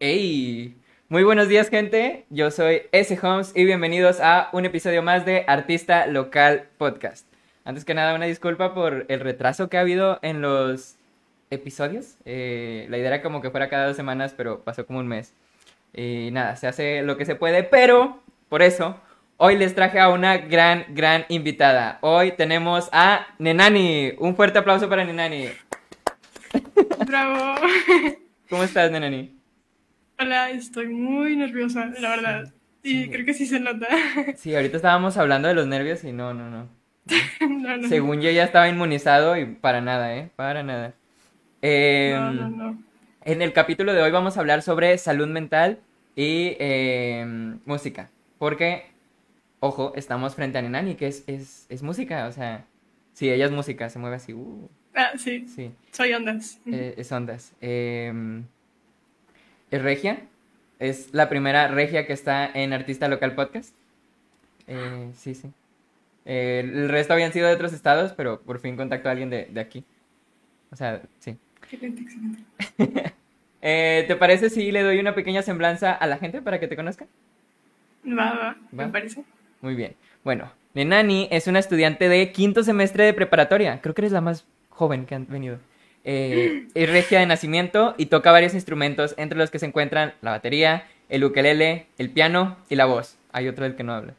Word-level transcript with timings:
Hey, 0.00 0.80
muy 1.08 1.24
buenos 1.24 1.48
días 1.48 1.70
gente, 1.70 2.24
yo 2.30 2.52
soy 2.52 2.82
S. 2.92 3.18
Holmes 3.20 3.50
y 3.56 3.64
bienvenidos 3.64 4.20
a 4.20 4.48
un 4.52 4.64
episodio 4.64 5.02
más 5.02 5.26
de 5.26 5.42
Artista 5.48 6.06
Local 6.06 6.68
Podcast. 6.78 7.26
Antes 7.64 7.84
que 7.84 7.94
nada, 7.94 8.14
una 8.14 8.26
disculpa 8.26 8.74
por 8.74 9.06
el 9.08 9.18
retraso 9.18 9.68
que 9.68 9.76
ha 9.76 9.80
habido 9.80 10.20
en 10.22 10.40
los 10.40 10.94
episodios. 11.50 12.14
Eh, 12.24 12.86
la 12.90 12.98
idea 12.98 13.08
era 13.08 13.22
como 13.22 13.42
que 13.42 13.50
fuera 13.50 13.68
cada 13.68 13.88
dos 13.88 13.96
semanas, 13.96 14.34
pero 14.36 14.62
pasó 14.62 14.86
como 14.86 15.00
un 15.00 15.08
mes. 15.08 15.34
Y 15.92 16.30
nada, 16.30 16.54
se 16.54 16.68
hace 16.68 17.02
lo 17.02 17.16
que 17.16 17.24
se 17.24 17.34
puede, 17.34 17.64
pero 17.64 18.22
por 18.48 18.62
eso 18.62 19.00
hoy 19.36 19.58
les 19.58 19.74
traje 19.74 19.98
a 19.98 20.10
una 20.10 20.38
gran, 20.38 20.86
gran 20.90 21.24
invitada. 21.28 21.98
Hoy 22.02 22.30
tenemos 22.30 22.88
a 22.92 23.26
Nenani. 23.40 24.12
Un 24.18 24.36
fuerte 24.36 24.60
aplauso 24.60 24.88
para 24.88 25.04
Nenani. 25.04 25.48
Bravo. 27.04 27.56
¿Cómo 28.48 28.62
estás, 28.62 28.92
Nenani? 28.92 29.37
Hola, 30.18 30.50
estoy 30.50 30.88
muy 30.88 31.36
nerviosa, 31.36 31.86
la 32.00 32.10
verdad. 32.10 32.52
Y 32.82 33.04
Sí. 33.04 33.10
creo 33.10 33.24
que 33.24 33.34
sí 33.34 33.46
se 33.46 33.60
nota. 33.60 33.86
Sí, 34.36 34.54
ahorita 34.54 34.76
estábamos 34.76 35.16
hablando 35.16 35.48
de 35.48 35.54
los 35.54 35.66
nervios 35.66 36.02
y 36.04 36.12
no, 36.12 36.34
no, 36.34 36.50
no. 36.50 36.68
No, 37.40 37.76
no. 37.76 37.88
Según 37.88 38.20
yo 38.20 38.30
ya 38.30 38.44
estaba 38.44 38.68
inmunizado 38.68 39.36
y 39.36 39.46
para 39.46 39.80
nada, 39.80 40.14
¿eh? 40.16 40.30
Para 40.36 40.62
nada. 40.62 40.94
Eh, 41.62 42.12
No, 42.16 42.32
no, 42.32 42.48
no. 42.50 42.82
En 43.24 43.42
el 43.42 43.52
capítulo 43.52 43.92
de 43.92 44.02
hoy 44.02 44.10
vamos 44.10 44.36
a 44.36 44.40
hablar 44.40 44.62
sobre 44.62 44.96
salud 44.98 45.28
mental 45.28 45.78
y 46.16 46.56
eh, 46.58 47.24
música. 47.64 48.10
Porque, 48.38 48.86
ojo, 49.60 49.92
estamos 49.96 50.34
frente 50.34 50.58
a 50.58 50.62
Nenani, 50.62 50.94
que 50.94 51.08
es, 51.08 51.24
es, 51.26 51.66
es 51.68 51.82
música, 51.82 52.26
o 52.26 52.32
sea, 52.32 52.64
sí, 53.12 53.28
ella 53.30 53.44
es 53.44 53.50
música, 53.50 53.90
se 53.90 53.98
mueve 53.98 54.16
así, 54.16 54.32
uh, 54.32 54.68
Ah, 54.94 55.10
sí, 55.16 55.46
sí, 55.46 55.70
soy 55.92 56.12
ondas. 56.14 56.58
eh, 56.66 56.94
es 56.96 57.12
ondas. 57.12 57.52
Eh, 57.60 58.12
es 59.70 59.82
regia, 59.82 60.20
es 60.78 61.12
la 61.12 61.28
primera 61.28 61.68
regia 61.68 62.06
que 62.06 62.12
está 62.12 62.50
en 62.52 62.72
Artista 62.72 63.08
Local 63.08 63.34
Podcast. 63.34 63.74
Eh, 64.66 65.10
sí, 65.14 65.34
sí. 65.34 65.50
Eh, 66.24 66.60
el 66.64 66.88
resto 66.88 67.14
habían 67.14 67.32
sido 67.32 67.48
de 67.48 67.54
otros 67.54 67.72
estados, 67.72 68.12
pero 68.12 68.40
por 68.40 68.60
fin 68.60 68.76
contactó 68.76 69.08
a 69.08 69.12
alguien 69.12 69.30
de, 69.30 69.46
de 69.46 69.60
aquí. 69.60 69.84
O 70.70 70.76
sea, 70.76 71.02
sí. 71.18 71.36
Excelente, 71.62 72.02
excelente. 72.02 73.12
Eh, 73.60 74.04
¿te 74.06 74.14
parece 74.14 74.50
si 74.50 74.70
le 74.70 74.84
doy 74.84 75.00
una 75.00 75.16
pequeña 75.16 75.42
semblanza 75.42 75.92
a 75.92 76.06
la 76.06 76.18
gente 76.18 76.40
para 76.40 76.60
que 76.60 76.68
te 76.68 76.76
conozca? 76.76 77.06
Va, 78.06 78.32
va, 78.32 78.56
me 78.70 78.84
Va. 78.84 78.92
parece. 78.92 79.24
Muy 79.60 79.74
bien. 79.74 79.96
Bueno, 80.22 80.52
Nenani 80.74 81.26
es 81.32 81.48
una 81.48 81.58
estudiante 81.58 82.08
de 82.08 82.30
quinto 82.30 82.62
semestre 82.62 83.02
de 83.02 83.14
preparatoria. 83.14 83.80
Creo 83.80 83.96
que 83.96 84.02
eres 84.02 84.12
la 84.12 84.20
más 84.20 84.46
joven 84.70 85.06
que 85.06 85.16
han 85.16 85.26
venido. 85.26 85.58
Eh, 86.10 86.68
es 86.74 86.88
regia 86.88 87.20
de 87.20 87.26
nacimiento 87.26 87.94
y 87.98 88.06
toca 88.06 88.32
varios 88.32 88.54
instrumentos, 88.54 89.14
entre 89.18 89.36
los 89.36 89.50
que 89.50 89.58
se 89.58 89.66
encuentran 89.66 90.14
la 90.22 90.30
batería, 90.30 90.86
el 91.10 91.22
ukelele, 91.22 91.84
el 91.98 92.08
piano 92.08 92.56
y 92.70 92.76
la 92.76 92.86
voz. 92.86 93.18
Hay 93.30 93.46
otro 93.46 93.64
del 93.64 93.76
que 93.76 93.84
no 93.84 93.92
habla. 93.92 94.14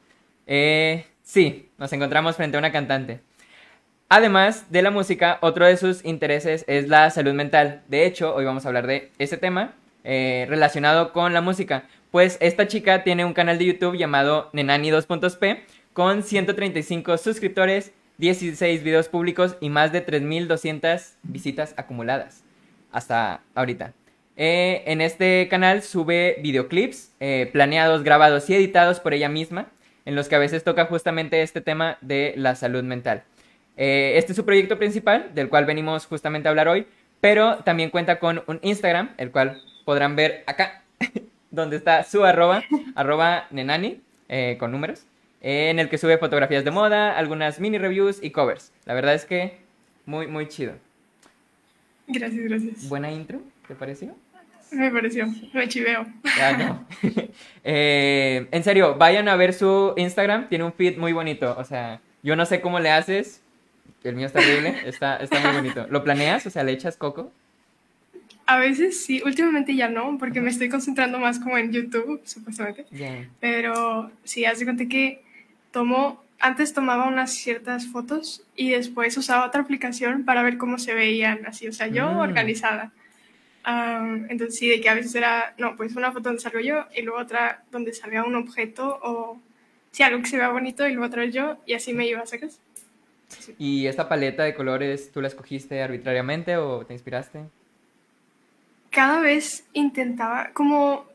Eh, 0.46 1.08
sí, 1.24 1.68
nos 1.80 1.92
encontramos 1.92 2.36
frente 2.36 2.58
a 2.58 2.60
una 2.60 2.72
cantante. 2.72 3.22
Además 4.08 4.72
de 4.72 4.84
la 4.84 4.92
música, 4.92 5.40
otro 5.42 5.66
de 5.66 5.78
sus 5.78 6.06
intereses 6.06 6.64
es 6.68 6.88
la 6.90 7.10
salud 7.10 7.34
mental. 7.34 7.82
De 7.88 8.06
hecho, 8.06 8.36
hoy 8.36 8.46
vamos 8.46 8.66
a 8.66 8.68
hablar 8.68 8.86
de 8.86 9.10
ese 9.18 9.38
tema 9.38 9.74
eh, 10.04 10.46
relacionado 10.48 11.12
con 11.12 11.34
la 11.34 11.42
música. 11.42 11.86
Pues 12.12 12.38
esta 12.40 12.68
chica 12.68 13.04
tiene 13.04 13.26
un 13.26 13.34
canal 13.34 13.58
de 13.58 13.66
YouTube 13.66 13.98
llamado 13.98 14.52
Nenani 14.54 14.92
2.p 14.92 15.64
con 15.94 16.22
135 16.22 17.18
suscriptores, 17.18 17.94
16 18.20 18.84
videos 18.84 19.08
públicos 19.08 19.56
y 19.62 19.70
más 19.70 19.92
de 19.94 20.06
3.200 20.06 21.16
visitas 21.24 21.74
acumuladas 21.78 22.44
hasta 22.92 23.42
ahorita. 23.56 23.94
Eh, 24.36 24.84
en 24.88 25.02
este 25.02 25.48
canal 25.50 25.82
sube 25.82 26.38
videoclips 26.42 27.14
eh, 27.20 27.50
planeados, 27.52 28.04
grabados 28.04 28.50
y 28.50 28.56
editados 28.56 29.00
por 29.00 29.14
ella 29.14 29.30
misma, 29.30 29.68
en 30.06 30.16
los 30.16 30.28
que 30.28 30.36
a 30.36 30.40
veces 30.40 30.64
toca 30.64 30.86
justamente 30.86 31.42
este 31.42 31.62
tema 31.62 31.98
de 32.02 32.34
la 32.36 32.56
salud 32.56 32.84
mental. 32.84 33.24
Eh, 33.78 34.14
este 34.16 34.34
es 34.34 34.36
su 34.36 34.46
proyecto 34.46 34.78
principal, 34.78 35.32
del 35.34 35.48
cual 35.48 35.66
venimos 35.66 36.06
justamente 36.06 36.48
a 36.48 36.52
hablar 36.52 36.68
hoy, 36.68 36.88
pero 37.22 37.58
también 37.60 37.90
cuenta 37.90 38.20
con 38.20 38.44
un 38.48 38.60
Instagram, 38.64 39.14
el 39.18 39.32
cual 39.32 39.62
podrán 39.86 40.18
ver 40.18 40.44
acá, 40.46 40.84
donde 41.52 41.78
está 41.78 42.04
su 42.04 42.26
arroba, 42.26 42.64
arroba 42.96 43.48
nenani, 43.52 44.02
con 44.60 44.72
números, 44.72 45.06
en 45.42 45.80
el 45.80 45.90
que 45.90 45.98
sube 45.98 46.18
fotografías 46.18 46.64
de 46.64 46.72
moda, 46.72 47.18
algunas 47.18 47.60
mini 47.60 47.78
reviews 47.78 48.20
y 48.22 48.32
covers. 48.32 48.74
La 48.86 48.94
verdad 48.94 49.14
es 49.14 49.26
que 49.26 49.58
muy, 50.06 50.28
muy 50.28 50.48
chido. 50.48 50.74
Gracias, 52.08 52.44
gracias. 52.44 52.90
¿Buena 52.90 53.12
intro? 53.12 53.42
¿Te 53.68 53.76
pareció? 53.76 54.16
Me 54.72 54.92
pareció, 54.92 55.28
me 55.54 55.68
chiveo. 55.68 56.06
Ya, 56.38 56.58
no. 56.58 56.86
Eh, 57.64 58.48
en 58.52 58.64
serio, 58.64 58.96
vayan 58.96 59.28
a 59.28 59.36
ver 59.36 59.54
su 59.54 59.94
Instagram, 59.98 60.48
tiene 60.48 60.64
un 60.64 60.74
feed 60.74 60.98
muy 60.98 61.14
bonito. 61.14 61.56
O 61.58 61.64
sea, 61.64 62.00
yo 62.24 62.36
no 62.36 62.46
sé 62.46 62.62
cómo 62.62 62.80
le 62.80 62.90
haces. 62.90 63.44
El 64.04 64.16
mío 64.16 64.28
está 64.28 64.40
horrible, 64.40 64.76
está, 64.86 65.18
está 65.18 65.40
muy 65.40 65.52
bonito. 65.52 65.86
¿Lo 65.90 66.04
planeas? 66.04 66.46
O 66.46 66.50
sea, 66.50 66.64
¿le 66.64 66.72
echas 66.72 66.98
coco? 66.98 67.32
A 68.46 68.58
veces 68.58 69.04
sí, 69.04 69.22
últimamente 69.24 69.76
ya 69.76 69.90
no, 69.90 70.18
porque 70.18 70.42
me 70.42 70.50
estoy 70.50 70.70
concentrando 70.70 71.20
más 71.20 71.40
como 71.40 71.58
en 71.58 71.72
YouTube, 71.72 72.22
supuestamente. 72.24 72.86
Ya. 72.92 73.30
Pero 73.40 74.10
sí, 74.24 74.46
haz 74.46 74.60
de 74.60 74.66
cuenta 74.66 74.88
que 74.88 75.22
tomo, 75.72 76.24
antes 76.40 76.74
tomaba 76.74 77.08
unas 77.08 77.34
ciertas 77.34 77.88
fotos 77.88 78.44
y 78.56 78.70
después 78.72 79.18
usaba 79.18 79.46
otra 79.46 79.62
aplicación 79.62 80.24
para 80.24 80.42
ver 80.44 80.58
cómo 80.58 80.78
se 80.80 80.94
veían 80.94 81.46
así, 81.46 81.68
o 81.68 81.74
sea, 81.74 81.88
yo 81.88 82.10
Mm. 82.10 82.18
organizada. 82.20 82.92
Am, 83.64 84.26
entonces 84.30 84.58
sí, 84.58 84.70
de 84.70 84.80
que 84.80 84.90
a 84.90 84.94
veces 84.94 85.14
era, 85.16 85.54
no, 85.58 85.76
pues 85.76 85.96
una 85.96 86.12
foto 86.12 86.30
donde 86.30 86.42
salgo 86.42 86.60
yo 86.62 86.86
y 86.96 87.02
luego 87.02 87.20
otra 87.20 87.64
donde 87.72 87.94
salga 87.94 88.24
un 88.24 88.36
objeto 88.36 89.00
o 89.04 89.38
sí, 89.92 90.02
algo 90.04 90.22
que 90.22 90.30
se 90.30 90.38
vea 90.38 90.50
bonito 90.50 90.88
y 90.88 90.94
luego 90.94 91.08
otra 91.08 91.24
vez 91.24 91.34
yo 91.34 91.58
y 91.66 91.74
así 91.74 91.94
me 91.94 92.08
iba, 92.08 92.26
¿sacas? 92.26 92.60
¿Y 93.60 93.86
esta 93.88 94.08
paleta 94.08 94.44
de 94.44 94.56
colores 94.56 95.12
tú 95.12 95.22
la 95.22 95.28
escogiste 95.28 95.84
arbitrariamente 95.84 96.56
o 96.58 96.86
te 96.86 96.94
inspiraste? 96.94 97.42
Cada 98.90 99.20
vez 99.20 99.66
intentaba, 99.74 100.50
como 100.54 101.06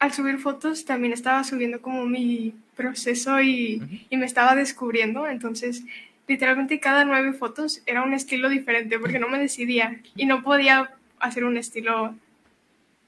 al 0.00 0.12
subir 0.12 0.38
fotos 0.38 0.84
también 0.86 1.12
estaba 1.12 1.44
subiendo 1.44 1.80
como 1.80 2.06
mi 2.06 2.54
proceso 2.74 3.40
y, 3.40 4.06
me 4.10 4.24
estaba 4.24 4.56
descubriendo, 4.56 5.26
entonces 5.28 5.84
literalmente 6.26 6.80
cada 6.80 7.04
nueve 7.04 7.32
fotos 7.34 7.82
era 7.86 8.02
un 8.02 8.14
estilo 8.14 8.48
diferente 8.48 8.98
porque 8.98 9.18
no 9.18 9.28
me 9.28 9.38
decidía 9.38 10.00
y 10.16 10.26
no 10.26 10.42
podía 10.42 10.90
hacer 11.18 11.44
un 11.44 11.56
estilo 11.58 12.14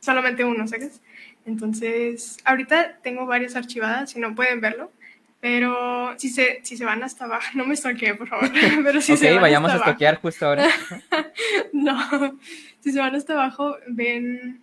solamente 0.01 0.45
uno, 0.45 0.69
¿sabes? 0.69 1.01
Entonces, 1.47 2.37
ahorita 2.45 2.99
tengo 3.03 3.27
varias 3.27 3.57
archivadas 3.57 4.15
y 4.15 4.21
no 4.21 4.35
pueden 4.35 4.61
verlo, 4.61 4.93
pero 5.41 6.15
si 6.19 6.29
se, 6.29 6.61
si 6.63 6.77
se 6.77 6.85
van 6.85 7.03
hasta 7.03 7.25
abajo, 7.25 7.47
no 7.55 7.65
me 7.65 7.75
stalkeen, 7.75 8.19
por 8.19 8.29
favor, 8.29 8.51
pero 8.85 9.01
si 9.01 9.17
se 9.17 9.33
van 9.33 9.41
vayamos 9.41 9.71
a 9.71 9.75
hasta 9.75 9.85
abajo, 9.85 9.95
toquear 9.95 10.21
justo 10.21 10.47
ahora. 10.47 10.69
no, 11.73 12.39
si 12.81 12.93
se 12.93 13.01
van 13.01 13.15
hasta 13.15 13.33
abajo, 13.33 13.77
ven. 13.89 14.61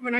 Bueno, 0.00 0.18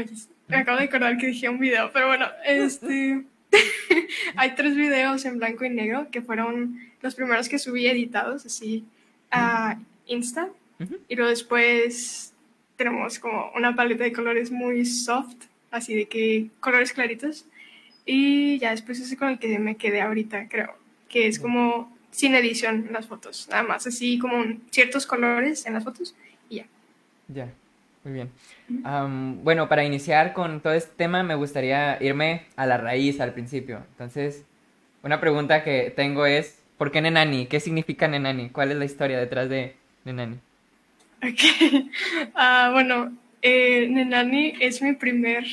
me 0.48 0.56
acabo 0.56 0.78
de 0.78 0.84
acordar 0.84 1.16
que 1.18 1.28
dije 1.28 1.48
un 1.48 1.58
video, 1.58 1.90
pero 1.92 2.08
bueno, 2.08 2.26
este. 2.44 3.24
Hay 4.36 4.54
tres 4.54 4.76
videos 4.76 5.24
en 5.24 5.38
blanco 5.38 5.64
y 5.64 5.70
negro 5.70 6.08
que 6.10 6.20
fueron 6.20 6.78
los 7.00 7.14
primeros 7.14 7.48
que 7.48 7.58
subí 7.58 7.86
editados, 7.86 8.44
así, 8.44 8.84
a 9.30 9.78
Insta. 10.06 10.48
Y 11.08 11.16
luego 11.16 11.30
después 11.30 12.32
tenemos 12.76 13.18
como 13.18 13.50
una 13.56 13.74
paleta 13.74 14.04
de 14.04 14.12
colores 14.12 14.50
muy 14.50 14.84
soft, 14.84 15.36
así 15.70 15.94
de 15.94 16.06
que 16.06 16.50
colores 16.60 16.92
claritos. 16.92 17.46
Y 18.06 18.58
ya 18.58 18.70
después 18.70 19.00
ese 19.00 19.16
con 19.16 19.28
el 19.28 19.38
que 19.38 19.58
me 19.58 19.76
quedé 19.76 20.00
ahorita, 20.00 20.48
creo, 20.48 20.76
que 21.08 21.26
es 21.26 21.38
como 21.38 21.94
sin 22.10 22.34
edición 22.34 22.86
en 22.86 22.92
las 22.92 23.06
fotos, 23.06 23.48
nada 23.50 23.62
más, 23.64 23.86
así 23.86 24.18
como 24.18 24.44
ciertos 24.70 25.06
colores 25.06 25.66
en 25.66 25.74
las 25.74 25.84
fotos 25.84 26.14
y 26.48 26.56
ya. 26.56 26.66
Ya, 27.28 27.52
muy 28.08 28.14
bien. 28.14 28.30
Am, 28.84 29.44
bueno, 29.44 29.68
para 29.68 29.84
iniciar 29.84 30.32
con 30.32 30.60
todo 30.60 30.72
este 30.72 30.92
tema 30.96 31.22
me 31.22 31.34
gustaría 31.34 32.02
irme 32.02 32.46
a 32.56 32.66
la 32.66 32.78
raíz 32.78 33.20
al 33.20 33.34
principio. 33.34 33.84
Entonces, 33.90 34.44
una 35.02 35.20
pregunta 35.20 35.62
que 35.62 35.92
tengo 35.94 36.24
es, 36.26 36.62
¿por 36.78 36.90
qué 36.90 37.02
Nenani? 37.02 37.46
¿Qué 37.46 37.60
significa 37.60 38.08
Nenani? 38.08 38.48
¿Cuál 38.48 38.72
es 38.72 38.78
la 38.78 38.84
historia 38.86 39.18
detrás 39.18 39.48
de 39.48 39.76
Nenani? 40.04 40.38
Ok. 41.22 41.90
Ah, 42.34 42.70
bueno, 42.72 43.12
eh, 43.42 43.86
Nenani 43.88 44.54
es 44.60 44.80
mi 44.80 44.94
primer 44.94 45.44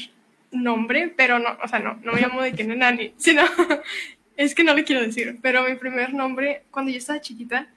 nombre, 0.51 1.13
pero 1.15 1.39
no, 1.39 1.57
o 1.61 1.67
sea, 1.67 1.79
no, 1.79 1.99
no 2.03 2.13
me 2.13 2.21
llamo 2.21 2.41
de 2.41 2.53
que 2.53 2.63
Nenani, 2.63 3.13
sino, 3.17 3.43
es 4.37 4.55
que 4.55 4.63
no 4.63 4.73
le 4.73 4.85
quiero 4.85 5.01
decir, 5.01 5.39
pero 5.41 5.67
mi 5.67 5.75
primer 5.75 6.13
nombre, 6.13 6.63
cuando 6.71 6.91
yo 6.91 6.97
estaba 6.97 7.19
chiquita, 7.19 7.67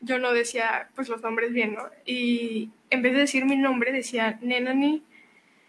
yo 0.00 0.18
no 0.18 0.32
decía, 0.32 0.90
pues, 0.94 1.08
los 1.08 1.22
nombres 1.22 1.52
bien, 1.52 1.74
¿no? 1.74 1.84
Y 2.04 2.70
en 2.90 3.02
vez 3.02 3.12
de 3.14 3.20
decir 3.20 3.44
mi 3.46 3.56
nombre, 3.56 3.92
decía 3.92 4.38
Nenani 4.42 5.02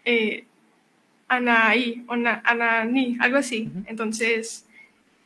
eh, 0.05 0.45
Anaí, 1.27 2.03
o 2.07 2.15
Na- 2.15 2.41
Anani, 2.45 3.17
algo 3.19 3.37
así. 3.37 3.69
Entonces, 3.87 4.65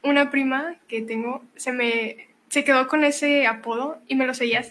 una 0.02 0.32
prima 0.32 0.76
que 0.88 1.02
tengo 1.02 1.44
se 1.56 1.72
me 1.72 2.28
se 2.50 2.64
quedó 2.66 2.88
con 2.88 3.04
ese 3.06 3.48
apodo 3.48 4.02
y 4.10 4.16
me 4.16 4.26
lo 4.28 4.34
seguía 4.34 4.66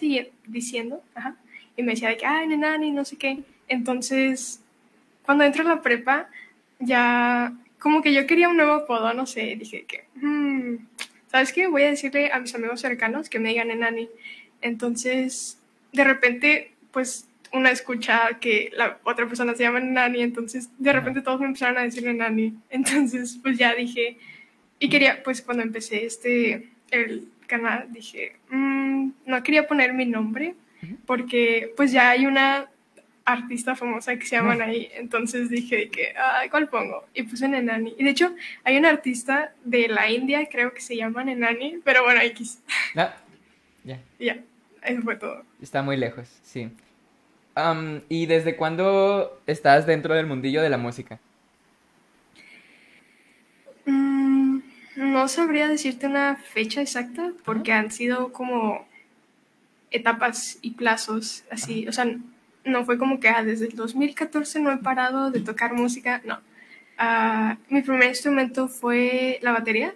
diciendo, 0.45 1.01
ajá, 1.15 1.35
y 1.75 1.81
me 1.81 1.93
decía 1.93 2.09
de 2.09 2.17
que, 2.17 2.27
ay, 2.27 2.47
Nenani, 2.47 2.91
no 2.91 3.05
sé 3.05 3.17
qué. 3.17 3.39
Entonces, 3.67 4.61
cuando 5.23 5.43
entro 5.45 5.63
a 5.63 5.67
la 5.67 5.81
prepa, 5.81 6.29
ya 6.79 7.53
como 7.79 8.03
que 8.03 8.13
yo 8.13 8.27
quería 8.27 8.49
un 8.49 8.57
nuevo 8.57 8.73
apodo, 8.73 9.13
no 9.15 9.25
sé, 9.25 9.55
dije 9.57 9.85
que, 9.85 10.03
hmm, 10.15 10.75
¿sabes 11.31 11.51
qué? 11.53 11.65
Voy 11.67 11.81
a 11.83 11.89
decirle 11.89 12.31
a 12.31 12.39
mis 12.39 12.53
amigos 12.53 12.81
cercanos 12.81 13.29
que 13.29 13.39
me 13.39 13.49
digan 13.49 13.71
Enani. 13.71 14.09
Entonces, 14.61 15.59
de 15.91 16.03
repente, 16.03 16.70
pues 16.91 17.27
una 17.53 17.71
escucha 17.71 18.39
que 18.39 18.71
la 18.73 18.99
otra 19.03 19.27
persona 19.27 19.55
se 19.55 19.63
llama 19.63 19.79
Nani, 19.79 20.21
entonces 20.21 20.69
de 20.77 20.93
repente 20.93 21.21
todos 21.21 21.39
me 21.39 21.47
empezaron 21.47 21.77
a 21.77 21.81
decirle 21.81 22.13
Nani. 22.13 22.53
Entonces, 22.69 23.37
pues 23.41 23.57
ya 23.57 23.75
dije, 23.75 24.17
y 24.79 24.89
quería, 24.89 25.21
pues 25.23 25.41
cuando 25.41 25.63
empecé 25.63 26.05
este, 26.05 26.69
el 26.91 27.27
canal, 27.47 27.87
dije, 27.91 28.37
mm, 28.49 29.09
no 29.25 29.43
quería 29.43 29.67
poner 29.67 29.93
mi 29.93 30.05
nombre, 30.05 30.55
porque 31.05 31.73
pues 31.77 31.91
ya 31.91 32.09
hay 32.09 32.25
una 32.25 32.67
artista 33.25 33.75
famosa 33.75 34.15
que 34.15 34.25
se 34.25 34.35
llama 34.35 34.55
Nani, 34.55 34.89
entonces 34.95 35.49
dije 35.49 35.89
que, 35.89 36.13
ah, 36.17 36.41
¿cuál 36.49 36.69
pongo? 36.69 37.05
Y 37.13 37.23
puse 37.23 37.47
Nenani. 37.47 37.93
Y 37.97 38.03
de 38.03 38.09
hecho, 38.09 38.33
hay 38.63 38.77
una 38.77 38.89
artista 38.89 39.53
de 39.63 39.87
la 39.87 40.09
India, 40.09 40.47
creo 40.49 40.73
que 40.73 40.81
se 40.81 40.95
llama 40.95 41.23
Nenani, 41.23 41.79
pero 41.83 42.03
bueno, 42.03 42.21
X. 42.21 42.61
Ah, 42.95 43.15
ya. 43.83 43.99
ya, 44.19 44.37
eso 44.81 45.01
fue 45.01 45.15
todo. 45.15 45.43
Está 45.61 45.81
muy 45.81 45.97
lejos, 45.97 46.27
sí. 46.43 46.71
¿Y 48.09 48.25
desde 48.25 48.55
cuándo 48.55 49.39
estás 49.45 49.85
dentro 49.85 50.15
del 50.15 50.25
mundillo 50.25 50.61
de 50.61 50.69
la 50.69 50.77
música? 50.77 51.19
Mm, 53.85 54.59
no 54.95 55.27
sabría 55.27 55.67
decirte 55.67 56.07
una 56.07 56.37
fecha 56.37 56.81
exacta 56.81 57.33
porque 57.43 57.73
han 57.73 57.91
sido 57.91 58.31
como 58.31 58.87
etapas 59.91 60.59
y 60.61 60.71
plazos 60.71 61.43
así. 61.51 61.87
O 61.87 61.91
sea, 61.91 62.05
no 62.63 62.85
fue 62.85 62.97
como 62.97 63.19
que 63.19 63.29
ah, 63.29 63.43
desde 63.43 63.67
el 63.67 63.75
2014 63.75 64.61
no 64.61 64.71
he 64.71 64.77
parado 64.77 65.29
de 65.31 65.41
tocar 65.41 65.73
música. 65.73 66.21
No. 66.25 66.39
Ah, 66.97 67.57
mi 67.69 67.81
primer 67.81 68.09
instrumento 68.09 68.67
fue 68.67 69.39
la 69.41 69.51
batería. 69.51 69.93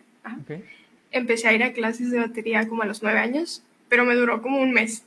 Empecé 1.11 1.47
a 1.47 1.53
ir 1.53 1.63
a 1.63 1.71
clases 1.71 2.11
de 2.11 2.19
batería 2.19 2.67
como 2.67 2.83
a 2.83 2.85
los 2.85 3.01
nueve 3.01 3.19
años, 3.19 3.63
pero 3.89 4.05
me 4.05 4.15
duró 4.15 4.41
como 4.41 4.59
un 4.59 4.71
mes 4.71 5.03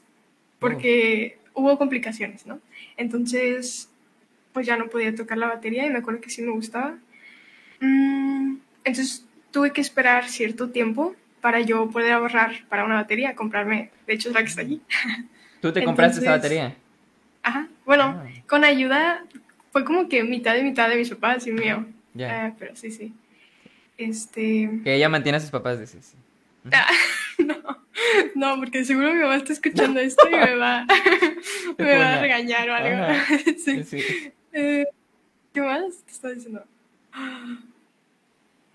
porque 0.59 1.39
hubo 1.55 1.79
complicaciones, 1.79 2.47
¿no? 2.47 2.61
Entonces, 2.97 3.89
pues 4.53 4.67
ya 4.67 4.77
no 4.77 4.89
podía 4.89 5.15
tocar 5.15 5.39
la 5.39 5.49
batería 5.49 5.87
y 5.87 5.91
me 5.91 5.99
acuerdo 5.99 6.21
que 6.21 6.31
sí 6.31 6.43
me 6.43 6.51
gustaba. 6.51 6.97
Mm, 7.81 8.57
entonces 8.85 9.25
tuve 9.51 9.73
que 9.73 9.81
esperar 9.81 10.29
cierto 10.29 10.71
tiempo 10.71 11.15
para 11.41 11.61
yo 11.61 11.89
poder 11.91 12.13
ahorrar 12.13 12.67
para 12.69 12.85
una 12.85 12.97
batería, 12.97 13.35
comprarme, 13.35 13.91
de 14.07 14.15
hecho 14.15 14.29
es 14.29 14.35
la 14.35 14.41
que 14.41 14.49
está 14.49 14.63
allí. 14.63 14.81
¿Tú 15.61 15.73
te 15.73 15.85
compraste 15.85 16.21
esa 16.21 16.33
batería? 16.33 16.77
Ajá, 17.43 17.69
bueno, 17.85 18.05
ah. 18.05 18.27
con 18.47 18.65
ayuda, 18.65 19.25
fue 19.73 19.85
como 19.85 20.09
que 20.09 20.23
mitad 20.25 20.57
y 20.57 20.63
mitad 20.63 20.89
de 20.89 20.97
mis 20.97 21.11
papás 21.11 21.47
y 21.47 21.53
mío. 21.53 21.87
Ya. 22.15 22.47
Ah, 22.47 22.55
pero 22.59 22.75
sí, 22.77 22.91
sí. 22.91 23.13
Este... 23.97 24.71
Que 24.85 24.95
ella 24.95 25.09
mantiene 25.09 25.39
a 25.39 25.41
sus 25.41 25.51
papás, 25.51 25.81
dices. 25.81 26.15
Ah, 26.73 26.87
no. 27.47 27.57
No, 28.35 28.57
porque 28.59 28.85
seguro 28.85 29.13
mi 29.13 29.21
mamá 29.21 29.37
está 29.37 29.53
escuchando 29.53 30.01
esto 30.01 30.29
y 30.29 30.33
me 30.33 30.55
va, 30.57 30.87
me 31.79 31.99
va 31.99 32.15
a 32.15 32.21
regañar 32.21 32.69
o 32.71 32.75
algo. 32.75 33.15
sí. 33.85 34.05
Eh, 34.53 34.87
¿Qué 35.53 35.61
más 35.61 36.03
te 36.05 36.13
está 36.13 36.31
diciendo? 36.31 36.65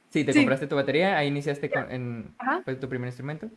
Sí, 0.10 0.24
te 0.24 0.34
compraste 0.34 0.68
tu 0.68 0.76
batería, 0.76 1.18
ahí 1.18 1.28
iniciaste 1.28 1.70
con, 1.70 1.92
en 1.92 2.36
pues, 2.66 2.80
tu 2.80 2.88
primer 2.88 3.08
instrumento. 3.08 3.50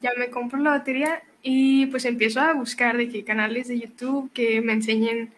Ya 0.00 0.12
me 0.18 0.30
compro 0.30 0.58
la 0.58 0.70
batería 0.70 1.22
y 1.42 1.86
pues 1.86 2.04
empiezo 2.04 2.40
a 2.40 2.54
buscar 2.54 2.96
de 2.96 3.08
qué 3.08 3.24
canales 3.24 3.68
de 3.68 3.78
YouTube 3.78 4.30
que 4.32 4.60
me 4.60 4.72
enseñen 4.72 5.32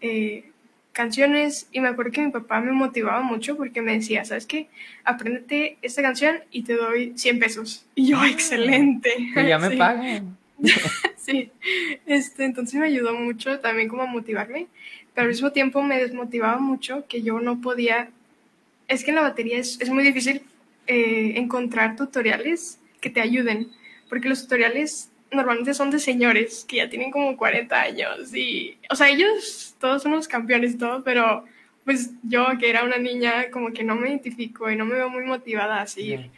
eh, 0.00 0.50
canciones 0.96 1.68
y 1.72 1.80
me 1.80 1.88
acuerdo 1.88 2.10
que 2.10 2.22
mi 2.22 2.32
papá 2.32 2.58
me 2.62 2.72
motivaba 2.72 3.20
mucho 3.20 3.54
porque 3.54 3.82
me 3.82 3.92
decía, 3.92 4.24
¿sabes 4.24 4.46
qué? 4.46 4.68
Apréndete 5.04 5.76
esta 5.82 6.00
canción 6.00 6.36
y 6.50 6.62
te 6.62 6.72
doy 6.72 7.12
100 7.16 7.38
pesos. 7.38 7.84
Y 7.94 8.08
yo, 8.08 8.18
ah, 8.18 8.30
excelente. 8.30 9.10
Que 9.34 9.46
ya 9.46 9.58
me 9.58 9.76
pagan. 9.76 10.38
sí, 11.18 11.50
este, 12.06 12.46
entonces 12.46 12.80
me 12.80 12.86
ayudó 12.86 13.12
mucho 13.12 13.60
también 13.60 13.88
como 13.88 14.04
a 14.04 14.06
motivarme, 14.06 14.68
pero 15.14 15.26
al 15.26 15.32
mismo 15.32 15.52
tiempo 15.52 15.82
me 15.82 15.98
desmotivaba 15.98 16.58
mucho 16.58 17.04
que 17.06 17.22
yo 17.22 17.40
no 17.40 17.60
podía, 17.60 18.08
es 18.88 19.04
que 19.04 19.10
en 19.10 19.16
la 19.16 19.22
batería 19.22 19.58
es, 19.58 19.78
es 19.82 19.90
muy 19.90 20.02
difícil 20.02 20.40
eh, 20.86 21.34
encontrar 21.36 21.94
tutoriales 21.96 22.80
que 23.02 23.10
te 23.10 23.20
ayuden, 23.20 23.68
porque 24.08 24.30
los 24.30 24.44
tutoriales 24.44 25.10
normalmente 25.30 25.74
son 25.74 25.90
de 25.90 25.98
señores 25.98 26.64
que 26.66 26.76
ya 26.76 26.88
tienen 26.88 27.10
como 27.10 27.36
40 27.36 27.78
años 27.78 28.34
y, 28.34 28.78
o 28.88 28.96
sea, 28.96 29.10
ellos 29.10 29.65
todos 29.78 30.02
son 30.02 30.12
los 30.12 30.28
campeones 30.28 30.74
y 30.74 30.78
todo, 30.78 31.02
pero 31.02 31.44
pues 31.84 32.10
yo 32.22 32.46
que 32.58 32.68
era 32.68 32.84
una 32.84 32.98
niña 32.98 33.50
como 33.50 33.72
que 33.72 33.84
no 33.84 33.94
me 33.94 34.08
identifico 34.08 34.70
y 34.70 34.76
no 34.76 34.84
me 34.84 34.94
veo 34.94 35.08
muy 35.08 35.24
motivada 35.24 35.80
a 35.80 35.86
seguir. 35.86 36.30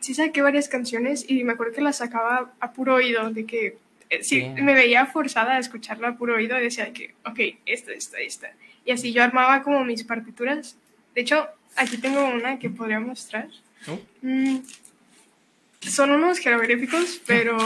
sí 0.00 0.14
saqué 0.14 0.42
varias 0.42 0.68
canciones 0.68 1.24
y 1.28 1.44
me 1.44 1.52
acuerdo 1.52 1.72
que 1.74 1.80
las 1.80 1.96
sacaba 1.96 2.52
a 2.60 2.72
puro 2.72 2.96
oído, 2.96 3.30
de 3.30 3.46
que 3.46 3.78
eh, 4.10 4.22
sí, 4.22 4.44
me 4.44 4.74
veía 4.74 5.06
forzada 5.06 5.52
a 5.52 5.58
escucharla 5.58 6.08
a 6.08 6.16
puro 6.16 6.34
oído 6.34 6.58
y 6.58 6.64
decía 6.64 6.92
que, 6.92 7.14
ok, 7.24 7.38
esta, 7.64 7.92
esta, 7.92 8.18
esta. 8.18 8.52
Y 8.84 8.92
así 8.92 9.12
yo 9.12 9.22
armaba 9.22 9.62
como 9.62 9.84
mis 9.84 10.04
partituras. 10.04 10.76
De 11.14 11.22
hecho, 11.22 11.46
aquí 11.76 11.96
tengo 11.96 12.28
una 12.28 12.58
que 12.58 12.70
podría 12.70 13.00
mostrar. 13.00 13.48
¿Oh? 13.88 13.98
Mm, 14.22 14.58
son 15.80 16.10
unos 16.10 16.38
jeroglíficos, 16.38 17.20
pero 17.26 17.56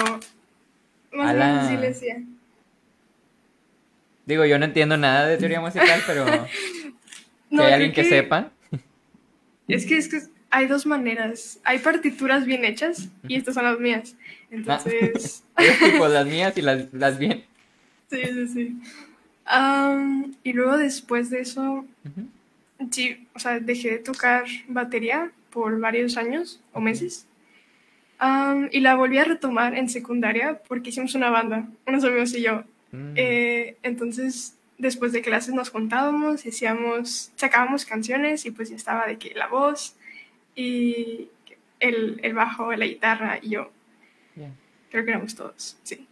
sé 1.10 1.68
si 1.68 1.76
les 1.76 2.00
decía. 2.00 2.22
Digo, 4.26 4.44
yo 4.44 4.58
no 4.58 4.64
entiendo 4.64 4.96
nada 4.96 5.26
de 5.26 5.36
teoría 5.36 5.60
musical, 5.60 6.00
pero 6.06 6.24
no, 7.50 7.64
hay 7.64 7.72
alguien 7.72 7.92
que, 7.92 8.04
sepa. 8.04 8.50
Es 9.68 9.86
que, 9.86 9.98
es 9.98 10.08
que 10.08 10.20
hay 10.50 10.66
dos 10.66 10.86
maneras. 10.86 11.60
Hay 11.64 11.78
partituras 11.78 12.46
bien 12.46 12.64
hechas 12.64 13.08
y 13.28 13.36
estas 13.36 13.54
son 13.54 13.64
las 13.64 13.78
mías. 13.78 14.16
Entonces. 14.50 15.44
tipo 15.84 16.08
las 16.08 16.26
mías 16.34 16.56
y 16.56 16.62
las, 16.62 16.92
las 16.92 17.18
bien. 17.18 17.44
Sí, 18.10 18.22
sí, 18.22 18.48
sí. 18.48 18.76
y 20.42 20.52
luego 20.52 20.76
después 20.76 21.30
de 21.30 21.40
eso, 21.40 21.84
sí, 22.90 23.26
o 23.34 23.38
sea, 23.38 23.58
dejé 23.58 23.90
de 23.92 23.98
tocar 23.98 24.44
batería 24.68 25.32
por 25.50 25.80
varios 25.80 26.16
años 26.16 26.60
o 26.72 26.80
meses 26.80 27.26
y 28.70 28.80
la 28.80 28.94
volví 28.94 29.18
a 29.18 29.24
retomar 29.24 29.76
en 29.76 29.88
secundaria 29.88 30.60
porque 30.68 30.90
hicimos 30.90 31.14
una 31.14 31.30
banda, 31.30 31.66
unos 31.86 32.04
amigos 32.04 32.34
y 32.34 32.42
yo. 32.42 32.64
Mm. 32.94 33.12
Eh, 33.16 33.76
entonces, 33.82 34.56
después 34.78 35.12
de 35.12 35.22
clases 35.22 35.54
nos 35.54 35.70
contábamos, 35.70 36.46
hacíamos, 36.46 37.32
sacábamos 37.36 37.84
canciones 37.84 38.46
y 38.46 38.50
pues 38.50 38.70
ya 38.70 38.76
estaba 38.76 39.06
de 39.06 39.18
que 39.18 39.34
la 39.34 39.48
voz 39.48 39.96
y 40.54 41.28
el, 41.80 42.20
el 42.22 42.34
bajo, 42.34 42.72
la 42.72 42.86
guitarra 42.86 43.38
y 43.42 43.50
yo. 43.50 43.70
Creo 44.90 45.04
que 45.04 45.10
éramos 45.10 45.34
todos, 45.34 45.76
sí. 45.82 46.06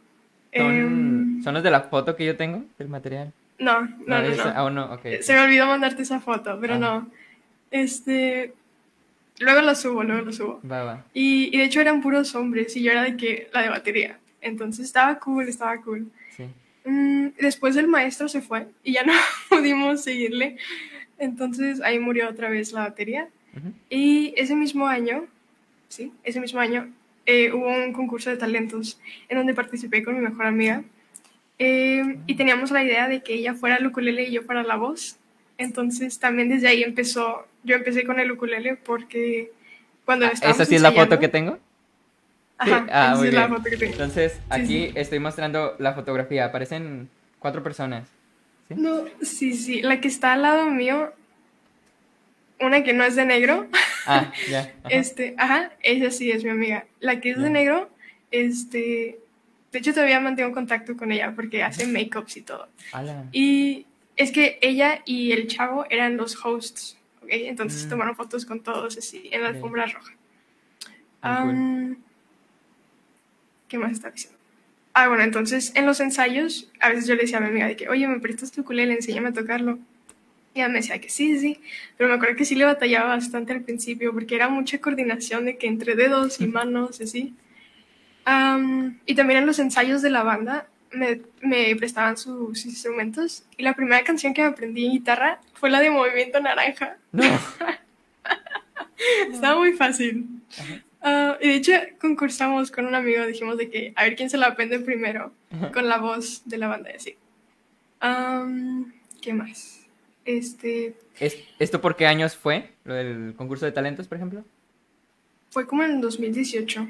¿Son, 0.53 0.75
em, 0.75 1.43
¿Son, 1.45 1.55
los 1.55 1.63
de 1.63 1.71
la 1.71 1.83
foto 1.83 2.17
que 2.17 2.27
yo 2.27 2.37
tengo, 2.37 2.65
del 2.79 2.89
material? 2.89 3.33
No, 3.61 3.83
no, 3.83 4.23
no. 4.23 4.71
no, 4.71 5.01
Se 5.21 5.35
me 5.35 5.41
olvidó 5.41 5.67
mandarte 5.67 6.03
esa 6.03 6.19
foto, 6.19 6.59
pero 6.61 6.75
ah. 6.75 6.79
no. 6.79 7.11
Este, 7.71 8.53
Luego 9.43 9.61
lo 9.63 9.75
subo, 9.75 10.03
luego 10.05 10.23
lo 10.23 10.33
subo. 10.33 10.61
Va, 10.69 10.85
va. 10.85 11.05
Y, 11.13 11.57
de 11.57 11.65
hecho 11.65 11.81
eran 11.81 12.01
puros 12.01 12.35
hombres 12.35 12.77
y 12.77 12.83
yo 12.83 12.93
era 12.93 13.03
de 13.03 13.17
que 13.17 13.49
la 13.53 13.63
de 13.63 13.69
batería. 13.71 14.19
Entonces 14.41 14.87
estaba 14.87 15.19
cool, 15.19 15.49
estaba 15.49 15.81
cool. 15.83 16.11
Sí. 16.37 16.45
Mm, 16.85 17.29
después 17.41 17.77
el 17.77 17.89
maestro 17.89 18.29
se 18.29 18.43
fue 18.43 18.67
y 18.83 18.93
ya 18.93 19.05
no 19.05 19.13
pudimos 19.49 20.03
seguirle. 20.03 20.57
Entonces 21.19 21.81
ahí 21.81 21.99
murió 21.99 22.29
otra 22.29 22.49
vez 22.49 22.73
la 22.73 22.81
batería. 22.81 23.29
Y 23.91 24.33
ese 24.39 24.57
mismo 24.57 24.87
año, 24.87 25.27
sí, 25.89 26.11
ese 26.25 26.41
mismo 26.41 26.59
año 26.59 26.91
eh, 27.27 27.53
hubo 27.53 27.69
un 27.69 27.93
concurso 27.93 28.31
de 28.31 28.39
talentos 28.39 28.99
en 29.29 29.37
donde 29.37 29.53
participé 29.53 30.03
con 30.03 30.15
mi 30.15 30.21
mejor 30.21 30.47
amiga. 30.47 30.83
Eh, 31.59 32.19
y 32.27 32.35
teníamos 32.35 32.71
la 32.71 32.83
idea 32.83 33.09
de 33.09 33.23
que 33.23 33.35
ella 33.35 33.55
fuera 33.55 33.77
el 33.77 33.87
ukulele 33.87 34.25
y 34.25 34.33
yo 34.33 34.43
fuera 34.43 34.63
la 34.63 34.77
voz. 34.77 35.19
Entonces 35.59 36.19
también 36.19 36.49
desde 36.49 36.69
ahí 36.69 36.83
empezó, 36.83 37.47
yo 37.63 37.77
empecé 37.77 38.05
con 38.05 38.19
el 38.19 38.33
ukulele 38.33 38.77
porque 38.77 39.53
cuando 40.05 40.27
ah, 40.27 40.33
¿Esa 40.33 40.65
sí 40.65 40.75
es 40.75 40.83
la 40.83 40.93
foto 40.93 41.19
que 41.19 41.29
tengo? 41.29 41.59
Ajá, 42.63 42.87
ah, 42.91 43.15
muy 43.17 43.29
es 43.29 43.35
la 43.35 43.49
foto 43.49 43.65
que 43.65 43.77
tengo. 43.77 43.93
Entonces 43.93 44.41
aquí 44.49 44.93
estoy 44.95 45.19
mostrando 45.19 45.75
la 45.79 45.95
fotografía, 45.95 46.45
aparecen 46.45 47.09
cuatro 47.39 47.63
personas. 47.63 48.09
¿sí? 48.69 48.75
No, 48.77 49.05
sí, 49.21 49.55
sí, 49.55 49.83
la 49.83 50.01
que 50.01 50.09
está 50.09 50.35
al 50.35 50.43
lado 50.43 50.67
mío, 50.71 51.13
una 52.61 52.85
que 52.85 52.93
no 52.93 53.05
es 53.05 53.17
de 53.17 53.25
negro. 53.25 53.67
Ah, 54.05 54.33
ya. 54.51 54.75
Este, 54.91 55.37
ajá, 55.39 55.71
esa 55.81 56.11
sí 56.11 56.33
es 56.33 56.43
mi 56.43 56.51
amiga. 56.51 56.87
La 56.99 57.21
que 57.21 57.31
es 57.31 57.39
de 57.41 57.51
negro, 57.51 57.89
este, 58.33 59.21
de 59.71 59.79
hecho 59.79 59.95
todavía 59.95 60.19
mantengo 60.19 60.51
contacto 60.51 60.97
con 60.97 61.13
ella 61.13 61.33
porque 61.37 61.63
hace 61.63 61.87
make-ups 61.87 62.37
y 62.39 62.43
todo. 62.43 62.67
Y 63.31 63.87
es 64.17 64.33
que 64.33 64.59
ella 64.61 65.03
y 65.05 65.31
el 65.31 65.47
chavo 65.47 65.87
eran 65.89 66.17
los 66.17 66.35
hosts, 66.45 66.99
¿ok? 67.23 67.29
Entonces 67.31 67.87
mm. 67.87 67.91
tomaron 67.91 68.17
fotos 68.17 68.45
con 68.45 68.61
todos 68.61 68.99
así 68.99 69.29
en 69.31 69.43
la 69.43 69.51
alfombra 69.51 69.87
roja. 69.87 70.15
¿Qué 73.73 73.79
más 73.79 73.93
está 73.93 74.11
diciendo? 74.11 74.39
Ah, 74.93 75.09
bueno, 75.09 75.23
entonces 75.23 75.73
en 75.75 75.87
los 75.87 75.99
ensayos, 76.01 76.71
a 76.79 76.91
veces 76.91 77.07
yo 77.07 77.15
le 77.15 77.23
decía 77.23 77.39
a 77.39 77.41
mi 77.41 77.47
amiga 77.47 77.69
de 77.69 77.75
que, 77.75 77.89
oye, 77.89 78.07
¿me 78.07 78.21
prestas 78.21 78.53
tu 78.53 78.61
ukulele? 78.61 78.93
Enséñame 78.93 79.31
a 79.31 79.33
tocarlo. 79.33 79.79
Y 80.53 80.59
ella 80.59 80.69
me 80.69 80.81
decía 80.81 81.01
que 81.01 81.09
sí, 81.09 81.39
sí, 81.39 81.59
pero 81.97 82.11
me 82.11 82.17
acuerdo 82.17 82.37
que 82.37 82.45
sí 82.45 82.55
le 82.55 82.67
batallaba 82.67 83.09
bastante 83.09 83.55
al 83.55 83.63
principio 83.63 84.13
porque 84.13 84.35
era 84.35 84.51
mucha 84.51 84.79
coordinación 84.79 85.47
de 85.47 85.57
que 85.57 85.69
entre 85.69 85.95
dedos 85.95 86.39
y 86.43 86.49
manos 86.49 87.01
y 87.01 87.05
así. 87.05 87.35
Am, 88.27 88.99
y 89.07 89.15
también 89.15 89.39
en 89.39 89.47
los 89.47 89.59
ensayos 89.59 90.03
de 90.03 90.11
la 90.11 90.23
banda 90.23 90.67
me, 90.91 91.23
me 91.41 91.75
prestaban 91.75 92.19
sus 92.19 92.67
instrumentos 92.67 93.45
y 93.57 93.63
la 93.63 93.73
primera 93.73 94.05
canción 94.05 94.35
que 94.35 94.43
aprendí 94.43 94.85
en 94.85 94.93
guitarra 94.93 95.41
fue 95.55 95.71
la 95.71 95.81
de 95.81 95.89
Movimiento 95.89 96.41
Naranja. 96.41 96.99
No. 97.11 97.25
Estaba 99.33 99.59
muy 99.59 99.73
fácil. 99.73 100.27
Ah, 101.03 101.37
y 101.41 101.49
de 101.49 101.55
hecho 101.57 101.73
concursamos 102.01 102.71
con 102.71 102.87
un 102.87 102.95
amigo, 102.95 103.27
dijimos 103.27 103.59
de 103.59 103.69
que 103.71 103.93
a 103.97 104.05
ver 104.05 104.15
quién 104.17 104.31
se 104.31 104.37
la 104.39 104.47
aprende 104.49 104.79
primero 104.79 105.33
con 105.73 105.89
la 105.89 105.99
voz 105.99 106.43
de 106.45 106.59
la 106.59 106.69
banda 106.69 106.91
y 106.93 106.97
así. 106.97 107.17
¿Qué 109.21 109.33
más? 109.33 109.87
Este, 110.25 110.95
¿Es- 111.19 111.39
¿Esto 111.59 111.81
por 111.81 111.97
qué 111.97 112.07
años 112.07 112.37
fue? 112.37 112.71
¿Lo 112.85 112.95
del 112.95 113.35
concurso 113.37 113.65
de 113.67 113.73
talentos, 113.73 114.07
por 114.09 114.17
ejemplo? 114.17 114.45
fue 115.51 115.67
como 115.67 115.83
en 115.83 115.91
el 115.93 116.01
2018. 116.01 116.89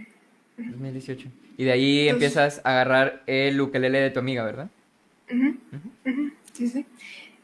2018. 0.57 1.29
Y 1.59 1.65
de 1.65 1.73
ahí 1.73 2.09
empiezas 2.09 2.61
a 2.65 2.71
agarrar 2.71 3.23
el 3.27 3.61
ukelele 3.61 3.99
de 4.01 4.11
tu 4.11 4.21
amiga, 4.21 4.45
¿verdad? 4.45 4.69
Sí, 6.53 6.69
sí. 6.69 6.87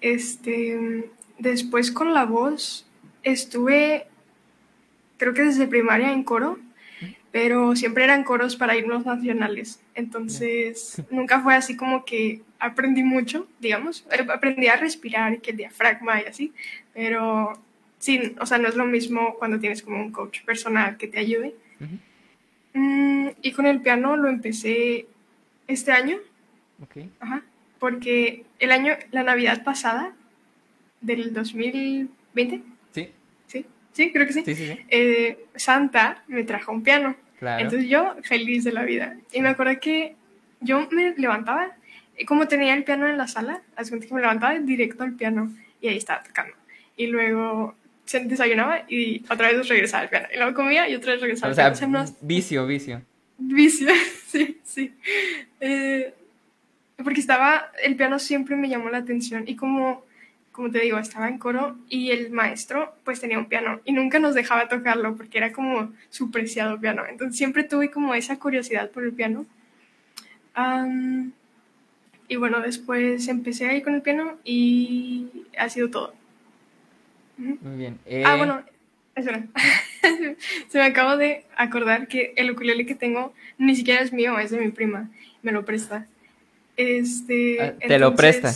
Este, 0.00 1.10
después 1.38 1.90
con 1.90 2.14
la 2.14 2.24
voz 2.24 2.86
estuve, 3.24 4.06
creo 5.18 5.34
que 5.34 5.42
desde 5.42 5.66
primaria 5.66 6.12
en 6.12 6.22
coro, 6.24 6.58
pero 7.30 7.76
siempre 7.76 8.04
eran 8.04 8.24
coros 8.24 8.56
para 8.56 8.76
himnos 8.76 9.04
nacionales. 9.04 9.80
Entonces, 9.94 11.02
nunca 11.10 11.40
fue 11.40 11.54
así 11.54 11.76
como 11.76 12.04
que 12.04 12.40
aprendí 12.58 13.02
mucho, 13.02 13.46
digamos. 13.60 14.06
Eh, 14.10 14.26
Aprendí 14.32 14.68
a 14.68 14.76
respirar 14.76 15.34
y 15.34 15.38
que 15.38 15.50
el 15.50 15.58
diafragma 15.58 16.22
y 16.22 16.24
así, 16.26 16.52
pero 16.94 17.60
sí, 17.98 18.34
o 18.40 18.46
sea, 18.46 18.58
no 18.58 18.68
es 18.68 18.76
lo 18.76 18.86
mismo 18.86 19.34
cuando 19.38 19.58
tienes 19.60 19.82
como 19.82 20.00
un 20.00 20.10
coach 20.10 20.42
personal 20.44 20.96
que 20.96 21.08
te 21.08 21.18
ayude. 21.18 21.54
Mm, 22.72 23.28
y 23.42 23.52
con 23.52 23.66
el 23.66 23.80
piano 23.82 24.16
lo 24.16 24.28
empecé 24.28 25.06
este 25.66 25.92
año, 25.92 26.18
Ok. 26.80 26.96
Ajá, 27.20 27.42
porque 27.80 28.44
el 28.58 28.70
año, 28.70 28.94
la 29.10 29.22
Navidad 29.24 29.64
pasada, 29.64 30.14
del 31.00 31.32
2020, 31.32 32.62
Sí, 33.98 34.12
creo 34.12 34.26
que 34.28 34.32
sí, 34.32 34.42
sí, 34.44 34.54
sí, 34.54 34.66
sí. 34.68 34.78
eh, 34.90 35.44
Santa 35.56 36.22
me 36.28 36.44
trajo 36.44 36.70
un 36.70 36.84
piano. 36.84 37.16
Claro. 37.40 37.64
Entonces 37.64 37.88
yo 37.88 38.14
feliz 38.22 38.62
de 38.62 38.70
la 38.72 38.84
vida. 38.84 39.16
Y 39.32 39.40
me 39.42 39.48
acuerdo 39.48 39.78
que 39.80 40.14
yo 40.60 40.88
me 40.92 41.14
levantaba, 41.16 41.72
y 42.16 42.24
como 42.24 42.46
tenía 42.46 42.74
el 42.74 42.84
piano 42.84 43.08
en 43.08 43.18
la 43.18 43.26
sala, 43.26 43.60
hace 43.76 43.90
cuenta 43.90 44.06
que 44.06 44.14
me 44.14 44.20
levantaba 44.20 44.56
directo 44.58 45.02
al 45.02 45.14
piano 45.14 45.50
y 45.80 45.88
ahí 45.88 45.96
estaba 45.96 46.22
tocando. 46.22 46.54
Y 46.96 47.08
luego 47.08 47.74
se 48.04 48.20
desayunaba 48.20 48.84
y 48.88 49.24
otra 49.28 49.50
vez 49.52 49.68
regresaba 49.68 50.04
al 50.04 50.08
piano. 50.10 50.28
Y 50.32 50.36
luego 50.36 50.54
comía 50.54 50.88
y 50.88 50.94
otra 50.94 51.12
vez 51.12 51.20
regresaba 51.20 51.48
O 51.48 51.50
al 51.50 51.54
sea, 51.56 51.72
piano. 51.72 52.02
O 52.02 52.06
sea, 52.06 52.12
no- 52.14 52.18
vicio, 52.26 52.66
vicio. 52.68 53.02
Vicio, 53.36 53.88
sí, 54.28 54.58
sí. 54.64 54.94
Eh, 55.60 56.14
porque 57.02 57.20
estaba, 57.20 57.70
el 57.82 57.96
piano 57.96 58.18
siempre 58.18 58.54
me 58.56 58.68
llamó 58.68 58.90
la 58.90 58.98
atención 58.98 59.44
y 59.46 59.54
como, 59.56 60.04
como 60.58 60.72
te 60.72 60.80
digo, 60.80 60.98
estaba 60.98 61.28
en 61.28 61.38
coro 61.38 61.78
y 61.88 62.10
el 62.10 62.32
maestro 62.32 62.92
pues 63.04 63.20
tenía 63.20 63.38
un 63.38 63.44
piano 63.46 63.80
y 63.84 63.92
nunca 63.92 64.18
nos 64.18 64.34
dejaba 64.34 64.66
tocarlo 64.66 65.16
porque 65.16 65.38
era 65.38 65.52
como 65.52 65.92
su 66.10 66.32
preciado 66.32 66.80
piano. 66.80 67.04
Entonces 67.08 67.38
siempre 67.38 67.62
tuve 67.62 67.92
como 67.92 68.12
esa 68.12 68.40
curiosidad 68.40 68.90
por 68.90 69.04
el 69.04 69.12
piano. 69.12 69.46
Am, 70.54 71.30
y 72.26 72.34
bueno, 72.34 72.58
después 72.60 73.28
empecé 73.28 73.68
ahí 73.68 73.82
con 73.82 73.94
el 73.94 74.02
piano 74.02 74.36
y 74.42 75.28
ha 75.56 75.68
sido 75.68 75.90
todo. 75.90 76.12
Muy 77.36 77.76
bien. 77.76 78.00
Eh, 78.04 78.24
Ah, 78.26 78.34
bueno, 78.34 78.60
espera. 79.14 79.46
Se 80.70 80.78
me 80.78 80.86
acabo 80.86 81.16
de 81.16 81.44
acordar 81.56 82.08
que 82.08 82.32
el 82.34 82.50
ukulele 82.50 82.84
que 82.84 82.96
tengo 82.96 83.32
ni 83.58 83.76
siquiera 83.76 84.00
es 84.02 84.12
mío, 84.12 84.36
es 84.40 84.50
de 84.50 84.58
mi 84.58 84.72
prima. 84.72 85.08
Me 85.40 85.52
lo 85.52 85.64
presta. 85.64 86.08
Este. 86.76 87.62
Ah, 87.62 87.74
¿te 87.78 88.00
lo 88.00 88.16
presta? 88.16 88.52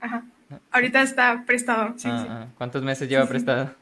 Ajá. 0.00 0.24
Ahorita 0.70 1.02
está 1.02 1.44
prestado, 1.46 1.94
sí, 1.98 2.08
ah, 2.10 2.18
sí. 2.22 2.26
ah, 2.30 2.46
¿Cuántos 2.56 2.82
meses 2.82 3.08
lleva 3.08 3.26
prestado? 3.26 3.74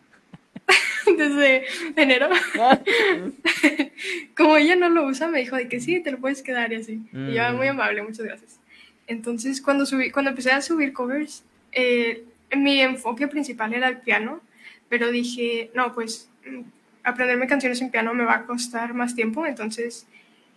Desde 1.18 1.64
enero. 1.96 2.28
Como 4.36 4.56
ella 4.56 4.76
no 4.76 4.88
lo 4.88 5.06
usa, 5.06 5.28
me 5.28 5.40
dijo 5.40 5.56
de 5.56 5.68
que 5.68 5.80
sí, 5.80 6.00
te 6.00 6.10
lo 6.10 6.18
puedes 6.18 6.42
quedar 6.42 6.72
y 6.72 6.76
así. 6.76 7.02
Y 7.12 7.34
yo, 7.34 7.42
Mm. 7.52 7.56
muy 7.56 7.66
amable, 7.68 8.02
muchas 8.02 8.24
gracias. 8.26 8.58
Entonces, 9.06 9.60
cuando, 9.60 9.84
subí, 9.86 10.10
cuando 10.10 10.30
empecé 10.30 10.50
a 10.52 10.62
subir 10.62 10.92
covers, 10.92 11.44
eh, 11.72 12.24
mi 12.56 12.80
enfoque 12.80 13.28
principal 13.28 13.74
era 13.74 13.88
el 13.88 13.98
piano, 13.98 14.40
pero 14.88 15.10
dije, 15.10 15.70
no, 15.74 15.92
pues 15.92 16.30
mm, 16.46 16.60
aprenderme 17.04 17.46
canciones 17.46 17.80
en 17.82 17.90
piano 17.90 18.14
me 18.14 18.24
va 18.24 18.34
a 18.36 18.46
costar 18.46 18.94
más 18.94 19.14
tiempo, 19.14 19.44
entonces 19.46 20.06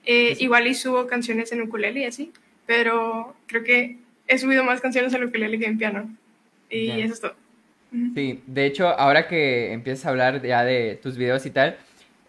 eh, 0.05 0.37
igual 0.39 0.67
y 0.67 0.73
subo 0.73 1.07
canciones 1.07 1.51
en 1.51 1.61
ukulele 1.61 2.01
y 2.01 2.05
así, 2.05 2.31
pero 2.65 3.35
creo 3.47 3.63
que 3.65 3.97
he 4.27 4.37
subido 4.37 4.63
más 4.63 4.81
canciones 4.81 5.13
en 5.13 5.23
ukulele 5.23 5.59
que 5.59 5.65
en 5.65 5.77
piano. 5.77 6.09
Y 6.69 6.87
Ya. 6.87 6.97
eso 6.97 7.13
es 7.13 7.21
todo. 7.21 7.35
Sí, 8.15 8.41
de 8.47 8.65
hecho, 8.65 8.87
ahora 8.87 9.27
que 9.27 9.71
empiezas 9.71 10.05
a 10.05 10.09
hablar 10.09 10.45
ya 10.45 10.63
de 10.65 10.99
tus 11.01 11.17
videos 11.17 11.45
y 11.45 11.51
tal, 11.51 11.77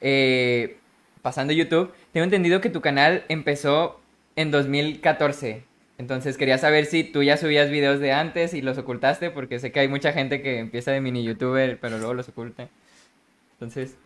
eh, 0.00 0.76
pasando 1.22 1.52
a 1.52 1.56
YouTube, 1.56 1.92
tengo 2.12 2.24
entendido 2.24 2.60
que 2.60 2.70
tu 2.70 2.80
canal 2.80 3.24
empezó 3.28 4.00
en 4.36 4.50
2014. 4.52 5.64
Entonces 5.98 6.36
quería 6.36 6.58
saber 6.58 6.86
si 6.86 7.02
tú 7.02 7.24
ya 7.24 7.36
subías 7.36 7.70
videos 7.70 7.98
de 7.98 8.12
antes 8.12 8.54
y 8.54 8.62
los 8.62 8.78
ocultaste, 8.78 9.30
porque 9.30 9.58
sé 9.58 9.72
que 9.72 9.80
hay 9.80 9.88
mucha 9.88 10.12
gente 10.12 10.42
que 10.42 10.58
empieza 10.60 10.92
de 10.92 11.00
mini 11.00 11.24
youtuber, 11.24 11.76
pero 11.80 11.98
luego 11.98 12.14
los 12.14 12.28
oculta. 12.28 12.68
Entonces, 13.54 13.96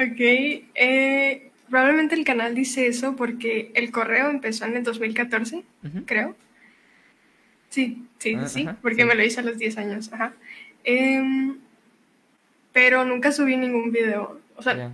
Ok, 0.00 0.20
eh, 0.20 1.50
probablemente 1.68 2.14
el 2.14 2.24
canal 2.24 2.54
dice 2.54 2.86
eso 2.86 3.16
porque 3.16 3.72
el 3.74 3.90
correo 3.90 4.30
empezó 4.30 4.64
en 4.64 4.76
el 4.76 4.84
2014, 4.84 5.64
ujú, 5.84 6.04
creo. 6.06 6.36
Sí, 7.70 8.04
sí, 8.18 8.34
Ah, 8.34 8.48
sí, 8.48 8.62
ajá, 8.62 8.76
porque 8.82 9.02
sí. 9.02 9.04
me 9.08 9.14
lo 9.14 9.24
hice 9.24 9.40
a 9.40 9.42
los 9.42 9.58
10 9.58 9.76
años, 9.78 10.12
ajá. 10.12 10.32
Em, 10.84 11.58
pero 12.72 13.04
nunca 13.04 13.32
subí 13.32 13.56
ningún 13.56 13.92
video. 13.92 14.40
O 14.56 14.62
sea, 14.62 14.92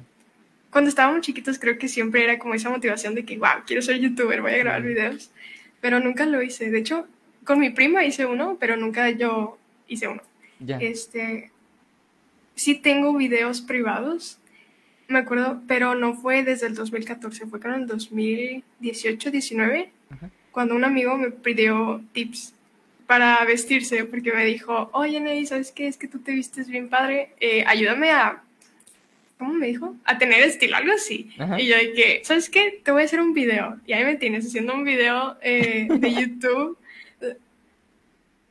cuando 0.71 0.89
estábamos 0.89 1.21
chiquitos 1.23 1.59
creo 1.59 1.79
que 1.79 1.89
siempre 1.89 2.25
era 2.25 2.39
como 2.39 2.55
esa 2.55 2.71
motivación 2.71 3.15
de 3.15 3.25
que, 3.25 3.39
wow, 3.39 3.63
quiero 3.67 3.81
ser 3.83 3.99
youtuber, 4.01 4.41
voy 4.43 4.53
a 4.53 4.59
grabar 4.59 4.83
videos. 4.83 5.31
Pero 5.81 6.01
nunca 6.01 6.27
lo 6.27 6.43
hice. 6.43 6.71
De 6.71 6.79
hecho, 6.79 7.07
con 7.45 7.59
mi 7.61 7.71
prima 7.71 8.05
hice 8.05 8.27
uno, 8.27 8.57
pero 8.59 8.77
nunca 8.77 9.09
yo 9.11 9.59
hice 9.87 10.09
uno. 10.09 10.23
Ya. 10.61 10.79
Este, 10.79 11.51
sí 12.55 12.75
tengo 12.77 13.15
videos 13.15 13.61
privados, 13.61 14.39
me 15.09 15.19
acuerdo, 15.19 15.61
pero 15.69 15.95
no 15.95 16.15
fue 16.15 16.43
desde 16.43 16.67
el 16.67 16.75
2014, 16.75 17.47
fue 17.47 17.61
como 17.61 17.75
en 17.75 17.83
el 17.83 17.87
2018, 17.87 19.31
19, 19.31 19.91
Ajá. 20.11 20.31
cuando 20.51 20.75
un 20.75 20.85
amigo 20.85 21.17
me 21.19 21.31
pidió 21.31 22.03
tips 22.13 22.54
para 23.15 23.45
vestirse, 23.45 24.07
porque 24.07 24.33
me 24.33 24.45
dijo, 24.45 24.91
oye, 24.93 25.21
Ney, 25.21 25.47
¿sabes 25.47 25.71
qué? 25.71 25.87
Es 25.87 25.97
que 25.97 26.09
tú 26.09 26.19
te 26.19 26.33
vistes 26.33 26.69
bien 26.69 26.89
padre, 26.89 27.29
eh, 27.39 27.63
ayúdame 27.65 28.11
a, 28.11 28.43
¿cómo 29.39 29.53
me 29.53 29.69
dijo? 29.69 29.95
A 30.05 30.19
tener 30.19 30.43
estilo, 30.43 30.77
algo 30.77 30.93
así. 30.93 31.31
Ajá. 31.39 31.61
Y 31.61 31.69
yo 31.69 31.77
que, 31.95 32.23
¿sabes 32.25 32.51
qué? 32.51 32.81
Te 32.83 32.91
voy 32.91 33.03
a 33.03 33.05
hacer 33.05 33.21
un 33.21 33.33
video. 33.33 33.79
Y 33.87 33.93
ahí 33.93 34.05
me 34.05 34.17
tienes 34.17 34.45
haciendo 34.45 34.75
un 34.75 34.83
video 34.83 35.37
eh, 35.43 35.87
de 35.89 36.13
YouTube. 36.21 36.77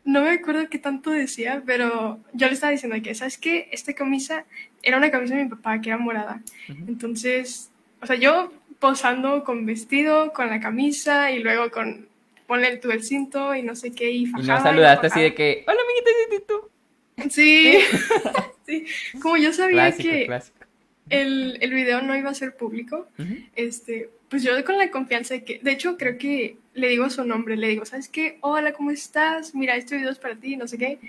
No 0.06 0.22
me 0.22 0.30
acuerdo 0.30 0.70
qué 0.70 0.80
tanto 0.80 1.10
decía, 1.10 1.62
pero 1.66 2.22
yo 2.32 2.48
le 2.48 2.54
estaba 2.54 2.72
diciendo 2.72 2.96
que, 3.04 3.14
¿sabes 3.16 3.38
qué? 3.38 3.68
Esta 3.74 3.92
camisa 3.92 4.46
era 4.82 4.96
una 4.96 5.12
camisa 5.12 5.36
de 5.36 5.44
mi 5.44 5.50
papá 5.50 5.82
que 5.82 5.90
era 5.90 5.98
morada. 5.98 6.42
Ujú. 6.70 6.86
Entonces, 6.88 7.70
o 8.02 8.06
sea, 8.06 8.16
yo 8.16 8.54
posando 8.80 9.44
con 9.44 9.66
vestido, 9.66 10.32
con 10.32 10.50
la 10.50 10.62
camisa 10.62 11.32
y 11.32 11.40
luego 11.40 11.70
con 11.70 12.13
ponle 12.54 12.78
tú 12.78 12.92
el 12.92 13.02
cinto 13.04 13.56
y 13.56 13.64
no 13.64 13.76
sé 13.76 13.92
qué 13.94 14.12
y 14.12 14.24
Y 14.24 14.26
fajada. 14.28 14.58
no 14.60 14.64
saludaste 14.64 15.08
y 15.08 15.10
así 15.10 15.22
de 15.22 15.34
que, 15.34 15.64
hola 15.68 15.80
amiguita, 15.82 16.36
¿y 16.36 16.48
tú? 16.48 17.30
Sí, 17.32 17.74
sí. 18.68 18.86
Como 19.20 19.38
yo 19.38 19.52
sabía 19.54 19.88
Clásico, 19.92 20.10
que 20.10 20.26
clásico. 20.28 20.58
el, 21.10 21.58
el 21.62 21.74
video 21.74 22.02
no 22.04 22.16
iba 22.16 22.30
a 22.30 22.34
ser 22.36 22.56
público, 22.56 23.08
Ujú. 23.18 23.36
este, 23.56 24.12
pues 24.30 24.44
yo 24.44 24.52
con 24.66 24.78
la 24.78 24.92
confianza 24.92 25.34
de 25.34 25.44
que, 25.44 25.60
de 25.64 25.72
hecho 25.72 25.98
creo 25.98 26.20
que 26.20 26.58
le 26.76 26.90
digo 26.90 27.10
su 27.10 27.24
nombre, 27.26 27.58
le 27.58 27.70
digo, 27.70 27.86
¿sabes 27.86 28.08
qué? 28.08 28.38
Hola, 28.42 28.74
¿cómo 28.74 28.92
estás? 28.92 29.56
Mira, 29.56 29.76
este 29.76 29.96
video 29.98 30.12
es 30.12 30.20
para 30.20 30.36
ti, 30.36 30.56
no 30.56 30.68
sé 30.68 30.78
qué. 30.78 31.00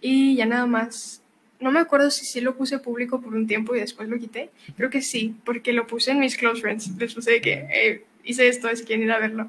Y 0.00 0.36
ya 0.36 0.46
nada 0.46 0.66
más. 0.66 1.20
No 1.60 1.70
me 1.70 1.78
acuerdo 1.78 2.10
si 2.10 2.24
sí 2.26 2.40
lo 2.40 2.56
puse 2.56 2.80
público 2.80 3.20
por 3.20 3.34
un 3.34 3.46
tiempo 3.46 3.74
y 3.76 3.78
después 3.80 4.08
lo 4.08 4.18
quité. 4.18 4.50
Creo 4.76 4.90
que 4.90 5.00
sí, 5.00 5.34
porque 5.44 5.72
lo 5.72 5.86
puse 5.86 6.10
en 6.10 6.18
mis 6.18 6.36
close 6.36 6.60
friends. 6.60 6.90
Les 6.98 7.14
puse 7.14 7.30
de 7.30 7.40
que 7.40 7.52
eh, 7.72 8.04
hice 8.24 8.48
esto, 8.48 8.68
si 8.74 8.82
quieren 8.84 9.04
ir 9.04 9.12
a 9.12 9.18
verlo. 9.20 9.48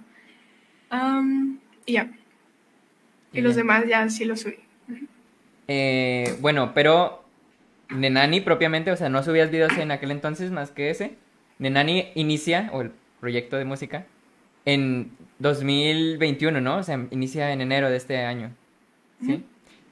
Y 1.86 1.94
ya. 1.94 2.12
Y 3.32 3.42
los 3.42 3.56
demás 3.56 3.86
ya 3.88 4.08
sí 4.10 4.26
lo 4.26 4.38
subí. 4.38 4.60
Eh, 5.68 6.36
bueno, 6.40 6.74
pero 6.74 7.24
Nenani 7.90 8.42
propiamente, 8.42 8.92
o 8.92 8.96
sea, 8.96 9.10
no 9.10 9.24
subías 9.24 9.50
videos 9.50 9.78
en 9.78 9.92
aquel 9.92 10.12
entonces 10.12 10.52
más 10.52 10.72
que 10.72 10.90
ese. 10.90 11.16
Nenani 11.60 12.10
inicia, 12.16 12.70
o 12.74 12.82
el 12.82 12.92
proyecto 13.20 13.58
de 13.58 13.66
música, 13.66 14.06
en 14.66 15.12
2021, 15.40 16.62
¿no? 16.62 16.78
O 16.78 16.84
sea, 16.84 17.08
inicia 17.12 17.52
en 17.52 17.62
enero 17.62 17.90
de 17.90 17.98
este 17.98 18.18
año. 18.18 18.52
¿Sí? 19.26 19.44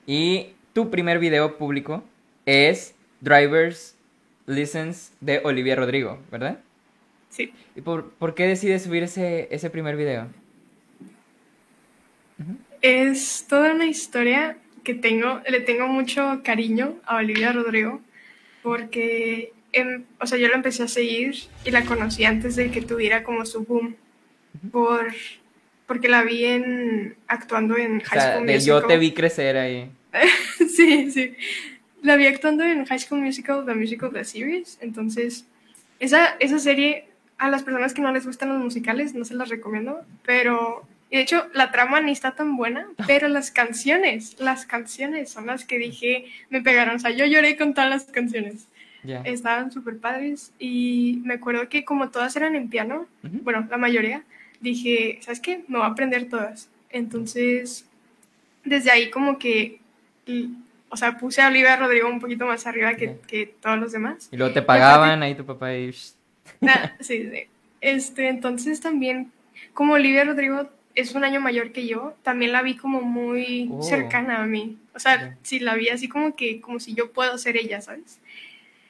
Y 0.05 0.53
tu 0.73 0.89
primer 0.89 1.19
video 1.19 1.57
público 1.57 2.03
es 2.45 2.95
Driver's 3.21 3.95
License 4.45 5.13
de 5.21 5.41
Olivia 5.43 5.75
Rodrigo, 5.75 6.19
¿verdad? 6.31 6.59
Sí. 7.29 7.53
¿Y 7.75 7.81
por, 7.81 8.11
por 8.11 8.35
qué 8.35 8.45
decides 8.45 8.83
subir 8.83 9.03
ese, 9.03 9.47
ese 9.51 9.69
primer 9.69 9.95
video? 9.95 10.27
Es 12.81 13.45
toda 13.47 13.73
una 13.73 13.85
historia 13.85 14.57
que 14.83 14.93
tengo, 14.93 15.41
le 15.47 15.59
tengo 15.61 15.87
mucho 15.87 16.41
cariño 16.43 16.95
a 17.05 17.17
Olivia 17.17 17.51
Rodrigo, 17.51 18.01
porque, 18.63 19.53
em, 19.71 20.03
o 20.19 20.27
sea, 20.27 20.37
yo 20.37 20.47
la 20.47 20.55
empecé 20.55 20.83
a 20.83 20.87
seguir 20.87 21.35
y 21.65 21.71
la 21.71 21.83
conocí 21.83 22.25
antes 22.25 22.55
de 22.55 22.71
que 22.71 22.81
tuviera 22.81 23.23
como 23.23 23.45
su 23.45 23.63
boom, 23.63 23.95
por, 24.71 25.13
porque 25.85 26.09
la 26.09 26.23
vi 26.23 26.45
en, 26.45 27.15
actuando 27.27 27.77
en 27.77 27.99
High 27.99 28.17
O 28.17 28.21
sea, 28.21 28.33
School 28.33 28.45
Musical. 28.45 28.81
yo 28.81 28.87
te 28.87 28.97
vi 28.97 29.11
crecer 29.13 29.57
ahí. 29.57 29.91
sí, 30.75 31.11
sí. 31.11 31.35
La 32.01 32.15
vi 32.15 32.25
actuando 32.25 32.63
en 32.63 32.85
High 32.85 32.99
School 32.99 33.21
Musical, 33.21 33.65
The 33.65 33.75
Musical, 33.75 34.11
The 34.11 34.25
Series. 34.25 34.79
Entonces, 34.81 35.45
esa, 35.99 36.35
esa 36.39 36.57
serie, 36.57 37.05
a 37.37 37.49
las 37.49 37.63
personas 37.63 37.93
que 37.93 38.01
no 38.01 38.11
les 38.11 38.25
gustan 38.25 38.49
los 38.49 38.59
musicales, 38.59 39.13
no 39.13 39.23
se 39.23 39.35
las 39.35 39.49
recomiendo. 39.49 40.01
Pero, 40.25 40.87
y 41.11 41.17
de 41.17 41.23
hecho, 41.23 41.45
la 41.53 41.71
trama 41.71 41.99
ni 41.99 42.13
está 42.13 42.35
tan 42.35 42.55
buena, 42.55 42.87
pero 43.05 43.27
las 43.27 43.51
canciones, 43.51 44.39
las 44.39 44.65
canciones 44.65 45.29
son 45.29 45.45
las 45.45 45.65
que 45.65 45.77
dije, 45.77 46.23
me 46.49 46.61
pegaron. 46.61 46.95
O 46.95 46.99
sea, 46.99 47.11
yo 47.11 47.25
lloré 47.25 47.57
con 47.57 47.73
todas 47.73 47.89
las 47.89 48.05
canciones. 48.05 48.69
Ya. 49.03 49.19
Estaban 49.23 49.73
súper 49.73 49.97
padres. 49.97 50.53
Y 50.57 51.19
me 51.25 51.33
acuerdo 51.33 51.67
que 51.67 51.83
como 51.83 52.11
todas 52.11 52.33
eran 52.37 52.55
en 52.55 52.69
piano, 52.69 53.07
bueno, 53.23 53.67
la 53.69 53.75
mayoría, 53.75 54.23
dije, 54.61 55.19
¿sabes 55.21 55.41
qué? 55.41 55.65
Me 55.67 55.79
voy 55.79 55.85
a 55.85 55.89
aprender 55.89 56.29
todas. 56.29 56.69
Entonces, 56.89 57.85
desde 58.63 58.89
ahí 58.89 59.09
como 59.09 59.37
que, 59.37 59.81
o 60.87 60.95
sea, 60.95 61.17
puse 61.17 61.41
a 61.41 61.49
Olivia 61.49 61.75
Rodrigo 61.75 62.07
un 62.07 62.21
poquito 62.21 62.45
más 62.45 62.65
arriba 62.67 62.93
que, 62.93 63.17
que 63.27 63.53
todos 63.59 63.77
los 63.77 63.91
demás. 63.91 64.29
Y 64.31 64.37
luego 64.37 64.53
te 64.53 64.61
pagaban 64.61 65.21
ahí 65.23 65.35
tu 65.35 65.45
papá 65.45 65.75
y... 65.75 65.91
shh, 65.91 66.13
Ah, 66.61 66.93
sí, 67.01 67.29
sí. 67.29 67.47
Este, 67.81 68.29
entonces 68.29 68.79
también, 68.79 69.29
como 69.73 69.95
Olivia 69.95 70.23
Rodrigo 70.23 70.69
es 70.95 71.13
un 71.15 71.23
año 71.23 71.39
mayor 71.41 71.71
que 71.71 71.87
yo, 71.87 72.15
también 72.23 72.51
la 72.51 72.61
vi 72.61 72.75
como 72.75 73.01
muy 73.01 73.69
Oh. 73.71 73.81
cercana 73.83 74.43
a 74.43 74.45
mí. 74.45 74.77
O 74.93 74.99
sea, 74.99 75.37
sí, 75.43 75.59
la 75.59 75.75
vi 75.75 75.89
así 75.89 76.07
como 76.07 76.35
que, 76.35 76.61
como 76.61 76.79
si 76.79 76.93
yo 76.93 77.11
puedo 77.11 77.37
ser 77.37 77.57
ella, 77.57 77.81
¿sabes? 77.81 78.19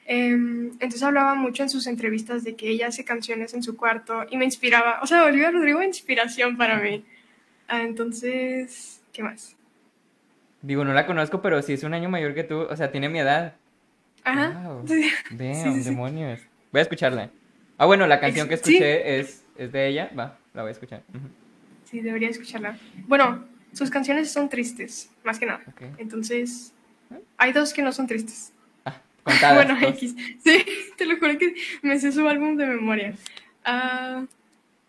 Em, 0.08 0.68
entonces 0.74 1.04
hablaba 1.04 1.36
mucho 1.36 1.64
en 1.64 1.70
sus 1.70 1.88
entrevistas 1.88 2.44
de 2.44 2.56
que 2.56 2.70
ella 2.70 2.88
hace 2.88 3.06
canciones 3.06 3.54
en 3.54 3.64
su 3.64 3.78
cuarto 3.78 4.26
y 4.30 4.38
me 4.38 4.46
inspiraba. 4.46 5.00
O 5.02 5.08
sea, 5.08 5.24
Olivia 5.26 5.52
Rodrigo 5.52 5.82
inspiración 5.84 6.58
para 6.58 6.80
mí. 6.80 7.06
Ah, 7.68 7.84
entonces, 7.84 9.02
¿qué 9.14 9.24
más? 9.24 9.56
Digo, 10.62 10.84
no 10.84 10.94
la 10.94 11.06
conozco, 11.06 11.42
pero 11.42 11.62
sí 11.62 11.74
es 11.74 11.84
un 11.84 11.94
año 11.94 12.10
mayor 12.10 12.34
que 12.34 12.44
tú. 12.44 12.62
O 12.62 12.76
sea, 12.76 12.92
tiene 12.92 13.10
mi 13.10 13.20
edad. 13.20 13.56
Ajá. 14.24 14.50
Wow. 14.64 14.84
Sí. 14.88 15.10
Damn, 15.32 15.54
Sí, 15.56 15.62
sí, 15.74 15.84
sí. 15.84 15.90
demonios. 15.90 16.42
Voy 16.72 16.80
a 16.80 16.82
escucharla. 16.84 17.30
Ah, 17.78 17.86
bueno, 17.86 18.06
la 18.08 18.20
canción 18.20 18.48
que 18.48 18.56
escuché 18.56 19.20
es, 19.20 19.44
es 19.58 19.72
de 19.72 19.88
ella. 19.88 20.12
Va, 20.18 20.38
la 20.54 20.62
voy 20.64 20.70
a 20.70 20.72
escuchar. 20.74 21.04
Sí, 21.92 22.00
debería 22.00 22.30
escucharla. 22.30 22.78
Bueno, 23.08 23.46
sus 23.74 23.90
canciones 23.90 24.32
son 24.32 24.50
tristes, 24.50 25.10
más 25.24 25.38
que 25.40 25.46
nada. 25.46 25.62
Entonces, 25.98 26.74
hay 27.38 27.52
dos 27.54 27.74
que 27.74 27.82
no 27.82 27.92
son 27.92 28.08
tristes. 28.08 28.54
Ah, 28.86 29.02
contadas. 29.24 29.68
bueno. 29.78 29.88
X. 29.90 30.16
Sí, 30.44 30.66
te 30.98 31.06
lo 31.06 31.18
juro 31.20 31.38
que 31.38 31.54
me 31.82 32.00
sé 32.00 32.12
su 32.12 32.28
álbum 32.28 32.56
de 32.56 32.66
memoria. 32.66 33.14
Ah, 33.66 34.26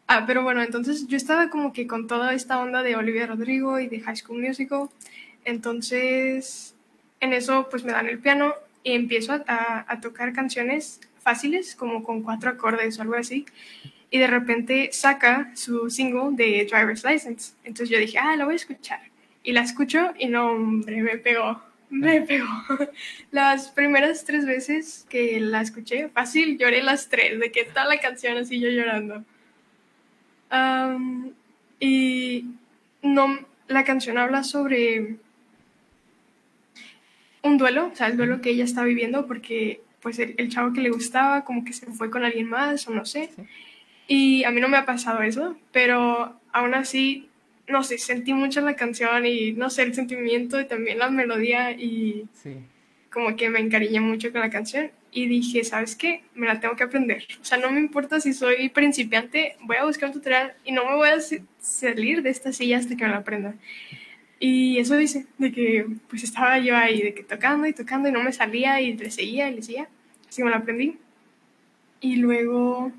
ah, 0.07 0.25
pero 0.27 0.43
bueno, 0.43 0.63
entonces 0.63 1.07
yo 1.09 1.17
estaba 1.17 1.51
como 1.51 1.73
que 1.73 1.87
con 1.87 2.07
toda 2.07 2.33
esta 2.35 2.59
onda 2.61 2.83
de 2.83 2.97
Olivia 2.97 3.27
Rodrigo 3.27 3.79
y 3.81 3.89
de 3.89 4.01
High 4.01 4.17
School 4.17 4.41
Musical. 4.41 4.89
Entonces, 5.45 6.75
en 7.21 7.33
eso 7.33 7.69
pues 7.71 7.85
me 7.85 7.93
dan 7.93 8.07
el 8.09 8.19
piano 8.19 8.55
y 8.85 8.93
empiezo 8.93 9.33
a, 9.33 9.43
a- 9.47 9.85
a 9.89 10.01
tocar 10.01 10.33
canciones 10.33 11.01
fáciles, 11.21 11.75
como 11.77 12.03
con 12.03 12.23
cuatro 12.23 12.51
acordes 12.51 12.99
o 12.99 13.03
algo 13.03 13.15
así. 13.15 13.47
Y 14.13 14.19
de 14.19 14.27
repente 14.27 14.91
saca 14.93 15.51
su 15.55 15.89
single 15.89 16.37
de 16.37 16.69
Driver's 16.71 17.03
License. 17.03 17.55
Entonces 17.65 17.89
yo 17.89 17.99
dije, 17.99 18.19
ah, 18.19 18.37
la 18.37 18.45
voy 18.45 18.53
a 18.53 18.57
escuchar. 18.57 19.01
Y 19.43 19.53
la 19.53 19.63
escucho 19.63 20.13
y 20.19 20.27
no, 20.27 20.53
hombre, 20.53 21.01
me 21.03 21.17
pegó. 21.17 21.63
Me 21.89 22.21
pegó. 22.21 22.47
Las 23.31 23.71
primeras 23.71 24.27
tres 24.27 24.45
veces 24.45 25.07
que 25.09 25.41
la 25.41 25.63
escuché, 25.63 26.11
fácil, 26.11 26.59
lloré 26.59 26.83
las 26.83 27.09
tres, 27.09 27.41
de 27.41 27.51
que 27.51 27.65
toda 27.65 27.87
la 27.87 28.01
canción 28.01 28.37
así 28.37 28.61
yo 28.61 28.69
llorando. 28.69 29.25
Am, 30.51 31.33
y 31.81 32.45
no, 33.01 33.39
la 33.69 33.85
canción 33.85 34.19
habla 34.19 34.45
sobre 34.45 35.17
un 37.41 37.57
duelo, 37.57 37.89
o 37.93 37.97
sea, 37.97 38.09
el 38.09 38.19
duelo 38.19 38.43
que 38.43 38.51
ella 38.51 38.65
está 38.65 38.85
viviendo 38.85 39.27
porque 39.27 39.81
pues 40.03 40.19
el, 40.19 40.35
el 40.37 40.51
chavo 40.51 40.75
que 40.75 40.83
le 40.83 40.91
gustaba 40.91 41.45
como 41.45 41.65
que 41.65 41.73
se 41.73 41.87
fue 41.87 42.11
con 42.11 42.25
alguien 42.25 42.49
más 42.49 42.87
o 42.89 42.91
no 42.93 43.07
sé. 43.07 43.31
Sí. 43.35 43.43
Y 44.15 44.45
a 44.45 44.51
mí 44.51 44.61
no 44.61 44.69
me 44.69 44.77
ha 44.77 44.85
pasado 44.85 45.23
eso, 45.23 45.57
pero 45.73 46.39
aún 46.53 46.75
así, 46.75 47.29
no 47.67 47.83
sé, 47.83 47.97
sentí 47.97 48.35
mucho 48.35 48.61
la 48.61 48.77
canción 48.77 49.25
y 49.25 49.53
no 49.53 49.71
sé, 49.71 49.83
el 49.85 49.95
sentimiento 49.95 50.61
y 50.61 50.67
también 50.67 50.99
la 50.99 51.09
melodía 51.09 51.71
y 51.73 52.27
Sí. 52.35 52.57
como 53.11 53.37
que 53.37 53.49
me 53.49 53.61
encariñé 53.61 54.01
mucho 54.01 54.31
con 54.31 54.43
la 54.43 54.51
canción 54.51 54.91
y 55.13 55.27
dije, 55.29 55.65
¿sabes 55.65 55.97
qué? 55.97 56.25
Me 56.35 56.47
la 56.47 56.61
tengo 56.61 56.77
que 56.77 56.83
aprender. 56.85 57.25
O 57.41 57.45
sea, 57.45 57.57
no 57.57 57.71
me 57.71 57.81
importa 57.81 58.21
si 58.21 58.35
soy 58.35 58.69
principiante, 58.69 59.57
voy 59.63 59.77
a 59.79 59.85
buscar 59.87 60.11
un 60.11 60.15
tutorial 60.15 60.53
y 60.65 60.73
no 60.73 60.85
me 60.85 60.95
voy 60.97 61.09
a 61.09 61.17
salir 61.59 62.23
de 62.23 62.29
esta 62.31 62.53
silla 62.53 62.77
hasta 62.79 62.95
que 62.97 63.05
me 63.05 63.11
la 63.13 63.19
aprenda. 63.19 63.55
Y 64.41 64.77
eso 64.79 64.95
dice, 64.97 65.25
de 65.39 65.53
que 65.53 65.87
pues 66.11 66.23
estaba 66.23 66.59
yo 66.59 66.77
ahí, 66.77 67.01
de 67.01 67.15
que 67.15 67.23
tocando 67.23 67.67
y 67.67 67.73
tocando 67.73 68.09
y 68.11 68.13
no 68.13 68.23
me 68.23 68.33
salía 68.35 68.79
y 68.83 68.95
le 68.95 69.11
seguía 69.11 69.49
y 69.49 69.55
le 69.55 69.63
seguía. 69.63 69.89
Así 70.29 70.39
que 70.39 70.45
me 70.45 70.51
la 70.51 70.59
aprendí. 70.59 70.97
Y 72.01 72.17
luego, 72.17 72.93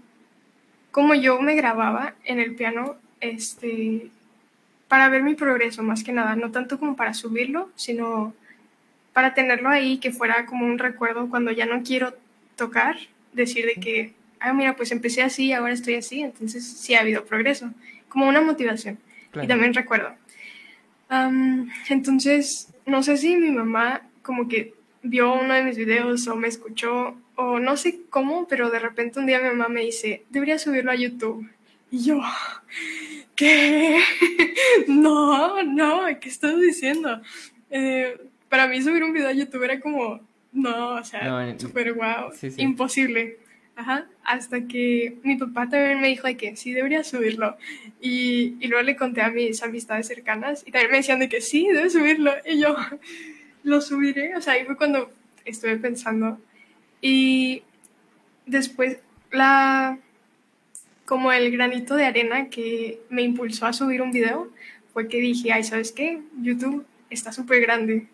como 0.93 1.15
yo 1.15 1.41
me 1.41 1.56
grababa 1.56 2.13
en 2.23 2.39
el 2.39 2.53
piano, 2.53 2.97
este, 3.19 4.12
para 4.88 5.10
ver 5.10 5.23
mi 5.23 5.34
progreso 5.34 5.82
más 5.82 6.03
que 6.03 6.13
nada, 6.13 6.36
no 6.36 6.51
tanto 6.51 6.77
como 6.77 6.95
para 6.95 7.15
subirlo, 7.15 7.71
sino 7.75 8.36
para 9.12 9.34
tenerlo 9.34 9.69
ahí, 9.69 9.97
que 9.97 10.12
fuera 10.12 10.45
como 10.45 10.67
un 10.67 10.77
recuerdo 10.77 11.32
cuando 11.32 11.51
ya 11.51 11.65
no 11.65 11.82
quiero 11.82 12.13
tocar, 12.56 12.97
decir 13.32 13.65
de 13.65 13.82
que, 13.82 14.13
ah, 14.39 14.53
mira, 14.53 14.75
pues 14.75 14.91
empecé 14.91 15.23
así, 15.23 15.51
ahora 15.51 15.73
estoy 15.73 15.95
así, 15.95 16.21
entonces 16.21 16.63
sí 16.63 16.93
ha 16.93 16.99
habido 17.01 17.25
progreso, 17.25 17.71
como 18.08 18.27
una 18.27 18.41
motivación. 18.41 18.99
Claro. 19.32 19.45
Y 19.45 19.47
también 19.47 19.73
recuerdo. 19.73 20.13
Entonces, 21.89 22.71
no 22.86 23.01
sé 23.01 23.17
si 23.17 23.36
mi 23.36 23.49
mamá 23.49 24.03
como 24.21 24.47
que 24.47 24.75
vio 25.03 25.33
uno 25.33 25.53
de 25.53 25.63
mis 25.63 25.77
videos 25.77 26.27
o 26.27 26.35
me 26.35 26.47
escuchó 26.47 27.15
o 27.35 27.59
no 27.59 27.77
sé 27.77 27.99
cómo, 28.09 28.47
pero 28.47 28.69
de 28.69 28.79
repente 28.79 29.19
un 29.19 29.25
día 29.25 29.39
mi 29.39 29.49
mamá 29.49 29.67
me 29.69 29.81
dice, 29.81 30.23
deberías 30.29 30.61
subirlo 30.61 30.91
a 30.91 30.95
YouTube. 30.95 31.47
Y 31.91 32.05
yo, 32.05 32.21
¿qué? 33.35 33.99
no, 34.87 35.61
no, 35.63 36.01
¿qué 36.19 36.29
estás 36.29 36.59
diciendo? 36.59 37.21
Eh, 37.69 38.17
para 38.49 38.67
mí 38.67 38.81
subir 38.81 39.03
un 39.03 39.13
video 39.13 39.29
a 39.29 39.33
YouTube 39.33 39.63
era 39.63 39.79
como, 39.79 40.19
no, 40.51 40.89
o 40.95 41.03
sea, 41.03 41.23
No, 41.23 41.41
en- 41.41 41.59
súper 41.59 41.93
guau, 41.93 42.31
sí, 42.33 42.51
sí. 42.51 42.61
imposible. 42.61 43.37
Ajá, 43.75 44.05
hasta 44.23 44.67
que 44.67 45.17
mi 45.23 45.35
papá 45.35 45.67
también 45.67 45.99
me 45.99 46.07
dijo 46.07 46.27
de 46.27 46.37
que 46.37 46.55
sí 46.55 46.73
debería 46.73 47.03
subirlo. 47.03 47.57
Y, 47.99 48.55
y 48.59 48.67
luego 48.67 48.83
le 48.83 48.95
conté 48.95 49.21
a 49.21 49.31
mis 49.31 49.63
amistades 49.63 50.05
cercanas 50.07 50.63
y 50.67 50.71
también 50.71 50.91
me 50.91 50.97
decían 50.97 51.17
de 51.17 51.27
que 51.27 51.41
sí, 51.41 51.67
debes 51.67 51.93
subirlo. 51.93 52.31
Y 52.45 52.59
yo, 52.59 52.75
lo 53.63 53.82
subiré. 53.82 54.36
O 54.36 54.41
sea, 54.41 54.54
ahí 54.54 54.65
fue 54.65 54.78
cuando 54.78 55.12
estuve 55.45 55.78
pensando. 55.78 56.39
Y 57.02 57.63
después, 58.45 58.99
la, 59.32 59.97
como 61.06 61.32
el 61.32 61.52
granito 61.52 61.95
de 61.95 62.06
arena 62.06 62.49
que 62.49 62.99
me 63.10 63.23
impulsó 63.23 63.65
a 63.65 63.73
subir 63.73 64.02
un 64.02 64.12
video 64.12 64.49
fue 64.93 65.08
que 65.08 65.17
dije, 65.17 65.52
ay, 65.52 65.63
¿sabes 65.63 65.91
qué? 65.91 66.21
YouTube 66.41 66.86
está 67.10 67.32
súper 67.32 67.62
grande. 67.62 68.08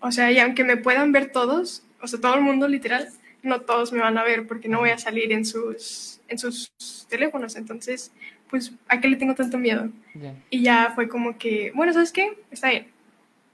O 0.00 0.10
sea, 0.10 0.30
y 0.32 0.38
aunque 0.38 0.64
me 0.64 0.76
puedan 0.76 1.12
ver 1.12 1.30
todos, 1.30 1.84
o 2.00 2.06
sea, 2.06 2.20
todo 2.20 2.34
el 2.34 2.42
mundo 2.42 2.66
literal, 2.66 3.08
no 3.42 3.60
todos 3.60 3.92
me 3.92 4.00
van 4.00 4.18
a 4.18 4.24
ver 4.24 4.46
porque 4.46 4.68
no 4.68 4.80
voy 4.80 4.90
a 4.90 4.98
salir 4.98 5.32
en 5.32 5.44
sus, 5.44 6.20
en 6.28 6.38
sus 6.38 6.72
teléfonos. 7.08 7.56
Entonces, 7.56 8.12
pues, 8.50 8.72
¿a 8.88 9.00
qué 9.00 9.08
le 9.08 9.16
tengo 9.16 9.34
tanto 9.34 9.58
miedo? 9.58 9.88
Y 10.50 10.62
ya 10.62 10.92
fue 10.94 11.08
como 11.08 11.38
que, 11.38 11.72
bueno, 11.74 11.92
¿sabes 11.92 12.12
qué? 12.12 12.36
Está 12.50 12.70
bien, 12.70 12.88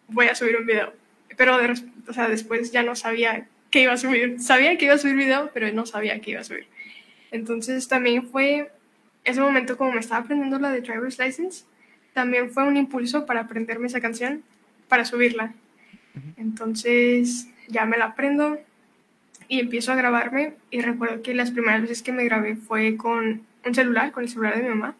voy 0.08 0.26
a 0.26 0.34
subir 0.34 0.56
un 0.56 0.66
video. 0.66 0.92
Pero 1.38 1.56
de 1.56 1.72
o 2.08 2.12
sea, 2.12 2.28
después 2.28 2.72
ya 2.72 2.82
no 2.82 2.94
sabía 2.94 3.46
qué 3.70 3.82
iba 3.82 3.94
a 3.94 3.96
subir. 3.96 4.40
Sabía 4.40 4.76
que 4.76 4.84
iba 4.84 4.94
a 4.94 4.98
subir 4.98 5.16
video, 5.16 5.50
pero 5.54 5.72
no 5.72 5.86
sabía 5.86 6.20
qué 6.20 6.32
iba 6.32 6.40
a 6.40 6.44
subir. 6.44 6.66
Entonces 7.30 7.88
también 7.88 8.28
fue 8.28 8.70
ese 9.24 9.40
momento 9.40 9.76
como 9.76 9.92
me 9.92 10.00
estaba 10.00 10.22
aprendiendo 10.22 10.58
la 10.58 10.70
de 10.70 10.80
Driver's 10.80 11.18
License, 11.18 11.64
también 12.14 12.50
fue 12.50 12.64
un 12.64 12.76
impulso 12.76 13.26
para 13.26 13.40
aprenderme 13.40 13.86
esa 13.86 14.00
canción, 14.00 14.42
para 14.88 15.04
subirla. 15.04 15.52
Entonces 16.36 17.48
ya 17.68 17.84
me 17.84 17.98
la 17.98 18.06
aprendo 18.06 18.58
y 19.46 19.60
empiezo 19.60 19.92
a 19.92 19.96
grabarme 19.96 20.54
y 20.70 20.80
recuerdo 20.80 21.22
que 21.22 21.34
las 21.34 21.50
primeras 21.50 21.82
veces 21.82 22.02
que 22.02 22.12
me 22.12 22.24
grabé 22.24 22.56
fue 22.56 22.96
con 22.96 23.42
un 23.64 23.74
celular, 23.74 24.12
con 24.12 24.24
el 24.24 24.30
celular 24.30 24.56
de 24.56 24.62
mi 24.62 24.68
mamá. 24.70 24.96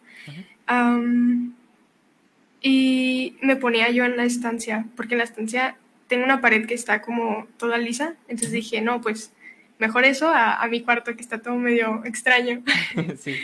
y 2.61 3.35
me 3.41 3.55
ponía 3.55 3.89
yo 3.89 4.05
en 4.05 4.15
la 4.17 4.25
estancia, 4.25 4.85
porque 4.95 5.15
en 5.15 5.19
la 5.19 5.23
estancia 5.23 5.75
tengo 6.09 6.25
una 6.25 6.41
pared 6.41 6.65
que 6.65 6.73
está 6.73 7.01
como 7.01 7.47
toda 7.57 7.77
lisa, 7.77 8.15
entonces 8.27 8.51
dije, 8.51 8.81
no, 8.81 8.99
pues 8.99 9.31
mejor 9.77 10.03
eso 10.05 10.27
a, 10.27 10.61
a 10.61 10.67
mi 10.67 10.81
cuarto 10.81 11.15
que 11.15 11.21
está 11.21 11.39
todo 11.39 11.55
medio 11.55 12.01
extraño. 12.03 12.63
sí. 13.19 13.35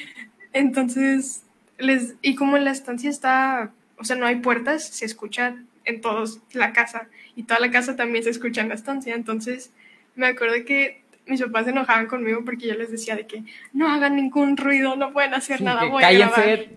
Entonces, 0.51 1.43
les, 1.77 2.15
y 2.23 2.35
como 2.35 2.57
la 2.57 2.71
estancia 2.71 3.09
está, 3.09 3.71
o 3.97 4.03
sea, 4.03 4.15
no 4.15 4.25
hay 4.25 4.37
puertas, 4.37 4.83
se 4.83 5.05
escucha 5.05 5.55
en 5.85 6.01
todos 6.01 6.39
la 6.53 6.73
casa 6.73 7.07
y 7.35 7.43
toda 7.43 7.59
la 7.59 7.69
casa 7.69 7.95
también 7.95 8.23
se 8.23 8.31
escucha 8.31 8.61
en 8.61 8.69
la 8.69 8.75
estancia, 8.75 9.13
entonces 9.13 9.71
me 10.15 10.25
acuerdo 10.25 10.55
que 10.65 11.03
mis 11.27 11.41
papás 11.43 11.65
se 11.65 11.71
enojaban 11.71 12.07
conmigo 12.07 12.43
porque 12.43 12.67
yo 12.67 12.73
les 12.73 12.89
decía 12.89 13.15
de 13.15 13.27
que 13.27 13.43
no 13.73 13.87
hagan 13.91 14.15
ningún 14.15 14.57
ruido, 14.57 14.95
no 14.95 15.13
pueden 15.13 15.35
hacer 15.35 15.61
nada, 15.61 15.85
voy 15.85 16.01
cállense 16.01 16.69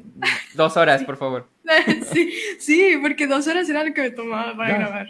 dos 0.53 0.77
horas, 0.77 1.03
por 1.05 1.17
favor. 1.17 1.49
sí, 2.13 2.31
sí, 2.59 2.99
porque 3.01 3.27
dos 3.27 3.47
horas 3.47 3.71
era 3.71 3.85
lo 3.85 3.95
que 3.95 4.03
me 4.03 4.11
tomaba 4.11 4.55
para 4.55 4.77
grabar 4.77 5.09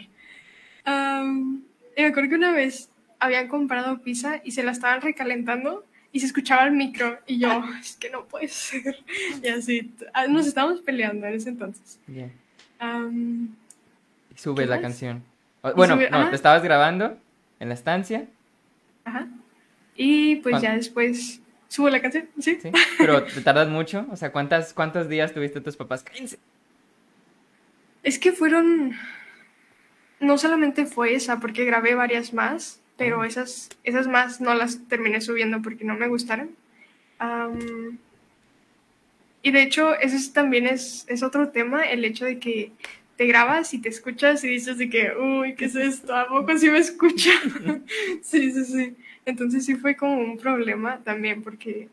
y 0.85 2.01
me 2.01 2.07
acuerdo 2.07 2.29
que 2.29 2.35
una 2.35 2.51
vez 2.51 2.89
habían 3.19 3.47
comprado 3.47 3.99
pizza 4.01 4.41
y 4.43 4.51
se 4.51 4.63
la 4.63 4.71
estaban 4.71 5.01
recalentando 5.01 5.85
y 6.11 6.21
se 6.21 6.25
escuchaba 6.25 6.65
el 6.65 6.71
micro 6.71 7.19
y 7.27 7.39
yo, 7.39 7.63
es 7.79 7.95
que 7.97 8.09
no 8.09 8.25
puede 8.25 8.47
ser. 8.47 8.97
Y 9.43 9.47
así, 9.47 9.93
ah, 10.13 10.27
nos 10.27 10.47
estábamos 10.47 10.81
peleando 10.81 11.27
en 11.27 11.35
ese 11.35 11.49
entonces. 11.49 11.99
y 12.07 12.29
sube 14.35 14.65
la 14.65 14.81
canción. 14.81 15.23
Bueno, 15.75 15.97
no, 16.09 16.29
te 16.29 16.35
estabas 16.35 16.63
grabando 16.63 17.17
en 17.59 17.67
la 17.67 17.73
estancia. 17.73 18.25
Ajá. 19.03 19.27
Y 19.95 20.37
pues 20.37 20.61
ya 20.61 20.75
después 20.75 21.41
subo 21.67 21.89
la 21.89 22.01
canción, 22.01 22.29
¿sí? 22.39 22.57
Sí, 22.61 22.71
pero 22.97 23.23
te 23.25 23.41
tardas 23.41 23.67
mucho. 23.67 24.07
O 24.09 24.15
sea, 24.15 24.31
¿cuántas, 24.31 24.73
¿cuántos 24.73 25.09
días 25.09 25.33
tuviste 25.33 25.59
tus 25.59 25.75
papás? 25.75 26.03
15. 26.03 26.39
Es 28.03 28.17
que 28.17 28.31
fueron 28.31 28.93
no 30.19 30.37
solamente 30.37 30.85
fue 30.85 31.13
esa, 31.15 31.39
porque 31.39 31.65
grabé 31.65 31.95
varias 31.95 32.33
más, 32.33 32.81
pero 32.97 33.23
esas, 33.23 33.69
esas 33.83 34.07
más 34.07 34.41
no 34.41 34.53
las 34.53 34.87
terminé 34.87 35.21
subiendo 35.21 35.61
porque 35.61 35.85
no 35.85 35.95
me 35.95 36.07
gustaron. 36.07 36.51
y 39.41 39.51
de 39.51 39.61
hecho, 39.61 39.95
ese 39.95 40.31
también 40.31 40.67
es, 40.67 41.05
es 41.07 41.23
otro 41.23 41.49
tema, 41.49 41.83
el 41.83 42.03
hecho 42.03 42.25
de 42.25 42.39
que 42.39 42.71
te 43.15 43.25
grabas 43.25 43.73
y 43.73 43.79
te 43.79 43.89
escuchas 43.89 44.43
y 44.43 44.47
dices 44.47 44.77
de 44.77 44.89
que, 44.89 45.11
uy, 45.13 45.55
¿qué 45.55 45.65
es 45.65 45.75
esto? 45.75 46.15
¿A 46.15 46.27
poco 46.27 46.57
sí 46.57 46.69
me 46.69 46.79
escucha? 46.79 47.31
sí, 48.21 48.51
sí, 48.51 48.65
sí. 48.65 48.95
Entonces 49.25 49.65
sí 49.65 49.75
fue 49.75 49.95
como 49.95 50.19
un 50.19 50.37
problema 50.37 50.99
también 51.03 51.41
porque, 51.41 51.89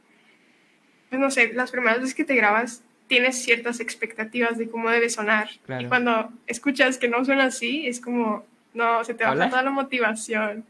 pues 1.09 1.21
no 1.21 1.31
sé, 1.31 1.53
las 1.53 1.73
primeras 1.73 1.99
veces 1.99 2.15
que 2.15 2.25
te 2.25 2.37
grabas 2.37 2.85
tienes 3.07 3.43
ciertas 3.43 3.81
expectativas 3.81 4.59
de 4.59 4.69
cómo 4.69 4.91
debe 4.91 5.09
sonar. 5.09 5.49
Y 5.81 5.87
cuando 5.87 6.31
escuchas 6.47 6.99
que 6.99 7.09
no 7.09 7.25
suena 7.25 7.45
así, 7.45 7.87
es 7.87 8.01
como, 8.01 8.45
no, 8.75 9.05
se 9.05 9.15
te 9.15 9.25
baja 9.25 9.49
toda 9.49 9.63
la 9.63 9.71
motivación. 9.71 10.65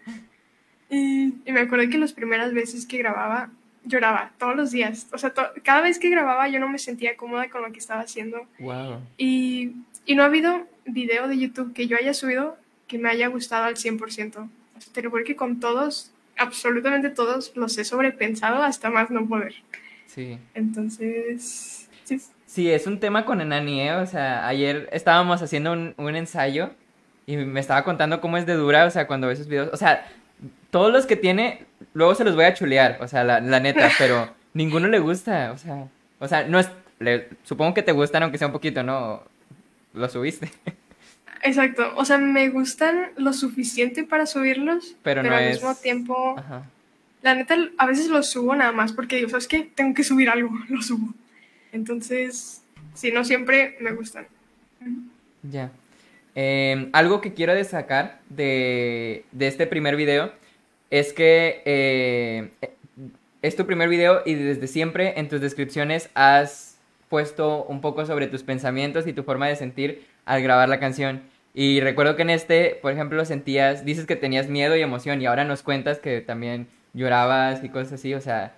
Y, 0.90 1.34
me 1.46 1.60
acuerdo 1.60 1.88
que 1.90 1.98
las 1.98 2.12
primeras 2.12 2.52
veces 2.52 2.86
que 2.86 2.98
grababa, 2.98 3.50
lloraba 3.84 4.32
todos 4.38 4.56
los 4.56 4.70
días. 4.70 5.08
O 5.12 5.18
sea, 5.18 5.32
cada 5.62 5.80
vez 5.80 5.98
que 5.98 6.10
grababa 6.10 6.48
yo 6.48 6.60
no 6.60 6.68
me 6.68 6.78
sentía 6.78 7.16
cómoda 7.16 7.48
con 7.48 7.62
lo 7.62 7.72
que 7.72 7.78
estaba 7.78 8.00
haciendo. 8.00 8.46
Wow. 8.58 9.00
Y, 9.16 9.72
y 10.04 10.14
no 10.14 10.22
ha 10.22 10.26
habido 10.26 10.66
video 10.84 11.28
de 11.28 11.38
YouTube 11.38 11.72
que 11.72 11.86
yo 11.86 11.96
haya 11.96 12.14
subido 12.14 12.56
que 12.86 12.98
me 12.98 13.08
haya 13.08 13.28
gustado 13.28 13.64
al 13.64 13.74
100%. 13.76 14.36
O 14.36 14.80
sea, 14.80 14.92
te 14.92 15.02
lo 15.02 15.12
que 15.24 15.36
con 15.36 15.58
todos, 15.60 16.12
absolutamente 16.36 17.10
todos, 17.10 17.52
los 17.56 17.76
he 17.78 17.84
sobrepensado 17.84 18.62
hasta 18.62 18.90
más 18.90 19.10
no 19.10 19.26
poder. 19.26 19.54
Sí. 20.06 20.38
Entonces, 20.54 21.85
Sí. 22.46 22.70
es 22.70 22.86
un 22.86 23.00
tema 23.00 23.24
con 23.24 23.40
Enani, 23.40 23.82
¿eh? 23.82 23.94
O 23.94 24.06
sea, 24.06 24.46
ayer 24.46 24.88
estábamos 24.92 25.42
haciendo 25.42 25.72
un, 25.72 26.16
ensayo 26.16 26.70
y 27.26 27.36
me 27.36 27.60
estaba 27.60 27.84
contando 27.84 28.20
cómo 28.20 28.36
es 28.36 28.46
de 28.46 28.54
dura, 28.54 28.84
o 28.84 28.90
sea, 28.90 29.06
cuando 29.06 29.26
ve 29.26 29.34
esos 29.34 29.48
videos. 29.48 29.70
O 29.72 29.76
sea, 29.76 30.06
todos 30.70 30.92
los 30.92 31.06
que 31.06 31.16
tiene, 31.16 31.66
luego 31.94 32.14
se 32.14 32.24
los 32.24 32.34
voy 32.34 32.44
a 32.44 32.54
chulear, 32.54 32.98
o 33.00 33.08
sea, 33.08 33.24
la, 33.24 33.40
neta, 33.40 33.90
pero 33.98 34.30
ninguno 34.54 34.88
le 34.88 35.00
gusta, 35.00 35.52
o 35.52 35.58
sea, 35.58 35.88
o 36.18 36.28
sea, 36.28 36.46
no 36.46 36.58
es, 36.58 36.70
supongo 37.44 37.74
que 37.74 37.82
te 37.82 37.92
gustan 37.92 38.22
aunque 38.22 38.38
sea 38.38 38.46
un 38.46 38.52
poquito, 38.52 38.82
¿no? 38.82 39.22
Lo 39.92 40.08
subiste. 40.08 40.50
Exacto, 41.42 41.92
o 41.96 42.04
sea, 42.04 42.18
me 42.18 42.48
gustan 42.48 43.12
lo 43.16 43.32
suficiente 43.32 44.04
para 44.04 44.26
subirlos, 44.26 44.96
pero, 45.02 45.20
al 45.20 45.48
mismo 45.48 45.74
tiempo, 45.74 46.36
la 47.22 47.34
neta, 47.34 47.56
a 47.78 47.86
veces 47.86 48.08
los 48.08 48.30
subo 48.30 48.54
nada 48.54 48.72
más 48.72 48.92
porque 48.92 49.16
digo, 49.16 49.28
¿sabes 49.28 49.48
qué? 49.48 49.70
Tengo 49.74 49.94
que 49.94 50.04
subir 50.04 50.30
algo, 50.30 50.50
lo 50.68 50.82
subo. 50.82 51.12
Entonces, 51.72 52.62
si 52.94 53.12
no 53.12 53.24
siempre 53.24 53.76
me 53.80 53.92
gustan. 53.92 54.26
Ya. 55.42 55.70
Em, 56.34 56.90
algo 56.92 57.20
que 57.20 57.32
quiero 57.32 57.54
destacar 57.54 58.20
de, 58.28 59.24
este 59.38 59.66
primer 59.66 59.96
video 59.96 60.32
es 60.90 61.12
que 61.12 61.62
eh, 61.64 62.50
es 63.42 63.56
tu 63.56 63.66
primer 63.66 63.88
video 63.88 64.22
y 64.26 64.34
desde 64.34 64.66
siempre 64.66 65.14
en 65.18 65.28
tus 65.28 65.40
descripciones 65.40 66.10
has 66.14 66.78
puesto 67.08 67.64
un 67.64 67.80
poco 67.80 68.04
sobre 68.04 68.26
tus 68.26 68.42
pensamientos 68.42 69.06
y 69.06 69.12
tu 69.12 69.22
forma 69.22 69.48
de 69.48 69.56
sentir 69.56 70.06
al 70.24 70.42
grabar 70.42 70.68
la 70.68 70.80
canción. 70.80 71.22
Y 71.54 71.80
recuerdo 71.80 72.16
que 72.16 72.22
en 72.22 72.30
este, 72.30 72.78
por 72.82 72.92
ejemplo, 72.92 73.24
sentías, 73.24 73.84
dices 73.84 74.04
que 74.04 74.16
tenías 74.16 74.48
miedo 74.48 74.76
y 74.76 74.82
emoción 74.82 75.22
y 75.22 75.26
ahora 75.26 75.44
nos 75.44 75.62
cuentas 75.62 75.98
que 75.98 76.20
también 76.20 76.66
llorabas 76.92 77.64
y 77.64 77.70
cosas 77.70 77.94
así, 77.94 78.12
o 78.12 78.20
sea, 78.20 78.54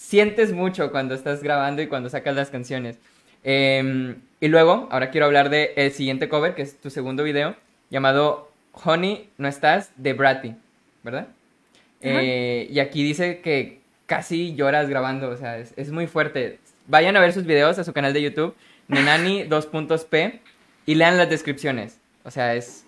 sientes 0.00 0.52
mucho 0.52 0.90
cuando 0.90 1.14
estás 1.14 1.42
grabando 1.42 1.82
y 1.82 1.86
cuando 1.86 2.08
sacas 2.08 2.34
las 2.34 2.48
canciones. 2.50 2.98
Em, 3.44 4.16
y 4.40 4.48
luego, 4.48 4.88
ahora 4.90 5.10
quiero 5.10 5.26
hablar 5.26 5.50
del 5.50 5.68
el 5.76 5.92
siguiente 5.92 6.28
cover, 6.28 6.54
que 6.54 6.62
es 6.62 6.80
tu 6.80 6.88
segundo 6.88 7.22
video, 7.22 7.54
llamado 7.90 8.50
Honey, 8.72 9.28
no 9.36 9.46
estás, 9.46 9.92
de 9.96 10.14
Bratty, 10.14 10.54
¿verdad? 11.02 11.28
Eh, 12.00 12.66
y 12.70 12.78
aquí 12.80 13.04
dice 13.04 13.40
que 13.40 13.80
casi 14.06 14.54
lloras 14.54 14.88
grabando, 14.88 15.28
o 15.28 15.36
sea, 15.36 15.58
es, 15.58 15.90
muy 15.90 16.06
fuerte. 16.06 16.58
Vayan 16.86 17.16
a 17.16 17.20
ver 17.20 17.34
sus 17.34 17.44
videos 17.44 17.78
a 17.78 17.84
su 17.84 17.92
canal 17.92 18.14
de 18.14 18.22
YouTube, 18.22 18.54
Nenani 18.88 19.44
2.p, 19.48 20.40
y 20.86 20.94
lean 20.94 21.18
las 21.18 21.28
descripciones. 21.28 21.98
O 22.24 22.30
sea, 22.30 22.54
es, 22.54 22.86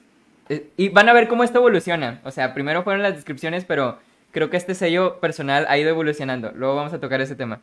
es, 0.48 0.62
Y 0.78 0.88
van 0.88 1.10
a 1.10 1.12
ver 1.12 1.28
cómo 1.28 1.44
esto 1.44 1.58
evoluciona. 1.58 2.22
O 2.24 2.30
sea, 2.30 2.54
primero 2.54 2.82
fueron 2.82 3.02
las 3.02 3.14
descripciones, 3.14 3.66
pero 3.66 3.98
creo 4.32 4.50
que 4.50 4.56
este 4.56 4.74
sello 4.74 5.20
personal 5.20 5.66
ha 5.68 5.78
ido 5.78 5.90
evolucionando. 5.90 6.52
Luego 6.52 6.74
vamos 6.74 6.92
a 6.92 7.00
tocar 7.00 7.20
ese 7.20 7.36
tema. 7.36 7.60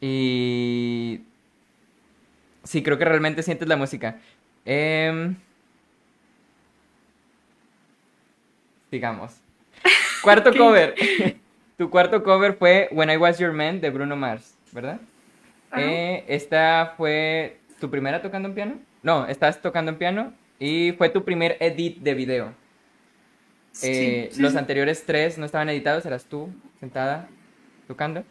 Y... 0.00 1.20
Sí, 2.64 2.82
creo 2.82 2.98
que 2.98 3.04
realmente 3.04 3.42
sientes 3.42 3.68
la 3.68 3.76
música. 3.76 4.18
Eh... 4.64 5.34
Sigamos. 8.90 9.40
Cuarto 10.22 10.54
cover. 10.56 10.94
tu 11.78 11.90
cuarto 11.90 12.22
cover 12.22 12.54
fue 12.54 12.88
When 12.92 13.10
I 13.10 13.16
Was 13.16 13.38
Your 13.38 13.52
Man 13.52 13.80
de 13.80 13.90
Bruno 13.90 14.14
Mars, 14.14 14.54
¿verdad? 14.70 15.00
Eh, 15.76 16.24
esta 16.28 16.94
fue 16.96 17.56
tu 17.80 17.90
primera 17.90 18.20
tocando 18.20 18.48
en 18.48 18.54
piano. 18.54 18.74
No, 19.02 19.26
estás 19.26 19.60
tocando 19.62 19.90
en 19.90 19.98
piano 19.98 20.32
y 20.58 20.92
fue 20.92 21.08
tu 21.08 21.24
primer 21.24 21.56
edit 21.58 21.98
de 21.98 22.14
video. 22.14 22.54
Eh, 23.82 24.30
los 24.36 24.56
anteriores 24.56 25.04
tres 25.06 25.38
no 25.38 25.46
estaban 25.46 25.68
editados, 25.68 26.04
eras 26.04 26.24
tú 26.24 26.50
sentada 26.80 27.28
tocando. 27.86 28.24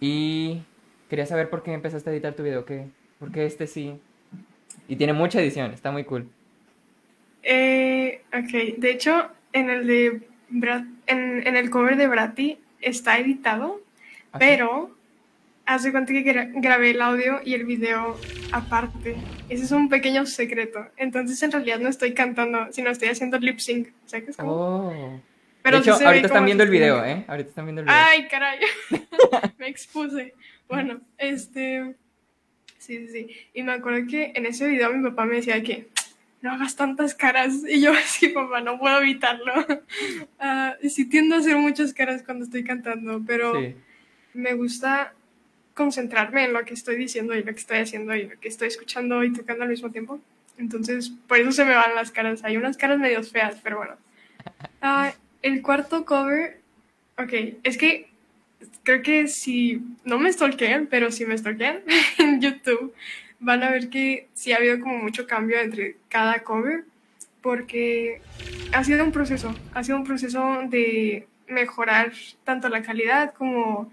Y 0.00 0.62
quería 1.08 1.26
saber 1.26 1.50
por 1.50 1.62
qué 1.62 1.72
empezaste 1.72 2.10
a 2.10 2.12
editar 2.12 2.34
tu 2.34 2.42
video, 2.42 2.64
¿qué? 2.64 2.86
¿por 3.18 3.32
qué 3.32 3.46
este 3.46 3.66
sí? 3.66 3.98
Y 4.86 4.96
tiene 4.96 5.12
mucha 5.12 5.40
edición, 5.40 5.72
está 5.72 5.90
muy 5.90 6.04
cool. 6.04 6.28
Eh, 7.42 8.22
ok, 8.32 8.78
de 8.78 8.90
hecho, 8.90 9.28
en 9.52 9.70
el 9.70 9.86
de 9.86 10.28
en, 11.06 11.56
el 11.56 11.70
cover 11.70 11.96
de 11.96 12.08
Bratty 12.08 12.58
está 12.80 13.18
editado, 13.18 13.80
¿Ah, 14.32 14.38
pero 14.38 14.96
hace 15.68 15.92
cuenta 15.92 16.12
que 16.12 16.50
grabé 16.54 16.90
el 16.90 17.02
audio 17.02 17.40
y 17.44 17.52
el 17.52 17.64
video 17.64 18.18
aparte. 18.52 19.16
Ese 19.50 19.64
es 19.64 19.70
un 19.70 19.90
pequeño 19.90 20.24
secreto. 20.24 20.86
Entonces, 20.96 21.40
en 21.42 21.52
realidad 21.52 21.78
no 21.78 21.90
estoy 21.90 22.14
cantando, 22.14 22.72
sino 22.72 22.90
estoy 22.90 23.08
haciendo 23.08 23.38
lip 23.38 23.58
sync. 23.58 23.88
¿Sabes 24.06 24.36
cómo? 24.38 24.52
Oh. 24.52 25.20
Pero 25.62 25.80
de 25.80 25.90
hecho, 25.90 26.06
ahorita 26.06 26.26
están 26.26 26.46
viendo 26.46 26.64
el 26.64 26.70
video, 26.70 27.04
¿eh? 27.04 27.22
Ahorita 27.28 27.50
están 27.50 27.66
viendo 27.66 27.82
el 27.82 27.86
video. 27.86 28.00
Ay, 28.00 28.26
caray. 28.28 28.60
me 29.58 29.68
expuse. 29.68 30.34
Bueno, 30.68 31.00
este. 31.18 31.94
Sí, 32.78 33.06
sí, 33.06 33.08
sí. 33.08 33.36
Y 33.52 33.62
me 33.62 33.72
acuerdo 33.72 34.06
que 34.08 34.32
en 34.34 34.46
ese 34.46 34.66
video 34.66 34.90
mi 34.94 35.06
papá 35.10 35.26
me 35.26 35.36
decía 35.36 35.62
que 35.62 35.88
no 36.40 36.52
hagas 36.52 36.76
tantas 36.76 37.14
caras. 37.14 37.52
Y 37.68 37.82
yo, 37.82 37.92
así, 38.04 38.30
papá, 38.30 38.62
no 38.62 38.78
puedo 38.78 39.00
evitarlo. 39.00 39.52
Uh, 40.40 40.88
sí 40.88 41.04
tiendo 41.10 41.34
a 41.34 41.40
hacer 41.40 41.56
muchas 41.56 41.92
caras 41.92 42.22
cuando 42.22 42.46
estoy 42.46 42.64
cantando, 42.64 43.22
pero 43.26 43.52
me 44.32 44.54
gusta 44.54 45.12
concentrarme 45.78 46.44
en 46.44 46.52
lo 46.52 46.64
que 46.64 46.74
estoy 46.74 46.96
diciendo 46.96 47.36
y 47.36 47.44
lo 47.44 47.52
que 47.54 47.60
estoy 47.60 47.78
haciendo 47.78 48.12
y 48.16 48.24
lo 48.24 48.40
que 48.40 48.48
estoy 48.48 48.66
escuchando 48.66 49.22
y 49.22 49.32
tocando 49.32 49.62
al 49.62 49.70
mismo 49.70 49.92
tiempo. 49.92 50.18
Entonces, 50.58 51.12
por 51.28 51.38
eso 51.38 51.52
se 51.52 51.64
me 51.64 51.72
van 51.72 51.94
las 51.94 52.10
caras. 52.10 52.42
Hay 52.42 52.56
unas 52.56 52.76
caras 52.76 52.98
medio 52.98 53.22
feas, 53.22 53.60
pero 53.62 53.76
bueno. 53.76 53.94
Ah, 54.82 55.12
el 55.40 55.62
cuarto 55.62 56.04
cover, 56.04 56.60
ok, 57.16 57.32
es 57.62 57.78
que 57.78 58.08
creo 58.82 59.02
que 59.02 59.28
si, 59.28 59.80
no 60.04 60.18
me 60.18 60.32
stalkean, 60.32 60.88
pero 60.88 61.12
si 61.12 61.24
me 61.26 61.38
stalkean 61.38 61.82
en 62.18 62.40
YouTube, 62.40 62.92
van 63.38 63.62
a 63.62 63.70
ver 63.70 63.88
que 63.88 64.26
sí 64.34 64.50
ha 64.50 64.56
habido 64.56 64.80
como 64.80 64.98
mucho 64.98 65.28
cambio 65.28 65.60
entre 65.60 65.96
cada 66.08 66.42
cover, 66.42 66.86
porque 67.40 68.20
ha 68.72 68.82
sido 68.82 69.04
un 69.04 69.12
proceso, 69.12 69.54
ha 69.74 69.84
sido 69.84 69.96
un 69.96 70.04
proceso 70.04 70.62
de 70.68 71.28
mejorar 71.46 72.10
tanto 72.42 72.68
la 72.68 72.82
calidad 72.82 73.32
como 73.32 73.92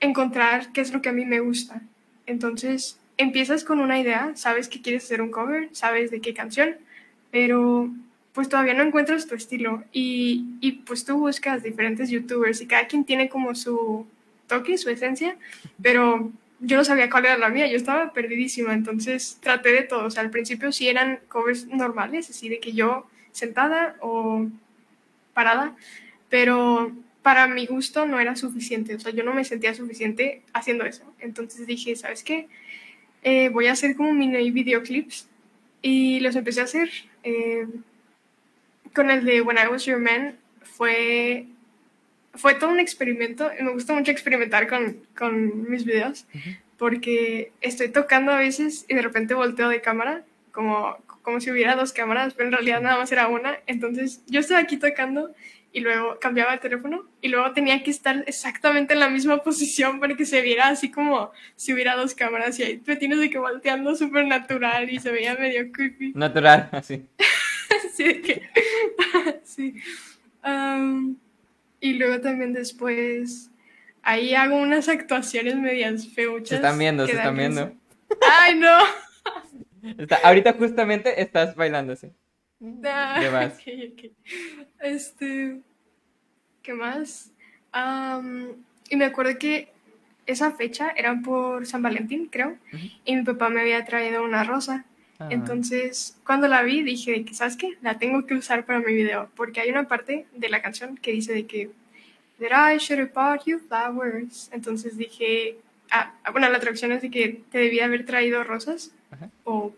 encontrar 0.00 0.72
qué 0.72 0.80
es 0.80 0.92
lo 0.92 1.02
que 1.02 1.08
a 1.08 1.12
mí 1.12 1.24
me 1.24 1.40
gusta. 1.40 1.82
Entonces, 2.26 2.98
empiezas 3.16 3.64
con 3.64 3.80
una 3.80 3.98
idea, 3.98 4.32
sabes 4.34 4.68
que 4.68 4.80
quieres 4.80 5.04
hacer 5.04 5.22
un 5.22 5.30
cover, 5.30 5.68
sabes 5.72 6.10
de 6.10 6.20
qué 6.20 6.34
canción, 6.34 6.76
pero 7.30 7.90
pues 8.32 8.48
todavía 8.48 8.74
no 8.74 8.84
encuentras 8.84 9.26
tu 9.26 9.34
estilo. 9.34 9.82
Y, 9.92 10.44
y, 10.60 10.72
pues 10.72 11.04
tú 11.04 11.18
buscas 11.18 11.62
diferentes 11.62 12.10
youtubers 12.10 12.60
y 12.60 12.66
cada 12.66 12.86
quien 12.86 13.04
tiene 13.04 13.28
como 13.28 13.54
su 13.54 14.06
toque, 14.46 14.78
su 14.78 14.90
esencia, 14.90 15.36
pero 15.82 16.30
yo 16.60 16.76
no 16.76 16.84
sabía 16.84 17.10
cuál 17.10 17.26
era 17.26 17.38
la 17.38 17.50
mía, 17.50 17.66
yo 17.66 17.76
estaba 17.76 18.12
perdidísima, 18.12 18.72
entonces 18.72 19.38
traté 19.40 19.72
de 19.72 19.82
todo, 19.82 20.06
o 20.06 20.10
sea, 20.10 20.22
al 20.22 20.30
principio 20.30 20.72
sí 20.72 20.88
eran 20.88 21.20
covers 21.28 21.66
normales, 21.66 22.30
así 22.30 22.48
de 22.48 22.58
que 22.58 22.72
yo 22.72 23.06
sentada 23.32 23.96
o 24.00 24.46
parada, 25.34 25.76
pero 26.28 26.92
para 27.28 27.46
mi 27.46 27.66
gusto 27.66 28.06
no 28.06 28.18
era 28.18 28.36
suficiente, 28.36 28.94
o 28.94 29.00
sea, 29.00 29.12
yo 29.12 29.22
no 29.22 29.34
me 29.34 29.44
sentía 29.44 29.74
suficiente 29.74 30.40
haciendo 30.54 30.86
eso, 30.86 31.04
entonces 31.18 31.66
dije, 31.66 31.94
¿sabes 31.94 32.24
qué? 32.24 32.48
Eh, 33.22 33.50
voy 33.50 33.66
a 33.66 33.72
hacer 33.72 33.96
como 33.96 34.14
mini 34.14 34.50
videoclips 34.50 35.28
y 35.82 36.20
los 36.20 36.36
empecé 36.36 36.62
a 36.62 36.64
hacer. 36.64 36.88
Eh, 37.24 37.66
con 38.94 39.10
el 39.10 39.26
de 39.26 39.42
When 39.42 39.58
I 39.58 39.68
Was 39.70 39.84
Your 39.84 39.98
Man 39.98 40.38
fue, 40.62 41.44
fue 42.32 42.54
todo 42.54 42.70
un 42.70 42.80
experimento. 42.80 43.50
Me 43.60 43.72
gusta 43.72 43.92
mucho 43.92 44.10
experimentar 44.10 44.66
con, 44.66 44.96
con 45.14 45.70
mis 45.70 45.84
videos 45.84 46.24
porque 46.78 47.52
estoy 47.60 47.90
tocando 47.90 48.32
a 48.32 48.38
veces 48.38 48.86
y 48.88 48.94
de 48.94 49.02
repente 49.02 49.34
volteo 49.34 49.68
de 49.68 49.82
cámara 49.82 50.24
como, 50.50 50.96
como 51.20 51.42
si 51.42 51.50
hubiera 51.50 51.76
dos 51.76 51.92
cámaras, 51.92 52.32
pero 52.32 52.48
en 52.48 52.54
realidad 52.54 52.80
nada 52.80 52.96
más 52.96 53.12
era 53.12 53.28
una. 53.28 53.58
Entonces 53.66 54.22
yo 54.28 54.40
estaba 54.40 54.60
aquí 54.60 54.78
tocando 54.78 55.34
y 55.72 55.80
luego 55.80 56.18
cambiaba 56.18 56.54
el 56.54 56.60
teléfono 56.60 57.04
y 57.20 57.28
luego 57.28 57.52
tenía 57.52 57.82
que 57.82 57.90
estar 57.90 58.24
exactamente 58.26 58.94
en 58.94 59.00
la 59.00 59.10
misma 59.10 59.42
posición 59.42 60.00
para 60.00 60.16
que 60.16 60.24
se 60.24 60.40
viera 60.40 60.68
así 60.68 60.90
como 60.90 61.30
si 61.56 61.74
hubiera 61.74 61.94
dos 61.94 62.14
cámaras 62.14 62.58
y 62.58 62.62
ahí 62.62 62.82
me 62.86 62.96
tienes 62.96 63.18
de 63.18 63.28
que 63.28 63.38
volteando 63.38 63.94
súper 63.94 64.26
natural 64.26 64.90
y 64.90 64.98
se 64.98 65.10
veía 65.10 65.34
medio 65.34 65.70
creepy. 65.70 66.12
Natural, 66.14 66.68
así. 66.72 67.06
sí, 67.94 68.22
que, 68.22 68.48
sí. 69.44 69.74
y 71.80 71.92
luego 71.94 72.20
también 72.20 72.54
después, 72.54 73.50
ahí 74.02 74.34
hago 74.34 74.56
unas 74.56 74.88
actuaciones 74.88 75.56
medias 75.56 76.08
feuchas. 76.08 76.48
Se 76.48 76.54
están 76.56 76.78
viendo, 76.78 77.06
se 77.06 77.12
están 77.12 77.36
viendo. 77.36 77.72
¡Ay, 78.22 78.54
no! 78.54 78.78
ahorita 80.24 80.54
justamente 80.54 81.20
estás 81.20 81.54
bailando, 81.54 81.94
sí. 81.94 82.10
Ah, 82.84 83.18
¿Qué 83.20 83.30
más? 83.30 83.58
Este, 84.80 85.60
¿qué 86.62 86.74
más? 86.74 87.32
y 88.90 88.96
me 88.96 89.04
acuerdo 89.04 89.38
que 89.38 89.68
esa 90.26 90.50
fecha 90.50 90.90
era 90.96 91.20
por 91.20 91.66
San 91.66 91.82
Valentín, 91.82 92.26
creo, 92.26 92.56
y 93.04 93.14
mi 93.14 93.22
papá 93.22 93.50
me 93.50 93.60
había 93.60 93.84
traído 93.84 94.24
una 94.24 94.42
rosa. 94.44 94.84
Ah. 95.18 95.28
Entonces, 95.30 96.18
cuando 96.24 96.48
la 96.48 96.62
vi, 96.62 96.82
dije 96.82 97.24
¿sabes 97.32 97.56
qué? 97.56 97.76
La 97.82 97.98
tengo 97.98 98.26
que 98.26 98.34
usar 98.34 98.64
para 98.66 98.80
mi 98.80 98.92
video, 98.92 99.30
porque 99.36 99.60
hay 99.60 99.70
una 99.70 99.86
parte 99.86 100.26
de 100.34 100.48
la 100.48 100.62
canción 100.62 100.96
que 100.96 101.12
dice 101.12 101.32
de 101.32 101.46
que 101.46 101.70
That 102.38 102.52
I 102.52 102.78
should 102.78 103.00
have 103.00 103.12
bought 103.12 103.46
you 103.46 103.58
flowers. 103.58 104.48
Entonces 104.52 104.96
dije, 104.96 105.58
ah, 105.90 106.14
ah, 106.22 106.30
bueno, 106.30 106.48
la 106.48 106.60
traducción 106.60 106.92
es 106.92 107.02
de 107.02 107.10
que 107.10 107.42
te 107.50 107.58
debía 107.58 107.86
haber 107.86 108.06
traído 108.06 108.44
rosas. 108.44 108.92
O, 109.44 109.74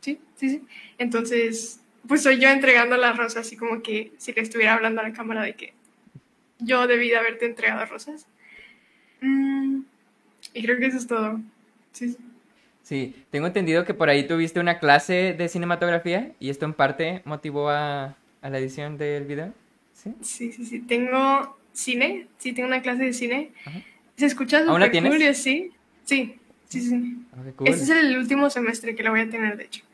sí, 0.00 0.20
sí, 0.36 0.50
sí. 0.50 0.62
Entonces, 0.98 1.80
pues 2.06 2.22
soy 2.22 2.38
yo 2.38 2.48
entregando 2.48 2.96
las 2.96 3.16
rosas, 3.16 3.46
así 3.46 3.56
como 3.56 3.82
que 3.82 4.12
si 4.18 4.32
le 4.32 4.42
estuviera 4.42 4.74
hablando 4.74 5.00
a 5.00 5.04
la 5.04 5.12
cámara 5.12 5.42
de 5.42 5.54
que 5.54 5.74
yo 6.58 6.86
debí 6.86 7.08
de 7.08 7.16
haberte 7.16 7.46
entregado 7.46 7.84
rosas. 7.86 8.26
Mm, 9.20 9.80
y 10.54 10.62
creo 10.62 10.78
que 10.78 10.86
eso 10.86 10.98
es 10.98 11.06
todo. 11.06 11.40
Sí, 11.92 12.10
sí. 12.10 12.18
Sí, 12.82 13.14
tengo 13.30 13.46
entendido 13.46 13.84
que 13.84 13.92
por 13.92 14.08
ahí 14.08 14.26
tuviste 14.26 14.60
una 14.60 14.78
clase 14.78 15.34
de 15.36 15.48
cinematografía 15.50 16.32
y 16.40 16.48
esto 16.48 16.64
en 16.64 16.72
parte 16.72 17.20
motivó 17.26 17.68
a, 17.68 18.16
a 18.40 18.50
la 18.50 18.58
edición 18.58 18.96
del 18.96 19.24
video. 19.24 19.52
¿Sí? 19.92 20.14
sí, 20.22 20.52
sí, 20.52 20.64
sí. 20.64 20.80
Tengo 20.80 21.58
cine, 21.72 22.28
sí, 22.38 22.52
tengo 22.52 22.66
una 22.66 22.80
clase 22.80 23.04
de 23.04 23.12
cine. 23.12 23.50
¿Se 24.16 24.24
escucha 24.24 24.64
súper 24.64 24.90
cool 25.02 25.34
sí? 25.34 25.70
Sí, 26.04 26.36
sí, 26.68 26.80
sí. 26.80 27.16
Ah, 27.32 27.42
este 27.66 27.82
es 27.82 27.90
el 27.90 28.16
último 28.16 28.48
semestre 28.48 28.94
que 28.94 29.02
la 29.02 29.10
voy 29.10 29.20
a 29.20 29.28
tener, 29.28 29.58
de 29.58 29.64
hecho. 29.64 29.84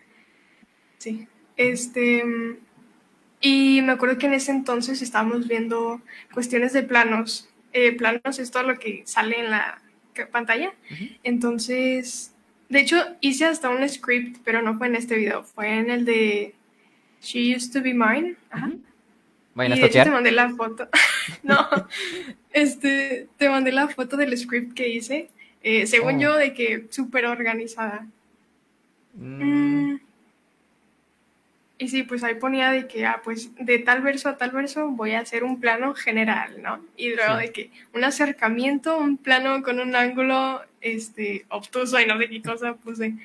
Sí. 0.99 1.27
Este. 1.57 2.25
Y 3.41 3.83
me 3.83 3.93
acuerdo 3.93 4.19
que 4.19 4.27
en 4.27 4.35
ese 4.35 4.53
entonces 4.53 5.03
estábamos 5.03 5.49
viendo 5.49 6.01
cuestiones 6.33 6.73
de 6.73 6.83
planos. 6.83 7.49
Eh, 7.73 7.93
planos 7.93 8.39
es 8.39 8.51
todo 8.51 8.63
lo 8.63 8.79
que 8.79 9.03
sale 9.07 9.39
en 9.41 9.51
la 9.51 9.83
pantalla. 10.31 10.73
Entonces 11.25 12.35
de 12.69 12.81
hecho, 12.81 12.97
hice 13.21 13.45
hasta 13.45 13.69
un 13.69 13.89
script, 13.89 14.39
pero 14.45 14.63
no 14.63 14.77
fue 14.77 14.87
en 14.89 14.97
este 14.97 15.17
video, 15.17 15.45
fue 15.45 15.79
en 15.79 15.91
el 15.91 16.05
de 16.05 16.55
She 17.23 17.55
Used 17.55 17.73
to 17.73 17.83
Be 17.83 17.95
Mine. 17.95 18.37
Ajá. 18.51 18.73
Bueno, 19.55 19.77
y 19.77 19.81
de 19.81 19.87
hecho 19.87 20.03
te 20.03 20.11
mandé 20.11 20.33
la 20.33 20.51
foto. 20.51 20.89
no, 21.43 21.69
este, 22.53 23.29
te 23.37 23.49
mandé 23.49 23.71
la 23.71 23.89
foto 23.89 24.17
del 24.17 24.37
script 24.37 24.75
que 24.75 24.89
hice. 24.89 25.31
Eh, 25.63 25.87
según 25.87 26.17
oh. 26.17 26.21
yo, 26.21 26.37
de 26.37 26.53
que 26.53 26.87
súper 26.91 27.27
organizada. 27.27 28.07
Mm. 29.15 29.93
Mm. 29.93 30.01
Y 31.85 31.89
sí, 31.89 32.03
pues 32.03 32.25
ahí 32.25 32.37
ponía 32.37 32.71
de 32.71 32.87
que, 32.87 33.05
ah, 33.05 33.21
pues 33.23 33.51
de 33.57 33.79
tal 33.79 34.01
verso 34.01 34.31
a 34.31 34.39
tal 34.39 34.53
verso 34.53 34.89
voy 34.89 35.13
a 35.13 35.21
hacer 35.21 35.45
un 35.45 35.61
plano 35.61 35.95
general, 35.95 36.63
¿no? 36.63 36.83
Y 36.97 37.15
luego 37.15 37.37
de 37.37 37.53
que 37.53 37.71
un 37.93 38.05
acercamiento, 38.05 38.97
un 38.97 39.19
plano 39.19 39.63
con 39.63 39.81
un 39.81 39.95
ángulo, 39.95 40.63
este, 40.81 41.45
obtuso 41.51 42.01
y 42.01 42.07
no 42.07 42.17
sé 42.17 42.31
qué 42.31 42.41
cosa 42.41 42.73
puse. 42.73 43.17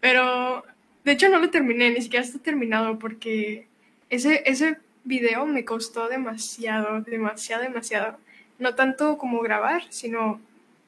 Pero, 0.00 0.66
de 1.02 1.12
hecho 1.12 1.30
no 1.30 1.38
lo 1.38 1.48
terminé, 1.48 1.92
ni 1.92 2.02
siquiera 2.02 2.26
está 2.26 2.38
terminado 2.40 2.98
porque 2.98 3.68
ese, 4.10 4.42
ese 4.44 4.76
video 5.04 5.46
me 5.46 5.64
costó 5.64 6.08
demasiado, 6.08 7.00
demasiado, 7.00 7.62
demasiado. 7.62 8.18
No 8.58 8.74
tanto 8.74 9.16
como 9.16 9.40
grabar, 9.40 9.82
sino 9.88 10.42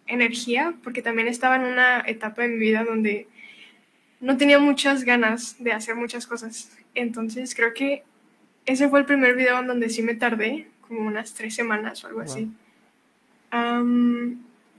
energía, 0.07 0.75
porque 0.85 1.01
también 1.01 1.29
estaba 1.29 1.57
en 1.57 1.63
una 1.65 2.01
etapa 2.07 2.43
de 2.43 2.49
mi 2.49 2.59
vida 2.59 2.85
donde 2.85 3.27
no 4.21 4.37
tenía 4.37 4.59
muchas 4.59 5.03
ganas 5.05 5.57
de 5.59 5.73
hacer 5.73 5.95
muchas 5.95 6.27
cosas. 6.27 6.77
Entonces 6.97 7.55
creo 7.55 7.75
que 7.75 8.03
ese 8.65 8.89
fue 8.89 9.01
el 9.01 9.05
primer 9.05 9.37
video 9.37 9.61
en 9.61 9.67
donde 9.69 9.91
sí 9.91 10.03
me 10.03 10.15
tardé, 10.15 10.67
como 10.81 11.07
unas 11.07 11.35
tres 11.35 11.55
semanas 11.55 12.03
o 12.03 12.09
algo 12.09 12.23
así. 12.23 12.51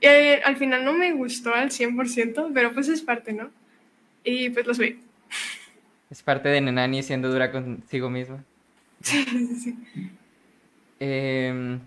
Eh, 0.01 0.41
al 0.43 0.57
final 0.57 0.83
no 0.83 0.93
me 0.93 1.13
gustó 1.13 1.53
al 1.53 1.69
100%, 1.69 2.51
pero 2.53 2.73
pues 2.73 2.89
es 2.89 3.01
parte, 3.01 3.33
¿no? 3.33 3.49
Y 4.23 4.49
pues 4.49 4.65
lo 4.67 4.73
subí. 4.73 4.99
Es 6.09 6.21
parte 6.23 6.49
de 6.49 6.59
Nenani 6.59 7.01
siendo 7.03 7.31
dura 7.31 7.51
consigo 7.51 8.09
misma. 8.09 8.43
Sí, 8.99 9.23
sí, 9.25 9.55
sí. 9.55 9.77
Em, 10.99 11.79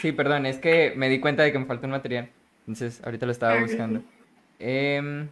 sí, 0.00 0.12
perdón, 0.12 0.46
es 0.46 0.58
que 0.58 0.92
me 0.96 1.08
di 1.08 1.18
cuenta 1.18 1.42
de 1.42 1.50
que 1.50 1.58
me 1.58 1.66
faltó 1.66 1.86
un 1.86 1.90
material. 1.90 2.28
Entonces, 2.60 3.02
ahorita 3.04 3.26
lo 3.26 3.32
estaba 3.32 3.60
buscando. 3.60 4.04
Eh... 4.60 5.26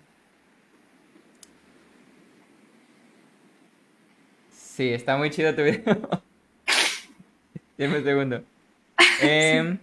Sí, 4.78 4.94
está 4.94 5.16
muy 5.16 5.28
chido 5.30 5.52
tu 5.56 5.64
video. 5.64 5.82
Dime 7.76 7.98
un 7.98 8.04
segundo. 8.04 8.44
Eh... 9.20 9.76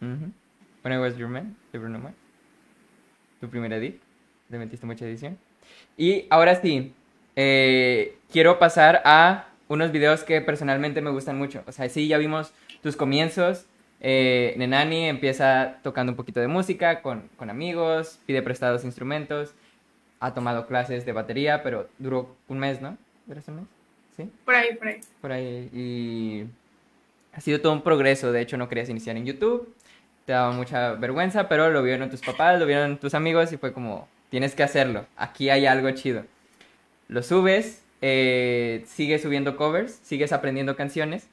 When 0.00 0.32
I 0.82 0.96
Was 0.96 1.18
Your 1.18 1.28
Man, 1.28 1.54
de 1.70 1.78
Bruno 1.78 1.98
Mars. 1.98 2.16
Tu 3.42 3.50
primera 3.50 3.76
edit. 3.76 4.00
Le 4.48 4.56
metiste 4.56 4.86
mucha 4.86 5.04
edición. 5.04 5.36
Y 5.98 6.24
ahora 6.30 6.54
sí, 6.54 6.94
eh, 7.36 8.16
quiero 8.32 8.58
pasar 8.58 9.02
a 9.04 9.50
unos 9.68 9.92
videos 9.92 10.24
que 10.24 10.40
personalmente 10.40 11.02
me 11.02 11.10
gustan 11.10 11.36
mucho. 11.36 11.64
O 11.66 11.72
sea, 11.72 11.86
sí, 11.90 12.08
ya 12.08 12.16
vimos 12.16 12.54
tus 12.82 12.96
comienzos, 12.96 13.66
eh, 14.00 14.54
Nenani 14.56 15.04
empieza 15.04 15.80
tocando 15.82 16.12
un 16.12 16.16
poquito 16.16 16.40
de 16.40 16.48
música 16.48 17.02
con, 17.02 17.28
con, 17.36 17.50
amigos, 17.50 18.20
pide 18.24 18.40
prestados 18.40 18.86
instrumentos, 18.86 19.54
ha 20.20 20.34
tomado 20.34 20.66
clases 20.66 21.04
de 21.06 21.12
batería, 21.12 21.62
pero 21.62 21.88
duró 21.98 22.36
un 22.48 22.58
mes, 22.58 22.80
¿no? 22.80 22.96
¿Duró 23.26 23.40
un 23.48 23.56
mes? 23.56 23.64
¿Sí? 24.16 24.30
Por 24.44 24.54
ahí, 24.54 24.74
por 24.74 24.88
ahí. 24.88 25.00
Por 25.20 25.32
ahí. 25.32 25.70
Y 25.72 26.44
ha 27.36 27.40
sido 27.40 27.60
todo 27.60 27.72
un 27.72 27.82
progreso. 27.82 28.32
De 28.32 28.40
hecho, 28.40 28.56
no 28.56 28.68
querías 28.68 28.88
iniciar 28.88 29.16
en 29.16 29.26
YouTube. 29.26 29.72
Te 30.24 30.32
daba 30.32 30.52
mucha 30.52 30.92
vergüenza, 30.94 31.48
pero 31.48 31.70
lo 31.70 31.82
vieron 31.82 32.10
tus 32.10 32.20
papás, 32.20 32.58
lo 32.58 32.66
vieron 32.66 32.98
tus 32.98 33.14
amigos 33.14 33.52
y 33.52 33.56
fue 33.56 33.72
como, 33.72 34.08
tienes 34.30 34.54
que 34.54 34.62
hacerlo. 34.62 35.06
Aquí 35.16 35.50
hay 35.50 35.66
algo 35.66 35.90
chido. 35.92 36.24
Lo 37.08 37.22
subes 37.22 37.82
eh, 38.00 38.84
sigues 38.86 39.22
subiendo 39.22 39.56
covers, 39.56 39.98
sigues 40.02 40.32
aprendiendo 40.32 40.76
canciones 40.76 41.28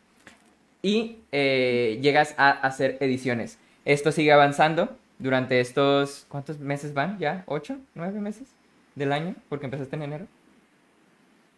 y 0.82 1.18
eh, 1.32 2.00
llegas 2.02 2.34
a 2.38 2.50
hacer 2.50 2.98
ediciones. 3.02 3.60
Esto 3.86 4.12
sigue 4.12 4.32
avanzando 4.32 4.98
durante 5.20 5.60
estos, 5.60 6.26
¿cuántos 6.28 6.60
meses 6.60 6.94
van 6.94 7.20
ya? 7.20 7.44
¿Ocho? 7.46 7.78
¿Nueve 7.94 8.20
meses 8.20 8.55
del 8.96 9.12
año? 9.12 9.36
Porque 9.50 9.66
empezaste 9.66 9.96
en 9.96 10.02
enero. 10.02 10.28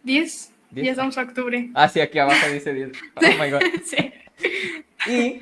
Diez. 0.03 0.51
Ya 0.71 0.91
estamos 0.91 1.17
a 1.17 1.21
octubre. 1.21 1.69
Ah, 1.73 1.87
sí, 1.87 2.01
aquí 2.01 2.19
abajo 2.19 2.47
dice 2.51 2.73
diez. 2.73 2.91
Oh 3.15 3.43
my 3.43 3.49
god. 3.49 3.61
sí. 3.85 4.13
Y 5.07 5.41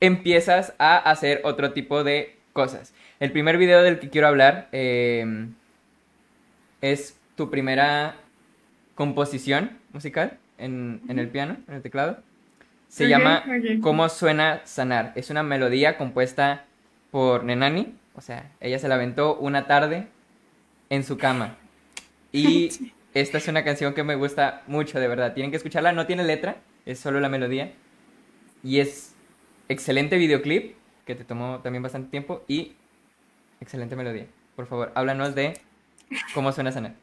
empiezas 0.00 0.74
a 0.78 0.98
hacer 0.98 1.40
otro 1.44 1.72
tipo 1.72 2.04
de 2.04 2.36
cosas. 2.52 2.92
El 3.20 3.32
primer 3.32 3.56
video 3.56 3.82
del 3.82 3.98
que 3.98 4.10
quiero 4.10 4.26
hablar 4.26 4.68
eh, 4.72 5.46
es 6.80 7.16
tu 7.36 7.50
primera 7.50 8.16
composición 8.94 9.78
musical 9.92 10.38
en, 10.58 11.00
el 11.08 11.28
piano, 11.28 11.56
en 11.68 11.74
el 11.74 11.82
teclado. 11.82 12.18
Se 12.88 13.08
llama 13.08 13.44
¿Cómo 13.80 14.08
suena 14.10 14.60
sanar? 14.64 15.12
Es 15.14 15.30
una 15.30 15.42
melodía 15.42 15.96
compuesta 15.96 16.66
por 17.10 17.44
Nenani. 17.44 17.94
O 18.14 18.20
sea, 18.20 18.50
ella 18.60 18.78
se 18.78 18.88
la 18.88 18.96
aventó 18.96 19.36
una 19.36 19.66
tarde 19.66 20.08
en 20.92 21.04
su 21.04 21.16
cama. 21.16 21.56
Y 22.32 22.92
esta 23.14 23.38
es 23.38 23.48
una 23.48 23.64
canción 23.64 23.94
que 23.94 24.04
me 24.04 24.14
gusta 24.14 24.62
mucho, 24.66 25.00
de 25.00 25.08
verdad. 25.08 25.32
Tienen 25.32 25.50
que 25.50 25.56
escucharla. 25.56 25.92
No 25.92 26.06
tiene 26.06 26.22
letra, 26.22 26.58
es 26.84 27.00
solo 27.00 27.18
la 27.18 27.30
melodía. 27.30 27.72
Y 28.62 28.78
es 28.78 29.14
excelente 29.70 30.18
videoclip, 30.18 30.74
que 31.06 31.14
te 31.14 31.24
tomó 31.24 31.60
también 31.60 31.82
bastante 31.82 32.10
tiempo. 32.10 32.44
Y 32.46 32.72
excelente 33.58 33.96
melodía. 33.96 34.26
Por 34.54 34.66
favor, 34.66 34.92
háblanos 34.94 35.34
de 35.34 35.58
cómo 36.34 36.52
suena 36.52 36.72
sanar. 36.72 36.94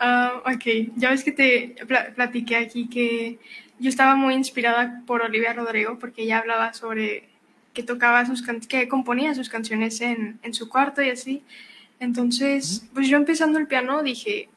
Uh, 0.00 0.38
ok, 0.52 0.96
ya 0.96 1.10
ves 1.10 1.22
que 1.22 1.30
te 1.30 1.76
platiqué 2.16 2.56
aquí 2.56 2.88
que 2.88 3.38
yo 3.78 3.88
estaba 3.88 4.16
muy 4.16 4.34
inspirada 4.34 5.00
por 5.06 5.22
Olivia 5.22 5.52
Rodrigo 5.52 5.96
porque 6.00 6.22
ella 6.22 6.38
hablaba 6.38 6.74
sobre 6.74 7.28
que 7.72 7.84
tocaba 7.84 8.26
sus 8.26 8.42
que 8.66 8.88
componía 8.88 9.32
sus 9.36 9.48
canciones 9.48 10.00
en, 10.00 10.40
en, 10.42 10.54
su 10.54 10.68
cuarto 10.68 11.02
y 11.02 11.10
así. 11.10 11.44
Entonces, 12.02 12.84
pues 12.92 13.08
yo 13.08 13.16
empezando 13.16 13.60
el 13.60 13.68
piano 13.68 14.02
dije, 14.02 14.48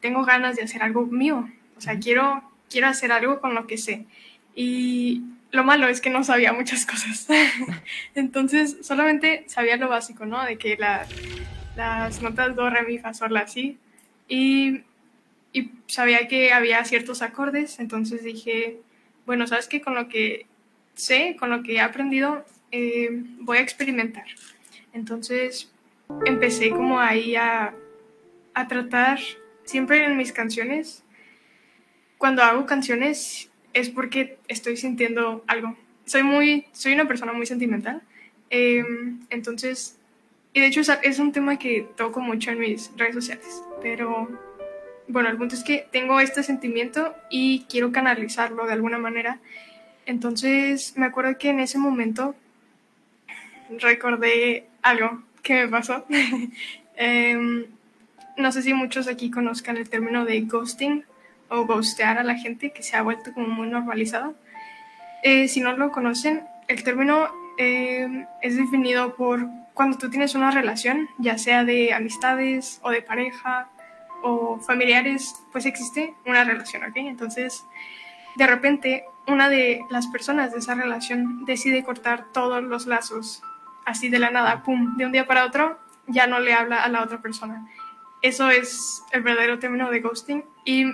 tengo 0.00 0.24
ganas 0.24 0.54
de 0.54 0.62
hacer 0.62 0.84
algo 0.84 1.04
mío, 1.06 1.50
o 1.76 1.80
sea, 1.80 1.98
quiero, 1.98 2.42
quiero 2.70 2.86
hacer 2.86 3.10
algo 3.10 3.40
con 3.40 3.56
lo 3.56 3.66
que 3.66 3.76
sé. 3.76 4.06
Y 4.54 5.22
lo 5.50 5.64
malo 5.64 5.88
es 5.88 6.00
que 6.00 6.10
no 6.10 6.22
sabía 6.22 6.52
muchas 6.52 6.86
cosas. 6.92 7.26
Entonces, 8.14 8.76
solamente 8.82 9.44
sabía 9.48 9.76
lo 9.78 9.88
básico, 9.88 10.26
¿no? 10.26 10.44
De 10.44 10.58
que 10.58 10.76
la, 10.76 11.04
las 11.74 12.22
notas 12.22 12.54
do, 12.54 12.70
re, 12.70 12.84
mi, 12.84 12.98
fa, 12.98 13.14
sol, 13.14 13.34
la, 13.34 13.48
si. 13.48 13.78
Y 14.28 14.84
y 15.52 15.70
sabía 15.88 16.28
que 16.28 16.52
había 16.52 16.84
ciertos 16.84 17.20
acordes, 17.20 17.78
entonces 17.78 18.22
dije, 18.22 18.78
bueno, 19.26 19.48
sabes 19.48 19.66
que 19.66 19.82
con 19.82 19.96
lo 19.96 20.08
que 20.08 20.46
sé, 20.94 21.36
con 21.36 21.50
lo 21.50 21.64
que 21.64 21.74
he 21.74 21.80
aprendido, 21.80 22.44
eh, 22.70 23.10
voy 23.40 23.58
a 23.58 23.60
experimentar. 23.60 24.24
Entonces 24.92 25.71
empecé 26.24 26.70
como 26.70 27.00
ahí 27.00 27.36
a, 27.36 27.74
a 28.54 28.68
tratar, 28.68 29.18
siempre 29.64 30.04
en 30.04 30.16
mis 30.16 30.32
canciones, 30.32 31.04
cuando 32.18 32.42
hago 32.42 32.66
canciones 32.66 33.50
es 33.72 33.90
porque 33.90 34.38
estoy 34.48 34.76
sintiendo 34.76 35.44
algo. 35.46 35.76
Soy 36.04 36.22
muy, 36.22 36.66
soy 36.72 36.92
una 36.92 37.06
persona 37.06 37.32
muy 37.32 37.46
sentimental, 37.46 38.02
em, 38.50 39.20
entonces, 39.30 39.98
y 40.52 40.60
de 40.60 40.66
hecho 40.66 40.82
es 41.02 41.18
un 41.18 41.32
tema 41.32 41.58
que 41.58 41.88
toco 41.96 42.20
mucho 42.20 42.50
en 42.50 42.60
mis 42.60 42.90
redes 42.96 43.14
sociales, 43.14 43.62
pero 43.80 44.28
bueno, 45.08 45.28
el 45.28 45.36
punto 45.36 45.54
es 45.54 45.64
que 45.64 45.86
tengo 45.90 46.20
este 46.20 46.42
sentimiento 46.42 47.14
y 47.30 47.66
quiero 47.68 47.92
canalizarlo 47.92 48.66
de 48.66 48.72
alguna 48.72 48.98
manera. 48.98 49.40
Entonces, 50.06 50.94
me 50.96 51.06
acuerdo 51.06 51.38
que 51.38 51.50
en 51.50 51.60
ese 51.60 51.78
momento 51.78 52.34
recordé 53.78 54.66
algo 54.82 55.22
que 55.42 55.54
me 55.54 55.68
pasó. 55.68 56.06
Em, 56.94 57.64
no 58.36 58.52
sé 58.52 58.62
si 58.62 58.74
muchos 58.74 59.08
aquí 59.08 59.30
conozcan 59.30 59.78
el 59.78 59.88
término 59.88 60.26
de 60.26 60.42
ghosting 60.42 61.04
o 61.48 61.64
ghostear 61.64 62.18
a 62.18 62.22
la 62.22 62.34
gente, 62.34 62.70
que 62.70 62.82
se 62.82 62.96
ha 62.96 63.02
vuelto 63.02 63.32
como 63.32 63.48
muy 63.48 63.66
normalizado. 63.66 64.34
Eh, 65.22 65.48
si 65.48 65.60
no 65.60 65.74
lo 65.76 65.90
conocen, 65.90 66.42
el 66.68 66.84
término 66.84 67.28
em, 67.58 68.26
es 68.42 68.56
definido 68.56 69.16
por 69.16 69.48
cuando 69.74 69.98
tú 69.98 70.10
tienes 70.10 70.34
una 70.34 70.50
relación, 70.50 71.08
ya 71.18 71.38
sea 71.38 71.64
de 71.64 71.94
amistades 71.94 72.78
o 72.82 72.90
de 72.90 73.02
pareja 73.02 73.70
o 74.22 74.58
familiares, 74.60 75.34
pues 75.50 75.66
existe 75.66 76.14
una 76.26 76.44
relación, 76.44 76.84
¿ok? 76.84 76.96
Entonces, 76.96 77.64
de 78.36 78.46
repente, 78.46 79.04
una 79.26 79.48
de 79.48 79.80
las 79.90 80.06
personas 80.08 80.52
de 80.52 80.58
esa 80.58 80.74
relación 80.74 81.44
decide 81.44 81.84
cortar 81.84 82.26
todos 82.32 82.62
los 82.62 82.86
lazos, 82.86 83.42
así 83.84 84.08
de 84.08 84.18
la 84.18 84.30
nada, 84.30 84.62
pum, 84.62 84.96
de 84.96 85.06
un 85.06 85.12
día 85.12 85.26
para 85.26 85.44
otro, 85.44 85.78
ya 86.06 86.26
no 86.26 86.40
le 86.40 86.54
habla 86.54 86.82
a 86.82 86.88
la 86.88 87.02
otra 87.02 87.20
persona. 87.20 87.66
Eso 88.22 88.50
es 88.50 89.02
el 89.12 89.22
verdadero 89.22 89.58
término 89.58 89.90
de 89.90 90.00
ghosting 90.00 90.44
y 90.64 90.84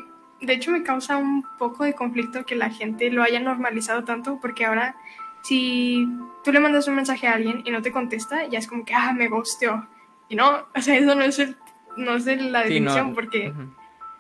de 0.41 0.53
hecho 0.53 0.71
me 0.71 0.83
causa 0.83 1.17
un 1.17 1.45
poco 1.59 1.85
de 1.85 1.95
conflicto 1.95 2.47
que 2.47 2.55
la 2.55 2.71
gente 2.71 3.11
lo 3.11 3.23
haya 3.23 3.41
normalizado 3.41 4.05
tanto 4.05 4.39
porque 4.41 4.65
ahora 4.65 4.97
si 5.43 6.09
tú 6.45 6.53
le 6.53 6.61
mandas 6.61 6.89
un 6.89 6.95
mensaje 6.95 7.27
a 7.27 7.35
alguien 7.35 7.63
y 7.65 7.71
no 7.71 7.83
te 7.83 7.93
contesta, 7.93 8.47
ya 8.47 8.59
es 8.59 8.67
como 8.67 8.85
que, 8.85 8.95
ah, 8.95 9.13
me 9.13 9.29
ghosteó. 9.29 9.87
Y 10.29 10.37
no, 10.37 10.67
o 10.77 10.81
sea, 10.81 10.97
eso 10.97 11.15
no 11.15 11.23
es 11.23 11.39
el 11.39 11.57
no 11.97 12.21
sé 12.21 12.37
la 12.37 12.63
definición 12.63 13.15
porque 13.15 13.53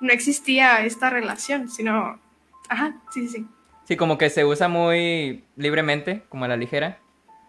no 0.00 0.12
existía 0.12 0.84
esta 0.84 1.10
relación, 1.10 1.68
sino, 1.68 2.18
ajá, 2.68 2.96
sí, 3.10 3.28
sí. 3.28 3.46
Sí, 3.84 3.96
como 3.96 4.18
que 4.18 4.28
se 4.30 4.44
usa 4.44 4.68
muy 4.68 5.44
libremente, 5.56 6.24
como 6.28 6.44
a 6.44 6.48
la 6.48 6.56
ligera, 6.56 6.98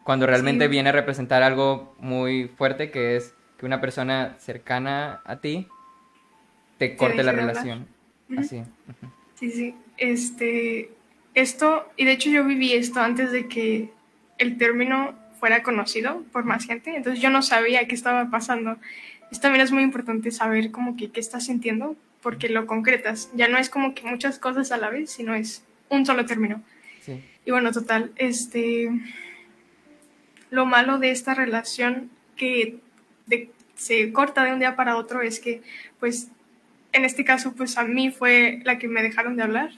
cuando 0.10 0.26
realmente 0.26 0.68
viene 0.68 0.90
a 0.90 0.92
representar 0.92 1.44
algo 1.44 1.94
muy 2.00 2.48
fuerte, 2.48 2.90
que 2.90 3.16
es 3.16 3.36
que 3.60 3.68
una 3.68 3.80
persona 3.80 4.38
cercana 4.40 5.22
a 5.24 5.36
ti 5.36 5.68
te 6.80 6.96
corte 6.96 7.22
la 7.22 7.32
relación. 7.32 7.86
Así. 8.36 8.64
Sí, 9.36 9.52
sí. 9.52 9.76
Este, 9.98 10.90
esto, 11.36 11.88
y 11.96 12.06
de 12.06 12.14
hecho 12.14 12.32
yo 12.32 12.44
viví 12.44 12.74
esto 12.74 13.02
antes 13.02 13.32
de 13.32 13.48
que 13.48 13.92
el 14.40 14.58
término 14.58 15.14
fuera 15.40 15.62
conocido 15.62 16.24
por 16.32 16.44
más 16.44 16.66
gente, 16.66 16.96
entonces 16.96 17.22
yo 17.22 17.30
no 17.30 17.44
sabía 17.44 17.88
qué 17.88 17.94
estaba 17.94 18.32
pasando 18.32 18.78
también 19.38 19.64
es 19.64 19.72
muy 19.72 19.84
importante 19.84 20.32
saber 20.32 20.72
como 20.72 20.98
que 20.98 21.12
qué 21.12 21.20
estás 21.20 21.46
sintiendo 21.46 21.96
porque 22.24 22.50
lo 22.50 22.66
concretas. 22.66 23.30
Ya 23.36 23.48
no 23.48 23.60
es 23.60 23.70
como 23.70 23.94
que 23.94 24.08
muchas 24.08 24.40
cosas 24.40 24.72
a 24.72 24.78
la 24.78 24.90
vez, 24.90 25.12
sino 25.12 25.36
es 25.36 25.64
un 25.88 26.08
solo 26.08 26.26
término. 26.26 26.64
Y 27.46 27.52
bueno, 27.52 27.72
total, 27.72 28.12
este 28.16 28.90
lo 30.50 30.66
malo 30.66 30.98
de 30.98 31.12
esta 31.12 31.34
relación 31.34 32.10
que 32.36 32.80
se 33.76 34.12
corta 34.12 34.44
de 34.44 34.54
un 34.54 34.60
día 34.60 34.76
para 34.76 34.98
otro 34.98 35.22
es 35.22 35.40
que, 35.40 35.62
pues, 36.00 36.30
en 36.92 37.06
este 37.06 37.24
caso, 37.24 37.54
pues 37.54 37.78
a 37.78 37.84
mí 37.84 38.12
fue 38.12 38.60
la 38.64 38.78
que 38.78 38.88
me 38.88 39.04
dejaron 39.04 39.36
de 39.36 39.44
hablar 39.44 39.72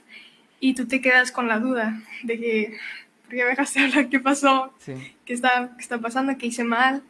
y 0.60 0.74
tú 0.74 0.88
te 0.88 1.02
quedas 1.02 1.32
con 1.32 1.48
la 1.48 1.60
duda 1.60 2.02
de 2.24 2.40
que, 2.40 2.78
¿por 3.24 3.32
qué 3.32 3.44
me 3.44 3.50
dejaste 3.50 3.80
de 3.80 3.86
hablar? 3.88 4.10
¿Qué 4.10 4.20
pasó? 4.20 4.74
¿Qué, 4.86 5.34
está, 5.34 5.72
¿Qué 5.76 5.82
está 5.82 6.00
pasando? 6.00 6.38
¿Qué 6.38 6.48
hice 6.48 6.64
mal? 6.64 7.04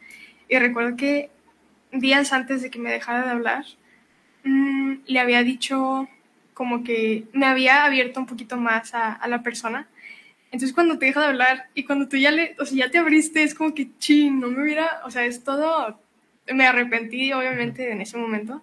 Y 0.48 0.58
recuerdo 0.58 0.96
que 0.96 1.30
días 1.92 2.32
antes 2.32 2.62
de 2.62 2.70
que 2.70 2.78
me 2.78 2.90
dejara 2.90 3.22
de 3.22 3.30
hablar, 3.30 3.64
mm, 4.44 4.94
le 5.06 5.20
había 5.20 5.42
dicho 5.42 6.08
como 6.54 6.84
que 6.84 7.24
me 7.32 7.46
había 7.46 7.84
abierto 7.84 8.20
un 8.20 8.26
poquito 8.26 8.56
más 8.56 8.94
a, 8.94 9.26
la 9.28 9.42
persona. 9.42 9.88
Entonces 10.52 10.74
cuando 10.74 10.98
te 10.98 11.06
deja 11.06 11.20
de 11.20 11.26
hablar 11.28 11.68
y 11.74 11.84
cuando 11.84 12.08
tú 12.08 12.18
ya 12.18 12.30
le, 12.30 12.54
o 12.58 12.66
sea, 12.66 12.86
ya 12.86 12.90
te 12.90 12.98
abriste, 12.98 13.42
es 13.42 13.54
como 13.54 13.74
que, 13.74 13.88
ching, 13.98 14.38
no 14.38 14.48
me 14.48 14.62
hubiera, 14.62 15.00
o 15.04 15.10
sea, 15.10 15.24
es 15.24 15.42
todo, 15.42 15.98
me 16.52 16.66
arrepentí 16.66 17.32
obviamente 17.32 17.90
en 17.90 18.02
ese 18.02 18.18
momento. 18.18 18.62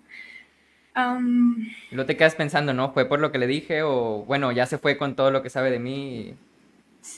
y 0.95 1.95
lo 1.95 2.05
te 2.05 2.15
quedas 2.15 2.35
pensando, 2.35 2.75
¿no? 2.75 2.93
¿Fue 2.93 3.05
por 3.05 3.19
lo 3.19 3.31
que 3.31 3.39
le 3.39 3.47
dije 3.47 3.81
o, 3.81 4.23
bueno, 4.27 4.51
ya 4.51 4.67
se 4.67 4.77
fue 4.77 4.97
con 4.97 5.15
todo 5.15 5.31
lo 5.31 5.41
que 5.41 5.49
sabe 5.49 5.71
de 5.71 5.79
mí 5.79 6.35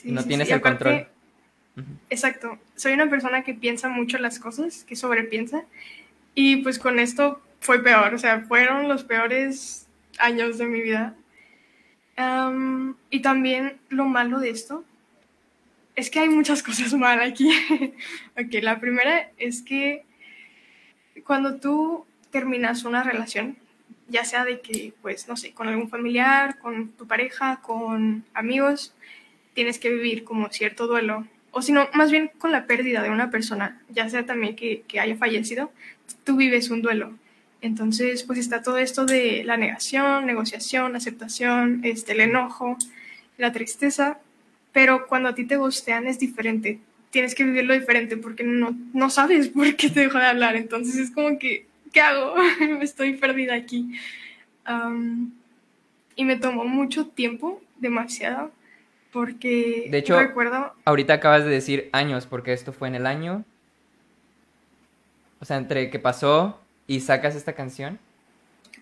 y, 0.04 0.10
no 0.10 0.24
tienes 0.24 0.50
el 0.50 0.62
control? 0.62 1.06
Exacto, 2.08 2.58
soy 2.74 2.94
una 2.94 3.10
persona 3.10 3.42
que 3.42 3.52
piensa 3.52 3.90
mucho 3.90 4.16
las 4.16 4.38
cosas, 4.38 4.84
que 4.84 4.96
sobrepiensa 4.96 5.64
y 6.34 6.56
pues 6.62 6.78
con 6.78 6.98
esto 6.98 7.42
fue 7.60 7.82
peor, 7.82 8.14
o 8.14 8.18
sea, 8.18 8.40
fueron 8.40 8.88
los 8.88 9.04
peores 9.04 9.86
años 10.18 10.56
de 10.56 10.66
mi 10.66 10.80
vida. 10.80 11.14
Y 13.10 13.20
también 13.20 13.78
lo 13.88 14.04
malo 14.04 14.38
de 14.38 14.50
esto 14.50 14.84
es 15.94 16.10
que 16.10 16.20
hay 16.20 16.28
muchas 16.28 16.62
cosas 16.62 16.92
mal 16.94 17.20
aquí. 17.20 17.50
ok, 18.38 18.62
la 18.62 18.80
primera 18.80 19.30
es 19.38 19.62
que 19.62 20.04
cuando 21.24 21.56
tú 21.56 22.06
terminas 22.30 22.84
una 22.84 23.02
relación, 23.02 23.56
ya 24.08 24.24
sea 24.24 24.44
de 24.44 24.60
que, 24.60 24.94
pues, 25.02 25.28
no 25.28 25.36
sé, 25.36 25.52
con 25.52 25.68
algún 25.68 25.88
familiar, 25.88 26.58
con 26.58 26.88
tu 26.88 27.06
pareja, 27.06 27.60
con 27.62 28.24
amigos, 28.34 28.94
tienes 29.54 29.78
que 29.78 29.90
vivir 29.90 30.24
como 30.24 30.48
cierto 30.50 30.86
duelo, 30.86 31.26
o 31.50 31.60
sino 31.60 31.88
más 31.92 32.10
bien 32.10 32.30
con 32.38 32.52
la 32.52 32.66
pérdida 32.66 33.02
de 33.02 33.10
una 33.10 33.30
persona, 33.30 33.82
ya 33.90 34.08
sea 34.08 34.24
también 34.24 34.56
que 34.56 34.84
haya 34.98 35.16
fallecido, 35.16 35.70
tú 36.24 36.36
vives 36.36 36.70
un 36.70 36.80
duelo. 36.80 37.14
Entonces, 37.62 38.24
pues 38.24 38.40
está 38.40 38.60
todo 38.60 38.76
esto 38.76 39.06
de 39.06 39.44
la 39.44 39.56
negación, 39.56 40.26
negociación, 40.26 40.96
aceptación, 40.96 41.80
este, 41.84 42.10
el 42.12 42.20
enojo, 42.20 42.76
la 43.38 43.52
tristeza, 43.52 44.18
pero 44.72 45.06
cuando 45.06 45.28
a 45.28 45.34
ti 45.36 45.44
te 45.44 45.56
gustean 45.56 46.08
es 46.08 46.18
diferente. 46.18 46.80
Tienes 47.10 47.36
que 47.36 47.44
vivirlo 47.44 47.72
diferente 47.72 48.16
porque 48.16 48.42
no, 48.42 48.76
no 48.92 49.10
sabes 49.10 49.48
por 49.54 49.76
qué 49.76 49.88
te 49.90 50.00
dejó 50.00 50.18
de 50.18 50.26
hablar. 50.26 50.56
Entonces 50.56 50.96
es 50.96 51.12
como 51.12 51.38
que, 51.38 51.66
¿qué 51.92 52.00
hago? 52.00 52.34
Estoy 52.82 53.14
perdida 53.14 53.54
aquí. 53.54 53.92
y 56.16 56.24
me 56.24 56.36
tomó 56.36 56.64
mucho 56.64 57.06
tiempo, 57.06 57.62
demasiado, 57.78 58.50
porque 59.12 59.86
de 59.88 59.98
hecho, 59.98 60.18
recuerdo... 60.18 60.74
Ahorita 60.84 61.14
acabas 61.14 61.44
de 61.44 61.50
decir 61.50 61.90
años, 61.92 62.26
porque 62.26 62.52
esto 62.52 62.72
fue 62.72 62.88
en 62.88 62.96
el 62.96 63.06
año... 63.06 63.44
O 65.38 65.44
sea, 65.44 65.56
entre 65.56 65.90
que 65.90 65.98
pasó 65.98 66.61
y 66.86 67.00
sacas 67.00 67.34
esta 67.34 67.54
canción. 67.54 67.98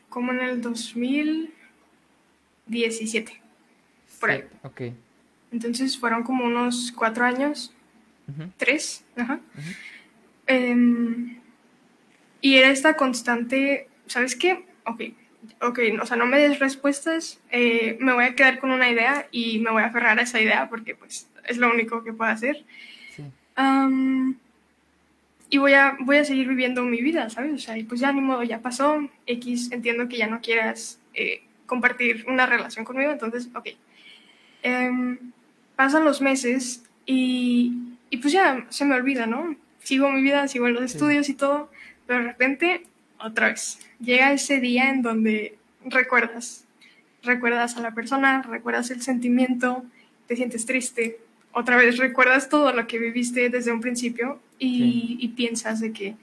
Como 0.08 0.32
en 0.32 0.40
el 0.40 0.60
2017. 0.60 3.40
Por 4.18 4.30
ahí. 4.30 4.44
Ok. 4.62 4.82
Entonces 5.52 5.98
fueron 5.98 6.22
como 6.22 6.44
unos 6.44 6.92
cuatro 6.92 7.24
años. 7.24 7.74
Tres. 8.56 9.04
Ajá. 9.16 9.40
Em, 10.46 11.40
y 12.40 12.56
era 12.56 12.70
esta 12.70 12.96
constante, 12.96 13.88
¿sabes 14.06 14.36
qué? 14.36 14.64
Ok, 14.84 15.02
ok, 15.60 15.78
o 16.00 16.06
sea, 16.06 16.16
no 16.16 16.26
me 16.26 16.38
des 16.38 16.58
respuestas, 16.58 17.40
eh, 17.50 17.96
me 18.00 18.12
voy 18.12 18.24
a 18.24 18.34
quedar 18.34 18.58
con 18.58 18.70
una 18.70 18.90
idea 18.90 19.28
y 19.30 19.58
me 19.60 19.70
voy 19.70 19.82
a 19.82 19.86
aferrar 19.86 20.18
a 20.18 20.22
esa 20.22 20.40
idea 20.40 20.68
porque 20.68 20.94
pues 20.94 21.28
es 21.46 21.58
lo 21.58 21.70
único 21.70 22.02
que 22.02 22.12
puedo 22.12 22.30
hacer. 22.30 22.64
Sí. 23.14 23.24
Y 25.50 25.58
voy 25.58 25.74
a, 25.74 25.96
voy 26.00 26.18
a 26.18 26.24
seguir 26.24 26.46
viviendo 26.46 26.84
mi 26.84 27.02
vida, 27.02 27.28
¿sabes? 27.28 27.52
O 27.52 27.58
sea, 27.58 27.76
y 27.76 27.82
pues 27.82 28.00
ya 28.00 28.12
ni 28.12 28.20
modo, 28.20 28.44
ya 28.44 28.60
pasó, 28.60 29.08
X, 29.26 29.72
entiendo 29.72 30.08
que 30.08 30.16
ya 30.16 30.28
no 30.28 30.40
quieras 30.40 31.00
eh, 31.12 31.42
compartir 31.66 32.24
una 32.28 32.46
relación 32.46 32.84
conmigo, 32.84 33.10
entonces, 33.10 33.48
ok. 33.54 33.70
Em, 34.62 35.18
pasan 35.74 36.04
los 36.04 36.20
meses 36.20 36.84
y, 37.04 37.74
y, 38.10 38.18
pues 38.18 38.32
ya 38.32 38.64
se 38.68 38.84
me 38.84 38.94
olvida, 38.94 39.26
¿no? 39.26 39.56
Sigo 39.80 40.10
mi 40.12 40.22
vida, 40.22 40.46
sigo 40.46 40.68
en 40.68 40.74
los 40.74 40.84
estudios 40.84 41.28
y 41.28 41.34
todo, 41.34 41.68
pero 42.06 42.20
de 42.20 42.26
repente, 42.28 42.86
otra 43.18 43.48
vez, 43.48 43.80
llega 43.98 44.32
ese 44.32 44.60
día 44.60 44.90
en 44.90 45.02
donde 45.02 45.58
recuerdas, 45.84 46.64
recuerdas 47.24 47.76
a 47.76 47.80
la 47.80 47.92
persona, 47.92 48.42
recuerdas 48.42 48.90
el 48.92 49.02
sentimiento, 49.02 49.84
te 50.28 50.36
sientes 50.36 50.64
triste, 50.64 51.18
otra 51.52 51.76
vez 51.76 51.96
recuerdas 51.96 52.48
todo 52.48 52.72
lo 52.72 52.86
que 52.86 53.00
viviste 53.00 53.48
desde 53.48 53.72
un 53.72 53.80
principio 53.80 54.40
y, 54.60 55.16
y 55.18 55.28
piensas 55.28 55.80
de 55.80 55.92
que, 55.92 56.14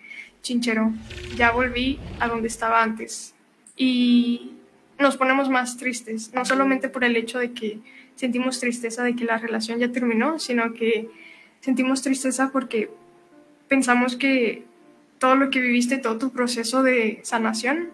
chinchero, 0.41 0.93
ya 1.35 1.51
volví 1.51 1.99
a 2.21 2.29
donde 2.29 2.47
estaba 2.47 2.81
antes. 2.81 3.33
Y 3.75 4.51
nos 4.99 5.17
ponemos 5.17 5.49
más 5.49 5.77
tristes, 5.77 6.33
no 6.33 6.45
solamente 6.45 6.87
por 6.87 7.03
el 7.03 7.15
hecho 7.17 7.39
de 7.39 7.51
que 7.51 7.79
sentimos 8.15 8.59
tristeza 8.59 9.03
de 9.03 9.15
que 9.15 9.25
la 9.25 9.37
relación 9.37 9.79
ya 9.79 9.91
terminó, 9.91 10.39
sino 10.39 10.73
que 10.73 11.09
sentimos 11.59 12.01
tristeza 12.01 12.51
porque 12.51 12.89
pensamos 13.67 14.15
que 14.15 14.63
todo 15.19 15.35
lo 15.35 15.49
que 15.49 15.59
viviste, 15.59 15.97
todo 15.97 16.17
tu 16.17 16.31
proceso 16.31 16.83
de 16.83 17.19
sanación, 17.23 17.89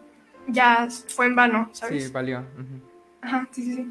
ya 0.47 0.87
fue 1.07 1.25
en 1.25 1.35
vano, 1.35 1.69
¿sabes? 1.73 2.05
Sí, 2.05 2.11
valió. 2.11 2.45
Ajá, 3.21 3.47
sí, 3.51 3.63
sí, 3.63 3.75
sí. 3.75 3.87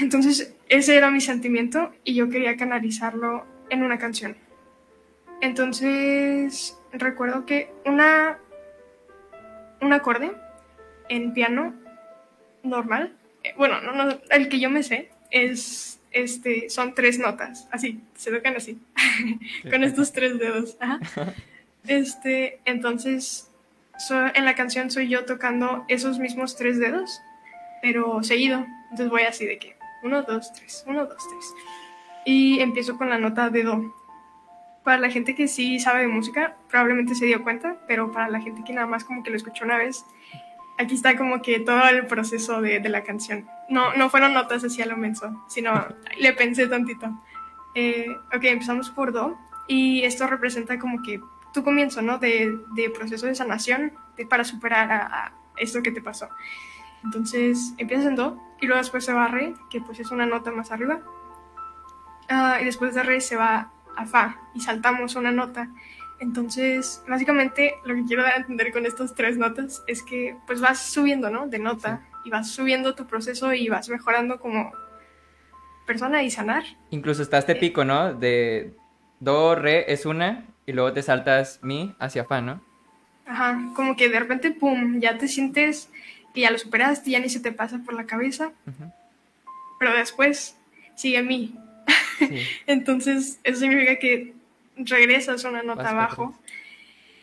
entonces, 0.00 0.54
ese 0.68 0.96
era 0.96 1.10
mi 1.10 1.20
sentimiento 1.20 1.92
y 2.04 2.14
yo 2.14 2.28
quería 2.28 2.56
canalizarlo 2.56 3.44
en 3.68 3.82
una 3.82 3.98
canción. 3.98 4.36
Entonces, 5.40 6.78
recuerdo 6.92 7.46
que 7.46 7.72
una, 7.84 8.38
un 9.80 9.92
acorde 9.92 10.32
en 11.08 11.32
piano 11.32 11.74
normal 12.62 13.14
eh, 13.42 13.54
bueno, 13.56 13.80
no, 13.80 13.92
no, 13.92 14.18
el 14.30 14.48
que 14.48 14.60
yo 14.60 14.70
me 14.70 14.82
sé 14.82 15.10
es, 15.30 16.00
este, 16.10 16.68
son 16.68 16.94
tres 16.94 17.18
notas, 17.18 17.68
así, 17.70 18.00
se 18.16 18.30
tocan 18.30 18.56
así, 18.56 18.78
con 19.70 19.84
estos 19.84 20.12
tres 20.12 20.38
dedos. 20.38 20.76
Este, 21.86 22.60
entonces, 22.66 23.50
en 24.34 24.44
la 24.44 24.54
canción 24.54 24.90
soy 24.90 25.08
yo 25.08 25.24
tocando 25.24 25.86
esos 25.88 26.18
mismos 26.18 26.54
tres 26.54 26.78
dedos, 26.78 27.22
pero 27.80 28.22
seguido. 28.22 28.66
Entonces 28.90 29.08
voy 29.08 29.22
así 29.22 29.46
de 29.46 29.58
que, 29.58 29.76
uno, 30.02 30.22
dos, 30.22 30.52
tres, 30.52 30.84
uno, 30.86 31.06
dos, 31.06 31.16
tres. 31.16 31.54
Y 32.26 32.60
empiezo 32.60 32.98
con 32.98 33.08
la 33.08 33.16
nota 33.16 33.48
de 33.48 33.62
do. 33.62 33.94
Para 34.90 35.02
la 35.02 35.10
gente 35.10 35.36
que 35.36 35.46
sí 35.46 35.78
sabe 35.78 36.00
de 36.00 36.08
música, 36.08 36.56
probablemente 36.68 37.14
se 37.14 37.24
dio 37.24 37.44
cuenta, 37.44 37.76
pero 37.86 38.10
para 38.10 38.28
la 38.28 38.40
gente 38.40 38.64
que 38.64 38.72
nada 38.72 38.88
más 38.88 39.04
como 39.04 39.22
que 39.22 39.30
lo 39.30 39.36
escuchó 39.36 39.64
una 39.64 39.76
vez, 39.76 40.04
aquí 40.78 40.96
está 40.96 41.16
como 41.16 41.42
que 41.42 41.60
todo 41.60 41.88
el 41.88 42.08
proceso 42.08 42.60
de, 42.60 42.80
de 42.80 42.88
la 42.88 43.04
canción. 43.04 43.48
No, 43.68 43.94
no 43.94 44.10
fueron 44.10 44.34
notas 44.34 44.64
así 44.64 44.82
a 44.82 44.86
lo 44.86 44.96
menso, 44.96 45.44
sino 45.46 45.86
le 46.18 46.32
pensé 46.32 46.66
tantito. 46.66 47.08
Eh, 47.76 48.08
ok, 48.34 48.42
empezamos 48.42 48.90
por 48.90 49.12
Do 49.12 49.38
y 49.68 50.02
esto 50.02 50.26
representa 50.26 50.76
como 50.80 51.00
que 51.04 51.20
tu 51.54 51.62
comienzo, 51.62 52.02
¿no? 52.02 52.18
De, 52.18 52.58
de 52.74 52.90
proceso 52.90 53.28
de 53.28 53.36
sanación 53.36 53.92
de, 54.16 54.26
para 54.26 54.42
superar 54.42 54.90
a, 54.90 55.32
esto 55.56 55.84
que 55.84 55.92
te 55.92 56.02
pasó. 56.02 56.28
Entonces 57.04 57.74
empiezas 57.78 58.06
en 58.06 58.16
Do 58.16 58.42
y 58.60 58.66
luego 58.66 58.82
después 58.82 59.04
se 59.04 59.12
va 59.12 59.26
a 59.26 59.28
Re, 59.28 59.54
que 59.70 59.80
pues 59.80 60.00
es 60.00 60.10
una 60.10 60.26
nota 60.26 60.50
más 60.50 60.72
arriba. 60.72 61.00
Uh, 62.28 62.60
y 62.60 62.64
después 62.64 62.92
de 62.96 63.04
Re 63.04 63.20
se 63.20 63.36
va 63.36 63.70
a 63.96 64.06
Fa 64.06 64.38
y 64.54 64.60
saltamos 64.60 65.14
una 65.16 65.32
nota 65.32 65.70
entonces, 66.20 67.02
básicamente 67.08 67.74
lo 67.84 67.94
que 67.94 68.04
quiero 68.04 68.22
dar 68.22 68.34
a 68.34 68.36
entender 68.36 68.72
con 68.72 68.84
estas 68.84 69.14
tres 69.14 69.38
notas 69.38 69.82
es 69.86 70.02
que 70.02 70.36
pues 70.46 70.60
vas 70.60 70.78
subiendo, 70.78 71.30
¿no? 71.30 71.48
De 71.48 71.58
nota 71.58 72.06
y 72.26 72.30
vas 72.30 72.50
subiendo 72.50 72.94
tu 72.94 73.06
proceso 73.06 73.54
y 73.54 73.68
vas 73.70 73.88
mejorando 73.88 74.38
como 74.38 74.70
persona 75.86 76.22
y 76.22 76.30
sanar. 76.30 76.64
Incluso 76.90 77.22
está 77.22 77.38
este 77.38 77.56
pico, 77.56 77.86
¿no? 77.86 78.12
De 78.12 78.74
do, 79.18 79.54
re 79.54 79.90
es 79.90 80.04
una 80.04 80.44
y 80.66 80.72
luego 80.72 80.92
te 80.92 81.02
saltas 81.02 81.58
mi 81.62 81.96
hacia 81.98 82.26
fa, 82.26 82.42
¿no? 82.42 82.60
Ajá, 83.24 83.58
como 83.74 83.96
que 83.96 84.10
de 84.10 84.20
repente, 84.20 84.50
pum, 84.50 85.00
ya 85.00 85.16
te 85.16 85.26
sientes 85.26 85.88
que 86.34 86.42
ya 86.42 86.50
lo 86.50 86.58
superaste, 86.58 87.10
ya 87.10 87.18
ni 87.18 87.30
se 87.30 87.40
te 87.40 87.50
pasa 87.50 87.80
por 87.82 87.94
la 87.94 88.04
cabeza. 88.04 88.52
Pero 89.78 89.96
después 89.96 90.54
sigue 90.96 91.22
mi. 91.22 91.54
Entonces, 92.66 93.38
eso 93.44 93.60
significa 93.60 93.98
que 93.98 94.34
regresas 94.76 95.44
una 95.44 95.62
nota 95.62 95.90
abajo. 95.90 96.38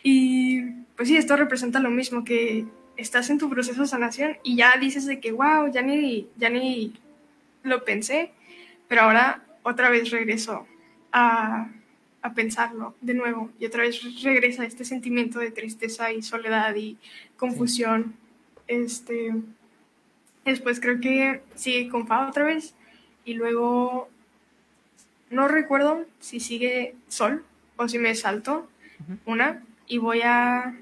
Y 0.03 0.61
pues 0.95 1.09
sí, 1.09 1.17
esto 1.17 1.35
representa 1.35 1.79
lo 1.79 1.89
mismo, 1.89 2.23
que 2.23 2.65
estás 2.97 3.29
en 3.29 3.37
tu 3.37 3.49
proceso 3.49 3.81
de 3.81 3.87
sanación 3.87 4.37
y 4.43 4.55
ya 4.55 4.75
dices 4.77 5.05
de 5.05 5.19
que, 5.19 5.31
wow, 5.31 5.71
ya 5.71 5.81
ni, 5.81 6.27
ya 6.37 6.49
ni 6.49 6.93
lo 7.63 7.85
pensé, 7.85 8.31
pero 8.87 9.03
ahora 9.03 9.43
otra 9.63 9.89
vez 9.89 10.09
regreso 10.09 10.65
a, 11.11 11.69
a 12.21 12.33
pensarlo 12.33 12.95
de 13.01 13.13
nuevo 13.13 13.51
y 13.59 13.65
otra 13.65 13.83
vez 13.83 14.01
regresa 14.23 14.65
este 14.65 14.85
sentimiento 14.85 15.39
de 15.39 15.51
tristeza 15.51 16.11
y 16.11 16.21
soledad 16.21 16.75
y 16.75 16.97
confusión. 17.37 18.15
Este, 18.67 19.33
después 20.45 20.79
creo 20.79 20.99
que 20.99 21.41
sigue 21.55 21.89
con 21.89 22.07
Fa 22.07 22.27
otra 22.27 22.45
vez 22.45 22.73
y 23.23 23.33
luego 23.33 24.09
no 25.29 25.47
recuerdo 25.47 26.05
si 26.19 26.39
sigue 26.39 26.95
sol 27.07 27.43
o 27.75 27.87
si 27.87 27.99
me 27.99 28.15
salto 28.15 28.67
una 29.25 29.63
y 29.87 29.97
voy 29.97 30.21
a 30.21 30.75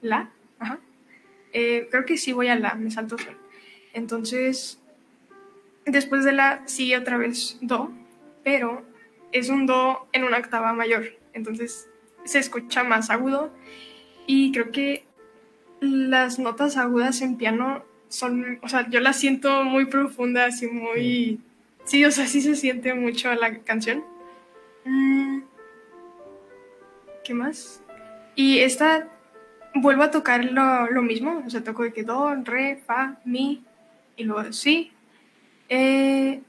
la. 0.00 0.30
Ajá. 0.58 0.78
Eh, 1.52 1.88
creo 1.90 2.04
que 2.04 2.16
sí 2.16 2.32
voy 2.32 2.48
a 2.48 2.56
la, 2.56 2.74
me 2.74 2.90
salto 2.90 3.18
sol. 3.18 3.36
Entonces, 3.92 4.78
después 5.86 6.24
de 6.24 6.32
la 6.32 6.66
sigue 6.66 6.96
otra 6.96 7.16
vez 7.16 7.58
do, 7.60 7.92
pero 8.42 8.84
es 9.32 9.48
un 9.48 9.66
do 9.66 10.06
en 10.12 10.24
una 10.24 10.38
octava 10.38 10.72
mayor. 10.72 11.04
Entonces 11.32 11.88
se 12.24 12.38
escucha 12.38 12.84
más 12.84 13.10
agudo 13.10 13.52
y 14.26 14.52
creo 14.52 14.70
que 14.70 15.04
las 15.80 16.38
notas 16.38 16.76
agudas 16.76 17.20
en 17.20 17.36
piano 17.36 17.84
son, 18.08 18.58
o 18.62 18.68
sea, 18.68 18.88
yo 18.88 19.00
las 19.00 19.18
siento 19.18 19.64
muy 19.64 19.86
profundas 19.86 20.62
y 20.62 20.68
muy 20.68 21.00
Sí, 21.00 21.40
o 21.84 22.10
sea, 22.10 22.26
sí 22.26 22.40
se 22.40 22.56
siente 22.56 22.94
mucho 22.94 23.32
la 23.34 23.58
canción. 23.58 24.04
Mm, 24.84 25.40
¿Qué 27.22 27.34
más? 27.34 27.82
Y 28.34 28.58
esta, 28.58 29.08
vuelvo 29.74 30.02
a 30.02 30.10
tocar 30.10 30.44
lo, 30.44 31.02
mismo, 31.02 31.42
o 31.46 31.50
sea, 31.50 31.62
toco 31.62 31.82
de 31.82 31.92
que 31.92 32.02
do, 32.02 32.34
re, 32.44 32.82
fa, 32.84 33.18
mi, 33.24 33.62
y 34.16 34.24
luego 34.24 34.52
sí. 34.52 34.92
Eh, 35.68 36.40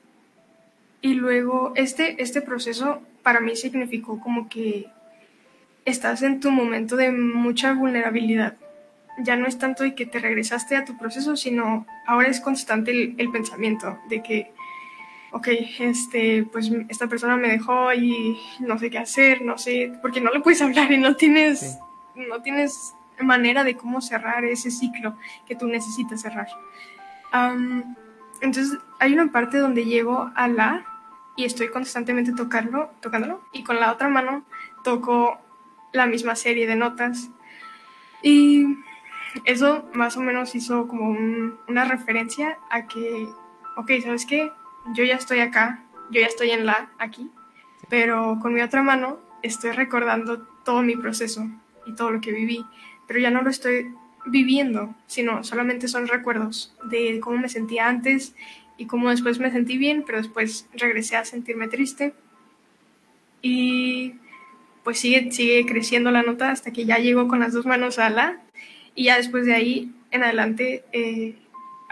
y 1.02 1.14
luego 1.14 1.74
este, 1.76 2.22
este 2.22 2.42
proceso 2.42 3.02
para 3.22 3.40
mí 3.40 3.56
significó 3.56 4.20
como 4.20 4.50
que 4.50 4.88
estás 5.86 6.24
en 6.24 6.40
tu 6.40 6.52
momento 6.52 6.96
de 6.96 7.12
mucha 7.12 7.74
vulnerabilidad. 7.74 8.56
Ya 9.20 9.36
no 9.36 9.48
es 9.48 9.58
tanto 9.58 9.84
de 9.84 9.96
que 9.96 10.06
te 10.06 10.20
regresaste 10.20 10.76
a 10.76 10.84
tu 10.84 10.98
proceso, 10.98 11.38
sino 11.38 11.86
ahora 12.08 12.28
es 12.28 12.42
constante 12.42 13.16
el 13.18 13.32
pensamiento 13.32 14.00
de 14.10 14.24
que 14.24 14.55
ok, 15.36 15.48
este, 15.80 16.44
pues 16.44 16.72
esta 16.88 17.08
persona 17.08 17.36
me 17.36 17.50
dejó 17.50 17.92
y 17.94 18.40
no 18.60 18.80
sé 18.80 18.90
qué 18.90 19.00
hacer, 19.00 19.42
no 19.42 19.58
sé, 19.58 19.92
porque 20.02 20.22
no 20.22 20.32
le 20.32 20.40
puedes 20.40 20.62
hablar 20.66 20.90
y 20.94 20.98
no 20.98 21.16
tienes, 21.18 21.78
no 22.16 22.42
tienes 22.42 22.96
manera 23.20 23.64
de 23.66 23.76
cómo 23.76 24.00
cerrar 24.02 24.46
ese 24.46 24.72
ciclo 24.72 25.16
que 25.46 25.56
tú 25.56 25.68
necesitas 25.68 26.22
cerrar. 26.22 26.48
Am, 27.32 27.96
entonces 28.40 28.78
hay 29.00 29.14
una 29.14 29.30
parte 29.32 29.58
donde 29.58 29.84
llego 29.84 30.32
a 30.36 30.48
la 30.48 30.86
y 31.36 31.44
estoy 31.44 31.68
constantemente 31.68 32.32
tocarlo, 32.32 32.92
tocándolo 33.02 33.42
y 33.52 33.64
con 33.64 33.78
la 33.80 33.92
otra 33.92 34.08
mano 34.08 34.44
toco 34.86 35.38
la 35.92 36.06
misma 36.06 36.36
serie 36.36 36.66
de 36.66 36.78
notas 36.78 37.30
y 38.22 38.66
eso 39.44 39.84
más 39.94 40.16
o 40.16 40.22
menos 40.22 40.56
hizo 40.56 40.88
como 40.88 41.10
un- 41.10 41.58
una 41.68 41.84
referencia 41.84 42.58
a 42.70 42.88
que, 42.88 43.28
ok, 43.76 43.92
¿sabes 44.02 44.26
qué? 44.26 44.52
Yo 44.94 45.04
ya 45.04 45.16
estoy 45.16 45.40
acá, 45.40 45.84
yo 46.12 46.22
ya 46.22 46.28
estoy 46.28 46.52
en 46.52 46.66
la 46.66 46.90
aquí, 47.00 47.30
pero 47.90 48.40
con 48.42 48.54
mi 48.54 48.62
otra 48.62 48.84
mano 48.84 49.20
estoy 49.42 49.72
recordando 49.72 50.48
todo 50.64 50.84
mi 50.84 50.96
proceso 50.96 51.48
y 51.86 51.94
todo 51.96 52.12
lo 52.12 52.22
que 52.22 52.32
viví, 52.32 52.66
pero 53.08 53.20
ya 53.20 53.32
no 53.32 53.42
lo 53.42 53.50
estoy 53.50 53.94
viviendo, 54.26 54.96
sino 55.08 55.44
solamente 55.44 55.88
son 55.88 56.08
recuerdos 56.08 56.76
de 56.84 57.20
cómo 57.20 57.38
me 57.38 57.50
sentía 57.50 57.88
antes 57.88 58.36
y 58.78 58.88
cómo 58.88 59.10
después 59.10 59.40
me 59.40 59.52
sentí 59.52 59.78
bien, 59.78 60.04
pero 60.06 60.18
después 60.18 60.68
regresé 60.74 61.16
a 61.16 61.26
sentirme 61.26 61.68
triste. 61.68 62.14
Y 63.42 64.16
pues 64.84 65.00
sigue, 65.00 65.32
sigue 65.32 65.66
creciendo 65.66 66.12
la 66.12 66.24
nota 66.24 66.52
hasta 66.52 66.72
que 66.72 66.86
ya 66.86 66.98
llego 66.98 67.28
con 67.28 67.40
las 67.40 67.54
dos 67.54 67.66
manos 67.66 68.00
a 68.00 68.10
la 68.10 68.42
y 68.96 69.06
ya 69.06 69.18
después 69.18 69.46
de 69.46 69.54
ahí 69.54 69.92
en 70.12 70.24
adelante 70.24 70.84
eh, 70.94 71.36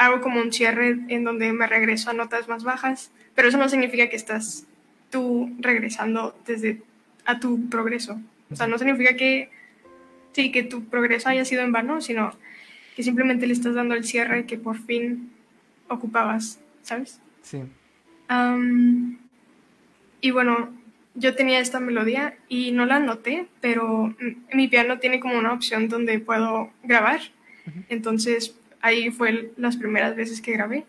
hago 0.05 0.21
como 0.21 0.41
un 0.41 0.51
cierre 0.51 0.97
en 1.07 1.23
donde 1.23 1.51
me 1.53 1.67
regreso 1.67 2.09
a 2.09 2.13
notas 2.13 2.47
más 2.47 2.63
bajas, 2.63 3.11
pero 3.35 3.47
eso 3.47 3.57
no 3.57 3.69
significa 3.69 4.09
que 4.09 4.15
estás 4.15 4.65
tú 5.09 5.53
regresando 5.59 6.37
desde 6.45 6.81
a 7.25 7.39
tu 7.39 7.69
progreso. 7.69 8.19
O 8.51 8.55
sea, 8.55 8.67
no 8.67 8.77
significa 8.77 9.15
que 9.15 9.49
sí, 10.33 10.51
que 10.51 10.63
tu 10.63 10.85
progreso 10.85 11.29
haya 11.29 11.45
sido 11.45 11.61
en 11.61 11.71
vano, 11.71 12.01
sino 12.01 12.35
que 12.95 13.03
simplemente 13.03 13.47
le 13.47 13.53
estás 13.53 13.75
dando 13.75 13.95
el 13.95 14.03
cierre 14.03 14.45
que 14.45 14.57
por 14.57 14.77
fin 14.77 15.31
ocupabas, 15.87 16.59
¿sabes? 16.81 17.19
Sí. 17.41 17.61
Am, 18.27 19.19
y 20.21 20.31
bueno, 20.31 20.73
yo 21.15 21.35
tenía 21.35 21.59
esta 21.59 21.79
melodía 21.79 22.35
y 22.49 22.71
no 22.71 22.85
la 22.85 22.97
anoté, 22.97 23.47
pero 23.61 24.15
mi 24.53 24.67
piano 24.67 24.99
tiene 24.99 25.19
como 25.19 25.37
una 25.37 25.53
opción 25.53 25.89
donde 25.89 26.19
puedo 26.19 26.71
grabar. 26.83 27.21
Entonces 27.89 28.55
ahí 28.83 29.09
fue 29.09 29.51
las 29.57 29.77
primeras 29.77 30.15
veces 30.15 30.41
que 30.41 30.51
grabé. 30.51 30.85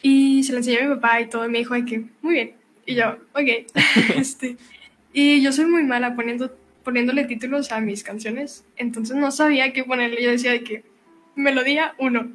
Y 0.00 0.44
se 0.44 0.52
la 0.52 0.58
enseñé 0.58 0.78
a 0.78 0.88
mi 0.88 0.94
papá 0.94 1.20
y 1.20 1.28
todo, 1.28 1.44
y 1.44 1.50
me 1.50 1.58
dijo 1.58 1.74
de 1.74 1.84
que, 1.84 2.04
muy 2.22 2.34
bien. 2.34 2.52
Y 2.86 2.94
yo, 2.94 3.18
ok. 3.34 3.66
este, 4.16 4.56
y 5.12 5.42
yo 5.42 5.52
soy 5.52 5.66
muy 5.66 5.82
mala 5.82 6.14
poniendo, 6.14 6.56
poniéndole 6.84 7.24
títulos 7.24 7.72
a 7.72 7.80
mis 7.80 8.04
canciones, 8.04 8.64
entonces 8.76 9.16
no 9.16 9.30
sabía 9.32 9.72
qué 9.72 9.84
ponerle. 9.84 10.22
Yo 10.22 10.30
decía 10.30 10.52
de 10.52 10.62
que, 10.62 10.84
melodía 11.34 11.94
1. 11.98 12.32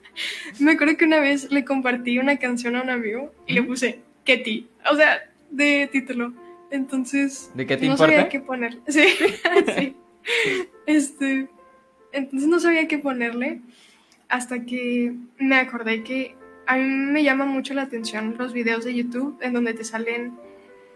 me 0.60 0.72
acuerdo 0.72 0.96
que 0.96 1.04
una 1.04 1.18
vez 1.18 1.50
le 1.50 1.64
compartí 1.64 2.18
una 2.18 2.38
canción 2.38 2.76
a 2.76 2.82
un 2.82 2.90
amigo 2.90 3.34
y 3.46 3.54
le 3.54 3.62
puse 3.64 4.00
Ketty, 4.24 4.68
o 4.90 4.96
sea, 4.96 5.28
de 5.50 5.88
título. 5.90 6.32
Entonces, 6.70 7.50
¿De 7.54 7.66
qué 7.66 7.76
te 7.76 7.86
no 7.86 7.92
importa? 7.92 8.12
sabía 8.12 8.28
qué 8.28 8.40
poner. 8.40 8.78
Sí, 8.86 9.02
sí. 9.76 9.96
Este, 10.86 11.48
entonces 12.12 12.48
no 12.48 12.60
sabía 12.60 12.86
qué 12.86 12.98
ponerle 12.98 13.60
hasta 14.30 14.64
que 14.64 15.12
me 15.38 15.56
acordé 15.56 16.02
que 16.02 16.34
a 16.66 16.76
mí 16.76 16.84
me 16.84 17.22
llama 17.24 17.44
mucho 17.46 17.74
la 17.74 17.82
atención 17.82 18.36
los 18.38 18.52
videos 18.52 18.84
de 18.84 18.94
YouTube 18.94 19.36
en 19.42 19.52
donde 19.52 19.74
te 19.74 19.84
salen 19.84 20.32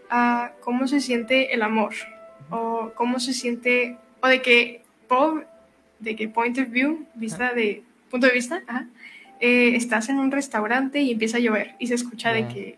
ah, 0.09 0.51
cómo 0.61 0.87
se 0.87 0.99
siente 1.01 1.53
el 1.53 1.61
amor 1.61 1.93
o 2.49 2.91
cómo 2.95 3.19
se 3.19 3.33
siente 3.33 3.97
o 4.21 4.27
de 4.27 4.41
que 4.41 4.81
po- 5.07 5.41
de 5.99 6.15
que 6.15 6.27
point 6.27 6.57
of 6.59 6.69
view, 6.69 7.05
vista 7.15 7.53
de 7.53 7.83
punto 8.09 8.27
de 8.27 8.33
vista, 8.33 8.61
ajá, 8.67 8.87
eh, 9.39 9.75
estás 9.75 10.09
en 10.09 10.17
un 10.19 10.31
restaurante 10.31 11.01
y 11.01 11.11
empieza 11.11 11.37
a 11.37 11.39
llover 11.41 11.75
y 11.79 11.87
se 11.87 11.95
escucha 11.95 12.31
de 12.31 12.47
que 12.47 12.77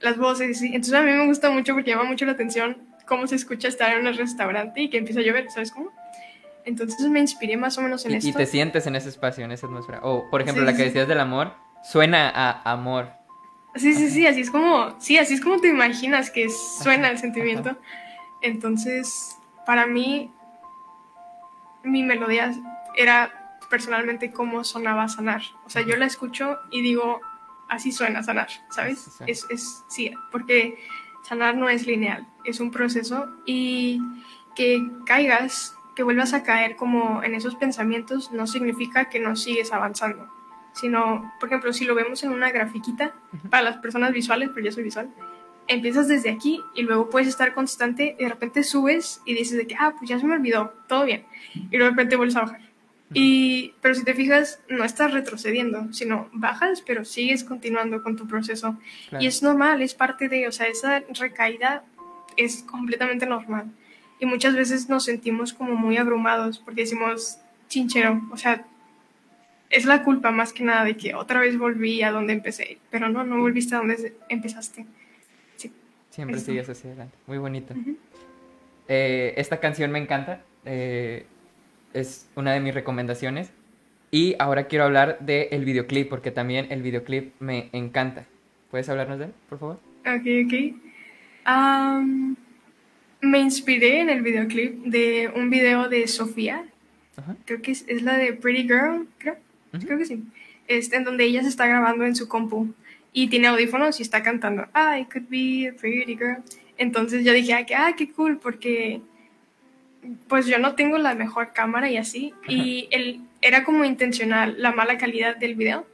las 0.00 0.16
voces, 0.16 0.62
entonces 0.62 0.94
a 0.94 1.02
mí 1.02 1.10
me 1.12 1.26
gusta 1.26 1.50
mucho 1.50 1.74
porque 1.74 1.90
llama 1.90 2.04
mucho 2.04 2.24
la 2.24 2.32
atención 2.32 2.78
cómo 3.06 3.26
se 3.26 3.34
escucha 3.34 3.68
estar 3.68 3.92
en 3.98 4.06
un 4.06 4.14
restaurante 4.14 4.80
y 4.82 4.88
que 4.88 4.96
empieza 4.98 5.20
a 5.20 5.22
llover, 5.24 5.50
¿sabes 5.50 5.72
cómo? 5.72 5.90
Entonces 6.64 7.00
me 7.08 7.20
inspiré 7.20 7.56
más 7.56 7.76
o 7.78 7.82
menos 7.82 8.04
en 8.04 8.12
Y, 8.12 8.14
esto. 8.16 8.28
y 8.28 8.32
te 8.32 8.46
sientes 8.46 8.86
en 8.86 8.96
ese 8.96 9.08
espacio, 9.08 9.44
en 9.44 9.52
esa 9.52 9.66
atmósfera. 9.66 10.00
O, 10.02 10.28
por 10.30 10.42
ejemplo, 10.42 10.62
Sí, 10.62 10.66
la 10.66 10.72
sí, 10.72 10.76
que 10.78 10.82
sí. 10.84 10.88
decías 10.90 11.08
del 11.08 11.20
amor, 11.20 11.54
suena 11.82 12.28
a 12.28 12.70
amor. 12.72 13.10
Sí, 13.76 13.94
sí, 13.94 14.10
sí, 14.10 14.26
así 14.26 14.40
es 14.40 14.50
como, 14.50 14.98
sí, 15.00 15.16
así 15.18 15.34
es 15.34 15.40
como 15.40 15.60
te 15.60 15.68
imaginas 15.68 16.30
que 16.30 16.48
suena 16.50 17.08
el 17.08 17.18
sentimiento. 17.18 17.76
Entonces, 18.42 19.36
para 19.64 19.86
mí, 19.86 20.32
mi 21.82 22.02
melodía 22.02 22.52
era 22.96 23.58
personalmente 23.70 24.32
cómo 24.32 24.64
sonaba 24.64 25.08
sanar. 25.08 25.42
O 25.64 25.70
sea, 25.70 25.82
yo 25.82 25.96
la 25.96 26.06
escucho 26.06 26.58
y 26.70 26.82
digo, 26.82 27.20
así 27.68 27.92
suena 27.92 28.22
sanar, 28.22 28.48
¿sabes? 28.70 29.00
Suena. 29.00 29.30
Es, 29.32 29.46
es, 29.50 29.84
sí, 29.88 30.10
porque 30.32 30.76
sanar 31.22 31.54
no 31.56 31.68
es 31.68 31.86
lineal, 31.86 32.26
es 32.44 32.58
un 32.60 32.70
proceso 32.72 33.28
y 33.46 34.00
que 34.56 34.82
caigas, 35.06 35.76
que 35.94 36.02
vuelvas 36.02 36.32
a 36.34 36.42
caer 36.42 36.76
como 36.76 37.22
en 37.22 37.34
esos 37.34 37.54
pensamientos 37.56 38.32
no 38.32 38.46
significa 38.46 39.08
que 39.08 39.20
no 39.20 39.36
sigues 39.36 39.72
avanzando, 39.72 40.28
sino, 40.72 41.32
por 41.40 41.48
ejemplo, 41.48 41.72
si 41.72 41.84
lo 41.84 41.94
vemos 41.94 42.22
en 42.22 42.30
una 42.30 42.50
grafiquita, 42.50 43.14
para 43.50 43.62
las 43.62 43.76
personas 43.78 44.12
visuales, 44.12 44.50
pero 44.54 44.66
yo 44.66 44.72
soy 44.72 44.84
visual, 44.84 45.10
empiezas 45.68 46.08
desde 46.08 46.30
aquí 46.30 46.60
y 46.74 46.82
luego 46.82 47.10
puedes 47.10 47.28
estar 47.28 47.54
constante 47.54 48.16
y 48.18 48.24
de 48.24 48.28
repente 48.28 48.62
subes 48.62 49.20
y 49.24 49.34
dices 49.34 49.56
de 49.56 49.66
que, 49.66 49.76
ah, 49.78 49.94
pues 49.96 50.08
ya 50.08 50.18
se 50.18 50.26
me 50.26 50.34
olvidó, 50.34 50.74
todo 50.88 51.04
bien, 51.04 51.24
y 51.54 51.76
luego 51.76 51.84
de 51.84 51.90
repente 51.90 52.16
vuelves 52.16 52.36
a 52.36 52.42
bajar. 52.42 52.70
Y, 53.12 53.74
pero 53.80 53.94
si 53.96 54.04
te 54.04 54.14
fijas, 54.14 54.60
no 54.68 54.84
estás 54.84 55.12
retrocediendo, 55.12 55.92
sino 55.92 56.28
bajas, 56.32 56.80
pero 56.80 57.04
sigues 57.04 57.42
continuando 57.42 58.04
con 58.04 58.14
tu 58.14 58.28
proceso. 58.28 58.76
Claro. 59.08 59.24
Y 59.24 59.26
es 59.26 59.42
normal, 59.42 59.82
es 59.82 59.94
parte 59.94 60.28
de, 60.28 60.46
o 60.46 60.52
sea, 60.52 60.68
esa 60.68 61.02
recaída 61.18 61.84
es 62.36 62.62
completamente 62.62 63.26
normal. 63.26 63.72
Y 64.20 64.26
muchas 64.26 64.54
veces 64.54 64.88
nos 64.88 65.04
sentimos 65.04 65.52
como 65.52 65.74
muy 65.74 65.96
abrumados 65.96 66.58
porque 66.58 66.82
decimos, 66.82 67.38
chinchero, 67.68 68.20
o 68.30 68.36
sea, 68.36 68.64
es 69.70 69.84
la 69.86 70.02
culpa 70.04 70.30
más 70.30 70.52
que 70.52 70.62
nada 70.62 70.84
de 70.84 70.96
que 70.96 71.14
otra 71.14 71.40
vez 71.40 71.56
volví 71.58 72.02
a 72.02 72.10
donde 72.12 72.34
empecé, 72.34 72.78
pero 72.90 73.08
no, 73.08 73.24
no 73.24 73.38
volviste 73.40 73.74
a 73.74 73.78
donde 73.78 74.14
empezaste. 74.28 74.84
Sí. 75.56 75.72
Siempre 76.10 76.36
Eso. 76.36 76.46
sigues 76.46 76.68
hacia 76.68 76.90
adelante. 76.90 77.16
Muy 77.26 77.38
bonito. 77.38 77.74
Ujú. 77.74 77.96
Eh, 78.88 79.34
esta 79.36 79.58
canción 79.58 79.90
me 79.90 79.98
encanta. 79.98 80.42
eh, 80.64 81.24
es 81.94 82.28
una 82.36 82.52
de 82.52 82.60
mis 82.60 82.74
recomendaciones. 82.74 83.50
Y 84.12 84.34
ahora 84.38 84.64
quiero 84.68 84.84
hablar 84.84 85.18
del 85.20 85.64
videoclip, 85.64 86.08
porque 86.08 86.30
también 86.30 86.66
el 86.70 86.82
videoclip 86.82 87.32
me 87.40 87.68
encanta. 87.72 88.26
¿Puedes 88.70 88.88
hablarnos 88.88 89.18
de 89.18 89.26
él, 89.26 89.32
por 89.48 89.58
favor? 89.58 89.80
Ok, 90.00 90.26
ok. 90.46 90.74
Am, 91.44 92.36
me 93.20 93.38
inspiré 93.38 94.00
en 94.00 94.10
el 94.10 94.22
videoclip 94.22 94.84
de 94.84 95.30
un 95.34 95.50
video 95.50 95.88
de 95.88 96.06
Sofía, 96.08 96.64
Ajá. 97.16 97.36
creo 97.44 97.60
que 97.62 97.72
es, 97.72 97.84
es 97.86 98.02
la 98.02 98.16
de 98.16 98.32
Pretty 98.32 98.62
Girl, 98.62 99.06
creo, 99.18 99.36
Ujú. 99.74 99.86
creo 99.86 99.98
que 99.98 100.06
sí, 100.06 100.22
este, 100.68 100.96
en 100.96 101.04
donde 101.04 101.24
ella 101.24 101.42
se 101.42 101.48
está 101.48 101.66
grabando 101.66 102.04
en 102.04 102.16
su 102.16 102.28
compu 102.28 102.72
y 103.12 103.28
tiene 103.28 103.48
audífonos 103.48 103.98
y 104.00 104.02
está 104.02 104.22
cantando, 104.22 104.66
I 104.74 105.04
could 105.04 105.26
be 105.28 105.68
a 105.68 105.72
pretty 105.74 106.16
girl. 106.16 106.38
Entonces 106.78 107.24
yo 107.24 107.32
dije, 107.32 107.52
ah, 107.54 107.66
que, 107.66 107.74
ah, 107.74 107.94
qué 107.96 108.10
cool, 108.10 108.38
porque 108.38 109.00
pues 110.28 110.46
yo 110.46 110.58
no 110.58 110.74
tengo 110.74 110.96
la 110.96 111.14
mejor 111.14 111.52
cámara 111.52 111.90
y 111.90 111.96
así, 111.98 112.32
y 112.48 112.88
el, 112.90 113.20
era 113.42 113.64
como 113.64 113.84
intencional 113.84 114.54
la 114.58 114.72
mala 114.72 114.96
calidad 114.96 115.36
del 115.36 115.56
video. 115.56 115.86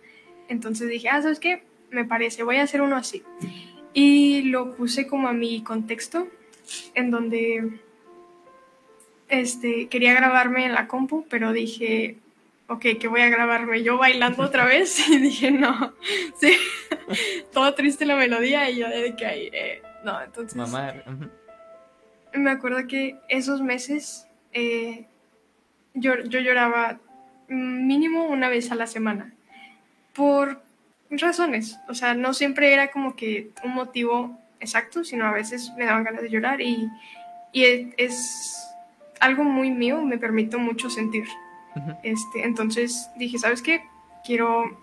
Entonces 0.48 0.88
dije, 0.88 1.08
ah, 1.08 1.20
¿sabes 1.22 1.40
qué? 1.40 1.62
Me 1.90 2.04
parece, 2.04 2.44
voy 2.44 2.56
a 2.56 2.62
hacer 2.62 2.82
uno 2.82 2.96
así. 2.96 3.22
Y 3.94 4.42
lo 4.42 4.76
puse 4.76 5.06
como 5.06 5.26
a 5.26 5.32
mi 5.32 5.62
contexto, 5.62 6.28
en 6.94 7.10
donde 7.10 7.80
este, 9.28 9.88
quería 9.88 10.14
grabarme 10.14 10.66
en 10.66 10.72
la 10.72 10.86
compu, 10.88 11.26
pero 11.28 11.52
dije, 11.52 12.18
ok, 12.68 12.84
que 13.00 13.08
voy 13.08 13.20
a 13.20 13.28
grabarme 13.28 13.82
yo 13.82 13.98
bailando 13.98 14.42
otra 14.42 14.64
vez. 14.66 15.08
Y 15.08 15.18
dije, 15.18 15.50
no, 15.50 15.94
sí, 16.40 16.56
todo 17.52 17.74
triste 17.74 18.04
la 18.06 18.16
melodía 18.16 18.70
y 18.70 18.76
yo 18.78 18.88
de 18.88 19.14
que 19.16 19.26
ahí, 19.26 19.50
eh, 19.52 19.82
no, 20.04 20.20
entonces 20.20 20.56
Mamá. 20.56 20.94
me 22.32 22.50
acuerdo 22.50 22.86
que 22.86 23.16
esos 23.28 23.60
meses 23.60 24.26
eh, 24.52 25.06
yo, 25.94 26.22
yo 26.24 26.40
lloraba 26.40 26.98
mínimo 27.48 28.24
una 28.24 28.48
vez 28.48 28.70
a 28.70 28.74
la 28.74 28.86
semana 28.86 29.32
por 30.14 30.62
razones. 31.10 31.78
O 31.88 31.94
sea, 31.94 32.14
no 32.14 32.34
siempre 32.34 32.72
era 32.72 32.90
como 32.90 33.16
que 33.16 33.50
un 33.64 33.74
motivo 33.74 34.38
exacto, 34.61 35.04
sino 35.04 35.26
a 35.26 35.32
veces 35.32 35.72
me 35.76 35.84
daban 35.84 36.04
ganas 36.04 36.22
de 36.22 36.30
llorar 36.30 36.61
y, 36.61 36.90
y 37.52 37.64
es, 37.96 38.62
algo 39.20 39.44
muy 39.44 39.70
mío, 39.70 40.02
me 40.02 40.18
permito 40.18 40.59
mucho 40.59 40.90
sentir. 40.90 41.26
Ujú. 41.74 41.92
Este, 42.02 42.44
entonces 42.44 43.11
dije, 43.16 43.38
¿sabes 43.38 43.62
qué? 43.62 43.82
Quiero 44.24 44.78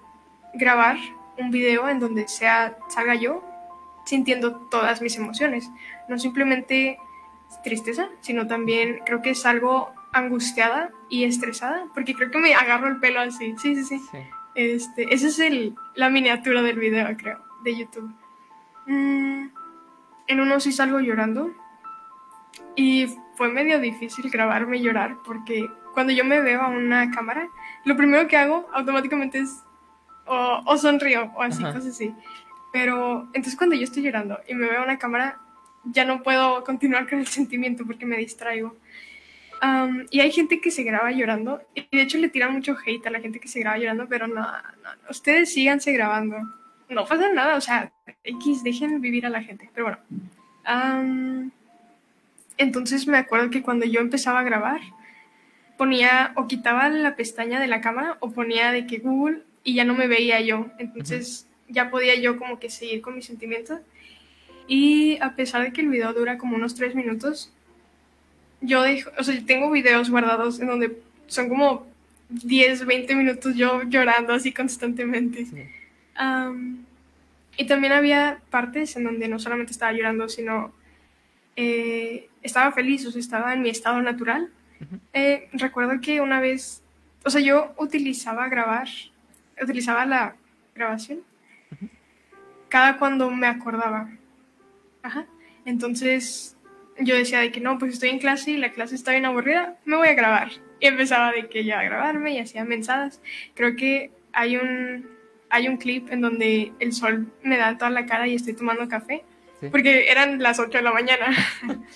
grabar 0.54 0.98
un 1.38 1.52
video 1.52 1.88
en 1.88 2.00
donde 2.00 2.28
sea, 2.28 2.78
salga 2.90 3.16
yo 3.16 3.44
sintiendo 4.06 4.56
todas 4.70 5.02
mis 5.02 5.16
emociones, 5.18 5.70
no 6.10 6.18
simplemente 6.20 6.98
tristeza, 7.64 8.10
sino 8.22 8.48
también 8.48 9.02
creo 9.06 9.22
que 9.22 9.32
es 9.32 9.46
algo 9.46 9.94
angustiada 10.12 10.92
y 11.10 11.24
estresada, 11.24 11.86
porque 11.94 12.14
creo 12.14 12.32
que 12.32 12.40
me 12.40 12.54
agarro 12.54 12.88
el 12.88 13.00
pelo 13.00 13.20
así. 13.20 13.56
Sí, 13.58 13.76
sí, 13.76 13.84
sí. 13.84 14.00
Sí. 14.12 14.18
Este, 14.56 15.14
esa 15.14 15.28
es 15.28 15.40
el, 15.40 15.76
la 15.96 16.10
miniatura 16.10 16.62
del 16.62 16.78
video, 16.78 17.08
creo, 17.18 17.40
de 17.64 17.76
YouTube. 17.76 18.14
Mm, 18.86 19.48
en 20.28 20.40
uno 20.40 20.60
sí 20.60 20.72
salgo 20.72 21.00
llorando. 21.00 21.52
Y 22.76 23.08
fue 23.36 23.50
medio 23.50 23.80
difícil 23.80 24.30
grabarme 24.30 24.82
llorar 24.82 25.18
porque 25.26 25.70
cuando 25.94 26.12
yo 26.12 26.26
me 26.26 26.42
veo 26.42 26.62
a 26.62 26.70
una 26.70 27.12
cámara, 27.12 27.50
lo 27.86 27.96
primero 27.96 28.28
que 28.28 28.38
hago 28.38 28.68
automáticamente 28.74 29.40
es 29.40 29.64
o, 30.26 30.64
o 30.66 30.78
sonrío 30.78 31.32
o 31.36 31.42
así, 31.42 31.64
Ajá. 31.64 31.74
cosas 31.74 31.92
así. 31.94 32.14
Pero 32.72 33.28
entonces 33.34 33.56
cuando 33.56 33.76
yo 33.76 33.84
estoy 33.84 34.04
llorando 34.04 34.40
y 34.48 34.56
me 34.56 34.68
veo 34.68 34.82
a 34.82 34.84
una 34.84 34.98
cámara, 34.98 35.40
ya 35.84 36.06
no 36.06 36.24
puedo 36.24 36.64
continuar 36.64 37.08
con 37.08 37.20
el 37.20 37.28
sentimiento 37.28 37.86
porque 37.86 38.06
me 38.06 38.18
distraigo. 38.18 38.76
Am, 39.62 40.08
y 40.10 40.20
hay 40.20 40.32
gente 40.32 40.60
que 40.60 40.72
se 40.72 40.84
graba 40.84 41.12
llorando 41.12 41.62
y 41.74 41.88
de 41.96 42.02
hecho 42.02 42.18
le 42.18 42.30
tiran 42.30 42.52
mucho 42.52 42.76
hate 42.86 43.06
a 43.08 43.12
la 43.12 43.22
gente 43.22 43.40
que 43.40 43.48
se 43.48 43.60
graba 43.60 43.78
llorando, 43.78 44.08
pero 44.10 44.28
no, 44.28 44.42
no, 44.42 44.50
no, 44.52 45.10
ustedes 45.10 45.54
síganse 45.54 45.94
grabando. 45.94 46.38
No 46.90 47.06
pasa 47.06 47.32
nada, 47.32 47.56
o 47.56 47.62
sea, 47.62 47.93
X, 48.24 48.64
dejen 48.64 49.02
vivir 49.02 49.26
a 49.26 49.30
la 49.30 49.44
gente. 49.44 49.70
Pero 49.74 49.98
bueno. 50.66 51.52
Entonces 52.58 53.08
me 53.08 53.18
acuerdo 53.18 53.50
que 53.50 53.62
cuando 53.62 53.86
yo 53.86 54.00
empezaba 54.00 54.40
a 54.40 54.44
grabar, 54.44 54.82
ponía 55.78 56.34
o 56.36 56.48
quitaba 56.48 56.88
la 56.90 57.16
pestaña 57.16 57.60
de 57.60 57.68
la 57.68 57.82
cámara 57.82 58.18
o 58.20 58.32
ponía 58.32 58.72
de 58.72 58.86
que 58.86 59.00
Google 59.00 59.42
y 59.64 59.74
ya 59.74 59.86
no 59.86 59.96
me 59.96 60.08
veía 60.08 60.40
yo. 60.42 60.68
Entonces 60.78 61.48
ya 61.68 61.90
podía 61.90 62.16
yo 62.16 62.38
como 62.38 62.60
que 62.60 62.70
seguir 62.70 63.02
con 63.02 63.16
mis 63.16 63.26
sentimientos. 63.26 63.80
Y 64.68 65.18
a 65.22 65.36
pesar 65.36 65.64
de 65.64 65.74
que 65.74 65.82
el 65.82 65.90
video 65.90 66.14
dura 66.14 66.38
como 66.38 66.56
unos 66.56 66.76
tres 66.76 66.96
minutos, 66.96 67.52
yo 68.62 68.82
dejo, 68.82 69.12
o 69.18 69.24
sea, 69.24 69.36
tengo 69.46 69.70
videos 69.72 70.10
guardados 70.10 70.60
en 70.60 70.68
donde 70.68 70.98
son 71.28 71.50
como 71.50 71.86
10, 72.30 72.86
20 72.86 73.16
minutos 73.16 73.56
yo 73.56 73.84
llorando 73.84 74.34
así 74.34 74.54
constantemente. 74.54 75.46
Sí. 75.46 75.64
Y 77.58 77.66
también 77.66 77.94
había 77.94 78.42
partes 78.50 78.96
en 78.96 79.04
donde 79.04 79.28
no 79.28 79.40
solamente 79.40 79.72
estaba 79.72 79.92
llorando, 79.92 80.30
sino 80.30 80.74
eh, 81.56 82.30
estaba 82.42 82.72
feliz, 82.72 83.06
o 83.06 83.12
sea, 83.12 83.20
estaba 83.20 83.54
en 83.54 83.62
mi 83.62 83.70
estado 83.70 84.02
natural. 84.02 84.50
Eh, 85.14 85.50
recuerdo 85.54 86.02
que 86.02 86.20
una 86.20 86.42
vez, 86.42 86.84
o 87.24 87.30
sea, 87.30 87.42
yo 87.42 87.74
utilizaba 87.78 88.50
grabar, 88.50 88.88
utilizaba 89.62 90.06
la 90.06 90.36
grabación 90.76 91.20
cada 92.74 92.98
cuando 92.98 93.30
me 93.30 93.46
acordaba. 93.46 94.10
Ajá. 95.04 95.28
Entonces 95.64 96.58
yo 96.98 97.16
decía 97.16 97.40
de 97.40 97.52
que 97.52 97.62
no, 97.62 97.78
pues 97.78 97.94
estoy 97.94 98.10
en 98.10 98.18
clase 98.18 98.50
y 98.50 98.58
la 98.58 98.72
clase 98.72 98.96
está 98.96 99.12
bien 99.12 99.26
aburrida, 99.26 99.78
me 99.86 99.96
voy 99.96 100.08
a 100.08 100.16
grabar. 100.16 100.50
Y 100.80 100.88
empezaba 100.88 101.32
de 101.32 101.50
que 101.50 101.66
ya 101.66 101.80
a 101.80 101.84
grabarme 101.84 102.34
y 102.34 102.40
hacía 102.40 102.66
mensadas. 102.66 103.22
Creo 103.54 103.76
que 103.76 104.10
hay 104.32 104.58
un, 104.58 105.08
hay 105.54 105.68
un 105.68 105.78
clip 105.78 106.12
en 106.12 106.20
donde 106.22 106.72
el 106.80 106.94
sol 106.94 107.32
me 107.44 107.58
da 107.58 107.78
toda 107.78 107.92
la 107.92 108.08
cara 108.08 108.28
y 108.28 108.34
estoy 108.34 108.54
tomando 108.56 108.88
café, 108.90 109.24
Sí. 109.62 109.68
porque 109.70 110.10
eran 110.12 110.42
las 110.42 110.60
8 110.60 110.80
de 110.80 110.84
la 110.84 110.92
mañana. 110.92 111.28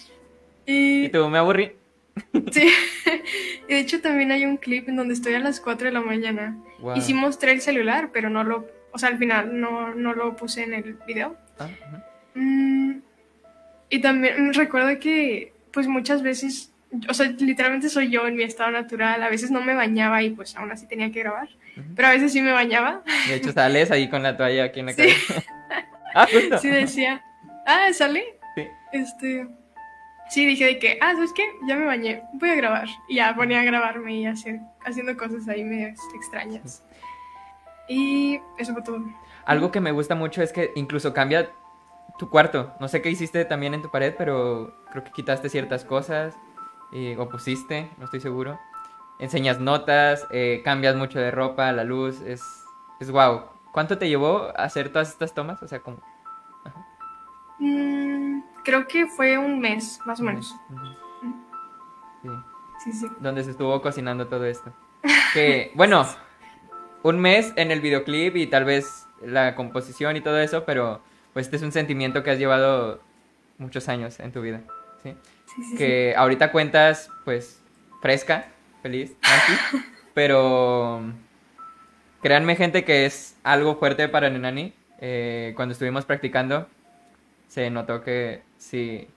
Y 0.70 1.05
y, 1.05 1.10
tú, 1.10 1.30
me 1.30 1.38
aburrí. 1.38 1.72
sí. 2.51 2.70
y 3.70 3.74
de 3.74 3.80
hecho 3.80 4.01
también 4.01 4.32
hay 4.34 4.43
un 4.45 4.58
clip 4.58 4.89
en 4.89 4.97
donde 4.97 5.14
estoy 5.14 5.34
a 5.34 5.39
las 5.39 5.62
4 5.62 5.88
de 5.88 5.93
la 5.93 6.01
mañana. 6.01 6.58
Wow. 6.80 6.97
Y 6.97 7.01
sí 7.01 7.14
mostré 7.14 7.53
el 7.53 7.62
celular, 7.62 8.10
pero 8.12 8.30
no 8.30 8.43
lo, 8.43 8.68
o 8.91 8.97
sea, 8.97 9.08
al 9.10 9.18
final 9.18 9.60
no, 9.62 9.95
no 9.95 10.14
lo 10.14 10.36
puse 10.36 10.64
en 10.64 10.74
el 10.74 10.97
video. 11.08 11.38
Ah, 11.58 11.70
ujú. 11.70 11.97
Mm, 12.36 13.01
y 13.89 14.01
también 14.01 14.53
recuerdo 14.53 14.99
que, 14.99 15.53
pues 15.72 15.88
muchas 15.88 16.22
veces, 16.22 16.74
o 17.08 17.14
sea, 17.14 17.28
literalmente 17.39 17.88
soy 17.88 18.10
yo 18.10 18.28
en 18.28 18.36
mi 18.36 18.43
estado 18.43 18.72
natural. 18.72 19.24
A 19.24 19.30
veces 19.30 19.51
no 19.51 19.62
me 19.62 19.74
bañaba 19.74 20.22
y 20.22 20.32
pues 20.32 20.55
aún 20.58 20.72
así 20.72 20.86
tenía 20.86 21.12
que 21.14 21.22
grabar. 21.22 21.47
Pero 21.95 22.07
a 22.07 22.11
veces 22.11 22.32
sí 22.34 22.41
me 22.41 22.51
bañaba. 22.51 23.03
De 23.28 23.36
hecho, 23.36 23.51
sales 23.51 23.91
ahí 23.91 24.09
con 24.09 24.23
la 24.23 24.36
toalla 24.38 24.65
aquí 24.65 24.80
en 24.82 24.86
la 24.88 24.93
Sí. 24.93 24.97
cabeza. 25.01 25.43
ah, 26.15 26.28
justo. 26.32 26.57
Sí 26.59 26.69
decía, 26.69 27.23
ah, 27.65 27.88
sale. 27.93 28.23
Sí. 28.55 28.67
Este, 28.91 29.47
sí, 30.30 30.45
dije 30.45 30.65
de 30.65 30.80
que, 30.80 30.97
ah, 31.01 31.13
¿sabes 31.13 31.34
qué? 31.34 31.43
Ya 31.67 31.75
me 31.75 31.86
bañé, 31.86 32.23
voy 32.34 32.49
a 32.49 32.55
grabar. 32.55 32.88
Y 33.07 33.15
ya 33.15 33.36
ponía 33.36 33.61
a 33.61 33.63
grabarme 33.63 34.15
y 34.15 34.25
hacer, 34.25 34.59
haciendo 34.86 35.15
cosas 35.17 35.47
ahí 35.47 35.63
medio 35.63 35.89
extrañas. 36.15 36.84
Y 37.88 38.39
eso 38.57 38.73
fue 38.73 38.82
todo. 38.84 38.99
Algo 39.45 39.71
que 39.71 39.80
me 39.80 39.91
gusta 39.91 40.15
mucho 40.15 40.41
es 40.41 40.51
que 40.51 40.71
incluso 40.75 41.13
cambia 41.13 41.49
tu 42.19 42.30
cuarto. 42.30 42.73
No 42.80 42.88
sé 42.88 43.01
qué 43.01 43.09
hiciste 43.09 43.45
también 43.45 43.73
en 43.73 43.82
tu 43.82 43.89
pared, 43.91 44.13
pero 44.17 44.84
creo 44.91 45.03
que 45.03 45.11
quitaste 45.11 45.49
ciertas 45.49 45.86
cosas 45.86 46.36
y- 46.91 47.15
o 47.15 47.30
pusiste, 47.30 47.89
no 47.97 48.05
estoy 48.05 48.19
seguro. 48.19 48.59
Enseñas 49.20 49.59
notas, 49.59 50.28
eh, 50.32 50.61
cambias 50.63 50.95
mucho 50.95 51.20
de 51.20 51.32
ropa, 51.32 51.72
la 51.72 51.84
luz, 51.84 52.22
es, 52.22 52.41
es 52.99 53.09
wow. 53.09 53.43
¿Cuánto 53.72 53.97
te 53.97 54.07
llevó 54.07 54.49
a 54.55 54.63
hacer 54.63 54.89
todas 54.89 55.09
estas 55.09 55.34
tomas? 55.34 55.61
O 55.61 55.68
sea, 55.68 55.80
como... 55.80 55.99
Mm, 57.59 58.41
creo 58.63 58.88
que 58.88 59.07
fue 59.07 59.38
un 59.38 59.59
mes, 59.59 59.99
más 60.05 60.20
o 60.20 60.24
menos. 60.24 60.55
Sí. 62.22 62.30
Sí, 62.84 62.91
sí. 62.93 63.07
donde 63.20 63.43
se 63.43 63.51
estuvo 63.51 63.82
cocinando 63.82 64.28
todo 64.28 64.45
esto. 64.45 64.72
Que, 65.34 65.72
bueno, 65.74 66.05
un 67.03 67.20
mes 67.20 67.53
en 67.55 67.72
el 67.72 67.82
videoclip 67.82 68.36
y 68.36 68.47
tal 68.47 68.65
vez 68.65 69.07
la 69.22 69.55
composición 69.55 70.15
y 70.15 70.22
todo 70.22 70.39
eso, 70.39 70.63
pero 70.63 71.01
pues 71.34 71.47
este 71.47 71.57
es 71.57 71.63
un 71.63 71.72
sentimiento 71.72 72.24
que 72.24 72.32
has 72.32 72.39
llevado 72.39 72.99
muchos 73.57 73.89
años 73.89 74.20
en 74.20 74.32
tu 74.32 74.41
vida, 74.41 74.61
¿sí? 75.01 75.15
Sí, 75.45 75.55
sí, 75.55 75.63
sí. 75.63 75.78
Que 75.78 76.13
ahorita 76.15 76.51
cuentas, 76.51 77.09
pues, 77.26 77.61
fresca, 78.01 78.47
feliz, 78.88 79.15
tranqui, 79.19 79.85
pero 80.13 81.01
créanme 82.21 82.55
gente 82.55 82.83
que 82.83 83.05
es 83.05 83.35
algo 83.43 83.75
fuerte 83.77 84.07
para 84.07 84.29
Nenani. 84.29 84.73
Eh, 84.99 85.53
cuando 85.55 85.73
estuvimos 85.73 86.05
practicando, 86.05 86.67
se 87.47 87.69
notó 87.69 88.03
que 88.03 88.41
sí, 88.57 89.07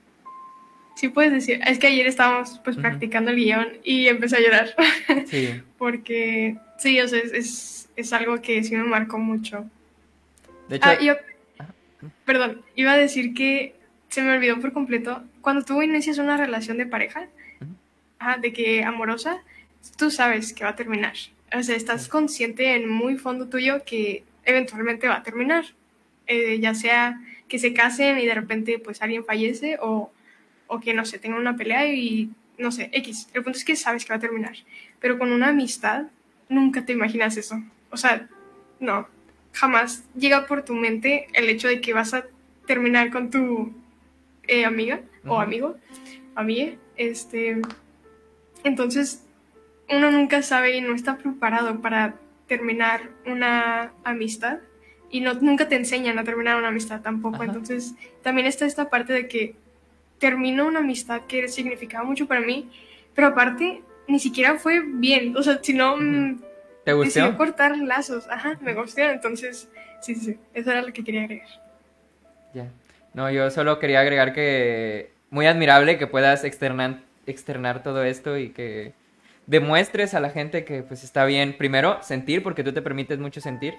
Sí 0.97 1.09
puedes 1.09 1.33
decir, 1.33 1.61
es 1.67 1.79
que 1.79 1.87
ayer 1.87 2.07
estábamos 2.07 2.61
pues 2.63 2.77
practicando 2.77 3.31
el 3.31 3.37
guion 3.37 3.69
y 3.85 4.09
empecé 4.09 4.37
a 4.37 4.41
llorar. 4.41 4.75
Sí, 5.27 5.63
porque 5.79 6.59
sí, 6.77 7.01
o 7.01 7.09
sea, 7.09 7.21
es, 7.21 7.33
es, 7.33 7.89
es 7.97 8.13
algo 8.13 8.43
que 8.43 8.63
sí 8.63 8.77
me 8.77 8.85
marcó 8.85 9.17
mucho. 9.17 9.65
de 10.69 10.77
hecho, 10.77 10.89
Ah, 10.91 10.99
yo, 11.01 11.15
perdón, 12.27 12.61
iba 12.75 12.93
a 12.93 12.99
decir 12.99 13.33
que 13.33 13.75
se 14.11 14.21
me 14.21 14.35
olvidó 14.35 14.61
por 14.61 14.75
completo, 14.75 15.23
cuando 15.41 15.65
tú 15.65 15.81
inicias 15.81 16.19
una 16.19 16.37
relación 16.37 16.77
de 16.77 16.85
pareja, 16.85 17.29
ajá, 18.19 18.37
de 18.37 18.53
que 18.53 18.85
amorosa, 18.85 19.43
tú 19.97 20.11
sabes 20.11 20.53
que 20.53 20.65
va 20.65 20.71
a 20.71 20.77
terminar. 20.77 21.15
O 21.53 21.63
sea, 21.63 21.77
estás 21.77 22.09
consciente 22.09 22.75
en 22.75 22.89
muy 22.89 23.17
fondo 23.17 23.49
tuyo 23.49 23.85
que 23.85 24.25
eventualmente 24.45 25.09
va 25.09 25.17
a 25.17 25.23
terminar. 25.23 25.65
Eh, 26.27 26.61
ya 26.61 26.75
sea 26.75 27.21
que 27.49 27.59
se 27.59 27.75
casen 27.75 28.19
y 28.19 28.27
de 28.27 28.35
repente 28.35 28.79
pues 28.79 29.03
alguien 29.03 29.25
fallece 29.25 29.79
o, 29.81 30.13
o 30.69 30.81
que 30.81 30.95
no 30.95 31.05
sé, 31.05 31.19
tengan 31.19 31.41
una 31.41 31.57
pelea 31.57 31.93
y 31.93 32.31
no 32.59 32.71
sé, 32.71 32.91
X. 32.93 33.29
El 33.35 33.43
punto 33.43 33.59
es 33.59 33.65
que 33.65 33.75
sabes 33.75 34.05
que 34.05 34.11
va 34.11 34.17
a 34.17 34.21
terminar. 34.21 34.57
Pero 35.01 35.19
con 35.19 35.33
una 35.33 35.49
amistad 35.49 36.05
nunca 36.49 36.85
te 36.85 36.93
imaginas 36.93 37.37
eso. 37.37 37.61
O 37.91 37.97
sea, 37.97 38.29
no, 38.79 39.09
jamás 39.53 40.05
llega 40.15 40.47
por 40.47 40.65
tu 40.65 40.75
mente 40.75 41.29
el 41.33 41.49
hecho 41.49 41.69
de 41.69 41.81
que 41.81 41.95
vas 41.95 42.15
a 42.15 42.27
terminar 42.67 43.11
con 43.11 43.31
tu 43.31 43.73
eh, 44.47 44.65
amiga 44.65 45.01
o 45.27 45.41
amigo, 45.41 45.77
amiga. 46.35 46.73
Este, 46.97 47.61
entonces, 48.63 49.25
uno 49.91 50.11
nunca 50.11 50.43
sabe 50.43 50.77
y 50.77 50.81
no 50.81 50.95
está 50.95 51.17
preparado 51.17 51.81
para 51.81 52.15
terminar 52.47 53.11
una 53.27 53.93
amistad 54.05 54.59
y 55.11 55.21
no, 55.21 55.35
nunca 55.35 55.69
te 55.69 55.77
enseñan 55.77 56.19
a 56.19 56.25
terminar 56.25 56.57
una 56.57 56.69
amistad 56.69 57.01
tampoco. 57.01 57.37
Ajá. 57.37 57.47
Entonces, 57.47 57.95
también 58.23 58.47
está 58.47 58.67
esta 58.67 58.89
parte 58.89 59.13
de 59.13 59.29
que 59.29 59.57
termino 60.19 60.67
una 60.67 60.81
amistad 60.81 61.23
que 61.27 61.49
significaba 61.49 62.05
mucho 62.05 62.27
para 62.27 62.41
mí, 62.41 62.71
pero 63.15 63.29
aparte 63.29 63.83
ni 64.07 64.19
siquiera 64.19 64.57
fue 64.59 64.81
bien. 64.85 65.37
O 65.37 65.43
sea, 65.43 65.59
si 65.63 65.73
no, 65.73 65.97
mm, 65.97 66.41
¿te 66.85 66.93
gustó? 66.93 67.37
cortar 67.37 67.77
lazos. 67.79 68.29
Ajá, 68.29 68.59
me 68.61 68.75
gustó. 68.75 69.03
Entonces, 69.03 69.69
sí, 70.01 70.15
sí, 70.15 70.21
sí. 70.21 70.39
Eso 70.55 70.71
era 70.71 70.83
lo 70.83 70.93
que 70.93 71.03
quería 71.03 71.23
agregar. 71.23 71.49
Ya. 72.55 72.69
No, 73.15 73.31
yo 73.31 73.51
solo 73.51 73.79
quería 73.79 74.01
agregar 74.01 74.33
que 74.33 75.11
muy 75.31 75.47
admirable 75.47 75.99
que 75.99 76.07
puedas 76.07 76.45
externar, 76.45 77.01
externar 77.27 77.83
todo 77.83 78.05
esto 78.05 78.39
y 78.39 78.51
que 78.51 78.93
demuestres 79.51 80.15
a 80.15 80.21
la 80.21 80.31
gente 80.31 80.65
que 80.65 80.85
pues 80.85 81.03
está 81.03 81.25
bien, 81.25 81.57
primero, 81.59 81.99
sentir, 82.03 82.43
porque 82.45 82.63
tú 82.63 82.73
te 82.73 82.83
permites 82.83 83.19
mucho 83.19 83.41
sentir, 83.41 83.75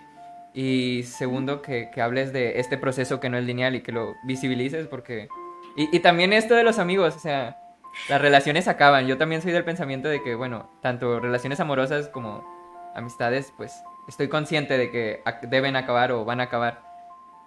y 0.54 1.04
segundo, 1.04 1.62
que, 1.62 1.90
que 1.94 2.02
hables 2.02 2.34
de 2.34 2.60
este 2.60 2.78
proceso 2.78 3.22
que 3.22 3.30
no 3.30 3.38
es 3.38 3.46
lineal 3.46 3.76
y 3.76 3.82
que 3.82 3.94
lo 3.94 4.16
visibilices, 4.26 4.88
porque... 4.88 5.30
Y, 5.78 5.96
y 5.96 6.02
también 6.02 6.34
esto 6.34 6.56
de 6.56 6.64
los 6.64 6.78
amigos, 6.78 7.16
o 7.16 7.20
sea, 7.20 7.58
las 8.10 8.22
relaciones 8.22 8.68
acaban. 8.68 9.08
Yo 9.08 9.18
también 9.18 9.42
soy 9.42 9.54
del 9.54 9.64
pensamiento 9.64 10.10
de 10.10 10.22
que, 10.22 10.36
bueno, 10.36 10.70
tanto 10.82 11.22
relaciones 11.22 11.62
amorosas 11.62 12.10
como 12.10 12.44
amistades, 12.94 13.54
pues 13.56 13.82
estoy 14.10 14.28
consciente 14.28 14.78
de 14.78 14.92
que 14.92 15.24
deben 15.44 15.78
acabar 15.78 16.12
o 16.12 16.26
van 16.26 16.42
a 16.42 16.44
acabar, 16.44 16.82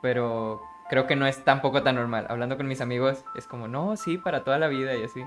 pero 0.00 0.62
creo 0.88 1.06
que 1.06 1.14
no 1.14 1.26
es 1.26 1.44
tampoco 1.44 1.82
tan 1.82 1.96
normal. 1.96 2.24
Hablando 2.30 2.56
con 2.56 2.68
mis 2.68 2.80
amigos 2.80 3.22
es 3.34 3.46
como, 3.46 3.68
no, 3.68 3.98
sí, 3.98 4.16
para 4.16 4.44
toda 4.44 4.58
la 4.58 4.68
vida 4.68 4.96
y 4.96 5.04
así. 5.04 5.22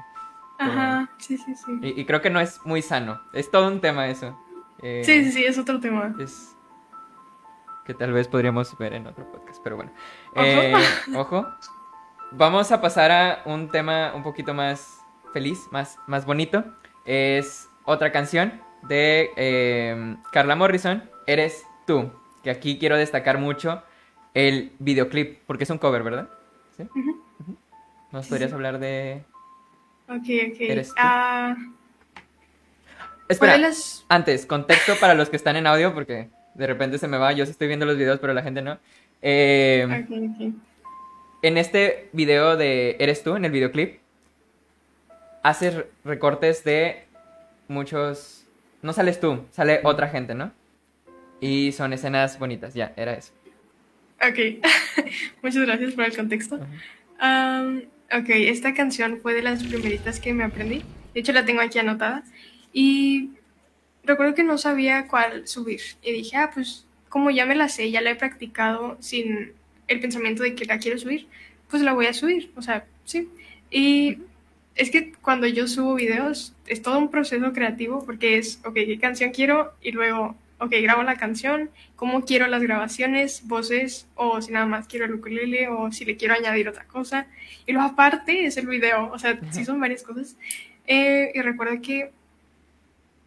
Ajá, 0.60 1.10
sí, 1.18 1.38
sí, 1.38 1.55
sí. 1.55 1.80
Y, 1.82 2.01
y 2.01 2.05
creo 2.05 2.22
que 2.22 2.30
no 2.30 2.39
es 2.39 2.60
muy 2.66 2.82
sano. 2.82 3.22
Es 3.34 3.51
todo 3.51 3.68
un 3.68 3.80
tema 3.82 4.08
eso. 4.08 4.38
Eh, 4.82 5.01
Sí, 5.05 5.24
sí, 5.26 5.32
sí, 5.32 5.45
es 5.45 5.58
otro 5.58 5.80
tema. 5.80 6.16
Es 6.20 6.55
que 7.86 7.93
tal 7.93 8.12
vez 8.12 8.28
podríamos 8.28 8.78
ver 8.78 8.93
en 8.93 9.08
otro 9.08 9.30
podcast, 9.32 9.62
pero 9.64 9.76
bueno. 9.78 9.91
Ojo. 10.34 10.41
Eh, 10.43 10.74
ojo. 11.16 11.47
Vamos 12.32 12.72
a 12.72 12.82
pasar 12.82 13.12
a 13.12 13.41
un 13.45 13.70
tema 13.70 14.14
un 14.14 14.24
poquito 14.24 14.53
más 14.53 14.99
feliz, 15.32 15.60
más, 15.72 15.97
más 16.08 16.26
bonito. 16.26 16.64
Es 17.05 17.70
otra 17.86 18.12
canción 18.12 18.62
de 18.84 19.32
eh, 19.38 20.18
Carla 20.32 20.55
Morrison, 20.55 21.10
Eres 21.26 21.66
tú. 21.86 22.12
Que 22.43 22.49
aquí 22.51 22.78
quiero 22.80 22.97
destacar 22.97 23.38
mucho 23.38 23.84
el 24.34 24.74
videoclip, 24.80 25.39
porque 25.45 25.64
es 25.64 25.70
un 25.70 25.78
cover, 25.78 26.03
¿verdad? 26.03 26.30
¿Sí? 26.76 26.88
¿Nos 28.12 28.28
podrías 28.28 28.53
hablar 28.53 28.80
de...? 28.80 29.26
Ok, 30.08 30.16
ok. 30.51 30.55
¿Eres 30.60 30.88
tú? 30.89 30.93
Ah, 30.97 31.55
Espera, 33.30 33.53
¿cuál 33.53 33.62
de 33.62 33.68
las- 33.68 34.05
Antes, 34.10 34.45
contexto 34.45 34.93
para 34.99 35.14
los 35.14 35.30
que 35.30 35.36
están 35.36 35.55
en 35.58 35.68
audio, 35.68 35.93
porque 35.93 36.30
de 36.53 36.68
repente 36.68 36.97
se 36.97 37.08
me 37.08 37.18
va, 37.18 37.34
yo 37.34 37.45
sí 37.45 37.51
estoy 37.51 37.68
viendo 37.68 37.86
los 37.86 37.97
videos, 37.97 38.20
pero 38.20 38.34
la 38.34 38.41
gente 38.41 38.62
no. 38.62 38.78
Eh, 39.22 39.86
Ok, 39.86 40.12
ok. 40.12 40.53
en 41.41 41.58
este 41.58 42.10
video 42.14 42.55
de 42.55 42.95
Eres 42.99 43.24
tú, 43.24 43.36
en 43.36 43.43
el 43.45 43.51
videoclip, 43.51 43.99
haces 45.43 45.74
re- 45.76 45.88
recortes 46.05 46.64
de 46.64 47.05
muchos... 47.68 48.45
No 48.82 48.93
sales 48.93 49.20
tú, 49.20 49.43
sale 49.51 49.82
otra 49.84 50.08
gente, 50.08 50.34
¿no? 50.36 50.51
Y 51.41 51.72
son 51.74 51.91
escenas 51.93 52.39
bonitas, 52.39 52.74
ya, 52.74 52.93
era 52.95 53.14
eso. 53.14 53.34
Ok, 54.22 54.64
muchas 55.43 55.64
gracias 55.66 55.93
por 55.93 56.05
el 56.05 56.16
contexto. 56.16 56.60
Ok, 58.12 58.30
esta 58.30 58.74
canción 58.74 59.20
fue 59.22 59.34
de 59.34 59.41
las 59.41 59.64
primeritas 59.64 60.20
que 60.20 60.34
me 60.34 60.43
aprendí. 60.43 60.84
De 61.14 61.20
hecho, 61.20 61.34
la 61.34 61.45
tengo 61.45 61.62
aquí 61.62 61.80
anotada. 61.80 62.24
Y 62.74 63.32
recuerdo 64.03 64.36
que 64.36 64.43
no 64.43 64.58
sabía 64.58 65.08
cuál 65.08 65.47
subir. 65.47 65.82
Y 66.01 66.12
dije, 66.12 66.38
ah, 66.38 66.51
pues 66.53 66.86
como 67.10 67.32
ya 67.32 67.45
me 67.45 67.55
la 67.55 67.70
sé, 67.70 67.89
ya 67.91 68.01
la 68.01 68.12
he 68.12 68.16
practicado 68.16 68.97
sin 68.99 69.53
el 69.88 69.99
pensamiento 69.99 70.43
de 70.43 70.55
que 70.55 70.66
la 70.66 70.80
quiero 70.80 70.97
subir, 70.97 71.28
pues 71.70 71.82
la 71.82 71.93
voy 71.93 72.08
a 72.08 72.14
subir. 72.14 72.51
O 72.55 72.62
sea, 72.62 72.86
sí. 73.05 73.30
Y 73.72 74.20
es 74.76 74.91
que 74.91 75.14
cuando 75.14 75.47
yo 75.47 75.68
subo 75.68 75.95
videos 75.95 76.53
es 76.68 76.82
todo 76.82 76.99
un 76.99 77.10
proceso 77.10 77.51
creativo 77.53 78.05
porque 78.05 78.38
es, 78.38 78.62
ok, 78.64 78.74
¿qué 78.74 78.99
canción 78.99 79.32
quiero? 79.32 79.74
Y 79.82 79.91
luego, 79.91 80.36
ok, 80.60 80.72
grabo 80.82 81.03
la 81.03 81.18
canción, 81.18 81.70
cómo 81.95 82.26
quiero 82.26 82.47
las 82.47 82.62
grabaciones, 82.62 83.47
voces, 83.47 84.08
o 84.16 84.41
si 84.41 84.51
nada 84.51 84.66
más 84.66 84.88
quiero 84.88 85.05
el 85.05 85.14
ukulele, 85.14 85.68
o 85.68 85.91
si 85.91 86.05
le 86.05 86.18
quiero 86.18 86.34
añadir 86.34 86.68
otra 86.68 86.86
cosa. 86.86 87.28
Y 87.66 87.74
luego 87.74 87.88
aparte 87.89 88.45
es 88.45 88.58
el 88.58 88.68
video, 88.68 89.12
o 89.12 89.20
sea, 89.20 89.39
sí 89.51 89.66
son 89.66 89.80
varias 89.80 90.03
cosas. 90.03 90.36
Eh, 90.88 91.32
y 91.34 91.41
recuerdo 91.41 91.82
que 91.82 92.12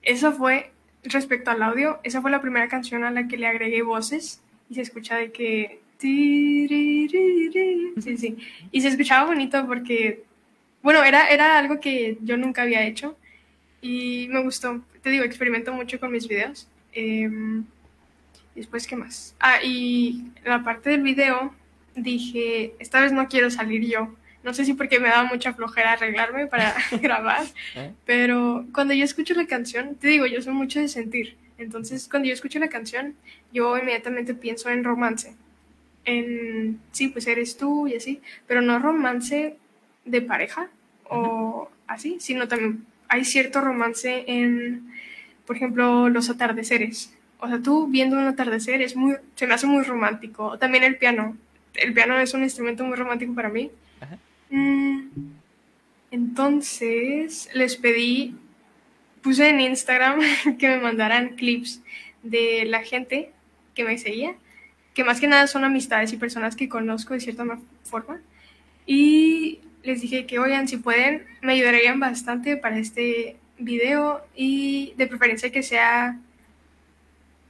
esa 0.03 0.33
fue, 0.33 0.73
respecto 1.05 1.51
al 1.51 1.63
audio, 1.63 2.01
esa 2.03 2.21
fue 2.21 2.31
la 2.31 2.41
primera 2.41 2.69
canción 2.69 3.05
a 3.05 3.11
la 3.11 3.29
que 3.29 3.37
le 3.37 3.47
agregué 3.47 3.83
voces 3.83 4.43
y 4.69 4.75
se 4.75 4.83
escucha 4.83 5.17
de 5.17 5.31
que... 5.31 5.81
Sí, 8.01 8.17
sí. 8.17 8.37
Y 8.73 8.81
se 8.81 8.89
escuchaba 8.89 9.27
bonito 9.27 9.67
porque, 9.67 10.25
bueno, 10.83 11.05
era, 11.05 11.29
era 11.29 11.59
algo 11.59 11.79
que 11.79 12.17
yo 12.23 12.39
nunca 12.39 12.63
había 12.63 12.87
hecho 12.87 13.19
y 13.83 14.27
me 14.31 14.43
gustó. 14.43 14.81
Te 15.03 15.11
digo, 15.11 15.25
experimento 15.25 15.75
mucho 15.75 16.01
con 16.01 16.11
mis 16.11 16.27
videos. 16.27 16.70
Em, 16.93 17.65
después, 18.55 18.87
¿qué 18.87 18.97
más? 18.97 19.35
Ah, 19.41 19.63
y 19.63 20.25
la 20.45 20.63
parte 20.63 20.91
del 20.91 21.03
video 21.03 21.55
dije, 21.95 22.75
esta 22.79 23.01
vez 23.01 23.13
no 23.13 23.29
quiero 23.29 23.51
salir 23.51 23.87
yo. 23.87 24.15
No 24.43 24.55
sé 24.55 24.65
si 24.65 24.73
porque 24.73 24.99
me 24.99 25.09
daba 25.09 25.25
mucha 25.25 25.53
flojera 25.53 25.93
arreglarme 25.93 26.47
para 26.47 26.75
grabar, 27.03 27.45
¿Eh? 27.75 27.93
pero 28.05 28.67
cuando 28.73 28.95
yo 28.95 29.05
escucho 29.05 29.35
la 29.35 29.47
canción, 29.47 29.97
te 29.97 30.09
digo, 30.09 30.27
yo 30.27 30.41
soy 30.43 30.53
mucho 30.53 30.81
de 30.81 30.89
sentir. 30.89 31.37
Entonces, 31.59 32.09
cuando 32.09 32.27
yo 32.29 32.35
escucho 32.35 32.59
la 32.59 32.69
canción, 32.69 33.15
yo 33.53 33.77
inmediatamente 33.77 34.35
pienso 34.35 34.71
en 34.71 34.83
romance. 34.83 35.35
En, 36.07 36.81
sí, 36.93 37.09
pues 37.09 37.27
eres 37.27 37.59
tú 37.59 37.87
y 37.87 37.97
así, 37.97 38.23
pero 38.47 38.63
no 38.63 38.79
romance 38.79 39.57
de 40.07 40.23
pareja 40.23 40.71
o 41.05 41.71
así, 41.87 42.17
sino 42.21 42.49
también 42.49 42.87
hay 43.09 43.27
cierto 43.27 43.61
romance 43.61 44.25
en, 44.27 44.91
por 45.47 45.57
ejemplo, 45.57 46.09
los 46.09 46.31
atardeceres. 46.31 47.15
O 47.39 47.49
sea, 47.49 47.59
tú 47.61 47.87
viendo 47.89 48.17
un 48.17 48.25
atardecer 48.27 48.83
es 48.83 48.97
muy, 48.97 49.17
se 49.35 49.47
me 49.47 49.55
hace 49.55 49.67
muy 49.67 49.83
romántico. 49.85 50.59
También 50.59 50.85
el 50.85 50.97
piano. 50.99 51.37
El 51.75 51.95
piano 51.95 52.19
es 52.19 52.35
un 52.35 52.43
instrumento 52.43 52.85
muy 52.85 52.97
romántico 52.97 53.35
para 53.35 53.49
mí. 53.49 53.71
Ajá. 54.01 54.19
Mm, 54.51 55.09
entonces 56.11 57.49
les 57.55 57.77
pedí, 57.77 58.35
puse 59.23 59.49
en 59.49 59.61
Instagram 59.61 60.21
que 60.59 60.69
me 60.69 60.79
mandaran 60.79 61.37
clips 61.37 61.81
de 62.23 62.65
la 62.67 62.83
gente 62.83 63.31
que 63.75 63.85
me 63.85 63.97
seguía, 63.99 64.35
que 64.95 65.05
más 65.05 65.21
que 65.21 65.29
nada 65.29 65.47
son 65.47 65.65
amistades 65.65 66.13
y 66.13 66.17
personas 66.17 66.57
que 66.57 66.69
conozco 66.69 67.15
de 67.15 67.21
cierta 67.21 67.45
ma- 67.45 67.61
forma. 67.85 68.21
Y 68.87 69.61
les 69.83 70.01
dije 70.03 70.27
que, 70.27 70.39
oigan, 70.39 70.67
si 70.69 70.77
pueden, 70.77 71.25
me 71.43 71.53
ayudarían 71.53 72.01
bastante 72.01 72.57
para 72.57 72.79
este 72.79 73.37
video 73.61 74.21
y 74.35 74.95
de 74.97 75.07
preferencia 75.07 75.51
que 75.53 75.63
sea 75.63 76.19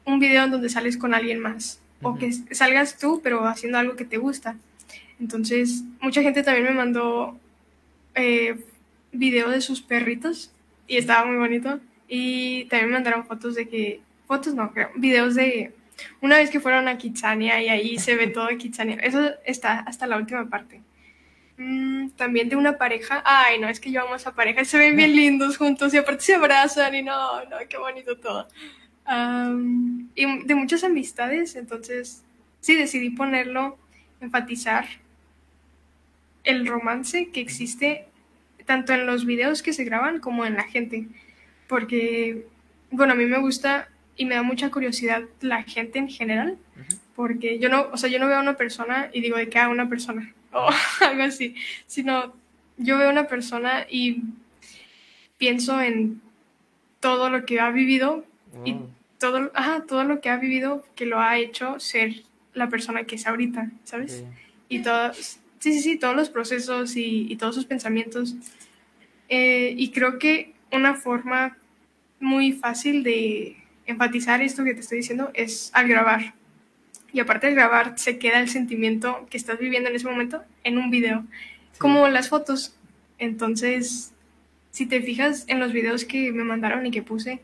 un 0.04 0.18
video 0.18 0.44
en 0.44 0.50
donde 0.50 0.68
sales 0.68 0.96
con 0.96 1.14
alguien 1.14 1.40
más 1.40 1.80
o 2.02 2.16
que 2.16 2.32
salgas 2.32 2.98
tú 2.98 3.20
pero 3.22 3.46
haciendo 3.46 3.78
algo 3.78 3.96
que 3.96 4.04
te 4.04 4.18
gusta. 4.18 4.56
Entonces, 5.20 5.82
mucha 6.00 6.22
gente 6.22 6.42
también 6.42 6.66
me 6.66 6.72
mandó 6.72 7.38
eh, 8.14 8.58
video 9.12 9.50
de 9.50 9.60
sus 9.60 9.82
perritos 9.82 10.50
y 10.86 10.96
estaba 10.96 11.26
muy 11.26 11.36
bonito. 11.36 11.78
Y 12.08 12.64
también 12.64 12.88
me 12.88 12.94
mandaron 12.94 13.26
fotos 13.26 13.54
de 13.54 13.68
que, 13.68 14.00
fotos 14.26 14.54
no, 14.54 14.72
creo, 14.72 14.90
videos 14.96 15.34
de 15.34 15.72
una 16.20 16.36
vez 16.36 16.50
que 16.50 16.60
fueron 16.60 16.88
a 16.88 16.98
Kitsania 16.98 17.62
y 17.62 17.68
ahí 17.68 17.98
se 17.98 18.16
ve 18.16 18.26
todo 18.26 18.48
Kitsania. 18.56 18.96
Eso 18.96 19.30
está 19.44 19.80
hasta 19.80 20.06
la 20.06 20.16
última 20.16 20.48
parte. 20.48 20.80
Mm, 21.62 22.12
también 22.16 22.48
de 22.48 22.56
una 22.56 22.78
pareja. 22.78 23.22
Ay, 23.22 23.60
no, 23.60 23.68
es 23.68 23.80
que 23.80 23.90
yo 23.90 24.00
amo 24.00 24.14
a 24.14 24.16
esa 24.16 24.34
pareja. 24.34 24.64
Se 24.64 24.78
ven 24.78 24.96
bien 24.96 25.14
lindos 25.16 25.58
juntos 25.58 25.92
y 25.92 25.98
aparte 25.98 26.24
se 26.24 26.34
abrazan 26.34 26.94
y 26.94 27.02
no, 27.02 27.44
no, 27.44 27.56
qué 27.68 27.76
bonito 27.76 28.16
todo. 28.16 28.48
Y 30.14 30.44
de 30.46 30.54
muchas 30.54 30.84
amistades, 30.84 31.56
entonces 31.56 32.22
sí 32.60 32.76
decidí 32.76 33.10
ponerlo, 33.10 33.76
enfatizar 34.22 34.86
el 36.44 36.66
romance 36.66 37.28
que 37.30 37.40
existe 37.40 38.06
tanto 38.64 38.94
en 38.94 39.04
los 39.04 39.26
videos 39.26 39.62
que 39.62 39.74
se 39.74 39.84
graban 39.84 40.20
como 40.20 40.46
en 40.46 40.54
la 40.54 40.64
gente. 40.64 41.08
Porque, 41.68 42.46
bueno, 42.90 43.12
a 43.12 43.16
mí 43.16 43.26
me 43.26 43.38
gusta 43.38 43.88
y 44.16 44.24
me 44.24 44.34
da 44.34 44.42
mucha 44.42 44.70
curiosidad 44.70 45.24
la 45.42 45.62
gente 45.64 45.98
en 45.98 46.08
general. 46.08 46.56
Porque 47.14 47.58
yo 47.58 47.68
no, 47.68 47.88
o 47.92 47.98
sea, 47.98 48.08
yo 48.08 48.18
no 48.18 48.28
veo 48.28 48.38
a 48.38 48.42
una 48.42 48.56
persona 48.56 49.10
y 49.12 49.20
digo 49.20 49.36
de 49.36 49.50
que 49.50 49.58
a 49.58 49.68
una 49.68 49.90
persona 49.90 50.32
o 50.52 50.68
algo 51.04 51.22
así, 51.22 51.54
sino 51.86 52.32
yo 52.76 52.98
veo 52.98 53.08
a 53.08 53.12
una 53.12 53.26
persona 53.26 53.86
y 53.88 54.22
pienso 55.38 55.80
en 55.80 56.20
todo 57.00 57.30
lo 57.30 57.44
que 57.46 57.60
ha 57.60 57.70
vivido 57.70 58.24
y 58.64 58.72
Wow. 58.72 58.88
todo, 59.18 59.50
ajá, 59.54 59.84
todo 59.86 60.04
lo 60.04 60.20
que 60.20 60.28
ha 60.28 60.36
vivido 60.36 60.84
que 60.96 61.06
lo 61.06 61.20
ha 61.20 61.38
hecho 61.38 61.78
ser 61.80 62.22
la 62.52 62.68
persona 62.68 63.04
que 63.04 63.14
es 63.14 63.26
ahorita, 63.26 63.70
¿sabes? 63.84 64.18
Sí. 64.18 64.24
y 64.68 64.82
todos, 64.82 65.16
sí, 65.60 65.72
sí, 65.72 65.80
sí, 65.80 65.98
todos 65.98 66.16
los 66.16 66.30
procesos 66.30 66.96
y, 66.96 67.26
y 67.30 67.36
todos 67.36 67.54
sus 67.54 67.64
pensamientos. 67.64 68.34
Eh, 69.28 69.74
y 69.76 69.90
creo 69.90 70.18
que 70.18 70.52
una 70.72 70.94
forma 70.94 71.56
muy 72.18 72.52
fácil 72.52 73.02
de 73.02 73.56
enfatizar 73.86 74.42
esto 74.42 74.64
que 74.64 74.74
te 74.74 74.80
estoy 74.80 74.98
diciendo 74.98 75.30
es 75.34 75.70
al 75.74 75.88
grabar. 75.88 76.34
Y 77.12 77.20
aparte 77.20 77.48
de 77.48 77.54
grabar, 77.54 77.94
se 77.98 78.18
queda 78.18 78.40
el 78.40 78.48
sentimiento 78.48 79.26
que 79.30 79.36
estás 79.36 79.58
viviendo 79.58 79.88
en 79.90 79.96
ese 79.96 80.06
momento 80.08 80.42
en 80.64 80.78
un 80.78 80.90
video, 80.90 81.24
como 81.78 82.08
las 82.08 82.28
fotos. 82.28 82.76
Entonces, 83.18 84.12
si 84.70 84.86
te 84.86 85.00
fijas 85.02 85.44
en 85.48 85.58
los 85.60 85.72
videos 85.72 86.04
que 86.04 86.32
me 86.32 86.44
mandaron 86.44 86.86
y 86.86 86.90
que 86.90 87.02
puse, 87.02 87.40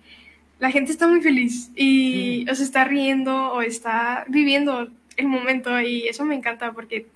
la 0.59 0.71
gente 0.71 0.91
está 0.93 1.07
muy 1.07 1.21
feliz 1.21 1.71
y 1.77 2.45
Sí. 2.45 2.47
o 2.51 2.55
se 2.55 2.63
está 2.63 2.85
riendo 2.85 3.53
o 3.53 3.61
está 3.61 4.25
viviendo 4.29 4.89
el 5.17 5.27
momento 5.29 5.81
y 5.81 6.09
eso 6.09 6.25
me 6.25 6.35
encanta 6.35 6.73
porque 6.73 7.07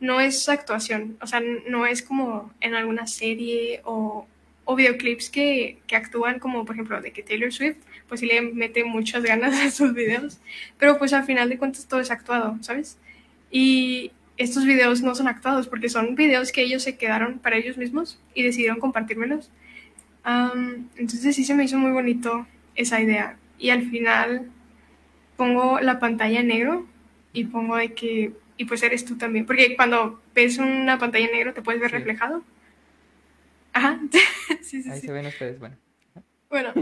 no 0.00 0.20
es 0.20 0.48
actuación, 0.48 1.16
o 1.20 1.26
sea, 1.26 1.40
no 1.68 1.86
es 1.86 2.02
como 2.02 2.52
en 2.60 2.74
alguna 2.74 3.06
serie 3.06 3.80
o, 3.84 4.26
o 4.64 4.76
videoclips 4.76 5.30
que, 5.30 5.78
que 5.86 5.96
actúan 5.96 6.38
como 6.38 6.64
por 6.64 6.74
ejemplo 6.76 7.00
de 7.00 7.12
que 7.12 7.22
Taylor 7.22 7.52
Swift 7.52 7.78
pues 8.08 8.20
sí 8.20 8.26
le 8.26 8.40
mete 8.40 8.84
muchas 8.84 9.22
ganas 9.24 9.58
a 9.60 9.70
sus 9.70 9.94
videos, 9.94 10.38
pero 10.78 10.98
pues 10.98 11.12
al 11.12 11.24
final 11.24 11.48
de 11.48 11.58
cuentas 11.58 11.86
todo 11.86 12.00
es 12.00 12.10
actuado, 12.10 12.56
¿sabes? 12.60 12.98
Y 13.50 14.12
estos 14.36 14.64
videos 14.64 15.02
no 15.02 15.14
son 15.14 15.28
actuados 15.28 15.66
porque 15.68 15.88
son 15.88 16.14
videos 16.14 16.52
que 16.52 16.62
ellos 16.62 16.82
se 16.82 16.96
quedaron 16.96 17.38
para 17.38 17.56
ellos 17.56 17.78
mismos 17.78 18.20
y 18.34 18.42
decidieron 18.42 18.78
compartírmelos. 18.80 19.50
Entonces 20.96 21.36
sí 21.36 21.44
se 21.44 21.54
me 21.54 21.64
hizo 21.64 21.78
muy 21.78 21.92
bonito 21.92 22.46
esa 22.74 23.00
idea. 23.00 23.36
Y 23.58 23.70
al 23.70 23.88
final 23.88 24.50
pongo 25.36 25.80
la 25.80 25.98
pantalla 25.98 26.40
en 26.40 26.48
negro 26.48 26.86
y 27.32 27.44
pongo 27.44 27.76
de 27.76 27.92
que, 27.94 28.32
y 28.56 28.64
pues 28.64 28.82
eres 28.82 29.04
tú 29.04 29.16
también, 29.16 29.46
porque 29.46 29.76
cuando 29.76 30.20
ves 30.34 30.58
una 30.58 30.98
pantalla 30.98 31.26
en 31.26 31.32
negro 31.32 31.54
te 31.54 31.62
puedes 31.62 31.80
ver 31.80 31.90
Sí. 31.90 31.96
reflejado. 31.96 32.42
Ajá, 33.72 34.00
sí, 34.62 34.82
sí, 34.82 34.90
Ahí 34.90 35.00
sí. 35.00 35.06
se 35.06 35.12
ven 35.12 35.26
ustedes, 35.26 35.58
bueno. 35.58 35.76
Bueno, 36.48 36.72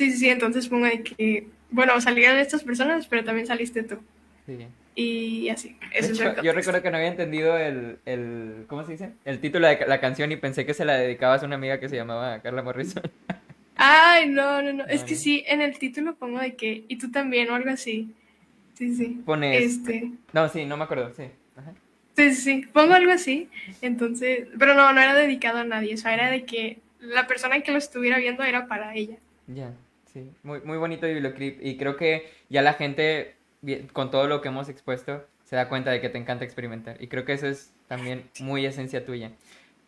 sí, 0.00 0.10
sí, 0.12 0.16
sí, 0.16 0.28
entonces 0.30 0.66
pongo 0.66 0.86
de 0.86 1.02
que, 1.02 1.46
bueno, 1.70 2.00
salieron 2.00 2.38
estas 2.38 2.64
personas, 2.64 3.06
pero 3.06 3.22
también 3.22 3.46
saliste 3.46 3.82
tú. 3.82 3.98
Sí. 4.46 4.66
Y 4.94 5.48
así, 5.50 5.76
eso 5.92 6.12
es 6.12 6.20
hecho, 6.20 6.36
el 6.36 6.42
yo 6.42 6.52
recuerdo 6.52 6.82
que 6.82 6.90
no 6.90 6.96
había 6.96 7.10
entendido 7.10 7.56
el, 7.56 7.98
el, 8.06 8.64
¿cómo 8.66 8.84
se 8.84 8.92
dice? 8.92 9.12
El 9.24 9.40
título 9.40 9.68
de 9.68 9.86
la 9.86 10.00
canción 10.00 10.32
y 10.32 10.36
pensé 10.36 10.64
que 10.64 10.74
se 10.74 10.84
la 10.84 10.94
dedicabas 10.94 11.42
a 11.42 11.46
una 11.46 11.56
amiga 11.56 11.78
que 11.78 11.88
se 11.88 11.96
llamaba 11.96 12.40
Carla 12.40 12.62
Morrison. 12.62 13.02
Ay, 13.76 14.28
no, 14.28 14.62
no, 14.62 14.72
no, 14.72 14.86
es 14.86 15.04
que 15.04 15.12
no. 15.14 15.20
sí, 15.20 15.44
en 15.46 15.60
el 15.60 15.78
título 15.78 16.14
pongo 16.14 16.40
de 16.40 16.54
que, 16.54 16.84
y 16.88 16.96
tú 16.96 17.10
también, 17.10 17.50
o 17.50 17.54
algo 17.54 17.70
así. 17.70 18.14
Sí, 18.74 18.94
sí. 18.94 19.20
Pones... 19.24 19.62
Este, 19.62 20.12
No, 20.32 20.48
sí, 20.48 20.64
no 20.64 20.76
me 20.78 20.84
acuerdo, 20.84 21.12
sí. 21.14 21.24
Ajá. 21.56 21.72
sí, 22.16 22.34
sí, 22.34 22.42
sí, 22.42 22.66
pongo 22.72 22.94
algo 22.94 23.12
así, 23.12 23.48
entonces, 23.82 24.48
pero 24.58 24.74
no, 24.74 24.92
no 24.92 25.00
era 25.00 25.14
dedicado 25.14 25.58
a 25.58 25.64
nadie, 25.64 25.94
o 25.94 25.98
sea, 25.98 26.14
era 26.14 26.30
de 26.30 26.44
que 26.44 26.78
la 27.00 27.26
persona 27.26 27.60
que 27.60 27.72
lo 27.72 27.78
estuviera 27.78 28.18
viendo 28.18 28.42
era 28.44 28.66
para 28.66 28.94
ella. 28.94 29.16
Ya, 29.46 29.72
sí. 30.12 30.30
Muy, 30.42 30.60
muy 30.62 30.78
bonito 30.78 31.06
videoclip 31.06 31.58
y 31.64 31.76
creo 31.76 31.96
que 31.96 32.30
ya 32.48 32.62
la 32.62 32.74
gente, 32.74 33.36
con 33.92 34.10
todo 34.10 34.26
lo 34.26 34.40
que 34.40 34.48
hemos 34.48 34.68
expuesto, 34.68 35.24
se 35.44 35.56
da 35.56 35.68
cuenta 35.68 35.90
de 35.90 36.00
que 36.00 36.08
te 36.08 36.18
encanta 36.18 36.44
experimentar. 36.44 37.02
Y 37.02 37.08
creo 37.08 37.24
que 37.24 37.32
eso 37.32 37.46
es 37.46 37.72
también 37.88 38.30
muy 38.40 38.64
esencia 38.66 39.04
tuya. 39.04 39.32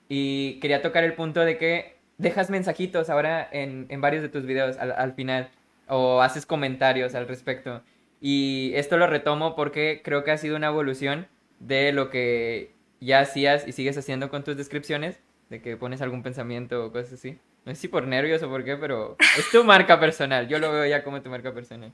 Y 0.08 0.58
quería 0.60 0.82
tocar 0.82 1.04
el 1.04 1.14
punto 1.14 1.40
de 1.40 1.56
que 1.58 1.96
dejas 2.18 2.50
mensajitos 2.50 3.10
ahora 3.10 3.48
en, 3.50 3.86
en 3.88 4.00
varios 4.00 4.22
de 4.22 4.28
tus 4.28 4.44
videos 4.44 4.76
al, 4.76 4.92
al 4.92 5.14
final 5.14 5.50
o 5.88 6.22
haces 6.22 6.46
comentarios 6.46 7.14
al 7.14 7.28
respecto. 7.28 7.82
Y 8.20 8.72
esto 8.74 8.96
lo 8.96 9.06
retomo 9.06 9.56
porque 9.56 10.00
creo 10.04 10.24
que 10.24 10.30
ha 10.30 10.38
sido 10.38 10.56
una 10.56 10.68
evolución 10.68 11.26
de 11.60 11.92
lo 11.92 12.10
que 12.10 12.72
ya 13.00 13.20
hacías 13.20 13.66
y 13.66 13.72
sigues 13.72 13.98
haciendo 13.98 14.30
con 14.30 14.44
tus 14.44 14.56
descripciones, 14.56 15.20
de 15.50 15.60
que 15.60 15.76
pones 15.76 16.02
algún 16.02 16.22
pensamiento 16.22 16.86
o 16.86 16.92
cosas 16.92 17.14
así. 17.14 17.38
No 17.64 17.74
sé 17.74 17.82
si 17.82 17.88
por 17.88 18.06
nervios 18.06 18.42
o 18.42 18.48
por 18.48 18.64
qué, 18.64 18.76
pero 18.76 19.16
es 19.38 19.50
tu 19.50 19.62
marca 19.64 20.00
personal. 20.00 20.48
Yo 20.48 20.58
lo 20.58 20.72
veo 20.72 20.86
ya 20.86 21.04
como 21.04 21.22
tu 21.22 21.30
marca 21.30 21.52
personal. 21.54 21.92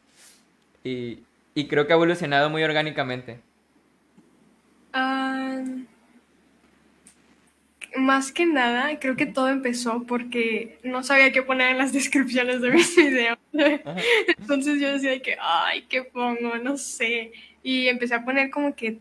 Y, 0.85 1.21
y 1.55 1.69
creo 1.69 1.87
que 1.87 1.93
ha 1.93 1.97
evolucionado 1.97 2.51
muy 2.51 2.63
orgánicamente. 2.65 3.41
Más 7.97 8.33
que 8.33 8.45
nada, 8.45 8.99
creo 9.01 9.17
que 9.17 9.25
todo 9.27 9.49
empezó 9.49 10.03
porque 10.05 10.79
no 10.85 11.03
sabía 11.03 11.33
qué 11.33 11.43
poner 11.43 11.71
en 11.71 11.79
las 11.79 11.93
descripciones 11.95 12.61
de 12.61 12.71
mis 12.71 12.95
videos. 12.97 13.39
Ajá. 13.85 13.97
Entonces 14.39 14.81
yo 14.81 14.93
decía 14.93 15.21
que, 15.21 15.37
ay, 15.41 15.83
¿qué 15.89 16.03
pongo? 16.05 16.57
No 16.59 16.77
sé. 16.77 17.33
Y 17.63 17.89
empecé 17.89 18.15
a 18.15 18.25
poner 18.25 18.51
como 18.51 18.75
que, 18.75 18.99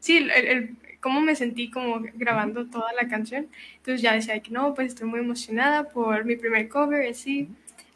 sí, 0.00 0.16
el, 0.18 0.30
el- 0.30 0.76
cómo 1.00 1.20
me 1.20 1.34
sentí 1.34 1.70
como 1.70 2.00
grabando 2.14 2.66
toda 2.66 2.92
la 2.92 3.08
canción. 3.08 3.48
Entonces 3.76 4.02
ya 4.02 4.14
decía 4.14 4.40
que 4.40 4.50
no, 4.50 4.74
pues 4.74 4.88
estoy 4.88 5.08
muy 5.08 5.20
emocionada 5.20 5.88
por 5.88 6.24
mi 6.24 6.36
primer 6.36 6.68
cover, 6.68 7.04
y 7.04 7.10
así. 7.10 7.48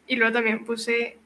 Y 0.07 0.15
luego 0.15 0.33
también 0.33 0.65
puse, 0.65 1.17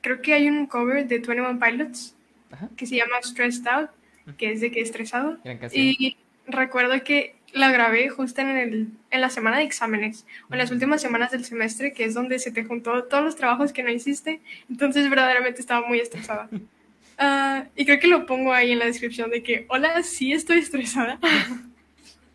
creo 0.00 0.20
que 0.20 0.34
hay 0.34 0.48
un 0.48 0.66
cover 0.66 1.06
de 1.06 1.18
21 1.18 1.58
Pilots 1.58 2.14
Ajá. 2.50 2.68
que 2.76 2.86
se 2.86 2.96
llama 2.96 3.16
Stressed 3.22 3.66
Out, 3.66 3.90
que 4.36 4.52
es 4.52 4.60
de 4.60 4.70
que 4.70 4.80
estresado. 4.80 5.38
Y 5.72 6.16
recuerdo 6.46 7.02
que 7.04 7.36
la 7.52 7.70
grabé 7.70 8.08
justo 8.08 8.40
en, 8.40 8.48
el, 8.48 8.88
en 9.10 9.20
la 9.20 9.30
semana 9.30 9.58
de 9.58 9.64
exámenes, 9.64 10.26
o 10.50 10.54
en 10.54 10.58
las 10.58 10.70
últimas 10.70 11.00
semanas 11.00 11.30
del 11.30 11.44
semestre, 11.44 11.92
que 11.92 12.04
es 12.04 12.14
donde 12.14 12.38
se 12.38 12.50
te 12.50 12.64
juntó 12.64 13.04
todos 13.04 13.24
los 13.24 13.36
trabajos 13.36 13.72
que 13.72 13.82
no 13.82 13.90
hiciste. 13.90 14.40
Entonces, 14.68 15.08
verdaderamente 15.08 15.60
estaba 15.60 15.86
muy 15.86 16.00
estresada. 16.00 16.48
Ah, 17.18 17.64
y 17.76 17.84
creo 17.84 18.00
que 18.00 18.08
lo 18.08 18.26
pongo 18.26 18.52
ahí 18.52 18.72
en 18.72 18.78
la 18.78 18.86
descripción 18.86 19.30
de 19.30 19.42
que, 19.42 19.66
hola, 19.68 20.02
sí 20.02 20.32
estoy 20.32 20.58
estresada. 20.58 21.18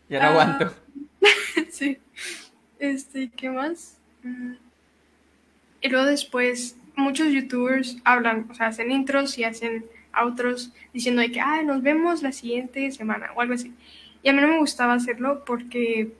Ya 0.09 0.19
no 0.19 0.25
ah. 0.25 0.29
aguanto. 0.29 0.75
sí. 1.71 1.97
Este, 2.79 3.29
¿qué 3.35 3.49
más? 3.49 3.97
Mm. 4.23 4.53
Y 5.81 5.89
luego 5.89 6.05
después, 6.05 6.77
muchos 6.95 7.31
youtubers 7.31 7.97
hablan, 8.03 8.47
o 8.49 8.53
sea, 8.53 8.67
hacen 8.67 8.91
intros 8.91 9.37
y 9.37 9.43
hacen 9.43 9.85
outros 10.13 10.71
diciendo 10.93 11.21
de 11.21 11.31
que, 11.31 11.39
ah, 11.39 11.61
nos 11.63 11.81
vemos 11.81 12.23
la 12.23 12.31
siguiente 12.31 12.91
semana 12.91 13.31
o 13.35 13.41
algo 13.41 13.53
así. 13.53 13.73
Y 14.23 14.29
a 14.29 14.33
mí 14.33 14.41
no 14.41 14.47
me 14.47 14.57
gustaba 14.57 14.93
hacerlo 14.93 15.43
porque 15.45 16.11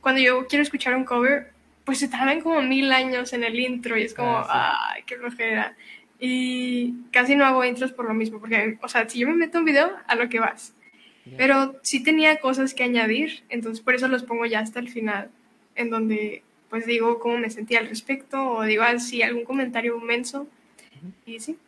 cuando 0.00 0.20
yo 0.20 0.46
quiero 0.46 0.62
escuchar 0.62 0.94
un 0.94 1.04
cover, 1.04 1.52
pues 1.84 1.98
se 1.98 2.08
tardan 2.08 2.40
como 2.40 2.62
mil 2.62 2.92
años 2.92 3.32
en 3.32 3.44
el 3.44 3.58
intro 3.58 3.98
y 3.98 4.02
es 4.02 4.14
como, 4.14 4.36
Ah, 4.36 4.92
ay, 4.92 5.02
qué 5.06 5.16
flojera. 5.16 5.76
Y 6.24 6.94
casi 7.10 7.34
no 7.34 7.44
hago 7.44 7.64
intros 7.64 7.90
por 7.90 8.06
lo 8.06 8.14
mismo, 8.14 8.38
porque, 8.38 8.78
o 8.80 8.88
sea, 8.88 9.08
si 9.08 9.18
yo 9.18 9.26
me 9.26 9.34
meto 9.34 9.58
un 9.58 9.64
video, 9.64 9.90
a 10.06 10.14
lo 10.14 10.28
que 10.28 10.38
vas. 10.38 10.72
Pero 11.36 11.74
sí 11.82 12.04
tenía 12.04 12.36
cosas 12.36 12.74
que 12.74 12.84
añadir, 12.84 13.42
entonces 13.48 13.82
por 13.82 13.96
eso 13.96 14.06
los 14.06 14.22
pongo 14.22 14.46
ya 14.46 14.60
hasta 14.60 14.78
el 14.78 14.88
final, 14.88 15.30
en 15.74 15.90
donde 15.90 16.44
pues 16.70 16.86
digo 16.86 17.18
cómo 17.18 17.38
me 17.38 17.50
sentía 17.50 17.80
al 17.80 17.88
respecto 17.88 18.50
o 18.50 18.62
digo 18.62 18.84
así 18.84 19.20
algún 19.20 19.44
comentario 19.44 19.98
menso. 19.98 20.46
Y 21.26 21.40
sí. 21.40 21.58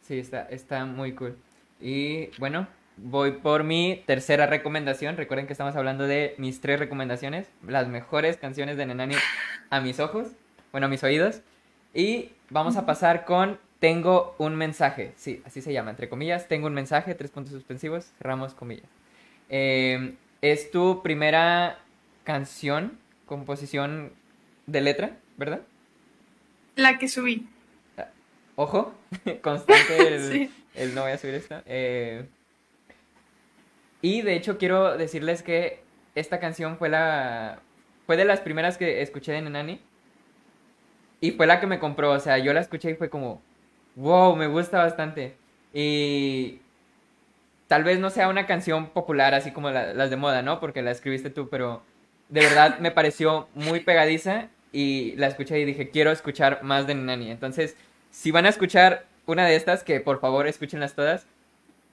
Sí, 0.00 0.18
está, 0.18 0.44
está 0.44 0.86
muy 0.86 1.12
cool. 1.12 1.36
Y 1.82 2.30
bueno, 2.38 2.66
voy 2.96 3.32
por 3.32 3.62
mi 3.62 4.02
tercera 4.06 4.46
recomendación. 4.46 5.18
Recuerden 5.18 5.46
que 5.46 5.52
estamos 5.52 5.76
hablando 5.76 6.06
de 6.06 6.34
mis 6.38 6.62
tres 6.62 6.80
recomendaciones, 6.80 7.46
las 7.66 7.88
mejores 7.88 8.38
canciones 8.38 8.78
de 8.78 8.86
Nenani 8.86 9.16
a 9.68 9.82
mis 9.82 10.00
ojos, 10.00 10.28
bueno, 10.72 10.86
a 10.86 10.90
mis 10.90 11.04
oídos. 11.04 11.42
Y 11.92 12.30
vamos 12.50 12.76
a 12.76 12.86
pasar 12.86 13.24
con 13.24 13.58
Tengo 13.78 14.34
un 14.38 14.56
mensaje. 14.56 15.12
Sí, 15.16 15.42
así 15.46 15.62
se 15.62 15.72
llama, 15.72 15.90
entre 15.90 16.08
comillas. 16.08 16.48
Tengo 16.48 16.66
un 16.66 16.74
mensaje, 16.74 17.14
tres 17.14 17.30
puntos 17.30 17.52
suspensivos, 17.54 18.12
cerramos 18.18 18.52
comillas. 18.54 18.88
Eh, 19.48 20.14
es 20.42 20.70
tu 20.70 21.02
primera 21.02 21.78
canción, 22.24 22.98
composición 23.26 24.12
de 24.66 24.80
letra, 24.82 25.16
¿verdad? 25.38 25.62
La 26.76 26.98
que 26.98 27.08
subí. 27.08 27.48
Ojo, 28.56 28.92
constante 29.42 30.14
el, 30.16 30.20
Sí. 30.32 30.50
el 30.74 30.94
no 30.94 31.02
voy 31.02 31.12
a 31.12 31.18
subir 31.18 31.34
esto. 31.36 31.62
Eh, 31.66 32.26
y 34.02 34.22
de 34.22 34.34
hecho 34.34 34.58
quiero 34.58 34.96
decirles 34.98 35.42
que 35.42 35.82
esta 36.14 36.40
canción 36.40 36.76
fue 36.76 36.88
la 36.88 37.60
fue 38.06 38.16
de 38.16 38.24
las 38.24 38.40
primeras 38.40 38.76
que 38.76 39.02
escuché 39.02 39.32
de 39.32 39.40
Nenani 39.42 39.80
y 41.20 41.32
fue 41.32 41.46
la 41.46 41.60
que 41.60 41.66
me 41.66 41.78
compró, 41.78 42.12
o 42.12 42.20
sea, 42.20 42.38
yo 42.38 42.52
la 42.52 42.60
escuché 42.60 42.90
y 42.90 42.94
fue 42.94 43.10
como 43.10 43.42
wow, 43.96 44.36
me 44.36 44.46
gusta 44.46 44.78
bastante. 44.78 45.36
Y 45.74 46.60
tal 47.68 47.84
vez 47.84 47.98
no 48.00 48.10
sea 48.10 48.28
una 48.28 48.46
canción 48.46 48.88
popular 48.90 49.34
así 49.34 49.52
como 49.52 49.70
la- 49.70 49.94
las 49.94 50.10
de 50.10 50.16
moda, 50.16 50.42
¿no? 50.42 50.60
Porque 50.60 50.82
la 50.82 50.90
escribiste 50.90 51.30
tú, 51.30 51.48
pero 51.48 51.82
de 52.28 52.40
verdad 52.40 52.78
me 52.78 52.90
pareció 52.90 53.48
muy 53.54 53.80
pegadiza 53.80 54.48
y 54.72 55.14
la 55.16 55.26
escuché 55.28 55.58
y 55.60 55.64
dije, 55.64 55.90
quiero 55.90 56.10
escuchar 56.10 56.62
más 56.62 56.86
de 56.86 56.94
Nenani. 56.94 57.30
Entonces, 57.30 57.76
si 58.10 58.30
van 58.30 58.46
a 58.46 58.48
escuchar 58.50 59.04
una 59.26 59.46
de 59.46 59.56
estas, 59.56 59.84
que 59.84 60.00
por 60.00 60.20
favor 60.20 60.46
escúchenlas 60.46 60.94
todas, 60.94 61.26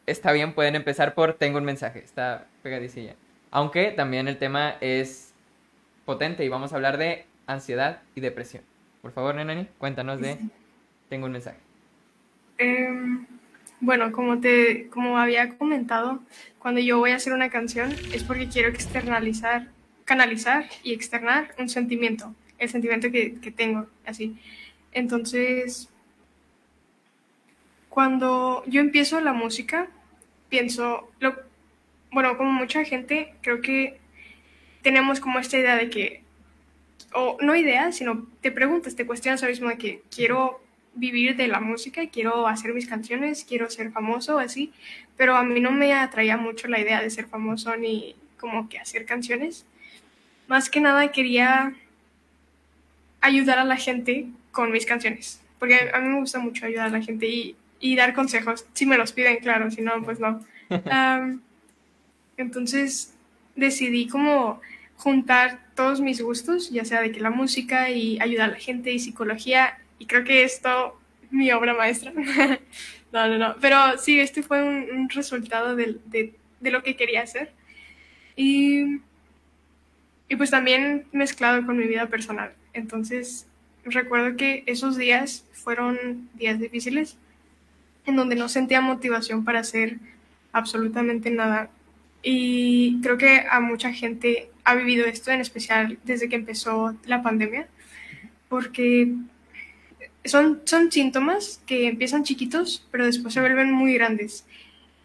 está 0.07 0.31
bien, 0.31 0.53
pueden 0.53 0.75
empezar 0.75 1.13
por 1.15 1.33
Tengo 1.33 1.57
un 1.59 1.65
mensaje, 1.65 1.99
está 1.99 2.47
pegadicilla. 2.63 3.15
Aunque 3.51 3.91
también 3.91 4.27
el 4.27 4.37
tema 4.37 4.75
es 4.81 5.33
potente 6.05 6.45
y 6.45 6.49
vamos 6.49 6.73
a 6.73 6.75
hablar 6.77 6.97
de 6.97 7.25
ansiedad 7.47 8.01
y 8.15 8.21
depresión. 8.21 8.63
Por 9.07 9.13
favor, 9.13 9.35
Nenani, 9.35 9.65
cuéntanos 9.77 10.19
de 10.19 10.37
Tengo 11.07 11.27
un 11.27 11.31
mensaje. 11.31 11.57
Em, 12.57 13.25
bueno, 13.79 14.11
como 14.11 14.41
te, 14.41 14.89
como 14.89 15.17
había 15.17 15.57
comentado, 15.57 16.19
cuando 16.59 16.81
yo 16.81 16.97
voy 16.97 17.11
a 17.11 17.15
hacer 17.15 17.31
una 17.31 17.49
canción 17.49 17.95
es 18.11 18.25
porque 18.25 18.49
quiero 18.49 18.67
externalizar, 18.67 19.69
canalizar 20.03 20.65
y 20.83 20.91
externar 20.91 21.55
un 21.57 21.69
sentimiento, 21.69 22.35
el 22.57 22.67
sentimiento 22.67 23.09
que, 23.09 23.35
que 23.39 23.49
tengo, 23.49 23.87
así. 24.05 24.35
Entonces, 24.91 25.87
cuando 27.87 28.61
yo 28.67 28.81
empiezo 28.81 29.21
la 29.21 29.31
música, 29.31 29.87
pienso, 30.49 31.09
lo, 31.21 31.33
bueno, 32.11 32.37
como 32.37 32.51
mucha 32.51 32.83
gente, 32.83 33.33
creo 33.41 33.61
que 33.61 34.01
tenemos 34.81 35.21
como 35.21 35.39
esta 35.39 35.57
idea 35.57 35.77
de 35.77 35.89
que, 35.89 36.26
o 37.13 37.37
no 37.41 37.55
idea, 37.55 37.91
sino 37.91 38.27
te 38.41 38.51
preguntas, 38.51 38.95
te 38.95 39.05
cuestionas 39.05 39.41
ahora 39.41 39.51
mismo 39.51 39.69
de 39.69 39.77
que 39.77 40.01
quiero 40.13 40.61
vivir 40.93 41.35
de 41.35 41.47
la 41.47 41.59
música, 41.59 42.07
quiero 42.07 42.47
hacer 42.47 42.73
mis 42.73 42.87
canciones, 42.87 43.45
quiero 43.47 43.69
ser 43.69 43.91
famoso, 43.91 44.39
así, 44.39 44.73
pero 45.15 45.35
a 45.35 45.43
mí 45.43 45.59
no 45.59 45.71
me 45.71 45.93
atraía 45.93 46.37
mucho 46.37 46.67
la 46.67 46.79
idea 46.79 47.01
de 47.01 47.09
ser 47.09 47.27
famoso 47.27 47.75
ni 47.77 48.15
como 48.39 48.67
que 48.67 48.79
hacer 48.79 49.05
canciones. 49.05 49.65
Más 50.47 50.69
que 50.69 50.79
nada 50.79 51.11
quería 51.11 51.73
ayudar 53.21 53.59
a 53.59 53.65
la 53.65 53.77
gente 53.77 54.27
con 54.51 54.71
mis 54.71 54.85
canciones, 54.85 55.41
porque 55.59 55.91
a 55.93 55.99
mí 55.99 56.09
me 56.09 56.19
gusta 56.19 56.39
mucho 56.39 56.65
ayudar 56.65 56.87
a 56.87 56.91
la 56.91 57.01
gente 57.01 57.27
y, 57.27 57.55
y 57.79 57.95
dar 57.95 58.13
consejos, 58.13 58.65
si 58.73 58.85
me 58.85 58.97
los 58.97 59.11
piden, 59.11 59.37
claro, 59.37 59.69
si 59.71 59.81
no, 59.81 60.01
pues 60.03 60.19
no. 60.19 60.45
Um, 60.69 61.39
entonces 62.35 63.13
decidí 63.55 64.09
como 64.09 64.59
juntar 64.97 65.66
todos 65.77 66.01
mis 66.01 66.21
gustos, 66.21 66.69
ya 66.69 66.83
sea 66.83 67.01
de 67.01 67.13
que 67.13 67.21
la 67.21 67.29
música 67.29 67.89
y 67.89 68.19
ayudar 68.19 68.49
a 68.49 68.53
la 68.53 68.59
gente 68.59 68.91
y 68.91 68.99
psicología, 68.99 69.77
y 69.99 70.07
creo 70.07 70.25
que 70.25 70.43
esto, 70.43 70.99
mi 71.31 71.49
obra 71.53 71.73
maestra. 71.73 72.11
no, 73.13 73.27
no, 73.29 73.37
no, 73.37 73.55
pero 73.61 73.97
sí, 73.97 74.19
este 74.19 74.43
fue 74.43 74.61
un, 74.61 75.07
resultado 75.09 75.77
de, 75.77 76.33
lo 76.61 76.83
que 76.83 76.97
quería 76.97 77.21
hacer. 77.21 77.53
Y 78.35 78.99
y 80.29 80.35
pues 80.35 80.51
también 80.51 81.05
mezclado 81.11 81.65
con 81.65 81.77
mi 81.77 81.87
vida 81.87 82.07
personal. 82.07 82.53
Entonces, 82.73 83.47
recuerdo 83.85 84.35
que 84.35 84.63
esos 84.65 84.97
días 84.97 85.45
fueron 85.53 86.29
días 86.33 86.59
difíciles 86.59 87.17
en 88.05 88.15
donde 88.15 88.35
no 88.35 88.49
sentía 88.49 88.81
motivación 88.81 89.45
para 89.45 89.59
hacer 89.59 89.97
absolutamente 90.51 91.29
nada. 91.31 91.69
Y 92.23 92.99
creo 93.01 93.17
que 93.17 93.45
a 93.49 93.59
mucha 93.59 93.93
gente 93.93 94.49
ha 94.67 94.75
vivido 94.75 95.05
esto, 95.05 95.31
en 95.31 95.39
especial 95.39 95.97
desde 96.03 96.27
que 96.27 96.35
empezó 96.35 96.93
la 97.05 97.23
pandemia, 97.23 97.69
porque 98.49 99.13
son, 100.25 100.59
son 100.65 100.91
síntomas 100.91 101.61
que 101.65 101.87
empiezan 101.87 102.25
chiquitos, 102.25 102.85
pero 102.91 103.05
después 103.05 103.33
se 103.33 103.39
vuelven 103.39 103.71
muy 103.71 103.93
grandes. 103.93 104.45